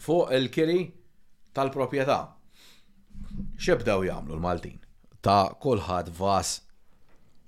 fuq 0.01 0.31
il-kiri 0.39 0.83
tal-proprjetà. 1.55 2.19
x'ebdew 3.59 4.05
jagħmlu 4.07 4.37
l-Maltin 4.39 4.79
ta' 5.23 5.55
kulħadd 5.63 6.11
vas 6.19 6.53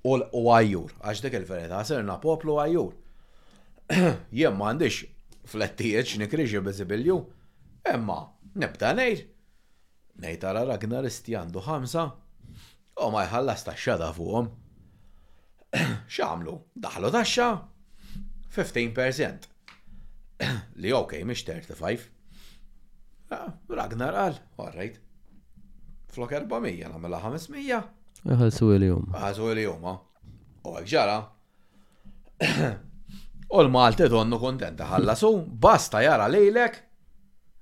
u 0.04 0.18
għajjur, 0.18 0.94
għax 1.00 1.22
dik 1.24 1.36
il-verità 1.38 1.80
serna 1.84 2.18
poplu 2.20 2.58
għajjur. 2.60 2.92
Jien 4.38 4.52
m'għandix 4.52 4.98
flettijiet 5.48 6.04
x'nikriġi 6.10 6.60
biżibilju, 6.60 7.16
imma 7.94 8.18
nibda 8.54 8.90
ngħid. 8.98 9.24
Nej 10.20 10.36
tara 10.44 10.66
Ragnar 10.68 11.08
għandu 11.08 11.64
ħamsa 11.66 12.04
u 13.00 13.08
ma 13.10 13.24
jħallas 13.26 13.64
taxxa 13.64 13.96
da 14.04 14.12
fuqhom. 14.12 14.52
X'għamlu? 16.12 16.58
Daħlu 16.84 17.10
taxxa? 17.16 17.48
15%. 18.54 19.48
Li 20.82 20.92
ok, 20.92 21.18
mish 21.26 21.46
ah, 21.48 21.60
35. 21.60 22.08
Ragnar 23.74 24.14
għal, 24.22 24.36
alright. 24.62 24.98
Flok 26.14 26.34
400, 26.36 26.92
namela 26.94 27.18
500. 27.24 27.82
Għal 28.24 28.52
su 28.54 28.68
il-jum. 28.76 29.08
Għal 29.18 29.36
su 29.38 29.48
il-jum, 29.50 29.88
ah. 29.90 30.00
U 30.64 30.74
għek 30.78 30.90
ġara. 30.92 31.16
U 33.50 33.62
l-Malti 33.64 34.06
donnu 34.12 34.38
kontent 34.42 34.80
ħallasu, 34.86 35.32
basta 35.62 36.04
jara 36.04 36.28
lejlek 36.30 36.78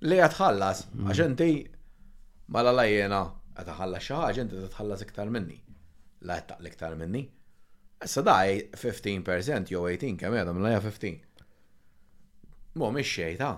li 0.06 0.18
għatħallas. 0.24 0.84
Mm. 0.92 1.08
Għaxenti, 1.08 1.50
mala 2.56 2.74
lajjena 2.76 3.22
għatħallas 3.62 4.08
xaħġa, 4.10 4.44
inti 4.44 4.60
għatħallas 4.66 5.04
iktar 5.08 5.32
minni. 5.34 5.56
La 6.28 6.36
għattaq 6.40 6.68
iktar 6.70 6.98
minni. 7.00 7.24
Issa 8.04 8.20
da 8.22 8.44
15% 8.44 9.70
jew 9.70 9.82
18 9.86 10.18
kemm 10.18 10.34
għadhom 10.38 10.58
l 10.64 10.72
15. 10.82 11.44
Mo 12.80 12.88
mhix 12.94 13.12
xejn 13.18 13.36
ta'. 13.40 13.52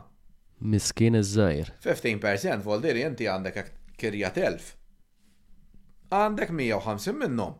Miskin 0.74 1.16
iż-żgħir. 1.18 1.70
15% 1.84 2.64
vol 2.66 2.82
diri 2.84 3.04
inti 3.06 3.28
għandek 3.30 3.72
kirja 4.00 4.30
telf. 4.36 4.72
Għandek 6.14 6.52
150 6.54 7.16
minnhom. 7.22 7.56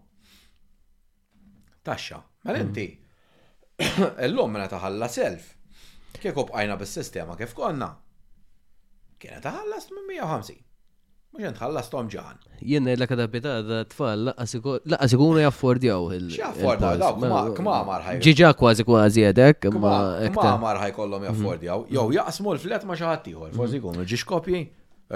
Taxxa, 1.85 2.21
ma 2.45 2.51
mela 2.55 2.63
mm. 2.65 2.69
inti 2.69 2.87
illum 4.29 4.53
mela 4.55 4.69
taħalla 4.71 5.09
self. 5.11 5.51
Kieku 6.21 6.47
bqajna 6.51 6.77
bis-sistema 6.81 7.37
kif 7.41 7.57
konna. 7.59 7.91
Kienet 9.21 9.45
taħallas 9.49 9.89
minn 9.93 10.11
150. 10.21 10.61
Mux 11.35 11.51
tħallas 11.51 11.89
tom 11.91 12.07
ġan. 12.07 12.37
Jien 12.63 12.87
la 12.95 13.07
kadabita 13.11 13.57
da 13.67 13.81
tfal 13.91 14.29
laqqa 14.29 15.07
sikunu 15.11 15.41
jaffordjaw 15.43 16.13
il. 16.15 16.29
Xaffordjaw, 16.31 16.93
la, 17.27 17.39
kma 17.57 17.79
marħaj. 17.89 18.21
Ġiġa 18.23 18.51
kważi 18.55 18.87
kważi 18.87 19.25
edek, 19.33 19.67
Kma 19.67 19.97
marħaj 20.63 20.95
kollom 20.95 21.25
mhm. 21.25 21.27
jaffordjaw. 21.33 21.83
Jow, 21.91 22.05
mhm. 22.07 22.15
jaqsmu 22.21 22.55
l-flet 22.55 22.87
ma 22.87 22.95
xaħatiħor, 23.01 23.51
forsi 23.59 23.81
mhm. 23.81 23.83
kunu 23.89 24.07
ġiġ 24.13 24.25
kopji. 24.31 24.61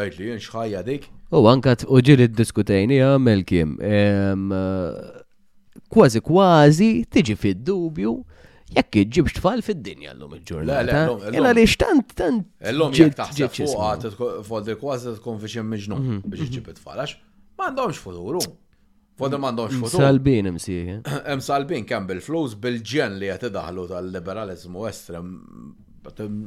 Ejt 0.03 0.19
li 0.19 0.31
jien 0.33 0.43
xħajja 0.43 0.83
dik. 0.89 1.07
U 1.31 1.45
għankat 1.53 1.87
uġil 1.87 2.25
id 2.27 2.35
diskutajni 2.39 2.99
għamel 3.07 3.45
kim. 3.47 3.77
Eh, 3.79 5.23
kważi 5.95 6.25
kważi 6.27 6.91
tiġi 7.15 7.39
fid-dubju 7.45 8.17
jekk 8.73 8.99
ġibx 9.17 9.37
tfal 9.39 9.63
fid-dinja 9.65 10.13
l-lum 10.13 10.35
il-ġurnata. 10.37 11.03
Jena 11.33 11.53
li 11.57 11.65
xtant, 11.71 12.13
tant. 12.19 12.47
L-lum 12.73 12.95
jek 12.97 13.15
taħseb 13.17 13.55
fuqa, 13.57 14.31
fodri 14.47 14.77
kważi 14.81 15.15
tkun 15.19 15.39
fi 15.43 15.51
xi 15.55 15.65
miġnun 15.65 16.01
mhm, 16.03 16.19
biex 16.27 16.47
mhm. 16.47 16.55
ġib 16.59 16.73
tfal 16.81 17.01
għax 17.05 17.15
m'għandhomx 17.59 18.03
futuru. 18.05 18.43
Fodri 19.19 19.41
m'għandhomx 19.43 19.75
mm, 19.75 19.83
futuru. 19.85 20.05
Salbin 20.05 20.51
imsieħ. 20.53 20.91
Hemm 21.31 21.43
salbin 21.45 21.87
kemm 21.89 22.07
bil-flus 22.11 22.53
bil-ġen 22.63 23.17
li 23.23 23.31
qed 23.33 23.49
idaħlu 23.49 23.87
tal-liberalizmu 23.93 24.85
estrem 24.91 25.31
um, 26.13 26.43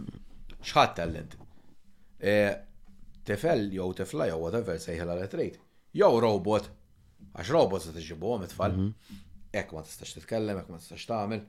xħat 0.64 0.94
tal-lint. 1.02 1.34
E, 2.22 2.36
tifel 3.28 3.66
jew 3.74 3.90
tifla 3.98 4.30
jew 4.30 4.38
whatever 4.44 4.78
sejħela 4.84 5.18
li 5.20 5.28
trejt. 5.34 5.58
Jew 6.00 6.22
robot, 6.24 6.70
għax 7.42 7.50
robot 7.58 7.88
se 7.90 7.96
tiġibu 7.98 8.36
għom 8.38 8.48
it-tfal. 8.50 8.78
Mhm. 8.80 9.22
Ek 9.58 9.74
ma 9.76 9.82
tistax 9.84 10.14
titkellem, 10.16 10.62
ek 10.64 10.70
ma 10.72 10.78
tistax 10.80 11.10
tagħmel 11.10 11.42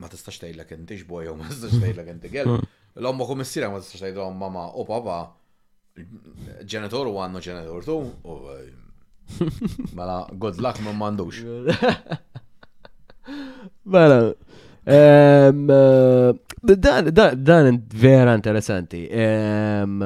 ma 0.00 0.08
tistax 0.08 0.38
tgħidlek 0.42 0.74
inti 0.76 0.98
xboj 1.02 1.30
u 1.32 1.38
ma 1.38 1.48
tistax 1.50 1.76
tgħidlek 1.78 2.12
inti 2.14 2.30
gel. 2.32 2.52
Hmm. 2.54 2.78
L-omma 3.00 3.26
kum 3.28 3.42
missira 3.42 3.70
ma 3.72 3.80
tistax 3.82 4.04
tgħidha 4.04 4.28
mama 4.36 4.66
u 4.78 4.86
papa 4.88 5.18
ġenitor 6.68 7.10
u 7.12 7.16
għandu 7.22 7.42
ġenitor 7.44 7.88
tu 7.88 7.98
u 8.00 8.38
eh, 8.54 8.70
mela 9.96 10.20
good 10.38 10.60
luck 10.64 10.80
ma 10.84 10.92
mandux. 10.96 11.36
Mela, 13.86 14.32
ehm, 14.90 15.70
eh, 15.70 16.98
dan 17.02 17.80
vera 17.90 18.34
interessanti. 18.34 19.04
Ehm, 19.10 20.02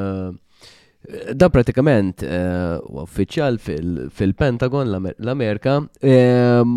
Da 1.39 1.47
pratikament 1.55 2.23
eh, 2.27 2.81
uffiċjal 3.03 3.61
fil-Pentagon 3.63 4.89
l-Amerika 4.97 5.77
ehm, 6.03 6.73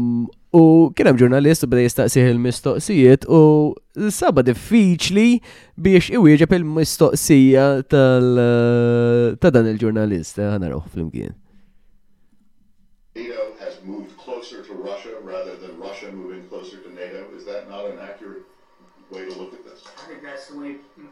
u 0.54 0.62
kien 0.94 1.10
hemm 1.10 1.24
u 1.24 1.30
bada 1.34 1.82
jistaqsih 1.88 2.30
il-mistoqsijiet 2.36 3.26
u 3.26 3.42
saba 4.14 4.46
diffiċli 4.46 5.28
biex 5.82 6.12
iwieġeb 6.20 6.54
il-mistoqsija 6.62 7.66
tal 7.90 8.44
eh, 9.42 9.50
dan 9.50 9.72
il-ġurnalist. 9.74 10.38
Eh, 10.38 10.52
Ħanaruh 10.54 10.86
fl-imkien. 10.94 11.34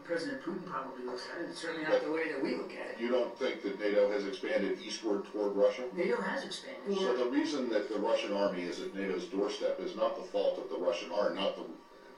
President 0.08 0.42
Putin 0.42 0.64
probably 0.64 1.04
looks 1.04 1.28
at 1.34 1.38
it. 1.44 1.50
It's 1.50 1.60
certainly 1.60 1.86
not 1.86 2.02
the 2.02 2.10
way 2.10 2.32
that 2.32 2.42
we 2.42 2.56
look 2.56 2.70
at 2.72 2.92
it. 2.92 2.96
You 2.98 3.10
don't 3.10 3.38
think 3.38 3.60
that 3.62 3.78
NATO 3.78 4.10
has 4.10 4.26
expanded 4.26 4.78
eastward 4.82 5.26
toward 5.30 5.54
Russia? 5.54 5.82
NATO 5.94 6.16
has 6.16 6.44
expanded. 6.46 6.96
So 6.96 7.14
the 7.14 7.26
reason 7.30 7.68
that 7.68 7.90
the 7.92 7.98
Russian 8.00 8.32
army 8.32 8.62
is 8.62 8.80
at 8.80 8.94
NATO's 8.94 9.26
doorstep 9.26 9.78
is 9.80 9.94
not 9.96 10.16
the 10.16 10.22
fault 10.22 10.56
of 10.60 10.70
the 10.70 10.78
Russian 10.82 11.12
army, 11.12 11.34
not 11.38 11.56
the 11.56 11.64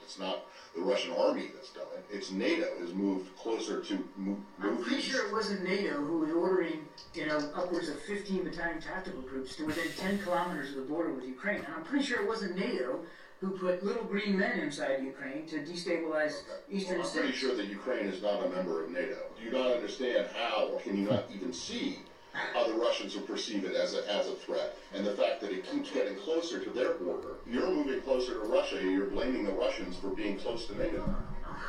it's 0.03 0.17
not 0.17 0.45
the 0.73 0.81
Russian 0.81 1.11
army 1.13 1.51
that's 1.53 1.71
done 1.73 1.85
it. 1.95 2.05
It's 2.09 2.31
NATO 2.31 2.67
has 2.79 2.93
moved 2.93 3.35
closer 3.37 3.81
to 3.81 4.09
move 4.17 4.37
I'm 4.61 4.77
pretty 4.77 4.97
east. 4.99 5.07
sure 5.07 5.27
it 5.27 5.33
wasn't 5.33 5.63
NATO 5.63 5.91
who 5.95 6.19
was 6.19 6.31
ordering, 6.31 6.87
you 7.13 7.25
know, 7.27 7.37
upwards 7.55 7.89
of 7.89 7.99
15 8.01 8.43
battalion 8.45 8.79
tactical 8.81 9.21
groups 9.21 9.57
to 9.57 9.65
within 9.65 9.87
10 9.97 10.23
kilometers 10.23 10.69
of 10.69 10.75
the 10.77 10.81
border 10.83 11.11
with 11.11 11.25
Ukraine. 11.25 11.57
And 11.57 11.67
I'm 11.75 11.83
pretty 11.83 12.05
sure 12.05 12.21
it 12.21 12.27
wasn't 12.27 12.57
NATO 12.57 13.01
who 13.41 13.49
put 13.57 13.83
little 13.83 14.03
green 14.03 14.37
men 14.37 14.59
inside 14.59 15.01
Ukraine 15.03 15.47
to 15.47 15.57
destabilize 15.63 16.43
eastern 16.69 16.99
well, 16.99 17.07
I'm 17.07 17.13
pretty 17.17 17.33
sure 17.33 17.55
that 17.57 17.65
Ukraine 17.65 18.05
is 18.05 18.21
not 18.21 18.45
a 18.45 18.49
member 18.49 18.83
of 18.85 18.91
NATO. 18.91 19.17
Do 19.37 19.43
you 19.43 19.51
not 19.51 19.71
understand 19.75 20.27
how, 20.35 20.67
or 20.67 20.79
can 20.79 20.95
you 20.95 21.09
not 21.09 21.23
even 21.35 21.51
see 21.51 21.97
how 22.33 22.67
the 22.67 22.75
Russians 22.75 23.15
will 23.15 23.23
perceive 23.23 23.65
it 23.65 23.73
as 23.75 23.95
a, 23.95 24.07
as 24.13 24.27
a 24.27 24.35
threat? 24.35 24.77
And 24.93 25.03
the 25.05 25.13
fact 25.15 25.41
that 25.41 25.51
it 25.51 25.65
keeps 25.71 25.89
getting 25.89 26.15
closer 26.17 26.63
to 26.63 26.69
their 26.69 26.93
border. 26.93 27.29
You're 27.49 27.65
moving 27.67 27.99
closer 28.01 28.33
to 28.35 28.39
Russia, 28.41 28.77
and 28.77 28.91
you're 28.91 29.07
blaming 29.07 29.43
the 29.43 29.53
Russians 29.53 29.97
for 29.97 30.09
being 30.09 30.37
close 30.37 30.67
to 30.67 30.77
NATO. 30.77 31.03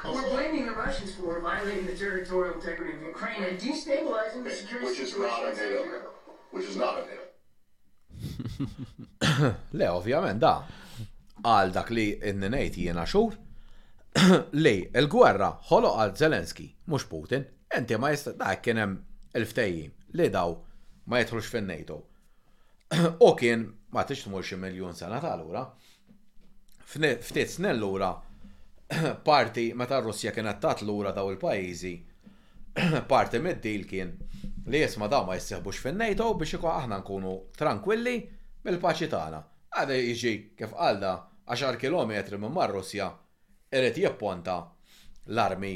We're 0.05 0.28
blaming 0.28 0.66
the 0.66 0.73
Russians 0.73 1.15
for 1.15 1.40
violating 1.40 1.86
the 1.86 1.94
territorial 1.97 2.55
integrity 2.55 2.99
of 2.99 3.03
Ukraine 3.03 3.44
and 3.44 3.59
destabilizing 3.59 4.44
the 4.44 4.51
security 4.51 4.89
which 4.90 5.01
is 5.01 5.15
not 5.16 5.43
a 5.44 5.53
NATO 5.55 5.81
member. 5.81 6.07
Which 6.51 6.65
is 6.66 6.77
not 6.77 6.99
a 9.23 9.27
NATO. 9.40 9.57
Leo, 9.73 9.97
ovviamente, 10.03 10.39
da. 10.40 10.62
għal 11.43 11.73
dak 11.74 11.90
li 11.90 12.05
n-nejt 12.32 12.77
jiena 12.78 13.05
xur, 13.09 13.35
li 14.59 14.74
il-gwerra 15.01 15.48
ħolo 15.69 15.94
għal 16.02 16.14
Zelenski, 16.19 16.66
mux 16.93 17.06
Putin, 17.10 17.44
enti 17.74 17.97
ma 17.98 18.12
jista 18.12 18.35
dak 18.39 18.62
kienem 18.66 18.97
il-ftejjim 19.35 20.19
li 20.19 20.27
daw 20.35 20.55
ma 21.10 21.23
jitħlux 21.23 21.48
fin 21.48 21.66
nato 21.70 21.97
U 23.27 23.31
kien 23.40 23.62
ma 23.97 24.05
tixtmur 24.09 24.44
xi 24.44 24.59
miljon 24.60 24.93
sena 24.97 25.19
tal-ura. 25.20 25.62
Ftit 26.93 27.48
snin 27.51 27.73
l-ura 27.78 28.12
parti 29.28 29.70
meta 29.77 29.98
Russja 30.05 30.32
kienet 30.32 30.60
tat 30.62 30.82
l-ura 30.85 31.10
daw 31.16 31.31
il-pajjiżi, 31.32 31.94
parti 33.09 33.40
mid-dil 33.44 33.86
kien 33.89 34.12
li 34.69 34.81
jisma 34.85 35.09
daw 35.12 35.24
ma 35.28 35.36
jissieħbux 35.39 35.81
fin 35.85 35.98
nato 36.01 36.31
biex 36.40 36.56
ikun 36.59 36.73
aħna 36.77 37.01
nkunu 37.02 37.35
tranquilli 37.56 38.14
bil-paċi 38.64 39.09
tagħna. 39.12 39.43
Għada 39.73 39.97
jiġi 39.97 40.35
kif 40.56 40.73
għalda 40.77 41.10
10 41.55 41.77
km 41.77 42.09
minn 42.41 42.53
mar-Russja 42.57 43.11
irid 43.77 43.97
jipponta 44.01 44.57
l-armi 45.31 45.73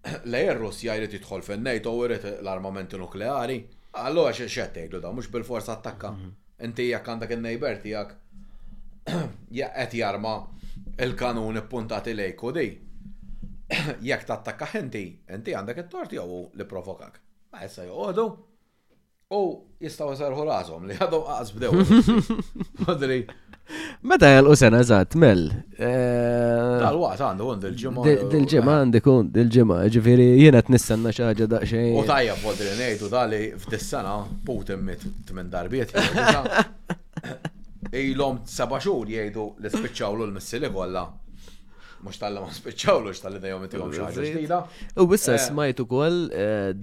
lejn 0.32 0.54
Russja 0.58 0.94
jrid 0.98 1.12
jidħol 1.14 1.42
fin-NATO 1.46 1.90
u 1.94 2.06
jrid 2.08 2.24
l-armamenti 2.40 2.96
nukleari. 2.98 3.58
Allora 4.02 4.32
xi 4.34 4.46
xed 4.50 4.72
tgħidu 4.74 5.00
da 5.02 5.10
mhux 5.14 5.28
bil-forza 5.30 5.74
attakka. 5.76 6.12
Mhm. 6.16 6.30
Inti 6.66 6.86
jekk 6.90 7.08
għandek 7.12 7.34
in-nejber 7.36 7.80
tiegħek 7.86 8.16
qed 9.56 9.96
jarma 10.00 10.32
il-kanun 11.04 11.60
ippuntati 11.62 12.14
lejk 12.16 12.44
u 12.48 12.52
di. 12.56 12.66
Jekk 14.02 14.24
tattakka 14.30 14.68
inti, 14.80 15.04
inti 15.32 15.54
għandek 15.54 15.84
it-tort 15.84 16.12
jew 16.16 16.42
li 16.58 16.64
provokak. 16.68 17.20
Ma 17.54 17.64
issa 17.68 17.84
joqogħdu 17.84 18.24
u 19.36 19.42
jistgħu 19.84 20.16
jserħu 20.16 20.48
rashom 20.48 20.88
li 20.90 20.96
għadhom 20.98 21.24
qas 21.28 21.54
bdew. 21.54 22.84
Madri, 22.88 23.20
Meta 24.00 24.28
jgħal 24.32 24.46
u 24.48 24.54
sena 24.56 24.78
eżatt, 24.80 25.12
mel. 25.20 25.42
Tal-waqt 25.76 27.18
eh, 27.20 27.24
għandu 27.26 27.48
għund 27.52 27.66
il-ġimma. 27.68 28.04
Dil-ġimma 28.32 28.76
għandu 28.80 29.02
għund 29.12 29.36
il 29.42 29.50
ġimma 29.52 29.76
eh. 29.82 29.90
ġifiri 29.96 30.28
jena 30.40 30.62
t-nissanna 30.64 31.12
xaġa 31.12 31.48
daqxej. 31.52 31.90
U 32.00 32.06
tajja 32.08 32.38
fodri 32.40 32.70
nejtu 32.78 33.10
tali 33.12 33.42
fdis 33.60 33.90
sena 33.92 34.14
Putin 34.48 34.86
mit 34.88 35.04
t-men 35.28 35.52
darbiet. 35.52 35.92
Ilom 38.00 38.40
seba 38.48 38.80
xur 38.80 39.04
jgħidu 39.04 39.44
li 39.60 39.74
spiċċaw 39.76 40.16
l-missili 40.16 40.72
kolla. 40.72 41.04
Mux 42.00 42.16
tal-la 42.16 42.40
ma 42.40 42.50
l-ux 42.50 43.20
tal-li 43.20 43.42
dajom 43.44 43.68
it 43.68 43.76
xaġa 44.00 44.12
ġdida. 44.16 44.62
U 45.04 45.10
bissa 45.12 45.36
eh. 45.36 45.44
smajtu 45.44 45.84
kol 45.92 46.22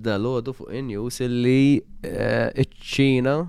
dal-ħodu 0.05 0.53
fuq 0.61 0.69
in-news 0.83 1.17
illi 1.25 1.61
ċ-ċina 2.05 3.39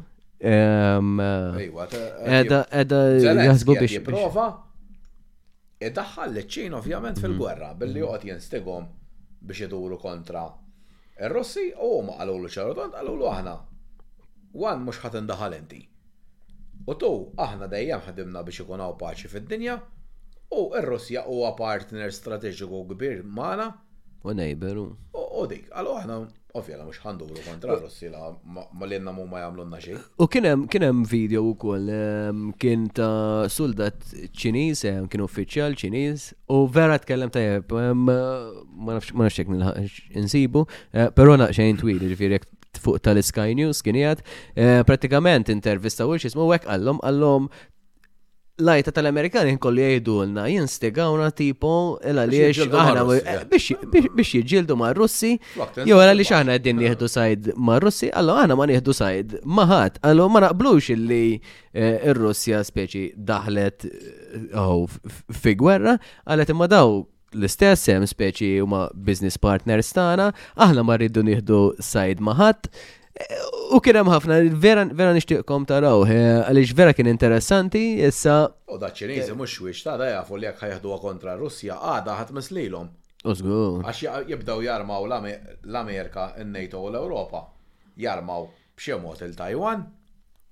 Edha, 0.40 2.60
edha, 2.78 3.00
jazbu 3.42 3.74
biex. 3.80 3.96
Prova, 4.06 4.44
id-daħħal 5.82 6.36
e 6.38 6.42
ċin 6.46 6.72
ovvjament 6.78 7.18
fil-gwerra, 7.22 7.72
billi 7.78 7.98
joqgħod 8.04 8.22
mm. 8.22 8.28
jenstigom 8.30 8.86
biex 9.48 9.60
iduru 9.66 9.98
kontra 9.98 10.44
ir-Russi 11.18 11.68
u 11.74 11.74
oh, 11.90 12.00
ma 12.06 12.14
qalulu 12.20 12.48
ċarodont 12.54 12.92
qalulu 12.94 13.26
aħna. 13.34 13.54
Wan 14.58 14.78
mhux 14.86 15.00
ħadd 15.02 15.14
indaħal 15.24 15.52
inti. 15.58 15.82
U 16.86 16.92
tu 16.96 17.10
aħna 17.36 17.66
dejjem 17.68 18.02
ħadimna 18.06 18.44
biex 18.46 18.62
ikun 18.64 18.78
hawn 18.84 18.96
paċi 19.00 19.28
fid-dinja 19.34 19.74
u 20.54 20.70
r-Russja 20.78 21.26
huwa 21.26 21.50
partner 21.58 22.10
strateġiku 22.14 22.84
kbir 22.94 23.26
magħna. 23.26 23.66
U 24.22 24.30
nejberu. 24.38 24.84
U 25.18 25.42
dik, 25.50 25.66
għallu 25.74 25.92
aħna 25.98 26.14
ovvjela 26.56 26.84
mux 26.86 26.96
ħanduru 27.02 27.42
kontra 27.44 27.74
Rossila, 27.82 28.30
ma 28.44 28.86
li 28.88 28.96
inna 28.96 29.12
mu 29.12 29.26
ma 29.28 29.42
na 29.68 29.78
xej. 29.82 29.96
U 30.18 30.26
kienem, 30.28 31.04
video 31.04 31.42
u 31.44 31.54
koll, 31.54 31.88
ehm, 31.90 32.52
kien 32.58 32.88
ta' 32.88 33.48
soldat 33.48 34.00
ċiniż, 34.32 34.84
ehm, 34.88 35.08
kien 35.10 35.20
uffiċjal 35.20 35.76
ċiniż, 35.76 36.32
u 36.48 36.66
vera 36.66 36.98
tkellem 36.98 37.30
ta' 37.30 37.40
jeb, 37.40 37.70
ehm, 37.70 38.08
ma 38.76 38.94
nafx 38.96 39.12
xek 39.12 39.48
nsibu, 40.16 40.66
eh, 40.94 41.10
pero 41.14 41.36
naqxajn 41.36 41.76
twil, 41.78 41.98
ġifiri 42.00 42.40
fuq 42.80 43.00
tal-Sky 43.02 43.54
News 43.54 43.82
kien 43.82 43.94
jgħad, 43.94 44.20
eh, 44.56 44.82
pratikament 44.84 45.48
intervista 45.50 46.06
u 46.06 46.16
xismu 46.16 46.48
għek 46.48 46.64
għallom 46.64 47.00
għallom 47.02 47.48
lajta 48.58 48.90
tal-Amerikani 48.92 49.54
l 49.56 49.78
jgħidulna 49.84 50.48
jinstigawna 50.50 51.28
tipo 51.36 51.72
l 52.02 52.22
għaliex 52.22 52.66
aħna 52.66 53.04
biex 53.52 54.32
jġildu 54.42 54.76
ma' 54.78 54.90
Russi, 54.98 55.34
jew 55.86 55.98
għaliex 55.98 56.18
li 56.18 56.26
xaħna 56.30 56.56
għeddin 56.58 56.80
nieħdu 56.82 57.10
sajd 57.12 57.52
ma' 57.56 57.78
Russi, 57.84 58.10
għallu 58.10 58.36
aħna 58.42 58.56
ma' 58.58 58.68
nieħdu 58.72 58.96
sajd 59.00 59.36
maħat, 59.46 60.00
għallu 60.02 60.28
ma' 60.34 60.44
naqblux 60.48 60.90
illi 60.96 61.22
eh, 61.38 62.08
r 62.10 62.16
russja 62.18 62.62
speċi 62.66 63.12
daħlet 63.14 63.86
eh, 64.50 65.14
fi 65.38 65.54
gwerra, 65.54 65.94
għalet 66.26 66.52
imma 66.56 66.70
daw 66.74 66.98
l-istess 67.38 67.92
hemm 67.92 68.08
speċi 68.10 68.54
huma 68.64 68.86
business 68.92 69.38
partners 69.38 69.92
tagħna, 69.94 70.32
aħna 70.58 70.86
ma 70.86 70.98
rridu 70.98 71.22
nieħdu 71.30 71.62
sajd 71.84 72.24
maħat, 72.26 72.72
U 73.74 73.80
kien 73.84 73.94
hemm 73.98 74.08
ħafna, 74.12 74.36
vera 74.62 74.84
vera 75.00 75.14
nixtieqkom 75.16 75.64
taraw, 75.68 76.04
għaliex 76.06 76.74
vera 76.78 76.94
kien 76.96 77.10
interessanti, 77.10 77.82
issa. 78.06 78.36
U 78.70 78.78
da 78.80 78.88
ċiniżi 78.96 79.34
mhux 79.38 79.56
wiex 79.64 79.82
ta' 79.86 79.96
da 80.00 80.08
jafu 80.12 80.38
li 80.38 80.46
jekk 80.48 80.62
ħajħduha 80.66 80.98
kontra 81.02 81.34
Russja, 81.40 81.76
għada 81.94 82.14
ħadd 82.20 82.34
mislilhom. 82.38 82.88
Użgur. 83.28 83.82
Għax 83.82 84.30
jibdaw 84.30 84.62
jarmaw 84.64 85.08
l-Amerika, 85.10 86.28
n-NATO 86.44 86.84
u 86.86 86.92
l-Ewropa. 86.94 87.42
Jarmaw 88.00 88.48
b'xi 88.78 88.98
mod 89.02 89.24
il-Taiwan 89.26 89.84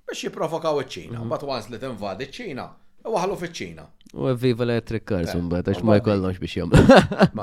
biex 0.07 0.27
jipprovokaw 0.27 0.83
iċ-Ċina. 0.85 1.17
Mhm. 1.21 1.29
Mbagħad 1.31 1.51
once 1.57 1.73
li 1.73 1.83
tinvadi 1.87 2.31
ċ-Ċina, 2.33 2.69
waħlu 3.07 3.41
fiċ-Ċina. 3.45 3.89
U 4.15 4.33
Viva 4.37 4.63
l 4.65 4.71
Electric 4.71 5.03
Cars 5.03 5.33
eh, 5.35 5.41
mbagħad 5.43 5.71
għax 5.73 5.81
ma 5.85 5.97
jkollhomx 5.99 6.39
biex 6.39 6.53
jagħmlu. 6.61 7.41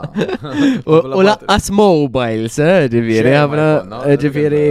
U 1.18 1.26
laqqas 1.28 1.68
mobiles, 1.76 2.56
eh, 2.64 2.88
ġifieri 2.94 3.34
ħafna 3.36 3.66
eh, 4.08 4.14
ġifieri 4.22 4.62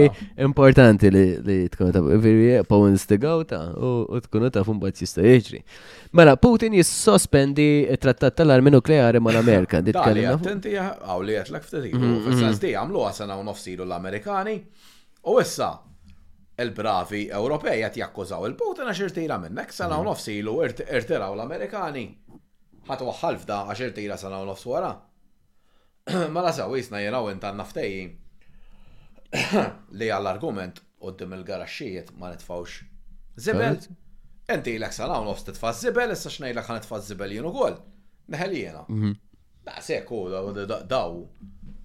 importanti 0.43 1.11
li 1.13 1.59
tkun 1.71 1.93
ta' 1.93 2.01
ġifieri 2.07 2.63
points 2.69 3.05
to 3.11 3.19
go 3.21 3.35
ta' 3.45 3.61
u 3.77 3.93
ta' 4.25 4.51
taf 4.57 4.71
bat 4.81 5.03
jista' 5.05 5.21
jġri. 5.27 5.61
Mela 6.17 6.33
Putin 6.41 6.73
jissospendi 6.79 7.69
trattat 8.01 8.39
tal-armi 8.41 8.73
nukleari 8.73 9.21
ma 9.21 9.31
l 9.35 9.43
amerika 9.43 9.81
Ditkallimna. 9.85 10.39
Attenti 10.41 10.73
għaw 10.73 11.21
li 11.27 11.37
qed 11.37 11.53
l-ek 11.55 11.69
ftit. 11.69 12.61
di 12.65 12.73
għamlu 12.73 13.05
għasana 13.05 13.37
u 13.37 13.43
nofsilu 13.45 13.85
l-Amerikani. 13.85 14.57
U 15.29 15.37
issa 15.41 15.71
il-bravi 16.61 17.27
Ewropej 17.33 17.81
qed 17.83 17.97
jakkużaw 17.97 18.43
il-Putin 18.47 18.89
għax 18.91 19.01
irtira 19.07 19.39
minnek 19.41 19.73
sena 19.73 19.95
u 19.97 20.03
mhm. 20.03 20.09
nofs 20.11 20.27
ilu 20.33 20.57
irtiraw 20.65 21.33
l-Amerikani. 21.35 22.05
Ħat 22.89 23.01
waħħal 23.07 23.37
f'da 23.41 23.61
għax 23.69 23.85
irtira 23.87 24.17
sanaw 24.19 24.43
nofs 24.47 24.65
wara. 24.69 24.91
Mela 26.35 26.51
saw 26.53 26.73
jisna 26.77 26.99
jenaw 27.01 27.29
inta 27.31 27.53
naftejji 27.55 28.03
li 29.97 30.09
għall-argument 30.13 30.81
qoddim 31.01 31.33
il-garaxxijiet 31.39 32.11
ma 32.21 32.29
nitfawx. 32.33 32.81
Zibel, 33.43 33.79
inti 34.53 34.75
l 34.77 34.89
sena 34.93 35.17
u 35.19 35.25
nofs 35.25 35.47
titfa' 35.47 35.73
zibel, 35.73 36.13
issa 36.13 36.29
xnejlek 36.29 36.67
ħan 36.69 36.83
titfa' 36.83 37.01
zibel 37.07 37.33
jien 37.33 37.47
ukoll. 37.49 37.79
Neħel 38.29 38.53
mhm. 38.91 39.15
Da 39.65 39.79
se 39.81 40.03
u 40.11 40.25
daw 40.29 41.19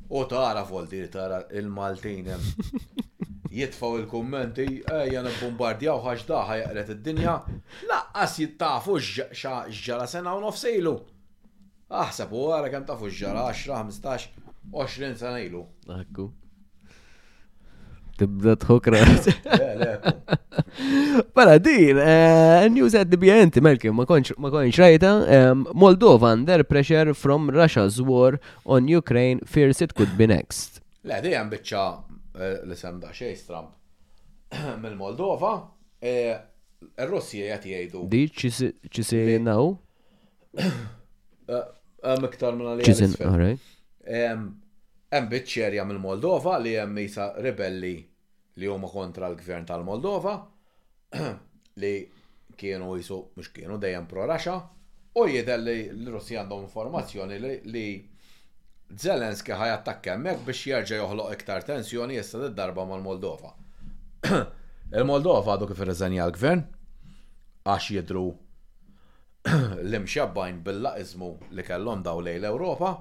u 0.09 0.23
tara 0.27 0.65
volti 0.67 1.07
tara 1.09 1.45
il-Maltin 1.51 2.27
jitfaw 3.51 3.97
il-kommenti, 3.99 4.67
jena 5.11 5.31
bombardjaw 5.43 5.99
ħax 6.05 6.27
daħ 6.29 6.51
jaqret 6.63 6.91
id-dinja, 6.97 7.35
laqqas 7.89 8.41
jittafu 8.43 8.99
xġara 9.11 10.07
sena 10.11 10.35
u 10.37 10.43
nofsejlu. 10.43 10.97
Aħseb 11.89 12.35
u 12.37 12.49
għara 12.53 12.73
kem 12.75 12.85
tafu 12.89 13.09
xġara 13.09 13.47
10, 13.57 13.95
15, 13.95 14.29
20 14.75 15.17
sena 15.17 15.41
ilu. 15.41 15.63
Akku. 15.95 16.29
Tibda 18.19 18.57
tħokra. 18.59 18.99
Pala 19.47 20.33
mela, 21.39 21.55
din, 21.63 22.01
eh, 22.03 22.67
news 22.75 22.95
at 22.99 23.09
the 23.15 23.31
end, 23.31 23.55
Melkin, 23.63 23.95
ma 23.95 24.05
konċ 24.11 24.83
rajta, 24.83 25.13
Moldova 25.73 26.33
under 26.35 26.65
pressure 26.67 27.15
from 27.15 27.49
Russia's 27.55 28.01
war 28.03 28.41
on 28.67 28.91
Ukraine 28.91 29.41
fears 29.47 29.81
it 29.81 29.95
could 29.95 30.17
be 30.19 30.27
next. 30.27 30.83
Le, 31.07 31.23
di 31.23 31.31
għan 31.31 31.49
bieċa 31.49 31.85
Eh, 32.39 32.61
li 32.69 32.77
sem 32.79 32.99
daċċej 33.03 33.35
Trump 33.49 33.75
mill-Moldova, 34.83 35.51
il-Russija 36.07 37.47
e, 37.47 37.49
jgħat 37.49 37.67
jgħidu. 37.73 38.03
Di 38.11 38.25
se 38.31 39.23
jgħinaw? 39.25 39.75
Miktar 42.23 42.55
minna 42.55 42.77
li 42.79 42.87
jgħin. 42.87 43.59
Hemm 44.09 45.29
biċċerja 45.33 45.87
mill-Moldova 45.89 46.57
li 46.63 46.77
hemm 46.79 47.03
jisa 47.03 47.33
ribelli 47.43 47.97
li 48.59 48.71
huma 48.71 48.91
kontra 48.93 49.31
l-gvern 49.33 49.67
tal-Moldova 49.71 50.35
li 51.83 51.93
kienu 52.59 52.95
jisu 52.99 53.19
mhux 53.37 53.53
kienu 53.55 53.77
dejjem 53.81 54.07
pro 54.11 54.27
Raxa 54.31 54.59
u 55.19 55.25
jidher 55.31 55.59
li 55.63 55.77
l 55.95 56.11
russija 56.15 56.43
għandhom 56.45 56.67
informazzjoni 56.69 57.39
li 57.43 57.87
Zelenski 58.97 59.53
ħaj 59.53 59.71
attakka 59.73 60.15
hemmhekk 60.15 60.45
biex 60.47 60.63
jerġa' 60.69 60.99
joħloq 61.01 61.33
iktar 61.35 61.65
tensjoni 61.67 62.17
issa 62.23 62.49
darba 62.61 62.85
mal-Moldova. 62.89 63.51
Il-Moldova 64.97 65.53
għadu 65.57 65.69
kif 65.73 65.83
irreżenja 65.85 66.25
l-gvern 66.31 66.63
għax 67.69 67.91
jidru 67.99 68.23
l-imxabbajn 69.87 70.63
bil-laqizmu 70.65 71.29
li 71.59 71.63
kellhom 71.69 72.03
daw 72.07 72.23
l 72.25 72.33
Ewropa 72.49 72.95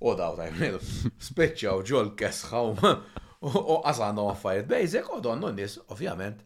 u 0.00 0.14
daw 0.16 0.38
tajmil 0.40 0.80
spiċċaw 1.28 1.84
ġol 1.90 2.14
kesħaw 2.22 2.72
u 2.72 3.76
qasanhom 3.84 4.30
affarijiet 4.32 4.70
basic 4.72 5.12
u 5.12 5.20
donnu 5.20 5.52
nies 5.58 5.76
ovvjament 5.92 6.40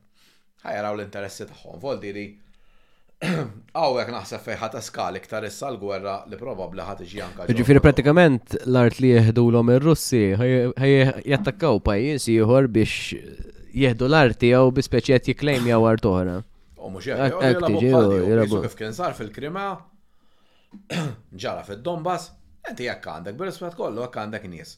ħajraw 0.67 0.97
l-interessi 0.99 1.47
tagħhom. 1.53 1.79
Vol 1.83 2.03
diri 2.03 2.27
Għawek 3.25 4.11
naħseb 4.17 4.43
fejħat 4.49 4.75
ta' 4.77 4.83
skali 4.85 5.21
iktar 5.21 5.47
issa 5.49 5.69
l-gwerra 5.73 6.15
li 6.31 6.39
probabli 6.41 6.85
ħat 6.85 7.05
iġi 7.07 7.23
anka. 7.25 7.47
Ġifiri 7.49 7.83
pratikament 7.85 8.57
l-art 8.67 9.01
li 9.03 9.13
jihdu 9.15 9.47
l-om 9.53 9.73
il-Russi 9.75 10.23
jattakkaw 11.31 11.81
pajis 11.87 12.29
jihur 12.31 12.69
biex 12.69 13.15
jihdu 13.75 14.09
l-arti 14.11 14.53
jew 14.55 14.69
bi 14.77 14.85
speċiet 14.87 15.31
jiklejm 15.33 15.71
jew 15.73 15.89
art 15.91 16.09
oħra. 16.13 16.39
U 16.85 16.93
mux 16.93 17.09
jgħu 17.09 18.63
kif 18.67 18.77
kien 18.81 18.93
sar 18.97 19.15
fil-Krima, 19.17 19.71
ġara 21.45 21.65
fil-Donbass, 21.65 22.29
inti 22.69 22.91
jekk 22.91 23.09
għandek, 23.15 23.39
bil-rispet 23.41 23.79
kollu 23.79 24.05
jekk 24.05 24.21
għandek 24.27 24.47
nies. 24.53 24.77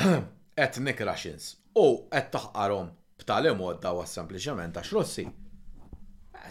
Et 0.60 0.76
Nick 0.84 1.00
Russians 1.06 1.54
u 1.78 1.84
et 2.12 2.26
taħqarhom 2.34 2.90
b'tali 3.20 3.54
mod 3.56 3.78
dawa 3.80 4.02
sempliċement 4.08 4.76
għax 4.80 4.90
Russi 4.92 5.24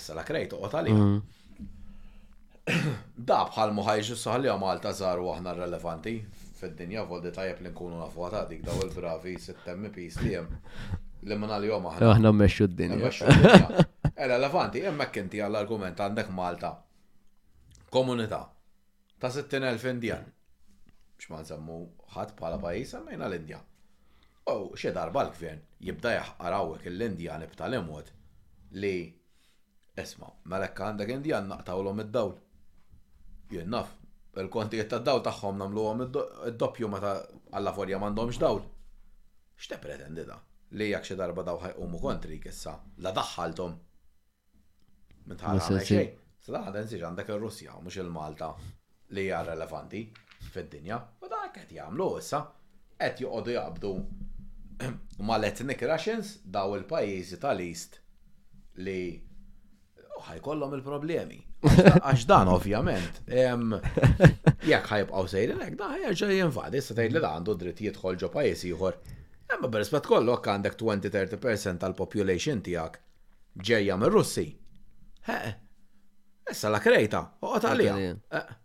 issa 0.01 0.15
la 0.15 0.23
krejt 0.27 0.53
uqgħod 0.55 0.76
għalija. 0.80 0.95
Mm. 0.95 1.19
Da 3.30 3.41
bħal 3.49 3.71
muħajġu 3.77 4.15
saħli 4.21 4.51
Malta 4.61 4.91
żaru 4.95 5.26
aħna 5.35 5.53
relevanti 5.59 6.11
fid-dinja 6.59 7.01
voldi 7.09 7.31
tajjeb 7.35 7.59
li 7.65 7.69
nkunu 7.73 7.95
nafu 7.99 8.19
għata 8.27 8.41
dik 8.51 8.61
daw 8.67 8.77
il-bravi 8.85 9.34
sittemmi 9.39 9.89
pis 9.95 10.15
li 10.23 10.31
jem. 10.35 10.47
Li 11.27 11.35
minna 11.35 11.57
li 11.59 11.69
aħna. 11.76 12.07
Aħna 12.15 12.30
mmexxu 12.34 12.65
d-dinja. 12.71 13.09
Eh, 14.19 14.27
relevanti, 14.27 14.77
jemmek 14.84 15.13
inti 15.21 15.38
għall-argument 15.43 15.97
għandek 16.05 16.30
Malta. 16.35 16.71
Komunità 17.89 18.41
ta' 19.19 19.31
60.000 19.35 19.85
indjan. 19.93 20.26
X'ma 21.19 21.38
nsemmu 21.43 21.76
ħadd 22.13 22.31
bħala 22.39 22.57
pajjiż 22.63 22.89
għamajna 23.01 23.26
l-Indja. 23.31 23.59
U 24.49 24.51
xi 24.80 24.89
darba 24.95 25.21
l-gvern 25.27 25.59
jibda 25.88 26.09
jaħqarawek 26.19 26.81
l-Indjani 26.91 27.45
b'tal-imod 27.51 28.05
li 28.80 28.95
Esma, 30.01 30.30
malekka 30.53 30.84
mela 30.84 30.89
għandek 30.91 31.11
indi 31.15 31.34
għan 31.35 31.49
naqtaw 31.51 31.81
l-om 31.84 32.01
id-dawl. 32.03 32.34
Jien 33.51 33.71
naf, 33.73 33.91
il-kontijiet 34.41 34.89
ta' 34.91 35.01
dawl 35.09 35.23
taħħom 35.26 35.59
namlu 35.63 35.85
għom 35.91 36.03
id-doppju 36.09 36.91
ma 36.93 37.01
ta' 37.03 37.15
għalla 37.51 37.73
forja 37.77 37.99
mandomx 38.03 38.39
dawl. 38.43 38.61
Xte 39.59 39.80
pretendi 39.84 40.26
da? 40.30 40.38
Li 40.80 40.91
jak 40.91 41.03
xe 41.09 41.17
darba 41.19 41.43
daw 41.47 41.57
ħajqumu 41.63 41.99
kontri 42.03 42.38
kessa, 42.43 42.76
la 43.03 43.11
daħħaltom. 43.17 43.76
Mintħal 45.30 45.59
għamel 45.61 45.84
xej. 45.88 46.09
Sala 46.45 46.61
għaden 46.69 46.89
siġ 46.93 47.05
għandak 47.09 47.31
il-Russja, 47.34 47.76
mux 47.84 47.97
il-Malta, 47.99 48.53
li 49.17 49.26
hija 49.27 49.41
relevanti 49.51 50.03
fid-dinja. 50.53 50.99
U 51.26 51.30
da' 51.30 51.43
għet 51.49 51.73
jgħamlu 51.76 52.09
issa, 52.21 52.43
għet 53.01 53.26
juqodu 53.26 53.55
jgħabdu 53.57 53.93
ma 55.27 55.35
l 55.41 55.49
etnik 55.51 55.81
Russians 55.89 56.38
daw 56.45 56.77
il-pajizi 56.80 57.39
tal 57.43 57.59
ist 57.65 57.99
li 58.80 58.99
ħajkollhom 60.27 60.73
il-problemi. 60.77 61.37
Għax 61.61 62.25
dan 62.29 62.51
ovvjament. 62.53 63.19
Jekk 63.29 64.91
ħajbqgħu 64.91 65.25
sejrin 65.33 65.63
hekk 65.65 65.79
dan 65.81 65.95
ħajġa 65.95 66.29
jinvadi, 66.39 66.81
issa 66.83 66.95
tgħid 66.97 67.15
li 67.21 67.25
għandu 67.29 67.55
dritt 67.63 67.83
jidħol 67.85 68.19
ġo 68.23 68.31
pajjiż 68.35 68.65
ieħor. 68.71 68.99
Imma 69.55 69.71
b'rispett 69.75 70.09
kollok 70.11 70.51
għandek 70.55 70.77
20-30% 70.79 71.81
tal-population 71.83 72.63
tiegħek 72.67 73.01
ġejja 73.69 73.99
mir-Russi. 74.03 74.47
Issa 76.49 76.71
la 76.73 76.81
krejta, 76.81 77.23
oqgħod 77.45 77.69
għalija. 77.73 77.97
Eh, 78.37 78.57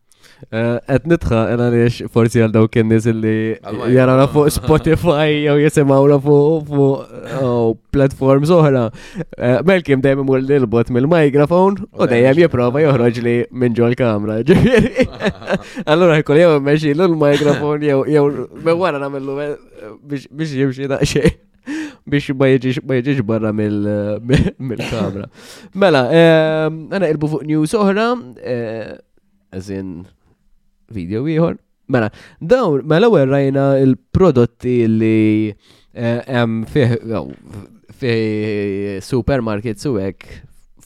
Għet 0.55 1.05
eh, 1.07 1.09
nitħa 1.11 1.39
għana 1.53 1.67
nix 1.73 2.01
forsi 2.13 2.43
għal 2.43 2.53
daw 2.55 2.67
kennis 2.73 3.07
nis 3.07 3.13
illi 3.13 3.93
jarana 3.95 4.27
fuq 4.31 4.51
Spotify 4.55 5.27
jew 5.49 5.55
jisimawna 5.65 6.19
fuq 6.23 6.73
oh, 7.41 7.71
platforms 7.95 8.53
oħra. 8.55 8.85
Eh, 9.39 9.57
Melkim 9.67 10.03
dajem 10.05 10.23
imur 10.25 10.43
l-bot 10.43 10.93
mill-mikrofon 10.95 11.79
u 11.89 12.11
dajem 12.11 12.43
jiprofa 12.45 12.83
joħroġ 12.85 13.23
li 13.25 13.37
minn 13.55 13.77
ġol 13.79 13.97
kamra. 13.99 14.41
Allora 15.95 16.21
kol 16.27 16.41
jgħu 16.43 16.59
meċi 16.69 16.95
l-mikrofon 16.97 17.89
jew 17.89 18.29
wara 18.79 19.01
namillu 19.03 19.41
eh, 19.45 19.57
biex 20.05 20.55
jimxi 20.61 20.91
daqxej 20.93 21.35
biex 22.11 22.35
ma 22.37 22.51
jieġiġ 22.53 23.23
barra 23.25 23.49
mill-kamra. 23.57 25.25
Mela, 25.81 26.03
għana 26.13 27.09
il-bufuq 27.15 27.47
news 27.49 27.73
oħra, 27.81 28.11
In 29.55 30.03
video 30.91 31.23
ieħor. 31.31 31.55
Mela, 31.87 32.09
daw, 32.43 32.81
mela 32.83 33.07
u 33.07 33.21
rajna 33.25 33.63
il-prodotti 33.79 34.83
li 34.89 35.53
hemm 35.95 36.65
fi 36.67 38.11
supermarket 38.99 39.85
u 39.87 39.93
hekk 40.03 40.25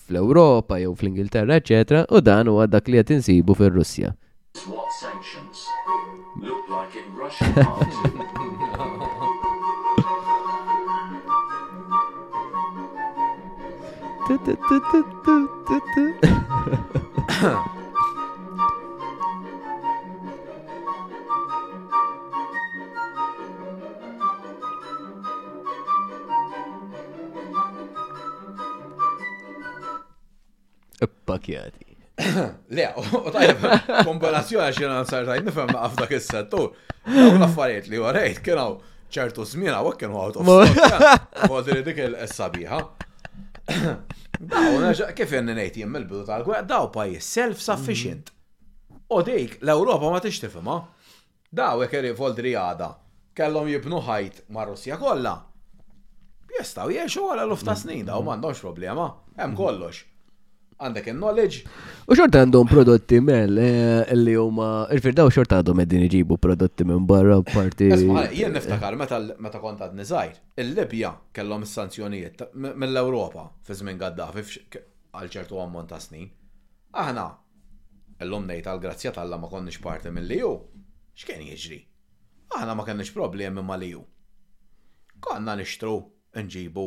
fl-Ewropa 0.02 0.76
jew 0.82 0.92
fl-Ingilterra, 0.92 1.56
eċetera, 1.62 2.02
u 2.12 2.20
dan 2.20 2.50
huwa 2.52 2.66
dak 2.68 2.90
li 2.92 3.00
qed 3.00 3.14
insibu 3.16 3.56
fir-Russja. 3.56 4.12
Ha 17.30 17.48
ha 17.48 17.56
ha. 17.56 17.68
Pakjati. 31.06 31.86
Le, 32.76 32.94
u 33.26 33.30
tajna, 33.30 33.78
kombinazzjoni 34.06 34.72
xina 34.74 35.02
nsarrajt 35.02 35.44
nifem 35.46 35.68
ma' 35.70 35.84
għafda 35.86 36.06
kissa, 36.10 36.40
tu, 36.50 36.64
l-affarijiet 37.06 37.86
li 37.92 38.00
għarajt, 38.02 38.40
kienaw 38.42 38.72
ċertu 39.14 39.44
zmina, 39.46 39.78
u 39.86 39.92
kienu 39.94 40.18
għawt 40.18 40.40
u 41.46 41.54
għadri 41.58 41.84
dik 41.86 42.00
il-sabiħa. 42.08 42.80
Daw, 44.38 44.82
kif 45.18 45.32
jenni 45.34 45.54
nejt 45.54 45.78
jem 45.80 45.94
il-bidu 45.98 46.24
tal-gwerra, 46.28 46.62
daw 46.70 46.84
pajis 46.94 47.26
self-sufficient. 47.36 48.28
Mm. 48.30 48.98
U 49.18 49.22
dik, 49.26 49.56
l-Europa 49.66 50.10
ma 50.14 50.20
t-ixtifima. 50.22 50.76
Daw, 51.58 51.82
jek 51.86 51.96
rivolt 52.06 52.38
għada, 52.42 52.90
kellom 53.34 53.70
jibnu 53.70 53.98
ħajt 54.08 54.44
ma' 54.54 54.66
russija 54.68 54.98
kolla. 55.00 55.34
Jistaw 56.58 56.90
jiexu 56.94 57.26
għala 57.30 57.46
lufta 57.50 57.72
mm. 57.76 57.80
snin, 57.82 58.04
daw, 58.10 58.22
mandomx 58.26 58.60
problema, 58.62 59.08
hemm 59.38 59.56
kollox 59.58 60.02
għandek 60.78 61.08
il-knowledge. 61.10 61.62
U 62.10 62.14
xorta 62.16 62.38
għandhom 62.44 62.68
prodotti 62.70 63.18
mel, 63.22 63.56
eh, 63.58 64.14
li 64.14 64.34
huma, 64.38 64.86
il-firdaw 64.94 65.30
xorta 65.34 65.58
għandhom 65.58 65.80
għeddin 65.82 66.04
iġibu 66.06 66.36
prodotti 66.38 66.84
minn 66.86 67.06
barra 67.06 67.40
parti. 67.42 67.88
Jien 67.88 68.52
niftakar, 68.54 68.96
meta 68.96 69.58
kont 69.60 69.80
għad 69.82 69.94
nizajr, 69.98 70.36
il-Libja 70.62 71.10
kellhom 71.34 71.64
sanzjonijiet 71.66 72.46
mill-Europa 72.68 73.48
fi 73.66 73.74
żmien 73.80 73.98
Gaddafi 73.98 74.44
għal 75.12 75.28
ċertu 75.32 75.58
ammont 75.62 75.88
ta' 75.90 75.98
snin. 76.00 76.28
Aħna, 76.94 77.24
l-lum 78.22 78.46
nejt 78.46 78.66
għal-grazzja 78.70 79.10
tal 79.16 79.34
ma 79.38 79.48
konniex 79.50 79.80
parti 79.82 80.10
mill-liju, 80.14 80.52
x'kien 81.18 81.42
jiġri? 81.42 81.80
Aħna 82.54 82.74
ma 82.76 82.84
kenniex 82.86 83.10
problemi 83.16 83.62
ma 83.64 83.76
liju. 83.76 84.00
Konna 85.20 85.56
nixtru, 85.58 85.98
nġibu. 86.38 86.86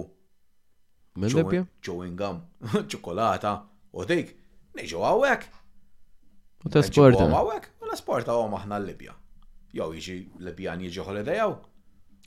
Mill-Libja? 1.19 1.65
Chewing 1.83 2.15
gum, 2.17 2.39
ċokolata, 2.89 3.57
U 3.91 4.01
dik, 4.07 4.29
niġu 4.77 5.01
għawek. 5.03 5.41
U 6.63 6.69
ta' 6.71 6.83
sporta. 6.87 7.25
Għawek, 7.27 7.65
u 7.83 7.89
la 7.89 7.97
sporta 7.99 8.37
għom 8.39 8.53
aħna 8.61 8.77
l-Libja. 8.79 9.15
Jow 9.75 9.91
l 9.95 10.45
Libjan 10.45 10.83
jiġi 10.85 11.03
holidajaw. 11.07 11.57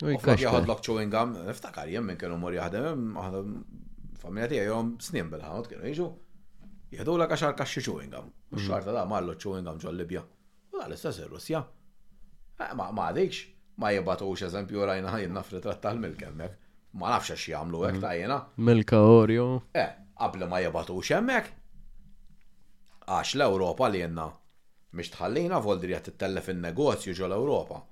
U 0.05 0.13
jkax. 0.13 0.45
l 0.61 0.77
chewing 0.85 1.13
gum, 1.13 1.33
niftakar 1.47 1.89
jem 1.89 2.05
minn 2.11 2.21
kienu 2.21 2.37
mor 2.41 2.53
jaħdem, 2.53 3.09
għadem 3.21 3.57
familja 4.21 4.51
tija 4.53 4.67
jgħom 4.69 4.91
snin 5.09 5.33
bil-ħanot 5.33 5.71
kienu 5.73 5.89
jiġu. 5.89 6.09
Jgħadu 6.99 7.17
l 7.17 7.27
għaxar 7.31 7.57
kaxxi 7.63 7.85
chewing 7.87 8.13
U 8.19 8.25
mm. 8.59 8.67
xarta 8.67 8.93
da 8.99 9.07
marlu 9.09 9.39
chewing 9.41 9.65
gum 9.69 9.81
ġol 9.81 9.97
Libja. 10.03 10.21
U 10.75 10.85
għal 10.85 10.99
istess 10.99 11.25
il-Russja. 11.25 11.65
Eh, 12.61 12.75
ma 12.77 12.91
għadikx, 13.07 13.41
ma 13.81 13.95
jibbatux 13.97 14.45
eżempju 14.51 14.85
rajna 14.85 15.17
jinn 15.23 15.33
nafri 15.41 15.65
l 15.65 16.01
milk 16.05 16.21
kemmek 16.21 16.61
Ma 16.95 17.09
nafx 17.11 17.35
xie 17.35 17.57
għamlu 17.59 17.81
għek 17.89 17.97
ta' 18.05 18.13
jena. 18.15 18.37
Milka 18.55 19.01
mm. 19.01 19.15
orju. 19.19 19.45
Eh, 19.75 19.89
qabel 20.19 20.47
ma 20.49 20.61
jabatu 20.63 21.01
hemmhekk. 21.09 21.51
Għax 23.07 23.35
l-Ewropa 23.37 23.91
li 23.93 24.01
jenna 24.01 24.31
mhix 24.95 25.11
tħallina 25.15 25.59
t 25.81 26.05
tittellef 26.07 26.49
in-negozju 26.49 27.13
ġol 27.19 27.35
Ewropa. 27.39 27.83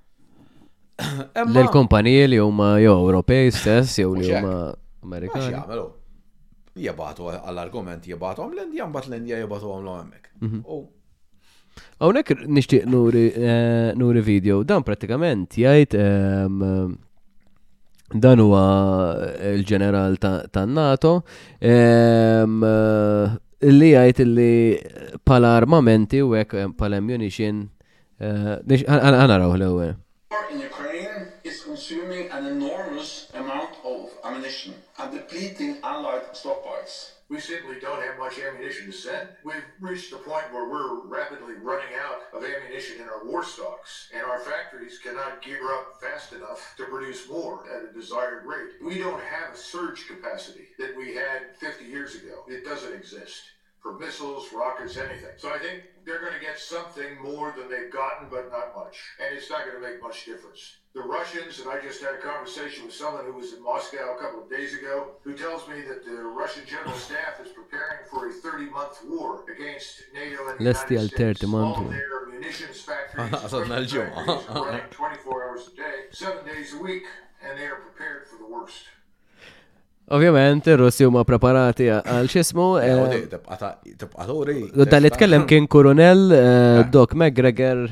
L-kumpaniji 1.62 2.28
li 2.30 2.38
huma 2.40 2.76
jew 2.80 2.94
Ewropej 2.94 3.52
stess 3.52 3.98
jew 4.00 4.14
li 4.14 4.30
huma 4.30 4.72
Amerikani. 5.04 5.50
Jagħmlu. 5.56 5.86
jabatu 6.82 7.28
għall-argument 7.28 8.06
jibatuhom 8.08 8.54
l-Indja 8.56 8.86
mbagħad 8.88 9.14
l 9.14 9.22
jabatu 9.28 9.40
jibatuhom 9.44 9.84
l-hemmhekk. 9.84 10.66
Hawnhekk 12.02 12.38
nixtieq 12.46 12.86
nuri 12.88 13.26
eh, 13.36 14.24
video 14.24 14.62
dan 14.64 14.82
pratikament 14.84 15.58
jgħid 15.60 15.98
ehm, 15.98 16.96
Dan 18.14 18.40
huwa 18.44 18.62
eh, 19.40 19.54
l 19.56 19.62
ġeneral 19.64 20.18
tan-NATO 20.20 21.14
eh, 21.56 22.44
li 23.72 23.90
għajt 23.96 24.20
li 24.28 24.56
pala 25.24 25.54
armamenti 25.62 26.20
u 26.20 26.34
għek 26.36 26.52
eh, 26.60 26.66
pala 26.76 26.98
ammunition 27.00 27.62
għana 28.22 29.38
raw 29.42 29.56
l 29.56 29.64
in 30.52 30.62
Ukraine 30.64 31.40
is 31.42 31.64
consuming 31.66 32.28
an 32.36 32.46
enormous 32.52 33.28
amount 33.34 33.74
of 33.82 34.12
ammunition 34.24 34.76
and 35.02 35.10
depleting 35.16 35.80
allied 35.82 36.28
stockpiles. 36.36 37.11
We 37.32 37.40
simply 37.40 37.80
don't 37.80 38.02
have 38.02 38.18
much 38.18 38.38
ammunition 38.38 38.88
to 38.88 38.92
send. 38.92 39.26
We've 39.42 39.64
reached 39.80 40.12
a 40.12 40.16
point 40.18 40.52
where 40.52 40.68
we're 40.68 41.00
rapidly 41.06 41.54
running 41.54 41.94
out 41.98 42.18
of 42.34 42.44
ammunition 42.44 43.00
in 43.00 43.08
our 43.08 43.24
war 43.24 43.42
stocks, 43.42 44.10
and 44.12 44.22
our 44.22 44.38
factories 44.40 44.98
cannot 44.98 45.40
gear 45.40 45.72
up 45.72 45.98
fast 45.98 46.34
enough 46.34 46.74
to 46.76 46.84
produce 46.84 47.26
more 47.30 47.64
at 47.74 47.88
a 47.88 47.92
desired 47.94 48.44
rate. 48.44 48.72
We 48.82 48.98
don't 48.98 49.22
have 49.22 49.54
a 49.54 49.56
surge 49.56 50.06
capacity 50.08 50.68
that 50.78 50.94
we 50.94 51.14
had 51.14 51.56
50 51.56 51.86
years 51.86 52.16
ago. 52.16 52.44
It 52.48 52.66
doesn't 52.66 52.92
exist 52.92 53.40
for 53.82 53.98
missiles, 53.98 54.46
rockets, 54.54 54.96
anything. 54.96 55.34
So 55.36 55.50
I 55.52 55.58
think 55.58 55.82
they're 56.06 56.20
going 56.20 56.34
to 56.34 56.40
get 56.40 56.58
something 56.58 57.20
more 57.22 57.52
than 57.58 57.68
they've 57.68 57.92
gotten, 57.92 58.28
but 58.30 58.48
not 58.50 58.74
much. 58.76 58.96
And 59.18 59.36
it's 59.36 59.50
not 59.50 59.66
going 59.66 59.82
to 59.82 59.82
make 59.82 60.00
much 60.00 60.24
difference. 60.24 60.76
The 60.94 61.00
Russians, 61.00 61.58
and 61.60 61.68
I 61.68 61.80
just 61.80 62.00
had 62.00 62.14
a 62.14 62.18
conversation 62.18 62.84
with 62.84 62.94
someone 62.94 63.24
who 63.24 63.32
was 63.32 63.54
in 63.54 63.62
Moscow 63.62 64.14
a 64.16 64.20
couple 64.22 64.42
of 64.42 64.50
days 64.50 64.74
ago, 64.74 65.12
who 65.24 65.32
tells 65.32 65.66
me 65.66 65.80
that 65.88 66.04
the 66.04 66.14
Russian 66.22 66.62
general 66.66 66.94
staff 66.94 67.40
is 67.44 67.48
preparing 67.50 68.04
for 68.10 68.28
a 68.28 68.32
30-month 68.32 69.00
war 69.08 69.44
against 69.50 70.00
NATO 70.14 70.46
and 70.48 70.58
the 70.58 70.64
United 70.64 70.78
States. 71.10 71.44
All 71.52 71.82
their 71.84 72.26
munitions 72.28 72.80
factories, 72.82 73.30
factories 73.52 73.92
running 73.96 74.80
24 74.90 75.44
hours 75.48 75.70
a 75.72 75.76
day, 75.76 75.94
seven 76.10 76.44
days 76.44 76.72
a 76.74 76.78
week, 76.78 77.02
and 77.42 77.58
they 77.58 77.64
are 77.66 77.76
prepared 77.76 78.28
for 78.28 78.36
the 78.38 78.46
worst. 78.46 78.84
Ovvjament, 80.10 80.66
ir-Russi 80.66 81.06
huma 81.06 81.22
preparati 81.26 81.86
għal 81.92 82.26
xismu. 82.30 82.64
Eh, 82.82 83.20
eh, 83.22 84.70
Dan 84.90 85.02
li 85.04 85.10
tkellem 85.14 85.44
kien 85.46 85.68
Kurunel 85.70 86.24
eh, 86.34 86.80
Doc 86.90 87.14
McGregor 87.14 87.84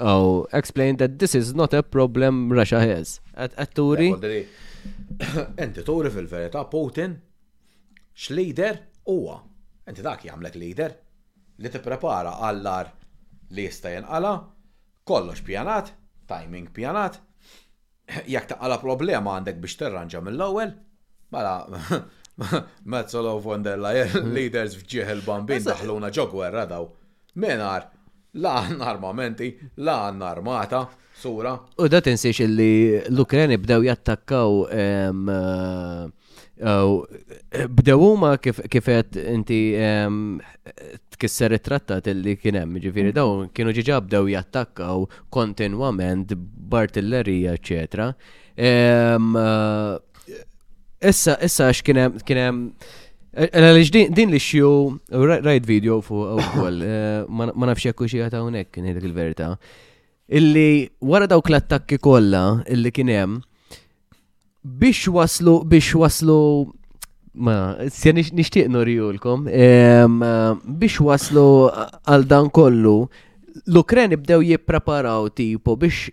oh, 0.00 0.46
explained 0.52 0.98
that 0.98 1.16
this 1.20 1.34
is 1.38 1.54
not 1.54 1.72
a 1.74 1.82
problem 1.84 2.50
Russia 2.52 2.80
has. 2.80 3.20
Għatturi? 3.36 4.08
Enti 5.62 5.82
turi 5.86 6.10
fil-verità 6.12 6.64
Putin 6.70 7.14
x-leader 8.16 8.80
huwa. 9.08 9.38
Enti 9.86 10.02
dak 10.02 10.24
jgħamlek 10.26 10.56
leader 10.58 10.90
li 11.62 11.70
tipprepara 11.72 12.34
għallar 12.44 12.90
li 13.54 13.62
jista' 13.64 13.92
jinqala, 13.94 14.34
kollox 15.06 15.38
pjanat, 15.46 15.92
timing 16.28 16.66
pjanat, 16.74 17.20
jekk 18.34 18.50
taqala 18.56 18.80
problema 18.82 19.36
għandek 19.38 19.62
biex 19.62 19.78
terranġa 19.84 20.22
mill-ewwel, 20.26 20.74
Mala, 21.30 21.66
Mezzolo 22.84 23.40
von 23.40 23.62
der 23.62 23.76
Leyen, 23.80 24.08
mm-hmm. 24.12 24.32
leaders 24.36 24.76
fġieħ 24.76 25.14
il-bambin 25.16 25.62
daħluna 25.66 26.10
ġo 26.14 26.26
gwerra 26.30 26.66
daw. 26.68 26.86
Menar, 27.42 27.88
la 28.44 28.60
armamenti, 28.90 29.56
laħan 29.80 30.20
armata, 30.22 30.84
sura. 31.16 31.54
U 31.80 31.88
da 31.88 32.02
tinsiex 32.04 32.42
illi 32.44 32.70
l-Ukreni 33.08 33.56
bdew 33.58 33.88
jattakkaw 33.88 34.52
eh, 34.68 36.06
bdew 37.80 37.98
huma 38.00 38.34
qed 38.40 39.20
inti 39.24 39.60
tkisser 41.16 41.56
it-trattat 41.56 42.12
illi 42.12 42.36
kien 42.40 42.60
hemm, 42.60 42.76
ġifieri 42.84 43.14
daw 43.16 43.46
kienu 43.56 43.72
ġiġa 43.80 43.98
bdew 44.10 44.26
jattakkaw 44.36 45.06
kontinwament 45.32 46.36
bartillerija, 46.36 47.56
eċetera. 47.58 48.10
Eh, 48.56 49.16
Issa, 51.04 51.34
issa 51.44 51.66
għax 51.68 51.82
kienem, 51.84 52.14
kienem, 52.24 52.60
eh, 53.36 53.50
għalix 53.52 53.90
din 54.14 54.30
li 54.32 54.40
xju, 54.40 54.68
oh, 54.68 55.24
rajt 55.44 55.66
video 55.66 56.00
fu 56.00 56.16
għal, 56.24 56.80
oh, 56.80 56.86
eh, 56.86 57.24
ma 57.28 57.66
nafxie 57.68 57.92
kuxi 57.92 58.22
għata 58.24 58.40
unek, 58.42 58.78
nħedik 58.80 59.04
il-verita, 59.10 59.50
illi 60.32 60.88
wara 61.02 61.26
dawk 61.28 61.50
l-attakki 61.52 61.98
kolla 62.00 62.62
illi 62.66 62.90
kienem, 62.90 63.42
biex 64.64 65.06
waslu, 65.12 65.60
biex 65.68 65.92
waslu, 66.00 66.70
ma, 67.36 67.76
sja 67.92 68.16
nishtiq 68.16 68.70
norijulkom, 68.72 69.44
biex 69.50 71.00
waslu 71.04 71.44
għal 72.08 72.24
dan 72.26 72.48
kollu, 72.50 73.02
l-Ukreni 73.68 74.16
bdew 74.16 74.48
jippreparaw 74.48 75.28
tipo 75.36 75.76
biex 75.76 76.08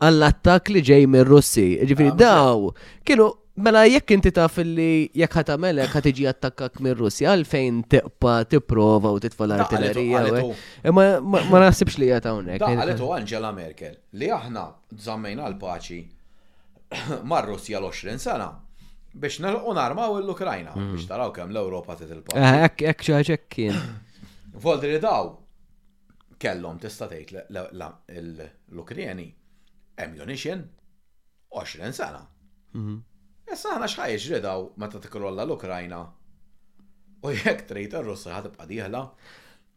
għall-attak 0.00 0.68
li 0.72 0.80
ġej 0.80 1.04
minn 1.12 1.24
Russi. 1.28 1.76
Ġifiri, 1.84 2.08
ah, 2.08 2.16
daw, 2.16 2.68
kienu 3.04 3.26
Mela 3.60 3.82
jekk 3.86 4.10
inti 4.14 4.30
taf 4.34 4.56
li 4.64 5.10
jekk 5.20 5.34
ħatamel 5.40 5.80
jekk 5.82 5.96
ħatiġi 5.98 6.26
attakkak 6.30 6.78
minn 6.84 6.94
Russja 6.96 7.32
għalfejn 7.36 7.80
tibqa 7.92 8.34
tipprova 8.48 9.10
u 9.12 9.18
titfa 9.20 9.44
l-artillerija. 9.46 10.22
Ma 10.96 11.60
naħsibx 11.66 11.98
li 12.00 12.08
jgħat 12.08 12.28
hawnhekk. 12.30 12.66
Għaletu 12.78 13.10
Angela 13.18 13.50
Merkel 13.56 13.98
li 14.20 14.30
aħna 14.36 14.62
żammejna 15.06 15.48
l-paċi 15.52 15.98
mar 17.32 17.50
Russja 17.50 17.82
l-20 17.82 18.22
sena 18.24 18.48
biex 19.12 19.40
nalqu 19.44 19.74
u 19.74 20.22
l-Ukrajna 20.22 20.74
mm. 20.74 20.94
biex 20.96 21.10
taraw 21.10 21.34
kemm 21.36 21.52
l-Ewropa 21.52 21.98
titilpa. 22.00 22.32
paċi. 22.32 22.40
Ah, 22.40 22.66
hekk 22.70 23.06
xaġek 23.10 23.46
kien. 23.52 23.76
Voldri 24.64 24.96
daw 25.04 25.34
kellhom 26.40 26.80
tista' 26.80 27.10
tgħid 27.12 27.52
l-Ukrjeni 27.52 29.28
ammunition 30.00 30.64
20 31.60 31.92
sena. 32.00 32.24
Mhm. 32.78 33.00
Issa 33.50 33.72
ħana 33.74 33.88
xħajġ 33.90 34.26
ridaw 34.36 34.66
meta 34.78 35.00
tikrolla 35.02 35.42
l-Ukrajna. 35.42 36.00
U 37.26 37.32
jekk 37.34 37.64
trejta 37.66 37.98
ir 38.00 38.06
russa 38.12 38.36
ħatibqa' 38.36 38.66
dieħla 38.70 39.00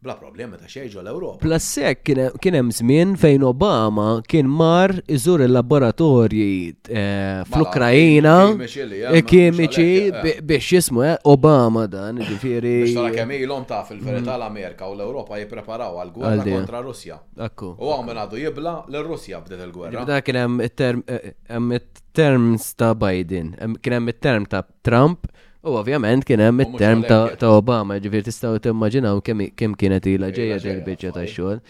bla 0.03 0.13
problemi 0.19 0.57
ta' 0.59 0.67
xejġu 0.69 0.99
l-Ewropa. 1.01 1.39
Plassek 1.41 2.01
kien 2.43 2.57
hemm 2.59 2.69
żmien 2.75 3.15
fejn 3.19 3.45
Obama 3.47 4.05
kien 4.29 4.49
mar 4.59 4.93
iżur 5.15 5.41
il-laboratorji 5.45 6.43
eh, 6.85 7.39
fl-Ukrajina 7.47 8.33
kimiċi 8.51 9.87
eh, 10.11 10.19
eh, 10.19 10.41
biex 10.43 10.69
jismu 10.75 11.07
Obama 11.33 11.85
dan, 11.89 12.19
ġifieri. 12.21 12.75
Kemm 13.15 13.33
ilhom 13.39 13.65
ta' 13.65 13.81
fil-verità 13.87 14.35
mm. 14.35 14.37
l-Amerika 14.41 14.91
u 14.91 14.93
l-Ewropa 14.99 15.39
jippreparaw 15.39 15.97
għal 16.03 16.13
gwerra 16.19 16.47
kontra 16.51 16.83
Russja. 16.85 17.17
U 17.39 17.89
għaw 17.89 18.05
għadu 18.13 18.43
jibla 18.43 18.77
l-Russja 18.91 19.41
bdiet 19.47 19.65
il-gwerra. 19.69 20.05
Da 20.13 20.21
kien 20.21 20.61
hemm 20.61 21.77
terms 22.13 22.73
ta' 22.75 22.93
Biden, 22.95 23.53
kien 23.81 23.93
hemm 23.97 24.09
it-term 24.11 24.45
ta' 24.45 24.63
Trump, 24.83 25.27
u 25.63 25.75
ovvjament 25.79 26.25
kien 26.25 26.39
hemm 26.43 26.61
it-term 26.65 27.01
ta' 27.09 27.49
Obama, 27.57 27.97
ġifir 28.03 28.25
tistgħu 28.27 28.59
timmaġinaw 28.67 29.21
kemm 29.57 29.73
kienet 29.79 30.07
ilha 30.13 30.29
ġejja 30.35 30.59
tal-biċċa 30.63 31.13
ta' 31.15 31.25
xogħol. 31.29 31.61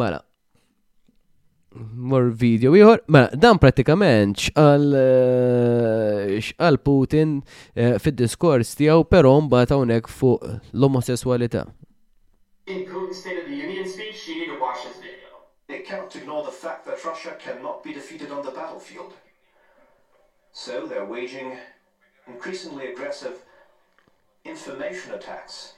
Mela. 0.00 0.20
Mor 2.10 2.32
video 2.34 2.72
ieħor, 2.74 3.04
mela 3.06 3.38
dan 3.42 3.60
pratikament 3.62 4.40
xqal 4.48 4.86
eh, 6.34 6.80
Putin 6.82 7.36
eh, 7.78 7.92
fid-diskors 8.02 8.72
tiegħu 8.80 9.04
però 9.06 9.36
mbagħad 9.46 9.76
hawnhekk 9.76 10.10
fuq 10.10 10.50
l-omosessualità. 10.74 11.66
In 12.66 12.86
They 15.70 15.84
cannot 15.86 16.16
ignore 16.16 16.42
the 16.44 16.50
fact 16.50 16.84
that 16.86 16.98
Russia 17.04 17.36
cannot 17.38 17.84
be 17.84 17.94
defeated 17.94 18.32
on 18.32 18.44
the 18.44 18.50
battlefield. 18.50 19.14
So 20.52 20.86
they're 20.86 21.04
waging 21.04 21.56
increasingly 22.26 22.92
aggressive 22.92 23.34
information 24.44 25.12
attacks. 25.14 25.74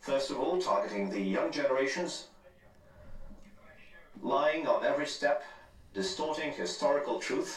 First 0.00 0.30
of 0.30 0.38
all, 0.38 0.60
targeting 0.60 1.08
the 1.10 1.20
young 1.20 1.50
generations, 1.50 2.26
lying 4.20 4.66
on 4.66 4.84
every 4.84 5.06
step, 5.06 5.42
distorting 5.94 6.52
historical 6.52 7.18
truth. 7.20 7.54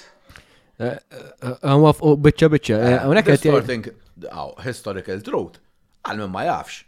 Għan 0.77 1.83
fuq 1.97 2.11
u 2.11 2.17
bieċa 2.27 2.51
bieċa. 2.53 2.75
għet 3.01 3.29
Distorting, 3.33 3.87
oh, 4.31 4.53
historical 4.63 5.21
truth, 5.25 5.57
għal 6.05 6.27
ma 6.29 6.45
jafx. 6.45 6.83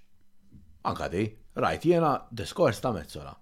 Anka 0.88 1.09
di, 1.11 1.26
rajt 1.57 1.89
jena 1.89 2.13
diskors 2.31 2.80
ta' 2.80 2.93
mezzola. 2.95 3.34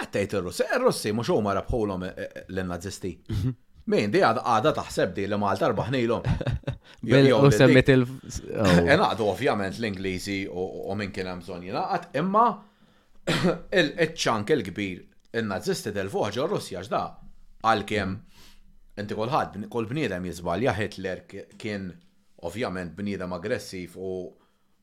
Għattajt 0.00 0.36
il-Russi, 0.38 0.68
il-Russi 0.76 1.12
mux 1.12 1.28
u 1.34 1.40
ma 1.44 1.52
l-nazisti. 1.58 3.16
Mhm. 3.28 3.52
Min 3.86 4.10
di 4.10 4.18
għada 4.24 4.72
taħseb 4.74 5.12
di 5.14 5.26
li 5.30 5.36
Malta 5.38 5.68
rbaħnilhom. 5.70 6.24
U 7.06 7.50
semmet 7.54 7.90
il. 7.94 8.02
Oh. 8.02 8.78
Enaqdu 8.94 9.28
ovvjament 9.30 9.78
l-Ingliżi 9.78 10.40
u 10.50 10.94
minn 10.98 11.12
kien 11.14 11.28
hemm 11.30 11.44
bżonn 11.44 11.66
jingħaqad, 11.68 12.08
imma 12.18 12.46
il-ċank 13.82 14.54
il-kbir 14.56 15.04
in-Nazisti 15.38 15.94
r 15.94 16.48
Russja 16.50 16.82
x'da 16.82 17.04
għalkemm 17.62 18.16
inti 18.98 19.14
kulħadd 19.18 19.60
kull 19.70 19.86
bniedem 19.90 20.26
jiżbalja 20.30 20.74
Hitler 20.80 21.22
kien 21.60 21.86
ovvjament 22.42 22.96
bniedem 22.98 23.32
aggressiv 23.38 23.94
u 24.02 24.10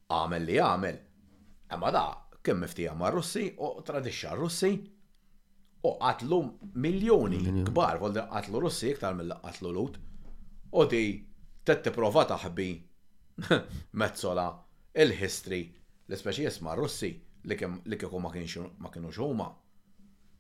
għamel 0.08 0.48
li 0.48 0.60
għamel. 0.64 0.98
Imma 1.76 1.92
da 1.92 2.08
kien 2.44 2.60
miftija 2.64 2.96
mar 2.96 3.12
Russi 3.20 3.50
u 3.60 3.74
tradixxa 3.84 4.32
Russi 4.40 4.78
U 5.84 5.92
qatlu 6.00 6.40
miljoni 6.80 7.40
kbar, 7.68 8.00
għol 8.00 8.16
qatlu 8.32 8.62
russi 8.64 8.94
iktar 8.94 9.16
mill 9.18 9.34
qatlu 9.44 9.72
lut. 9.76 9.98
U 10.72 10.84
di 10.88 11.02
tette 11.68 11.92
prova 11.96 12.24
taħbi 12.30 12.68
mezzola 14.02 14.46
il-history 15.04 15.60
l-speċi 16.08 16.46
jisma 16.48 16.76
russi 16.80 17.10
li 17.50 17.58
kieku 17.98 18.22
ma 18.24 18.32
kienu 18.32 19.12
xuma. 19.12 19.50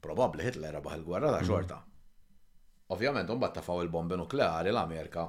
Probabli 0.03 0.43
Hitler 0.43 0.75
rebaħ 0.77 0.95
il-gwerra 1.01 1.29
ta' 1.31 1.39
mm. 1.39 1.47
xorta. 1.47 1.77
Ovvjament, 2.91 3.29
un 3.31 3.45
tafaw 3.55 3.79
il-bombi 3.83 4.17
nukleari 4.19 4.71
l-Amerika 4.71 5.27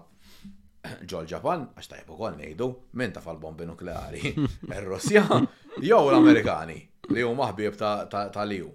ġol 1.10 1.26
ġapan, 1.30 1.68
għax 1.78 1.90
jibu 2.02 2.16
kol 2.18 2.38
nejdu, 2.38 2.70
minn 2.98 3.12
taf 3.14 3.28
bombi 3.38 3.66
nukleari, 3.70 4.34
il-Russja, 4.34 5.22
jew 5.90 6.00
l-Amerikani, 6.10 6.80
li 7.14 7.22
hu 7.22 7.34
maħbib 7.38 7.78
ta' 7.78 8.50
liju. 8.50 8.72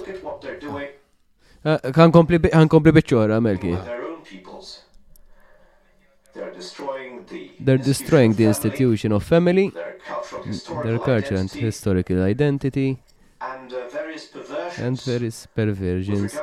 Għan 1.64 2.14
kompli 2.68 2.94
bitċoħra, 2.94 3.42
Melki. 3.42 3.74
They're 7.64 7.82
destroying 7.82 8.34
the 8.34 8.44
institution 8.44 9.10
of 9.12 9.22
family, 9.22 9.72
their 10.82 10.98
culture 10.98 11.34
and 11.34 11.50
historical 11.50 12.22
identity, 12.32 12.88
and 14.78 14.94
various 15.06 15.36
perversions. 15.54 16.36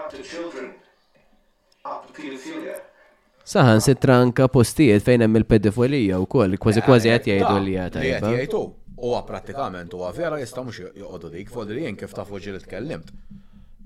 Saħan 3.52 3.82
se 3.86 3.94
tranka 4.06 4.46
postijiet 4.54 5.04
fejn 5.06 5.24
hemm 5.26 5.38
il-pedofilija 5.42 6.20
wkoll, 6.26 6.54
kważi 6.64 6.84
kważi 6.88 7.10
qed 7.12 7.26
jgħidu 7.34 7.56
li 7.66 7.74
jgħid 7.76 7.98
jgħidu. 8.02 8.62
Huwa 9.02 9.22
prattikament 9.28 9.94
huwa 9.98 10.12
vera 10.16 10.38
jista' 10.40 10.64
mhux 10.64 10.94
joqogħdu 11.02 11.32
dik 11.36 11.50
fodri 11.54 11.84
jien 11.84 11.98
kif 12.00 12.14
tafu 12.18 12.38
ġieli 12.46 12.62
tkellimt. 12.62 13.10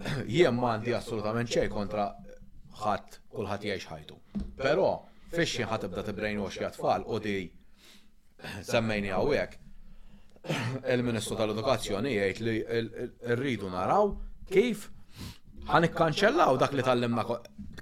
Jien 0.36 0.56
m'għandi 0.57 0.94
assolutament 0.98 1.49
xejn 1.52 1.72
kontra 1.72 2.06
ħadd 2.84 3.18
kulħadd 3.32 3.70
jgħix 3.72 3.90
ħajtu. 3.94 4.20
Però 4.60 4.90
Fixxi 5.36 5.66
ħatibda 5.68 6.03
tibrejn 6.07 6.40
wax 6.44 6.70
tfal 6.78 7.03
u 7.07 7.18
di 7.24 7.34
semmejni 8.72 9.12
għawek. 9.16 9.57
Il-Ministru 10.95 11.38
tal-Edukazzjoni 11.40 12.14
jgħid 12.14 12.44
li 12.45 12.57
rridu 13.36 13.72
naraw 13.74 14.12
kif 14.52 14.88
ħanikkanċellaw 15.72 16.60
dak 16.62 16.76
li 16.78 16.86
tal-limna 16.86 17.24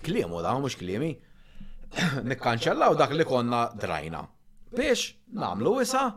kliemu 0.05 0.41
da, 0.45 0.55
mux 0.63 0.77
kliemi. 0.79 1.13
Nikkanċellaw 2.31 2.95
dak 2.99 3.13
li 3.19 3.27
konna 3.29 3.65
drajna. 3.81 4.23
Biex 4.73 5.11
namlu 5.39 5.75
wisa 5.81 6.07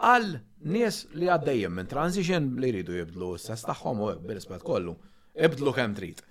għal 0.00 0.32
nies 0.74 1.04
li 1.14 1.28
għaddejjem 1.30 1.76
minn 1.76 1.90
transition 1.90 2.48
li 2.62 2.72
jridu 2.72 2.96
jibdlu 2.98 3.34
s-sess 3.38 3.68
tagħhom 3.68 4.02
u 4.06 4.10
bil 4.26 4.40
ispet 4.40 4.64
kollu. 4.66 4.96
Ibdlu 5.46 5.74
kemm 5.76 5.94
trid. 5.94 6.24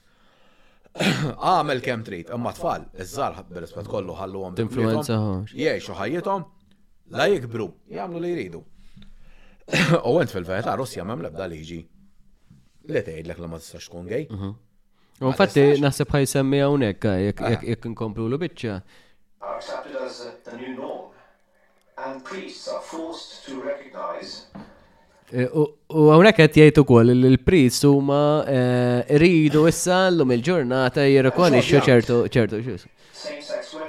għamel 1.48 1.80
kem 1.84 2.02
trit, 2.04 2.32
imma 2.36 2.52
tfal, 2.56 2.84
iż-żar 3.00 3.38
bil-rispet 3.50 3.88
kollu 3.90 4.16
ħallu 4.18 4.42
għom. 4.50 4.56
Influenza 4.66 5.18
Jiexu 5.56 5.94
ħajjithom, 5.98 6.46
la 7.16 7.28
jikbru, 7.32 7.68
jgħamlu 7.94 8.22
li 8.24 8.32
jridu. 8.34 8.62
U 10.10 10.18
għent 10.20 10.34
fil-verità 10.34 10.74
Russja 10.80 11.06
m'hemm 11.06 11.24
l-ebda 11.24 11.48
liġi. 11.54 11.80
Li 12.90 13.04
tgħidlek 13.06 13.40
l 13.44 13.50
ma 13.52 13.60
tistax 13.62 13.88
tkun 13.90 14.10
gej. 14.12 14.26
Mhm. 14.34 14.52
Infatti 15.30 15.64
naħseb 15.84 16.16
semmi 16.34 16.60
hawnhekk 16.64 17.06
ah. 17.06 17.54
jekk 17.62 17.86
inkomplu 17.92 18.28
l 18.34 18.40
biċċa. 18.44 18.76
Are 19.42 19.56
accepted 19.56 19.96
as 20.04 20.20
the 20.48 20.56
new 20.58 20.76
norm, 20.76 21.12
and 21.98 22.24
priests 22.24 22.68
are 22.70 22.80
forced 22.84 23.46
to 23.46 23.60
recognize 23.62 24.48
Eh, 25.30 25.46
u 25.54 26.04
għawnek 26.10 26.40
għet 26.42 26.56
jajtu 26.58 26.84
kol 26.90 27.12
il 27.14 27.28
u 27.30 27.90
ma 28.02 28.22
rridu 29.08 29.68
issa 29.70 30.08
l-lum 30.10 30.32
il-ġurnata 30.34 31.06
jirrekoni 31.06 31.62
ċertu 31.62 32.24
ċertu 32.34 32.62
xus. 32.66 32.88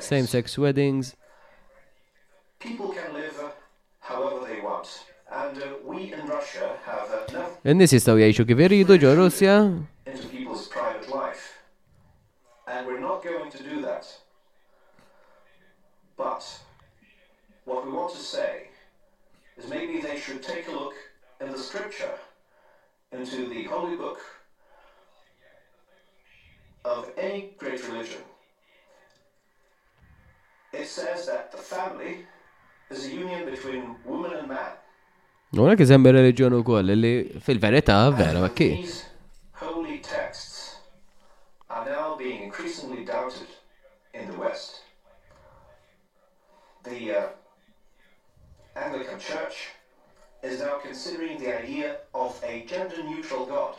Same-sex 0.05 0.59
weddings. 0.59 1.15
People 2.59 2.89
can 2.89 3.15
live 3.15 3.41
however 4.01 4.45
they 4.47 4.61
want. 4.61 4.87
And 5.33 5.57
uh, 5.63 5.67
we 5.87 6.13
in 6.13 6.27
Russia 6.29 6.77
have 6.85 7.09
enough... 7.65 7.89
jistaw 7.93 8.21
jajxu 8.21 8.45
kif 8.45 8.59
irridu 8.61 8.99
ġo 8.99 9.15
Into 10.05 10.29
people's 10.29 10.69
private 10.69 11.09
life. 11.09 11.57
And 12.69 12.87
we're 12.87 13.01
not 13.01 13.25
going 13.25 13.51
to 13.51 13.63
do 13.63 13.81
that. 13.83 14.05
But 16.19 16.45
what 17.65 17.87
we 17.87 17.93
want 17.93 18.13
to 18.13 18.21
say 18.21 18.69
is 19.57 19.67
maybe 19.71 20.01
they 20.03 20.19
should 20.21 20.43
take 20.43 20.69
a 20.69 20.73
look 20.73 20.90
in 21.41 21.51
the 21.51 21.59
scripture, 21.59 22.15
into 23.13 23.49
the 23.49 23.65
holy 23.65 23.97
book 23.97 24.19
of 26.85 27.11
any 27.17 27.55
great 27.57 27.83
religion, 27.89 28.23
it 30.75 30.87
says 30.87 31.27
that 31.27 31.51
the 31.51 31.59
family 31.59 32.27
is 32.91 33.07
a 33.07 33.11
union 33.11 33.47
between 33.51 33.97
woman 34.05 34.33
and 34.39 34.49
man. 34.49 34.75
Unek 35.53 35.81
er 35.83 35.89
iżemmi 35.89 36.13
reliġjon 36.15 36.55
ukoll 36.61 36.93
li 36.95 37.15
fil-verità 37.47 37.97
vera 38.21 38.45
ma 38.45 38.51
kif. 38.61 39.01
Holy 39.63 39.97
texts 39.99 40.79
are 41.69 41.83
now 41.91 42.15
being 42.21 42.43
increasingly 42.45 43.03
doubted 43.05 43.51
in 44.15 44.31
the 44.31 44.37
West. 44.45 44.83
The 46.85 47.01
uh, 47.17 47.27
Anglican 48.77 49.19
Church 49.19 49.71
is 50.43 50.61
now 50.61 50.79
considering 50.83 51.39
the 51.39 51.63
idea 51.63 51.97
of 52.15 52.41
a 52.45 52.65
gender 52.69 53.03
neutral 53.09 53.45
god. 53.53 53.75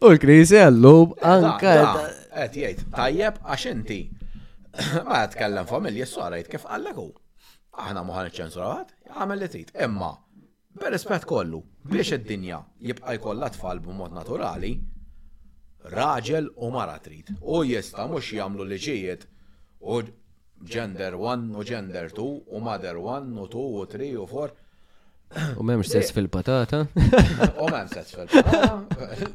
U 0.00 0.10
l-Krisi 0.12 0.58
għallub 0.60 1.14
anka. 1.30 1.72
Għet 2.34 2.56
jgħid, 2.60 2.82
tajjeb 2.96 3.38
għax 3.42 3.66
inti. 3.72 3.98
Ma 5.06 5.20
kellem 5.32 5.68
familja 5.70 6.06
s-sorajt 6.08 6.48
kif 6.52 6.64
għallek 6.66 6.98
Aħna 7.84 8.02
muħan 8.06 8.28
għad, 8.30 8.90
għamel 9.16 9.40
li 9.42 9.48
tit. 9.50 9.70
Imma, 9.84 10.12
b'rispett 10.78 11.24
kollu, 11.26 11.58
biex 11.90 12.12
id-dinja 12.20 12.60
jibqa' 12.78 13.16
jkollha 13.18 13.48
tfal 13.50 13.80
b'mod 13.82 14.12
naturali, 14.14 14.76
raġel 15.90 16.52
u 16.54 16.70
mara 16.70 17.00
trid. 17.02 17.32
U 17.42 17.64
jista' 17.66 18.06
mhux 18.06 18.30
jagħmlu 18.38 18.68
liġijiet 18.70 19.26
u 19.90 19.98
gender 20.66 21.12
1 21.12 21.54
u 21.58 21.64
gender 21.64 22.04
2 22.08 22.20
u 22.50 22.60
mother 22.60 22.94
1 22.94 23.36
u 23.40 23.46
2 23.50 23.56
u 23.56 23.86
3 23.86 24.16
u 24.18 24.26
4. 24.26 24.48
U 25.56 25.62
memx 25.62 25.86
sess 25.88 26.12
fil-patata. 26.14 26.80
U 27.60 27.68
memx 27.70 27.90
sess 27.94 28.14
fil-patata. 28.14 28.76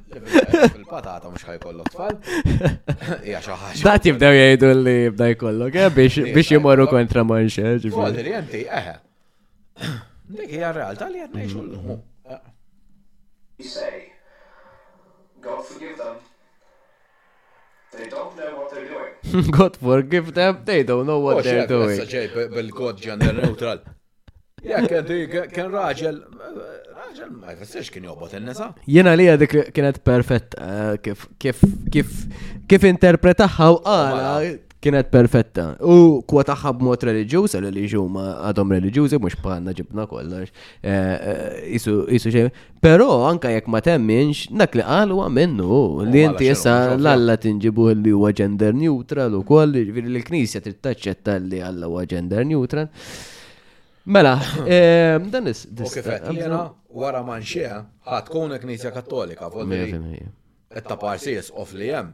Fil-patata 0.70 1.28
mux 1.28 1.44
ħajkollok 1.44 1.92
tfal. 1.92 2.20
Ija 3.26 3.42
xaħġa. 3.44 3.72
Dat 3.84 4.08
jibdew 4.08 4.30
jgħidu 4.38 4.70
li 4.80 4.94
jibda 5.10 5.28
jkollok, 5.34 5.76
eh? 5.76 5.90
biex 5.98 6.54
jimorru 6.54 6.88
kontra 6.92 7.26
manxa. 7.28 7.74
Għaldi 7.92 8.26
jenti, 8.30 8.64
eħe. 8.80 8.96
Dik 10.40 10.56
hija 10.56 10.72
realtà 10.78 11.10
li 11.12 11.26
għadna 11.26 11.46
jxullu. 11.50 11.98
You 13.60 13.68
say, 13.68 14.08
God 15.44 15.66
forgive 15.68 15.98
them, 16.00 16.22
They 17.92 18.08
don't 18.08 18.36
know 18.38 18.56
what 18.58 18.72
they're 18.72 19.16
doing. 19.24 19.52
God 19.52 19.78
forgive 19.78 20.34
them, 20.34 20.62
they 20.66 20.84
don't 20.84 21.08
know 21.08 21.20
what 21.20 21.38
oh, 21.38 21.42
they're 21.42 21.68
doing. 21.68 21.98
Bil-kod 22.06 22.98
gender 23.02 23.34
neutral. 23.34 23.82
Jek, 24.62 24.92
kien 25.56 25.72
raġel, 25.74 26.18
raġel 27.00 27.30
ma 27.38 27.54
jfessirx 27.56 27.90
kien 27.96 28.08
jobbot 28.12 28.34
il-nisa. 28.36 28.68
Jena 28.94 29.14
li 29.18 29.30
dik 29.42 29.56
kienet 29.74 30.02
perfett 30.06 30.58
eh, 30.62 31.14
kif 31.90 32.88
interpretaħħa 32.92 33.70
oh, 33.72 33.80
u 33.80 33.96
għala 33.96 34.34
kienet 34.84 35.10
perfetta. 35.12 35.66
U 35.84 36.22
kwa 36.28 36.44
taħħa 36.48 36.72
b'mod 36.80 37.04
li 37.10 37.16
reliġju 37.26 38.04
ma 38.12 38.26
għadhom 38.50 38.74
reliġjużi, 38.78 39.20
mhux 39.22 39.38
bħalna 39.44 39.74
ġibna 39.76 40.06
kollox. 40.10 40.52
Eh, 40.80 40.92
eh, 40.92 41.58
isu 41.76 42.04
xejn. 42.10 42.50
Però 42.84 43.10
anka 43.28 43.52
jekk 43.52 43.68
ma 43.74 43.82
temminx, 43.84 44.48
dak 44.62 44.78
li 44.80 44.86
qal 44.86 45.12
u 45.16 45.20
għamennu. 45.26 45.80
li 46.12 46.24
inti 46.24 46.48
jessa 46.48 46.96
l-alla 46.96 47.36
tinġibu 47.38 47.90
li 48.00 48.14
huwa 48.16 48.32
gender 48.36 48.74
neutral 48.76 49.36
u 49.40 49.44
koll, 49.48 49.74
ġviri 49.76 49.92
jiġifieri 49.92 50.16
l-Knisja 50.18 50.64
taċċetta 50.66 51.40
li 51.44 51.60
alla 51.64 51.92
huwa 51.92 52.06
gender 52.08 52.46
neutral. 52.48 52.90
Mela, 54.08 54.38
eh, 54.66 55.20
dan 55.30 55.52
is. 55.52 55.66
Jena 56.34 56.68
wara 56.90 57.22
manxija 57.24 57.84
ħatkun 58.08 58.56
knisja 58.64 58.94
kattolika, 58.96 59.52
volmi. 59.54 60.24
Etta 60.70 60.96
parsis 61.02 61.52
of 61.58 61.72
li 61.76 61.92
jem 61.92 62.14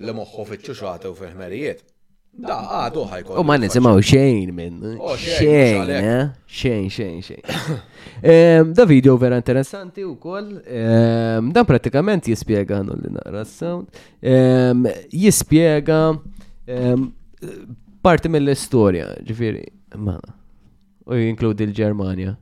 li 0.00 0.12
moħħu 0.16 0.44
fiċċu 0.48 0.74
xaħta 0.78 1.10
u 1.10 1.16
fil-ħmerijiet. 1.18 1.82
Da, 2.32 2.56
għadu 2.86 3.02
ħajkun. 3.10 3.36
U 3.36 3.42
ma 3.44 3.58
nisimaw 3.60 3.98
xejn 4.08 4.54
minn. 4.56 4.94
Oh, 4.96 5.12
eh? 5.12 5.34
Xejn, 5.36 6.06
xejn, 6.58 6.86
xejn, 6.92 7.20
xejn. 7.28 7.42
Da 8.22 8.84
video 8.88 9.16
vera 9.18 9.36
interessanti 9.36 10.00
u 10.06 10.14
koll. 10.22 10.56
Dan 10.64 11.50
pratikament 11.68 12.26
jispiega 12.32 12.78
għannu 12.80 12.96
li 13.02 13.10
naqra 13.18 13.42
s-sound. 13.44 14.00
Jispiega 15.12 16.00
parti 18.02 18.32
mill-istoria, 18.32 19.10
ġifiri, 19.28 19.66
ma. 20.00 20.16
U 21.04 21.18
jinkludi 21.18 21.66
l-Germania. 21.68 22.38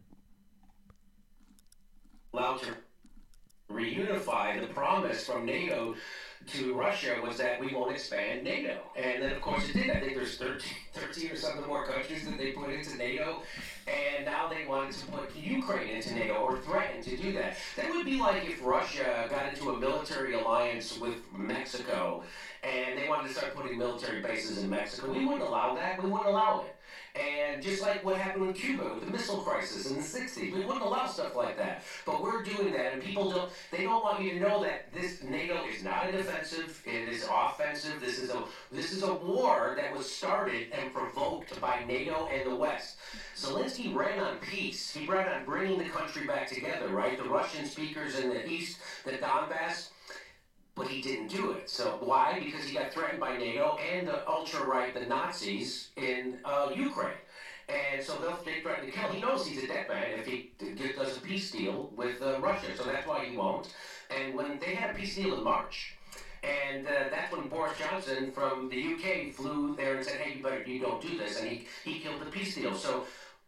to 6.54 6.74
Russia 6.74 7.16
was 7.22 7.36
that 7.38 7.60
we 7.60 7.72
won't 7.74 7.92
expand 7.92 8.42
NATO. 8.44 8.78
And 8.96 9.22
then, 9.22 9.32
of 9.32 9.40
course, 9.40 9.68
it 9.68 9.74
did. 9.74 9.90
I 9.90 10.00
think 10.00 10.14
there's 10.14 10.36
13, 10.36 10.60
13 10.94 11.30
or 11.30 11.36
something 11.36 11.66
more 11.66 11.86
countries 11.86 12.24
that 12.26 12.38
they 12.38 12.52
put 12.52 12.70
into 12.70 12.96
NATO. 12.96 13.42
And 13.86 14.24
now 14.26 14.48
they 14.48 14.66
wanted 14.66 14.92
to 14.94 15.06
put 15.06 15.34
Ukraine 15.36 15.88
into 15.88 16.14
NATO 16.14 16.34
or 16.34 16.58
threaten 16.58 17.02
to 17.02 17.16
do 17.16 17.32
that. 17.32 17.56
That 17.76 17.90
would 17.92 18.04
be 18.06 18.16
like 18.18 18.44
if 18.48 18.62
Russia 18.64 19.26
got 19.30 19.52
into 19.52 19.70
a 19.70 19.78
military 19.78 20.34
alliance 20.34 20.98
with 20.98 21.16
Mexico 21.36 22.22
and 22.62 22.98
they 22.98 23.08
wanted 23.08 23.28
to 23.28 23.34
start 23.34 23.54
putting 23.54 23.78
military 23.78 24.20
bases 24.20 24.62
in 24.62 24.70
Mexico. 24.70 25.12
We 25.12 25.24
wouldn't 25.24 25.44
allow 25.44 25.74
that. 25.76 26.02
We 26.02 26.10
wouldn't 26.10 26.28
allow 26.30 26.60
it. 26.62 26.76
And 27.20 27.62
just 27.62 27.82
like 27.82 28.02
what 28.04 28.16
happened 28.16 28.46
in 28.46 28.52
Cuba 28.54 28.84
with 28.94 29.04
the 29.04 29.12
missile 29.12 29.38
crisis 29.38 29.86
in 29.90 29.96
the 29.96 30.02
60s, 30.02 30.54
we 30.54 30.64
wouldn't 30.64 30.84
allow 30.84 31.06
stuff 31.06 31.36
like 31.36 31.58
that. 31.58 31.82
But 32.06 32.22
we're 32.22 32.42
doing 32.42 32.72
that, 32.72 32.92
and 32.94 33.02
people 33.02 33.30
don't, 33.30 33.50
they 33.70 33.82
don't 33.84 34.02
want 34.02 34.22
you 34.22 34.32
to 34.38 34.40
know 34.40 34.62
that 34.62 34.92
this 34.94 35.22
NATO 35.22 35.62
is 35.66 35.82
not 35.84 36.08
a 36.08 36.12
defensive, 36.12 36.82
it 36.86 37.08
is 37.10 37.28
offensive. 37.30 38.00
This 38.00 38.18
is 38.18 38.30
a, 38.30 38.42
this 38.72 38.92
is 38.92 39.02
a 39.02 39.12
war 39.12 39.74
that 39.78 39.94
was 39.96 40.10
started 40.10 40.68
and 40.72 40.92
provoked 40.94 41.60
by 41.60 41.84
NATO 41.84 42.26
and 42.32 42.50
the 42.50 42.54
West. 42.54 42.96
Zelensky 43.36 43.94
ran 43.94 44.18
on 44.20 44.38
peace. 44.38 44.90
He 44.90 45.06
ran 45.06 45.28
on 45.28 45.44
bringing 45.44 45.78
the 45.78 45.84
country 45.88 46.26
back 46.26 46.48
together, 46.48 46.88
right? 46.88 47.18
The 47.22 47.28
Russian 47.28 47.66
speakers 47.66 48.18
in 48.18 48.30
the 48.30 48.48
East, 48.48 48.78
the 49.04 49.12
Donbass, 49.12 49.88
but 50.80 50.88
he 50.88 51.02
didn't 51.02 51.28
do 51.28 51.50
it. 51.52 51.68
So 51.68 51.98
why? 52.02 52.40
Because 52.42 52.64
he 52.64 52.74
got 52.74 52.90
threatened 52.92 53.20
by 53.20 53.36
NATO 53.36 53.76
and 53.92 54.08
the 54.08 54.26
ultra 54.28 54.64
right, 54.64 54.94
the 54.94 55.04
Nazis 55.06 55.90
in 55.96 56.38
uh, 56.44 56.68
Ukraine. 56.74 57.20
And 57.68 58.02
so 58.02 58.16
they'll, 58.16 58.38
they 58.44 58.60
threaten 58.62 58.86
to 58.86 58.90
kill 58.90 59.10
He 59.10 59.20
knows 59.20 59.46
he's 59.46 59.62
a 59.62 59.66
dead 59.66 59.88
man 59.88 60.18
if 60.18 60.26
he 60.26 60.50
does 60.96 61.16
a 61.16 61.20
peace 61.20 61.50
deal 61.50 61.92
with 61.94 62.20
uh, 62.22 62.40
Russia, 62.40 62.66
so 62.76 62.84
that's 62.84 63.06
why 63.06 63.26
he 63.26 63.36
won't. 63.36 63.72
And 64.10 64.34
when 64.34 64.58
they 64.58 64.74
had 64.74 64.90
a 64.90 64.94
peace 64.94 65.14
deal 65.14 65.36
in 65.36 65.44
March, 65.44 65.94
and 66.42 66.86
uh, 66.86 66.90
that's 67.10 67.30
when 67.30 67.46
Boris 67.48 67.74
Johnson 67.78 68.32
from 68.32 68.70
the 68.70 68.94
UK 68.94 69.32
flew 69.34 69.76
there 69.76 69.94
and 69.96 70.04
said, 70.04 70.16
hey, 70.20 70.38
you 70.38 70.42
better, 70.42 70.64
you 70.64 70.80
don't 70.80 71.00
do 71.02 71.16
this. 71.18 71.38
And 71.38 71.48
he, 71.50 71.66
he 71.84 72.00
killed 72.00 72.20
the 72.20 72.24
peace 72.26 72.54
deal. 72.54 72.74
So 72.74 73.04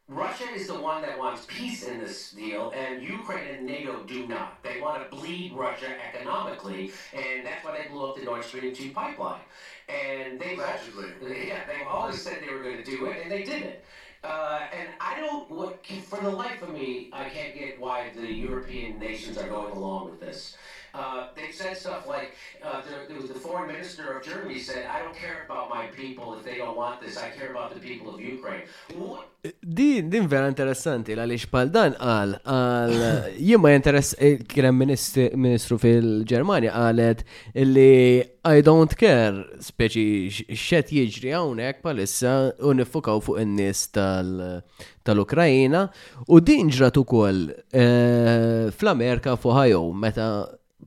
Russia 0.09 0.45
is 0.53 0.67
the 0.67 0.79
one 0.79 1.01
that 1.03 1.17
wants 1.17 1.45
peace 1.47 1.85
in 1.85 2.01
this 2.01 2.33
deal, 2.33 2.73
and 2.75 3.03
Ukraine 3.03 3.55
and 3.55 3.67
NATO 3.67 4.03
do 4.03 4.27
not. 4.27 4.61
They 4.63 4.81
want 4.81 5.09
to 5.09 5.17
bleed 5.17 5.53
Russia 5.53 5.87
economically, 6.09 6.91
and 7.15 7.47
that's 7.47 7.65
why 7.65 7.79
they 7.81 7.89
blew 7.89 8.05
up 8.07 8.17
the 8.17 8.23
Nord 8.23 8.43
Stream 8.45 8.75
2 8.75 8.91
pipeline. 8.91 9.41
And 9.89 10.41
they 10.41 10.57
allegedly, 10.57 11.49
yeah, 11.49 11.61
they 11.67 11.85
always 11.89 12.21
said 12.21 12.39
they 12.47 12.53
were 12.53 12.63
going 12.63 12.79
to 12.83 12.85
do 12.85 13.07
it, 13.07 13.21
and 13.23 13.31
they 13.31 13.45
didn't. 13.45 13.77
Uh, 14.25 14.63
and 14.73 14.89
I 15.01 15.21
don't, 15.21 15.49
what, 15.51 15.87
for 15.87 16.21
the 16.21 16.31
life 16.31 16.63
of 16.63 16.71
me, 16.73 17.09
I 17.13 17.29
can't 17.29 17.55
get 17.55 17.81
why 17.81 18.11
the 18.15 18.27
European 18.27 18.99
nations 18.99 19.37
are 19.39 19.49
going 19.49 19.73
along 19.73 20.11
with 20.11 20.21
this. 20.21 20.57
Uh, 20.95 21.29
they 21.35 21.51
said 21.51 21.75
stuff 21.75 22.07
like, 22.07 22.33
uh, 22.63 22.83
the, 23.09 23.15
was 23.15 23.29
the 23.31 23.39
foreign 23.39 23.67
minister 23.73 24.15
of 24.19 24.23
Germany 24.23 24.59
said, 24.59 24.85
I 24.85 24.99
don't 24.99 25.15
care 25.17 25.47
about 25.47 25.71
my 25.71 25.87
people 25.97 26.35
if 26.35 26.45
they 26.45 26.59
don't 26.59 26.77
want 26.77 27.01
this, 27.01 27.17
I 27.17 27.31
care 27.31 27.51
about 27.51 27.73
the 27.73 27.81
people 27.81 28.13
of 28.15 28.21
Ukraine. 28.21 28.65
What? 28.99 29.29
Eh, 29.45 29.53
din, 29.61 30.07
din 30.13 30.29
vera 30.29 30.47
interessanti, 30.53 31.17
għaliex 31.17 31.49
pal 31.51 31.73
dan 31.75 31.97
għal, 31.99 32.35
għal, 32.39 32.93
jimma 33.49 33.73
interess, 33.73 34.13
eh, 34.21 34.37
il-Krem 34.37 34.77
ministru 34.85 35.81
fil-Germania 35.83 36.77
għalet 36.85 37.25
illi 37.65 38.21
I 38.53 38.61
don't 38.61 38.93
care, 38.93 39.49
speċi 39.65 40.53
xet 40.53 40.93
jiġri 40.95 41.33
għawnek 41.35 41.81
palissa 41.83 42.37
unifukaw 42.61 42.77
nifukaw 42.83 43.25
fuq 43.31 43.41
in-nies 43.47 43.87
tal-Ukrajina 43.97 45.87
u 46.29 46.41
din 46.45 46.71
ġrat 46.75 47.01
ukoll 47.01 47.43
eh, 47.51 48.69
fl-Amerika 48.77 49.41
fuq 49.41 49.89
meta 50.05 50.29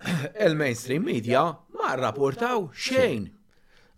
il-mainstream 0.46 1.04
media 1.04 1.42
ma 1.76 1.90
rrapportaw 1.98 2.64
xejn. 2.72 3.26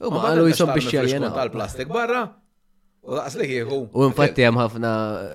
U 0.03 0.11
ma 0.11 0.25
għallu 0.29 0.49
jisom 0.51 0.73
biex 0.75 0.91
jaljenaw. 0.97 1.35
Tal-plastik 1.39 1.91
barra, 1.95 2.25
U 3.09 4.05
infatti 4.05 4.43
hemm 4.45 4.59
ħafna 4.61 4.89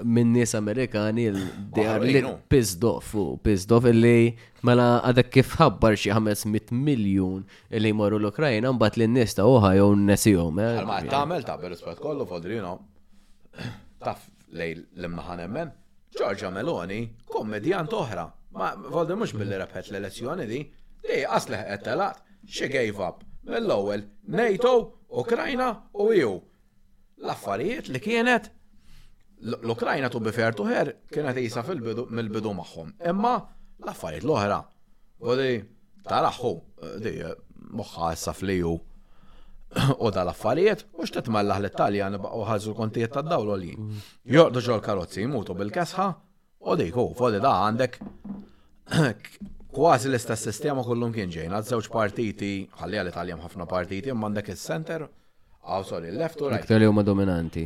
minn 0.06 0.30
nies 0.36 0.52
Amerikani 0.60 1.24
li 1.34 2.20
pissed 2.52 2.84
off 2.86 3.16
u 3.18 3.24
pizdof 3.42 3.88
illi 3.90 4.34
mela 4.68 5.00
għadek 5.10 5.32
kif 5.34 5.56
ħabbar 5.62 5.98
xi 5.98 6.14
500 6.14 6.76
miljun 6.78 7.42
illi 7.74 7.90
jmorru 7.96 8.20
l 8.22 8.30
ukraina 8.30 8.70
mbagħad 8.76 9.00
li 9.02 9.08
n-nies 9.10 9.34
ta' 9.40 9.48
oħa 9.50 9.72
jew 9.80 9.88
n-nesihom. 9.98 10.62
Eh. 10.62 10.84
Ma 10.86 11.00
tagħmel 11.08 11.48
ta' 11.50 11.58
spet 11.80 12.04
kollu 12.04 12.28
fodrino. 12.30 12.76
Taf 13.98 14.30
lej 14.54 14.76
l-imma 15.02 15.26
nemmen. 15.42 15.74
Ġorġa 16.14 16.54
Meloni, 16.54 17.02
kommedjant 17.34 17.98
oħra. 18.04 18.28
Ma 18.54 18.70
vodri 18.86 19.18
mhux 19.18 19.34
billi 19.34 19.58
rebħet 19.64 19.90
l-elezzjoni 19.90 20.46
di, 20.46 20.62
li 21.10 21.22
qed 21.26 21.82
telat, 21.90 22.22
she 22.46 22.70
gave 22.70 23.02
up. 23.02 23.24
Mill-ewwel 23.50 24.06
NATO, 24.30 24.78
Ukraina 25.26 25.74
u 25.96 26.12
EU 26.14 26.38
l-affarijiet 27.24 27.88
li 27.90 28.02
kienet 28.04 28.50
l-Ukrajna 29.64 30.10
tu 30.12 30.22
bifer 30.24 30.56
tuħer 30.58 30.92
kienet 31.12 31.40
jisa 31.40 31.64
mill-bidu 31.68 32.54
maħħom. 32.60 32.94
Imma 33.12 33.34
l-affarijiet 33.84 34.24
l-oħra. 34.28 34.60
U 35.24 35.36
di 35.40 35.54
taraħu, 36.08 36.52
di 37.04 37.14
moħħa 37.76 38.12
issa 38.16 38.34
fliju 38.36 38.72
u 38.74 40.10
l 40.10 40.30
affarijiet 40.32 40.86
u 40.94 41.04
xtet 41.08 41.28
mallaħ 41.34 41.64
l-Italjan 41.66 42.20
u 42.20 42.44
ħazzu 42.50 42.76
kontijiet 42.78 43.14
ta' 43.18 43.26
dawlu 43.28 43.58
li. 43.60 43.74
Jordu 44.36 44.62
ġol 44.68 44.84
karozzi 44.86 45.26
mutu 45.30 45.56
bil-kesħa 45.60 46.08
u 46.64 46.78
di 46.80 46.88
kuf, 46.96 47.18
fodi 47.20 47.40
da 47.44 47.52
għandek 47.68 47.98
kważi 49.74 50.10
l-istess 50.12 50.46
sistema 50.54 50.84
kullum 50.88 51.12
kien 51.16 51.32
ġejna, 51.34 51.60
żewġ 51.68 51.90
partiti, 51.92 52.54
ħalli 52.80 53.00
għal-Italjan 53.04 53.42
ħafna 53.44 53.66
partiti, 53.68 54.14
mandek 54.16 54.52
il-center 54.56 55.08
Ah 55.66 55.82
sorry, 55.84 56.12
left 56.12 56.42
u 56.42 56.50
right. 56.50 56.62
Iktar 56.62 56.80
li 56.82 56.90
ma 56.92 57.02
dominanti. 57.04 57.64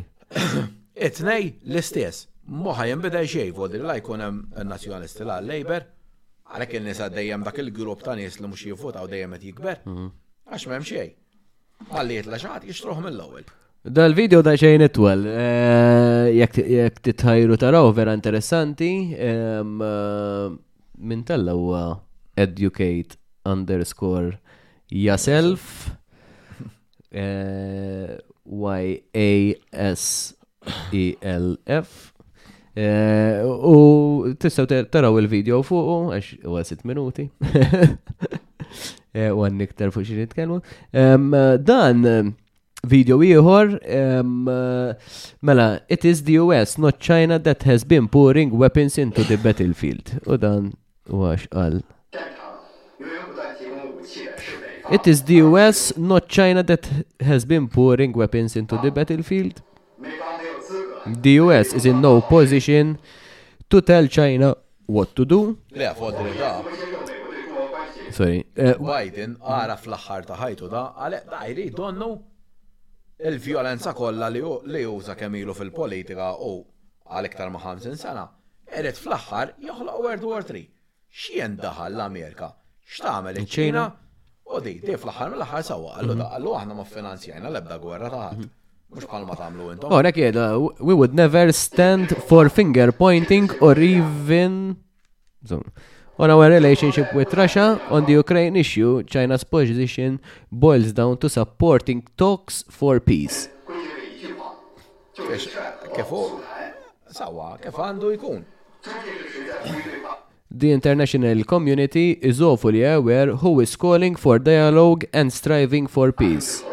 it 1.08 1.18
l-istess, 1.24 2.28
moħa 2.48 2.88
jimbida 2.92 3.24
xej, 3.26 3.52
vodil 3.58 3.86
la 3.90 3.96
jkun 3.98 4.22
hemm 4.22 4.66
nazzjonisti 4.70 5.26
la 5.26 5.40
Labour, 5.42 5.88
għalhekk 6.48 6.78
in-nisa 6.82 7.10
dejjem 7.12 7.44
dak 7.46 7.58
il-grupp 7.64 8.06
ta' 8.06 8.14
nies 8.16 8.38
li 8.40 8.48
mhux 8.48 8.68
jivvotaw 8.70 9.10
dejjem 9.12 9.34
qed 9.38 9.48
jikber. 9.50 9.80
Mhm. 9.90 10.12
Għax 10.52 10.68
m'hemm 10.70 10.88
xejn. 10.92 11.16
Ħalliet 11.96 12.30
la 12.32 12.40
xaħat 12.42 12.70
jixtruħ 12.70 13.02
mill-ewwel. 13.08 13.50
Dal-video 13.98 14.42
da 14.46 14.54
xejn 14.60 14.84
itwel, 14.88 15.26
eh, 15.32 16.30
jekk 16.42 17.02
titħajru 17.08 17.58
taraw 17.62 17.90
vera 17.96 18.14
interessanti, 18.18 18.92
eh, 19.16 19.62
min 20.98 21.22
tella 21.26 21.54
huwa 21.56 21.84
educate 22.36 23.18
underscore 23.48 24.36
yourself. 24.92 25.88
Y-A-S-E-L-F. 27.18 29.10
Eh, 32.78 33.42
u 33.66 34.34
tistaw 34.38 34.68
taraw 34.94 35.16
il-video 35.18 35.64
fuq, 35.66 36.12
għax 36.14 36.34
u 36.46 36.58
6 36.62 36.84
minuti. 36.88 37.30
Eh, 39.18 39.32
u 39.34 39.40
għan 39.42 39.56
niktar 39.58 39.90
fuq 39.90 40.04
xin 40.06 40.20
nitkellmu. 40.22 40.58
Dan, 41.66 42.04
video 42.86 43.16
ieħor 43.26 43.72
mela 45.50 45.66
it 45.90 46.06
is 46.06 46.22
the 46.28 46.36
US 46.44 46.76
not 46.78 47.00
China 47.02 47.40
that 47.48 47.64
has 47.66 47.86
been 47.88 48.08
pouring 48.10 48.52
weapons 48.54 49.00
into 49.02 49.24
the 49.26 49.38
battlefield 49.44 50.14
u 50.30 50.38
dan 50.38 50.70
wax 51.10 51.48
għal 51.58 51.82
It 54.90 55.06
is 55.06 55.22
the 55.24 55.36
US, 55.48 55.98
not 55.98 56.30
China, 56.30 56.64
that 56.64 56.88
has 57.20 57.44
been 57.44 57.68
pouring 57.68 58.14
weapons 58.14 58.56
into 58.56 58.78
the 58.78 58.90
battlefield. 58.90 59.62
The 61.06 61.32
US 61.46 61.74
is 61.74 61.86
in 61.86 62.00
no 62.00 62.22
position 62.22 62.98
to 63.70 63.82
tell 63.82 64.08
China 64.08 64.56
what 64.86 65.14
to 65.18 65.26
do. 65.26 65.58
Le, 65.72 65.94
fodri 65.94 66.38
da. 66.42 66.52
Sorry. 68.18 68.40
Eh, 68.66 68.74
Biden 68.80 69.36
għara 69.44 69.76
fl-axħar 69.78 70.24
ta' 70.32 70.38
ħajtu 70.40 70.70
da, 70.72 70.86
għale 71.04 71.20
da 71.34 71.42
jri 71.52 71.66
donnu 71.82 72.08
il-violenza 73.28 73.92
kolla 73.94 74.32
li 74.32 74.42
juża 74.88 75.18
kemilu 75.20 75.54
fil-politika 75.62 76.30
u 76.48 76.54
għal 77.12 77.28
iktar 77.34 77.52
ma' 77.54 77.62
50 77.68 78.00
sena. 78.08 78.24
Eret 78.72 78.96
fl-axħar 78.98 79.52
joħloq 79.68 80.00
World 80.08 80.28
War 80.32 80.48
3. 80.56 80.64
Xien 81.12 81.60
daħal 81.60 81.94
l-Amerika? 82.00 82.54
X'tagħmel 82.88 83.42
iċ-Ċina? 83.44 83.90
Odi, 84.48 84.78
di, 84.80 84.94
fl-ħar 84.96 85.34
mill-ħar 85.34 85.64
sawa, 85.66 85.98
għallu 86.00 86.16
da, 86.22 86.28
għallu 86.38 86.52
għahna 86.56 86.76
ma 86.78 86.86
finanzjajna 86.88 87.50
l-ebda 87.52 87.78
ta' 87.84 88.10
taħt. 88.14 88.46
Mux 88.88 89.06
palma 89.12 89.36
ta' 89.36 89.42
tamlu 89.44 89.66
intom. 89.74 89.92
Oh, 89.92 89.98
Għora 90.00 90.12
kieda, 90.16 90.44
we 90.80 90.94
would 90.96 91.14
never 91.14 91.52
stand 91.52 92.14
for 92.30 92.48
finger 92.50 92.94
pointing 92.96 93.52
or 93.60 93.78
even 93.78 94.78
on 95.52 96.32
our 96.32 96.48
relationship 96.50 97.12
with 97.14 97.34
Russia 97.34 97.80
on 97.90 98.06
the 98.06 98.14
Ukraine 98.14 98.56
issue, 98.56 99.04
China's 99.04 99.44
position 99.44 100.20
boils 100.50 100.94
down 100.94 101.18
to 101.18 101.28
supporting 101.30 102.06
talks 102.18 102.64
for 102.70 103.00
peace. 103.02 103.50
Kifu? 105.94 106.24
sawa, 107.18 107.58
kifu 107.64 107.84
għandu 107.84 108.14
jkun? 108.16 108.42
The 110.50 110.72
international 110.72 111.44
community 111.44 112.12
is 112.22 112.42
awfully 112.42 112.82
aware 112.84 113.32
who 113.36 113.60
is 113.60 113.76
calling 113.76 114.16
for 114.16 114.40
dialogue 114.40 115.04
and 115.14 115.32
striving 115.32 115.88
for 115.88 116.12
peace. 116.14 116.64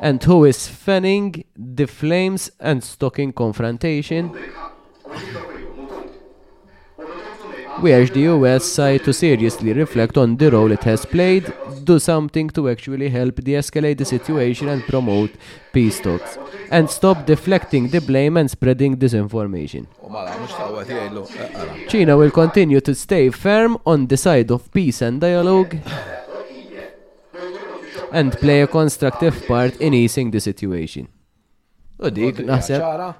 And 0.00 0.22
who 0.22 0.44
is 0.44 0.68
fanning 0.68 1.44
the 1.56 1.86
flames 1.86 2.52
and 2.60 2.84
stoking 2.84 3.32
confrontation? 3.32 4.30
We 7.82 7.92
urge 7.92 8.12
the 8.12 8.20
US 8.36 8.64
side 8.64 9.02
to 9.04 9.12
seriously 9.12 9.72
reflect 9.72 10.16
on 10.16 10.36
the 10.36 10.50
role 10.52 10.70
it 10.70 10.84
has 10.84 11.04
played 11.04 11.52
do 11.88 11.98
something 12.04 12.50
to 12.56 12.68
actually 12.70 13.08
help 13.16 13.40
de-escalate 13.48 13.96
the 14.02 14.04
situation 14.04 14.68
and 14.74 14.82
promote 14.92 15.32
peace 15.72 15.98
talks. 16.06 16.36
And 16.70 16.88
stop 16.98 17.24
deflecting 17.26 17.88
the 17.94 18.00
blame 18.00 18.36
and 18.36 18.50
spreading 18.50 18.96
disinformation. 19.04 19.86
China 21.88 22.16
will 22.16 22.30
continue 22.42 22.80
to 22.88 22.94
stay 22.94 23.24
firm 23.30 23.78
on 23.86 24.06
the 24.06 24.16
side 24.16 24.50
of 24.52 24.70
peace 24.72 25.00
and 25.02 25.20
dialogue 25.20 25.76
and 28.12 28.32
play 28.44 28.62
a 28.62 28.66
constructive 28.66 29.46
part 29.46 29.80
in 29.80 29.94
easing 29.94 30.30
the 30.36 30.40
situation. 30.50 31.08
U 32.04 32.10
dik 32.16 32.44
naħseb. 32.48 33.14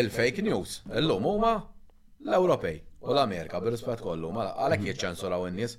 Il-fake 0.00 0.40
news, 0.46 0.78
illum 0.98 1.26
huma 1.28 1.50
l-Ewropej 2.24 2.78
u 3.04 3.12
l-Amerika 3.12 3.60
bil-rispet 3.60 4.00
kollu, 4.00 4.30
ma 4.32 4.38
mela, 4.40 4.54
għalhekk 4.62 4.86
jiċċensuraw 4.88 5.42
n 5.50 5.58
nies 5.58 5.74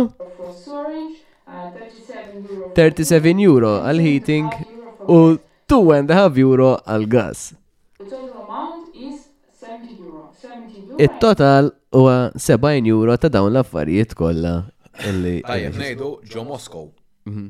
37 0.63 2.47
uh, 2.83 2.91
euro 3.49 3.71
għal 3.83 3.99
heating 4.07 4.49
u 5.09 5.11
2 5.67 5.81
and 5.97 6.07
a 6.15 6.17
half 6.21 6.33
euro 6.39 6.69
għal 6.87 7.05
gas 7.11 7.39
it-total 10.97 11.71
huwa 11.91 12.31
70 12.35 12.87
euro 12.89 13.17
ta' 13.17 13.29
dawn 13.29 13.51
l-affarijiet 13.53 14.13
kollha. 14.17 14.53
Tajjeb 15.47 15.77
ngħidu 15.79 16.09
ġo 16.29 16.43
Moskow. 16.47 16.91
Mhm. 17.25 17.45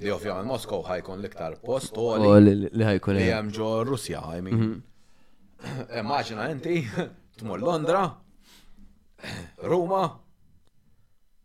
Li 0.00 0.10
ovvjament 0.12 0.46
Moskow 0.48 0.82
ħajkun 0.84 1.20
l-iktar 1.20 1.56
post 1.64 1.96
u 1.96 2.36
li 2.40 2.84
ħajkun 2.84 3.16
li 3.16 3.28
hemm 3.30 3.50
ġo 3.52 3.70
Russja, 3.88 4.22
I 4.36 4.40
mean. 4.40 4.58
Mhm. 4.58 5.86
Immaġina 6.00 6.48
inti 6.52 6.84
tmur 7.40 7.58
Londra, 7.64 8.04
Ruma, 9.72 10.02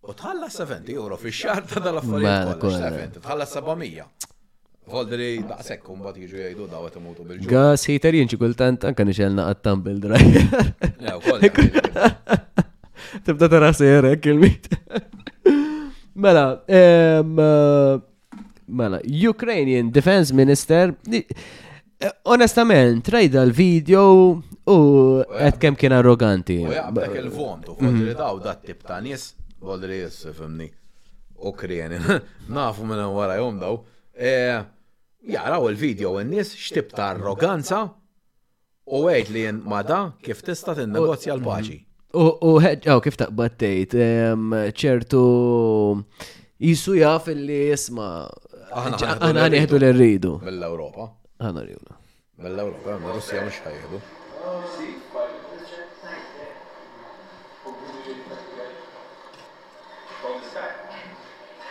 u 0.05 0.13
tħalla 0.13 0.47
70 0.51 0.91
euro 0.95 1.17
fi 1.19 1.31
xar 1.31 1.63
ta' 1.67 1.79
dal-affarijiet 1.83 2.59
kollha, 2.61 2.93
tħalla 3.21 3.47
700. 3.49 4.31
Volveri, 4.85 5.39
daqsek 5.49 5.87
un 5.89 6.03
bat 6.05 6.13
jiġu 6.19 6.43
jajdu 6.43 6.67
daw 6.69 6.83
għet 6.85 6.97
mutu 7.01 7.23
bil 7.25 7.39
Gas 7.49 7.87
heater 7.89 8.13
jinċi 8.19 8.37
kultant 8.37 8.83
anka 8.85 9.01
nixelna 9.05 9.47
għattam 9.49 9.79
bil-drajja. 9.81 10.43
Tibda 13.25 13.47
tara 13.49 13.71
sejrek 13.73 14.27
il 14.29 14.43
Mela, 16.25 16.61
mela, 18.67 18.99
Ukrainian 19.31 19.89
Defense 19.91 20.31
Minister, 20.37 20.93
onestament, 22.23 23.09
rajda 23.11 23.41
l-video 23.49 24.05
u 24.69 24.77
għed 25.27 25.59
kem 25.65 25.75
kien 25.81 25.97
arroganti. 25.97 26.59
U 26.63 26.71
għabdak 26.75 27.17
il-vontu, 27.23 27.73
mhm. 27.75 27.89
volveri 27.89 28.15
daw 28.21 28.37
dat 28.39 28.61
tip 28.69 28.85
ta' 28.87 29.01
nis, 29.03 29.31
volveri 29.65 30.03
jess, 30.05 30.29
femni, 30.37 30.69
Ukrainian, 31.41 32.07
nafu 32.53 32.85
minn 32.87 33.01
għara 33.09 33.41
jom 33.41 33.59
daw. 33.65 33.81
Eh, 34.15 34.55
jaraw 35.31 35.67
il-video 35.71 36.15
n-nis 36.21 36.51
xtib 36.55 36.91
ta' 36.93 37.07
arroganza 37.13 37.79
u 38.85 39.01
għed 39.09 39.29
li 39.33 39.41
jen 39.45 39.61
mada 39.65 39.99
kif 40.25 40.43
tista 40.45 40.75
t-negozja 40.77 41.33
l-paċi. 41.39 41.77
U 42.15 42.53
għed, 42.61 42.85
għaw, 42.87 43.01
kif 43.03 43.17
ta' 43.19 43.31
battejt, 43.37 43.95
ċertu 44.79 45.21
jisu 46.63 46.93
jaf 47.01 47.25
li 47.33 47.65
jisma. 47.71 48.09
Aħna 48.75 49.49
nieħdu 49.53 49.79
l-rridu. 49.81 50.35
Mill-Europa. 50.45 51.09
Għana 51.41 51.65
rridu. 51.65 51.97
Mill-Europa, 52.43 52.99
ma' 53.03 53.17
Russja 53.17 53.41
mux 53.45 53.59
ħajħdu. 53.65 54.05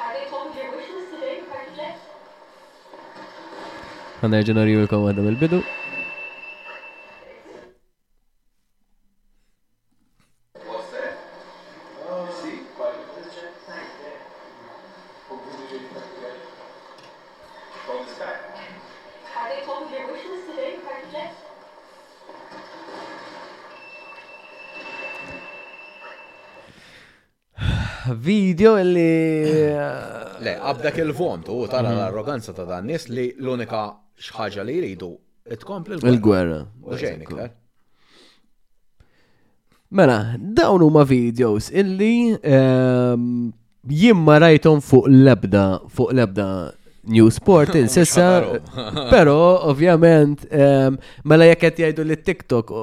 Are 0.05 0.71
they 1.21 1.95
Għanna 4.25 4.41
ġenori 4.49 4.75
u 4.79 4.83
l-kom 4.87 5.03
għadda 5.11 5.23
mill-bidu. 5.25 5.65
video 28.25 28.75
li... 28.81 29.03
Le, 30.45 30.55
għabdak 30.61 30.99
il-vont, 31.03 31.49
u 31.51 31.67
tara 31.69 31.89
mhm. 31.91 31.97
l-arroganza 31.99 32.53
ta' 32.57 32.65
dan 32.69 32.85
nis 32.89 33.09
li 33.13 33.29
l-unika 33.41 33.85
xħaġa 34.23 34.65
li 34.67 34.75
jridu 34.79 35.11
itkompli 35.55 35.99
l-gwerra. 35.99 37.51
Mela, 39.95 40.17
dawn 40.39 40.83
huma 40.83 41.05
videos 41.07 41.69
illi 41.71 42.35
ehm, 42.41 43.51
jimma 43.85 44.39
rajtom 44.43 44.81
fuq 44.83 45.09
lebda, 45.11 45.67
fuq 45.89 46.15
lebda 46.19 46.47
New 47.15 47.29
Sport 47.31 47.77
insissa, 47.77 48.59
pero 49.13 49.37
ovvjament, 49.71 50.47
ehm, 50.51 50.97
mela 51.31 51.51
jekk 51.51 51.67
qed 51.69 51.83
jgħidu 51.85 52.07
li 52.09 52.19
TikTok 52.27 52.75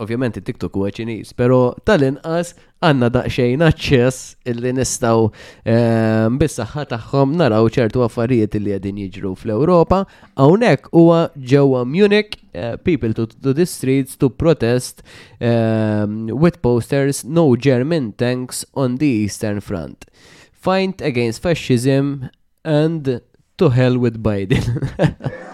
ovvjament 0.00 0.38
il-TikTok 0.38 0.72
huwa 0.76 0.90
ċiniż, 0.94 1.34
pero 1.38 1.58
tal-inqas 1.86 2.54
għanna 2.84 3.10
daqxejn 3.14 3.64
aċċess 3.68 4.48
illi 4.50 4.70
nistaw 4.78 5.26
ehm, 5.28 6.38
bis-saħħa 6.40 6.84
tagħhom 6.94 7.34
naraw 7.40 7.68
ċertu 7.74 8.02
affarijiet 8.06 8.56
li 8.58 8.72
qegħdin 8.72 9.00
jiġru 9.04 9.34
fl-Ewropa, 9.42 10.02
hawnhekk 10.40 10.90
huwa 10.96 11.20
ġewwa 11.36 11.82
Munich 11.88 12.38
eh, 12.56 12.76
people 12.84 13.12
to, 13.18 13.26
to 13.26 13.52
the 13.52 13.68
streets 13.68 14.16
to 14.16 14.30
protest 14.30 15.04
ehm, 15.40 16.30
with 16.32 16.62
posters 16.64 17.22
no 17.24 17.50
German 17.56 18.12
tanks 18.12 18.64
on 18.74 18.96
the 18.98 19.08
Eastern 19.26 19.60
Front. 19.60 20.06
Fight 20.52 21.00
against 21.00 21.42
fascism 21.42 22.28
and 22.64 23.20
to 23.58 23.68
hell 23.70 23.96
with 23.98 24.22
Biden. 24.22 24.64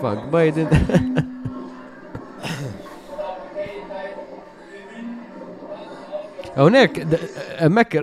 fuck 0.00 0.24
Biden. 0.32 0.68
Hawnhekk 6.58 7.00
hemmhekk 7.60 7.94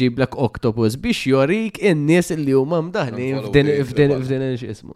ġib 0.00 0.22
l 0.22 0.28
octopus 0.46 0.96
biex 1.04 1.26
jorik 1.32 1.82
in-nies 1.90 2.32
li 2.44 2.54
huma 2.56 2.78
mdaħlin 2.88 3.42
f'din 3.48 3.72
f'din 3.90 4.16
f'din 4.22 4.46
x'ismu. 4.54 4.94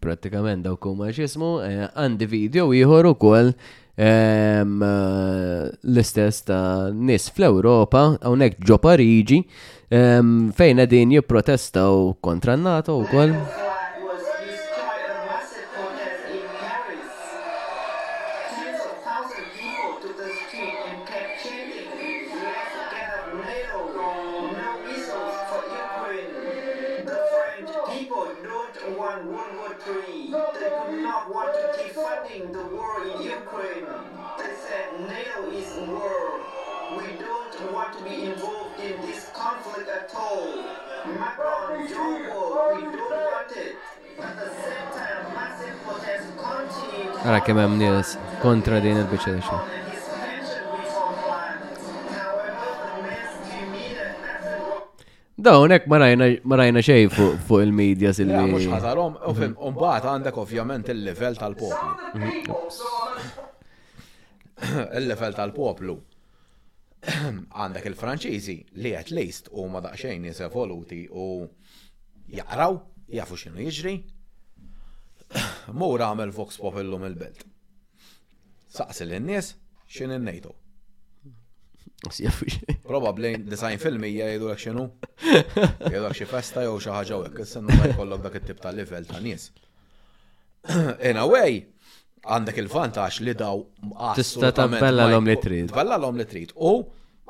pratikament 0.00 0.62
daw 0.64 0.78
kuma 0.78 1.10
xismu, 1.12 1.58
eh, 1.66 1.86
għandi 1.94 2.26
video 2.30 2.68
ieħor 2.74 3.10
ukoll 3.12 3.52
eh, 3.98 4.62
l-istess 4.62 6.46
ta' 6.48 6.90
nis 6.94 7.28
fl-Europa, 7.34 8.06
hawnhekk 8.22 8.62
ġo 8.66 8.78
Pariġi, 8.84 9.40
fejn 9.88 10.82
qegħdin 10.84 11.16
jipprotestaw 11.18 12.12
kontra 12.22 12.58
n 12.58 12.68
u 12.68 13.00
wkoll. 13.06 13.66
Ara 47.28 47.42
kemm 47.44 47.58
hemm 47.60 47.74
nies 47.80 48.12
kontra 48.40 48.78
din 48.80 48.96
il-biċċa 49.02 49.56
Dawnek 55.48 55.84
ma 55.92 56.00
rajna 56.00 56.80
xej 56.82 57.04
fuq 57.12 57.52
il-medja 57.66 58.14
silli. 58.16 58.32
Mux 58.48 58.64
ħatarom, 58.72 59.18
u 59.28 59.34
fim, 59.36 59.52
għandek 59.60 60.40
ovvjament 60.40 60.88
il-level 60.94 61.36
tal-poplu. 61.42 61.94
Mhm. 62.16 62.50
Il-level 64.98 65.36
tal-poplu. 65.38 65.98
Għandek 67.60 67.86
il-Franċiżi 67.92 68.56
li 68.82 68.96
at 68.98 69.12
least 69.14 69.52
u 69.52 69.68
ma 69.70 69.84
nies 69.84 70.40
evoluti 70.40 71.04
u 71.12 71.44
jaqraw, 72.40 72.80
jafu 73.20 73.36
x'inhu 73.36 73.68
jiġri, 73.68 73.94
Mura 75.76 76.06
għamel 76.12 76.30
Vox 76.36 76.56
Pop 76.60 76.78
illum 76.80 77.02
il-belt. 77.08 77.42
Saqsi 78.72 79.04
l-nies, 79.06 79.52
xin 79.88 80.10
il 80.14 80.22
nejtu 80.24 80.52
Probably 82.86 83.32
design 83.42 83.80
filmi 83.82 84.10
jgħidu 84.14 84.50
għak 84.52 84.60
xinu. 84.62 84.84
Jgħidu 85.32 86.04
għak 86.06 86.14
xi 86.16 86.26
festa 86.30 86.62
jew 86.62 86.76
xi 86.80 86.92
ħaġa 86.94 87.16
hekk, 87.24 87.40
sennu 87.50 87.74
ma 87.74 87.88
jkollok 87.90 88.22
dak 88.28 88.36
it-tip 88.38 88.60
ta' 88.62 88.70
livell 88.72 89.08
ta' 89.08 89.18
nies. 89.24 89.48
In 91.10 91.18
a 91.18 91.24
way, 91.26 91.56
għandek 92.22 92.60
il-vantaġġ 92.62 93.18
li 93.26 93.34
daw 93.40 93.64
Tista' 94.14 94.68
bella 94.78 95.08
l-om 95.10 95.28
li 95.28 95.34
trid. 95.42 95.74
Bella 95.74 95.98
l-om 95.98 96.22
li 96.22 96.28
trid. 96.30 96.54
U 96.54 96.70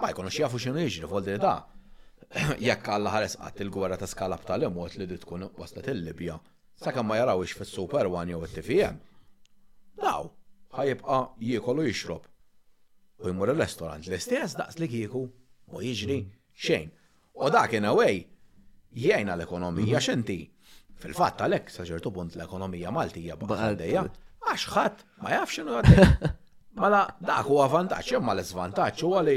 ma 0.02 0.12
jkunux 0.12 0.36
għafu 0.42 0.60
xinu 0.60 0.84
jiġri 0.84 1.10
fol 1.14 1.24
da. 1.48 1.56
Jekk 2.66 2.92
għalla 2.98 3.16
ħares 3.16 3.38
għat 3.40 3.64
il-gwerra 3.64 3.96
ta' 4.04 4.10
skalab 4.12 4.44
tal-imot 4.50 5.00
li 5.00 5.08
tkun 5.16 5.48
waslet 5.58 5.88
il-Libja 5.94 6.36
Sakemm 6.82 7.08
ma 7.10 7.18
ix 7.42 7.57
fis-Super 7.60 8.07
għan 8.07 8.31
jew 8.32 8.39
it 8.47 8.52
tifijem 8.57 8.98
Daw, 9.98 10.28
ħajibqa' 10.76 11.16
jiekol 11.47 11.81
u 11.82 11.84
jixrob. 11.89 12.26
U 13.24 13.32
jmur 13.32 13.50
il-restorant 13.52 14.05
l-istess 14.07 14.55
daqs 14.60 14.78
li 14.78 14.86
kieku 14.92 15.23
u 15.74 15.82
jiġri 15.82 16.18
xejn. 16.66 16.92
U 17.42 17.50
dak 17.50 17.74
in 17.81 17.89
away 17.90 18.20
jgħajna 19.07 19.34
l-ekonomija 19.40 20.05
x'inti. 20.07 20.39
Fil-fatt 21.02 21.42
għalhekk 21.48 21.74
sa 21.74 21.82
saġertu 21.89 22.12
punt 22.20 22.39
l-ekonomija 22.39 22.94
Maltija 22.94 23.40
baqgħdejja 23.42 24.07
għax 24.47 24.70
ħadd 24.76 25.02
ma 25.24 25.34
jafxinu 25.34 25.81
x'inhu 25.81 25.82
għaddej. 26.07 26.32
Mela 26.78 27.02
dak 27.32 27.50
huwa 27.50 27.66
vantaġġ 27.74 28.18
imma 28.20 28.39
l-iżvantaġġ 28.39 29.05
u 29.10 29.16
għali 29.18 29.36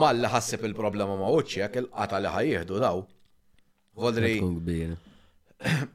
mal 0.00 0.30
ħassib 0.32 0.64
il-problema 0.70 1.20
ma' 1.20 1.28
għak 1.36 1.82
il-qata 1.84 2.24
li 2.24 2.32
ħajjihdu 2.40 2.82
daw. 2.88 3.04
Għodri, 4.00 4.34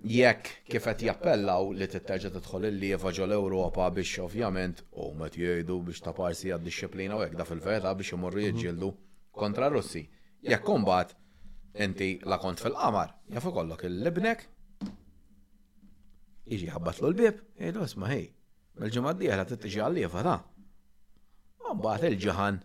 jekk 0.03 0.45
kif 0.69 0.85
qed 0.87 1.01
jappellaw 1.07 1.65
li 1.75 1.87
titterġa' 1.91 2.31
tidħol 2.33 2.65
il-lieva 2.69 3.11
ġol 3.17 3.33
Ewropa 3.35 3.89
biex 3.93 4.17
ovvjament 4.23 4.81
u 5.05 5.09
met 5.19 5.35
jgħidu 5.37 5.75
biex 5.89 6.01
ta' 6.05 6.13
parsi 6.17 6.51
għad-disciplina 6.55 7.17
u 7.19 7.25
da 7.37 7.45
fil-verità 7.47 7.91
biex 7.99 8.15
imorru 8.15 8.43
jiġġieldu 8.45 8.91
kontra 9.39 9.67
Russi. 9.73 10.05
Jekk 10.41 10.63
kumbat 10.69 11.11
inti 11.75 12.11
la 12.25 12.39
kont 12.39 12.61
fil-qamar, 12.63 13.13
jaf 13.35 13.49
ikollok 13.51 13.83
il-libnek, 13.89 14.45
iġi 16.49 16.71
ħabbat 16.73 17.01
l-bib, 17.03 17.43
jgħidu 17.59 17.83
isma' 17.89 18.09
hej, 18.13 18.25
mill-ġimgħa 18.79 19.13
d-dieħla 19.19 19.49
tittiġi 19.51 19.83
għal-lieva 19.85 20.25
ta' 20.29 20.39
Mbagħad 21.69 22.09
il-ġaħan 22.15 22.55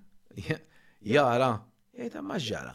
jara, 1.13 1.51
jgħid 1.99 2.23
ma 2.25 2.39
ġara. 2.41 2.71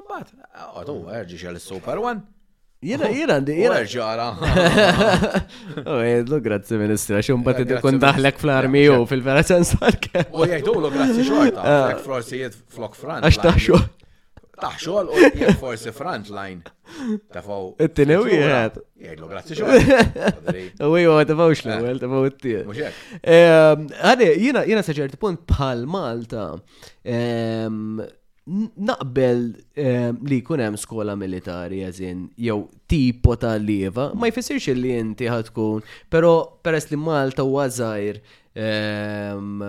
Mbagħad, 0.00 0.32
għadu 0.80 0.96
erġi 1.14 1.36
xel-Super 1.38 2.00
One, 2.02 2.24
Jena, 2.78 3.08
jena, 3.10 3.36
jena. 3.46 3.78
ġara. 3.90 4.28
Ujedlu, 5.82 5.84
oh, 5.90 5.98
eh, 6.38 6.42
grazzi 6.44 6.76
ministra, 6.78 7.18
xum 7.26 7.40
bat 7.42 7.56
id-kun 7.64 7.96
daħlek 7.98 8.36
fl-armi 8.38 8.84
u 8.94 9.00
fil-vera 9.10 9.42
sens 9.42 9.72
tal-kem. 9.74 10.28
grazzi 10.30 11.24
xorta, 11.26 11.64
għak 11.64 11.96
eh. 11.96 12.02
forsi 12.04 12.38
jiet 12.44 12.54
flok 12.76 12.94
frant. 12.94 13.26
Għax 13.26 13.40
taħxol. 13.42 13.82
Taħxol 14.58 15.10
u 15.10 15.52
forsi 15.58 15.90
frant 15.94 16.30
line. 16.30 16.62
Tafaw. 17.34 17.72
it 17.82 17.98
u 18.06 18.20
jgħed. 18.30 18.78
Jgħidu 19.02 19.32
grazzi 19.32 19.58
xorta. 19.58 20.30
U 20.86 20.92
jgħu 20.94 21.18
tafaw 21.32 21.58
xlu, 21.58 21.96
tafaw 22.04 22.30
jena 24.54 25.18
punt 25.26 25.42
pal 25.50 25.82
Malta. 25.90 26.46
Ehm, 27.02 28.06
naqbel 28.88 29.40
eh, 29.84 30.12
li 30.30 30.38
jkun 30.40 30.62
hemm 30.64 30.76
skola 30.80 31.14
militari 31.20 31.82
jazin 31.82 32.22
jew 32.40 32.62
tipo 32.88 33.34
ta' 33.42 33.56
lieva, 33.60 34.06
ma 34.16 34.28
jfissirx 34.30 34.72
li 34.78 34.94
inti 34.96 35.28
ħatkun, 35.28 35.84
pero 36.08 36.30
peress 36.64 36.88
li 36.92 36.96
Malta 37.00 37.44
u 37.44 37.58
żgħir 37.60 38.20
ehm, 38.56 39.62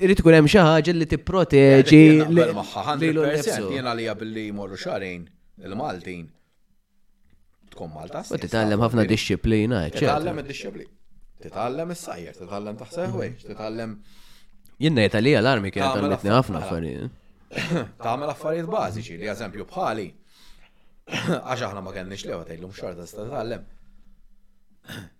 irrit 0.00 0.22
ikun 0.22 0.38
hemm 0.38 0.48
xi 0.48 0.62
ħaġa 0.64 0.96
li 0.96 1.08
tipproteġi 1.10 2.00
lilu 2.32 3.26
nnifsu. 3.28 3.68
Jiena 3.74 3.92
li 3.98 4.08
billi 4.22 4.46
jmorru 4.48 4.80
xarejn 4.80 5.26
il-Maltin. 5.68 6.24
Tkun 7.74 7.92
Malta. 7.92 8.24
U 8.32 8.40
titgħallem 8.40 8.80
ħafna 8.86 9.04
dixxiplina, 9.10 9.82
eċċetera. 9.90 10.06
Titgħallem 10.16 10.40
id-disċiplina. 10.44 10.92
Titgħallem 11.44 11.92
is-sajjer, 11.92 12.40
titgħallem 12.40 12.80
taħsejħ 12.80 13.20
titgħallem. 13.50 13.98
Jinnejta 14.84 15.20
li 15.22 15.36
l 15.38 15.50
armi 15.52 15.70
kienet 15.70 16.00
għalmetni 16.00 16.32
ħafna 16.32 16.56
mela. 16.56 16.66
affarijiet 16.66 17.12
tagħmel 17.56 18.32
affarijiet 18.32 18.68
bażiċi 18.72 19.18
li 19.20 19.28
eżempju 19.30 19.66
bħali 19.70 20.06
għax 21.06 21.64
aħna 21.68 21.82
ma 21.84 21.92
kenniex 21.96 22.26
lewa 22.30 22.44
tgħidlhom 22.48 22.74
xorta 22.74 23.04
tista' 23.06 23.26
tgħallem. 23.28 23.64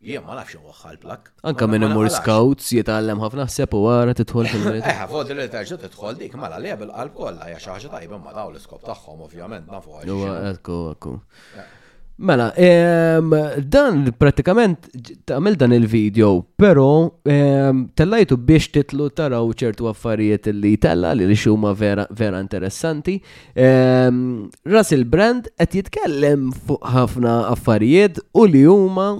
Jien 0.04 0.24
ma 0.26 0.34
nafx 0.36 0.58
waħħal 0.60 0.98
plak. 1.00 1.30
Anka 1.50 1.68
minn 1.72 1.86
imur 1.88 2.08
scouts 2.12 2.72
jitgħallem 2.76 3.22
ħafna 3.24 3.46
ħseb 3.50 3.76
u 3.78 3.84
wara 3.86 4.16
tidħol 4.18 4.50
fil-mirit. 4.52 4.88
Eħ, 4.90 5.06
fuq 5.14 5.30
li 5.38 5.48
terġa' 5.54 5.80
tidħol 5.86 6.18
dik 6.22 6.36
mala 6.40 6.58
lejha 6.64 6.80
bil-qalb 6.82 7.16
kollha 7.20 7.48
hija 7.48 7.62
xi 7.62 7.72
ħaġa 7.76 7.94
tajba 7.96 8.20
ma 8.24 8.36
dawn 8.36 8.52
l-iskop 8.54 8.84
tagħhom 8.90 9.24
ovvjament 9.28 9.72
nafu 9.72 9.98
għax. 10.00 11.80
Mela, 12.22 12.52
ehm, 12.54 13.32
dan 13.68 14.12
pratikament 14.16 14.86
tagħmel 15.26 15.56
dan 15.58 15.72
il-video, 15.74 16.44
però 16.54 17.08
ehm, 17.26 17.88
tellajtu 17.98 18.38
biex 18.38 18.68
titlu 18.76 19.08
taraw 19.10 19.50
ċertu 19.50 19.88
affarijiet 19.90 20.46
li 20.54 20.76
tella 20.78 21.10
li 21.18 21.26
li 21.26 21.34
xuma 21.34 21.72
vera, 21.74 22.06
vera 22.14 22.38
interessanti. 22.38 23.18
Ehm, 23.58 24.44
Russell 24.62 25.08
Brand 25.10 25.50
qed 25.58 25.78
jitkellem 25.80 26.52
fuq 26.54 26.86
ħafna 26.94 27.34
affarijiet 27.50 28.22
u 28.30 28.46
li 28.46 28.62
huma 28.62 29.10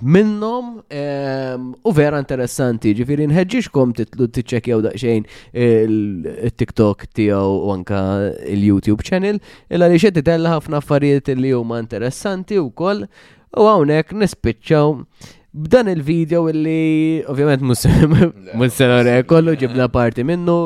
minnom 0.00 0.82
ehm, 0.88 1.66
u 1.84 1.92
vera 1.92 2.18
interessanti, 2.22 2.94
ġifiri 2.96 3.26
nħedġiġkom 3.28 3.92
titlu 3.98 4.28
t-ċekjaw 4.32 4.80
daqxejn 4.86 5.26
il-TikTok 5.66 7.10
tijaw 7.12 7.52
u 7.66 7.72
anka 7.74 8.00
il-YouTube 8.54 9.04
channel, 9.04 9.40
illa 9.68 9.90
li 9.92 10.00
xed 10.00 10.22
ħafna 10.24 10.80
affarijiet 10.80 11.28
li 11.36 11.52
huma 11.52 11.82
interessanti 11.82 12.56
u 12.56 12.70
koll 12.72 13.04
u 13.04 13.68
għawnek 13.68 14.16
nispiċċaw 14.16 14.96
b'dan 15.52 15.86
il-video 15.92 16.46
illi 16.48 17.22
ovvjament 17.28 17.60
mus-senore 17.68 19.14
kollu 19.28 19.52
ġibna 19.60 19.84
parti 19.92 20.24
minnu, 20.24 20.56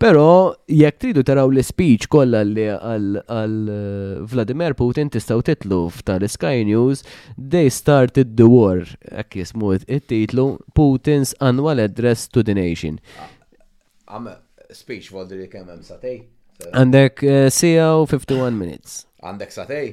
pero 0.00 0.24
jekk 0.68 0.98
tridu 1.00 1.22
taraw 1.24 1.48
l-speech 1.48 2.04
kollha 2.12 2.42
li 2.44 2.66
għal 2.70 3.14
eh, 3.16 3.78
Vladimir 4.28 4.76
Putin 4.76 5.08
tistaw 5.08 5.40
titlu 5.40 5.86
f'tal 5.96 6.26
Sky 6.28 6.60
News 6.68 7.00
They 7.40 7.72
Started 7.72 8.36
the 8.36 8.50
War, 8.52 8.84
hekk 9.08 9.40
jismu 9.40 9.72
it-titlu 9.80 10.58
Putin's 10.76 11.32
Annual 11.40 11.80
Address 11.86 12.28
to 12.36 12.44
the 12.44 12.52
Nation. 12.58 12.98
Għam 14.12 14.28
ah, 14.28 14.42
speech 14.76 15.08
voldi 15.14 15.40
li 15.40 15.48
kemm 15.48 15.72
hemm 15.72 15.86
satej. 15.88 16.20
Għandek 16.68 17.24
eh, 17.24 17.46
sija 17.50 17.88
51 18.12 18.60
minutes. 18.60 19.06
Għandek 19.24 19.56
satej? 19.56 19.90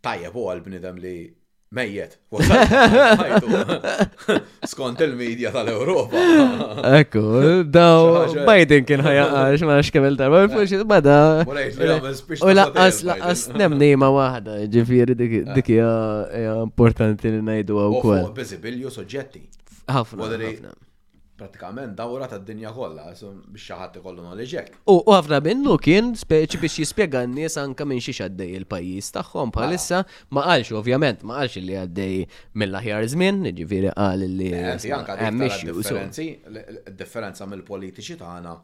Tajja 0.00 0.32
bu 0.32 0.48
għal-bnidem 0.54 0.96
li 1.04 1.14
Mejjet. 1.70 2.16
Skont 4.70 4.98
il-medja 5.04 5.52
tal-Europa. 5.54 6.18
Ekku, 6.98 7.22
daw, 7.76 8.26
bajdin 8.48 8.82
kien 8.88 9.04
ħajaqa, 9.06 9.44
xma 9.62 9.76
xkemel 9.86 10.18
darba, 10.18 10.40
fuxi, 10.50 10.80
bada. 10.82 11.20
U 11.46 12.54
laqqas, 12.58 12.98
laqqas, 13.06 13.44
nemni 13.54 13.92
ma 14.02 14.10
wahda, 14.18 14.58
ġifiri 14.74 15.14
dikja 15.54 15.94
eh. 16.42 16.50
importanti 16.64 17.30
li 17.38 17.44
najdu 17.52 17.78
għaw 17.84 18.00
kol. 18.02 18.28
Bizibilju 18.42 18.90
soġġetti. 18.98 19.46
Għafna 19.94 20.74
pratikament 21.40 21.92
dawra 22.00 22.26
ta' 22.32 22.40
dinja 22.48 22.70
kollha, 22.78 23.04
biex 23.56 23.64
xi 23.68 23.76
ħadd 23.80 23.98
ikollu 24.00 24.24
knowledge 24.24 24.64
U 24.92 24.96
għafna 25.14 25.38
minnu 25.46 25.76
kien 25.86 26.10
speċi 26.24 26.60
biex 26.64 26.76
jispjega 26.82 27.22
n-nies 27.28 27.56
anke 27.64 27.86
minn 27.88 28.02
xi 28.04 28.14
għaddej 28.26 28.52
il-pajjiż 28.60 29.08
tagħhom 29.16 29.52
mela. 29.52 29.58
bħalissa 29.58 30.02
ma 30.36 30.44
qalx 30.48 30.74
ovvjament 30.80 31.24
ma 31.30 31.38
qalx 31.40 31.62
li 31.64 31.78
għaddej 31.80 32.16
mill-aħjar 32.62 33.08
żmien, 33.14 33.40
jiġifieri 33.50 33.92
għal 33.96 34.26
li 34.40 34.50
eh, 34.58 34.90
hemm 35.24 35.46
differenzi, 35.80 36.28
differenza 37.02 37.48
mill-politiċi 37.54 38.20
tagħna 38.24 38.56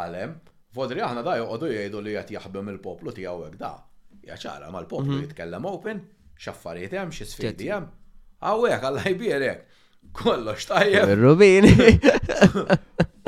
għalem, 0.00 0.34
Vodri 0.74 0.98
aħna 1.06 1.22
da 1.22 1.36
joqogħdu 1.38 1.68
jgħidu 1.70 2.00
li 2.02 2.14
qed 2.18 2.32
jaħbem 2.34 2.70
il-poplu 2.72 3.12
tiegħu 3.14 3.44
hekk 3.46 3.58
da. 3.60 3.68
Ja 4.26 4.34
ċara 4.40 4.72
mal-poplu 4.74 5.12
mhm. 5.12 5.20
jitkellem 5.28 5.68
open, 5.70 6.00
x'affarijiet 6.34 6.96
hemm, 6.98 7.12
xi 7.14 7.28
sfidi 7.30 7.68
hemm. 7.70 7.86
għallaj 8.42 8.82
Alla 8.82 9.52
kollox 10.22 10.66
tajjeb. 10.70 11.12
Rubini. 11.20 11.98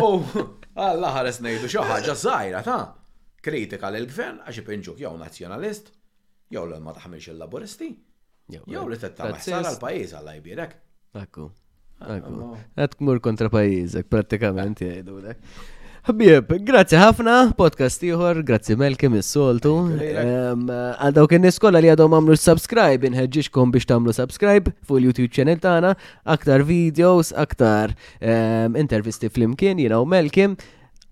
U 0.02 0.08
għalla 0.78 1.08
oh, 1.08 1.14
ħares 1.16 1.40
nejdu 1.40 1.70
xaħġa 1.72 2.14
zaħira 2.20 2.60
ta' 2.66 2.78
kritika 3.44 3.88
l-gvern 3.94 4.42
għax 4.44 4.60
ipinġuk 4.60 4.98
jew 5.00 5.12
nazjonalist, 5.18 5.88
jew 6.52 6.66
l 6.66 6.76
ma 6.84 6.92
taħmilx 6.96 7.32
il-laboristi, 7.32 7.88
jew 8.58 8.88
li 8.90 8.98
t-taħmel 9.02 9.64
għal-pajiz 9.70 10.14
għalla 10.18 10.34
jbirek. 10.42 10.74
Akku. 11.22 11.48
Akku. 11.96 12.34
Ah, 12.44 12.56
Għat 12.84 12.98
kontra 13.24 13.48
pajizek, 13.48 14.10
pratikament 14.12 14.82
jgħidu 14.84 15.22
dak. 15.30 15.56
Habib, 16.06 16.52
grazzi 16.62 16.94
ħafna, 16.94 17.32
podcast 17.58 18.04
iħor, 18.06 18.38
grazzi 18.46 18.76
Melkim 18.78 19.16
is-soltu. 19.18 19.72
Għaldaw 20.70 21.26
kien 21.32 21.42
niskola 21.42 21.80
li 21.82 21.90
għadhom 21.90 22.14
għamlu 22.20 22.36
subscribe, 22.38 23.08
inħedġiġkom 23.10 23.72
biex 23.74 23.88
tamlu 23.90 24.14
subscribe 24.14 24.70
fuq 24.86 25.00
il-YouTube 25.02 25.32
channel 25.34 25.58
tagħna, 25.66 25.96
aktar 26.36 26.62
videos, 26.70 27.32
aktar 27.42 27.96
intervisti 28.22 29.32
fl-imkien, 29.34 29.82
jina 29.82 29.98
u 29.98 30.06
Melkim. 30.14 30.54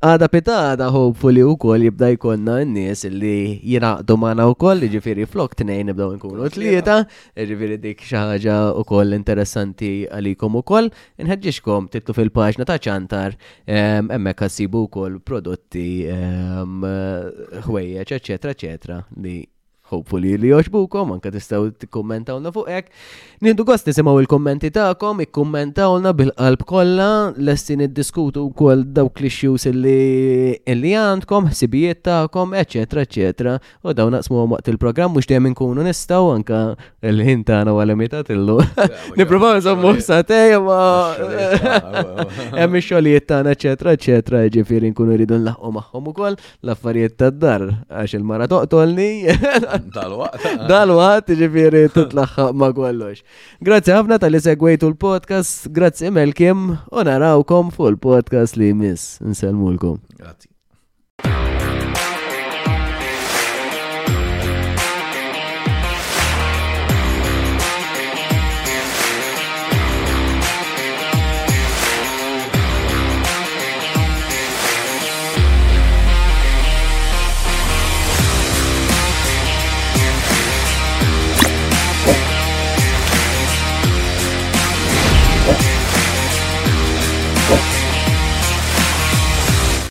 Għada 0.05 0.27
pitada, 0.29 0.87
hopefully 0.93 1.41
u 1.41 1.55
koll 1.57 1.87
jibda 1.87 2.11
jkonna 2.13 2.59
n-nies 2.67 3.07
li 3.09 3.37
jiraqdu 3.73 4.19
maħna 4.21 4.45
u 4.51 4.57
koll, 4.61 4.83
ġifiri 4.93 5.25
flok 5.25 5.55
t-nejn 5.57 5.89
nibdaw 5.89 6.11
nkunu 6.19 6.51
tlieta, 6.53 6.99
ġifiri 7.49 7.79
dik 7.81 8.05
xaħġa 8.11 8.57
u 8.77 8.85
koll 8.91 9.17
interessanti 9.17 9.95
għalikom 10.19 10.61
u 10.61 10.63
koll, 10.73 10.93
nħedġiġkom 11.25 11.89
titlu 11.97 12.19
fil 12.21 12.33
pagġna 12.37 12.69
ta' 12.69 12.77
ċantar, 12.89 13.39
emmek 13.73 14.45
għassibu 14.45 14.85
u 14.85 14.93
koll 14.99 15.17
prodotti, 15.25 15.89
ħwejjeċ, 17.65 18.13
ċeċetra, 18.13 18.59
ċeċetra, 18.61 19.01
li 19.25 19.39
hopefully 19.93 20.33
li 20.41 20.49
joġbukom, 20.51 21.13
anka 21.17 21.31
tistaw 21.35 21.67
t-kommentawna 21.71 22.49
fuqek. 22.55 22.89
Nindu 23.45 23.65
għost 23.69 23.91
nisimaw 23.91 24.21
il-kommenti 24.23 24.71
ta'kom, 24.73 25.21
ikkommentawna 25.27 26.13
bil-qalb 26.17 26.63
kolla, 26.69 27.09
l-essin 27.37 27.83
id-diskutu 27.85 28.47
kol 28.57 28.85
dawk 28.97 29.21
li 29.21 29.31
xjus 29.33 29.67
li 29.75 30.95
għandkom, 30.95 31.51
sibijiet 31.53 32.01
ta'kom, 32.09 32.55
eccetera, 32.61 33.03
eccetera. 33.05 33.59
U 33.85 33.93
daw 33.97 34.09
naqsmu 34.15 34.47
waqt 34.55 34.71
il-program, 34.73 35.13
mux 35.17 35.29
dem 35.29 35.51
nkunu 35.53 35.85
nistaw, 35.85 36.31
anka 36.33 36.63
l-ħin 37.05 37.45
ta'na 37.45 37.75
għal-emitat 37.77 38.33
illu. 38.35 38.57
Niprofaw 39.21 39.59
nżommu 39.61 39.95
satej, 40.01 40.57
ma. 40.65 40.81
Emmi 42.57 42.81
xolijiet 42.81 43.29
ta'na, 43.29 43.53
eccetera, 43.53 43.93
eccetera, 44.01 44.45
ġifiri 44.49 44.95
nkunu 44.95 45.17
ridun 45.21 45.45
nlaħqu 45.45 45.75
maħħom 45.77 46.09
u 46.13 46.17
kol, 46.17 46.39
l-affarijiet 46.65 47.19
tad-dar, 47.21 47.69
għax 47.93 48.17
il-mara 48.19 48.49
toqtolni. 48.49 49.13
Dal-waqt. 49.93 50.47
Dal-waqt, 50.69 51.29
ġifiri, 51.41 51.83
ma' 52.61 52.71
kollox. 52.79 53.21
Grazzi 53.69 53.95
ħafna 53.97 54.19
tal-li 54.25 54.41
segwejtu 54.45 54.91
l-podcast, 54.93 55.71
grazzi 55.79 56.13
Melkim, 56.17 56.65
u 56.95 57.07
narawkom 57.11 57.75
fuq 57.77 57.93
l 57.93 58.01
podcast 58.09 58.61
li 58.61 58.73
jmiss. 58.75 59.19
Nselmulkom. 59.33 60.01
Grazzi. 60.21 60.54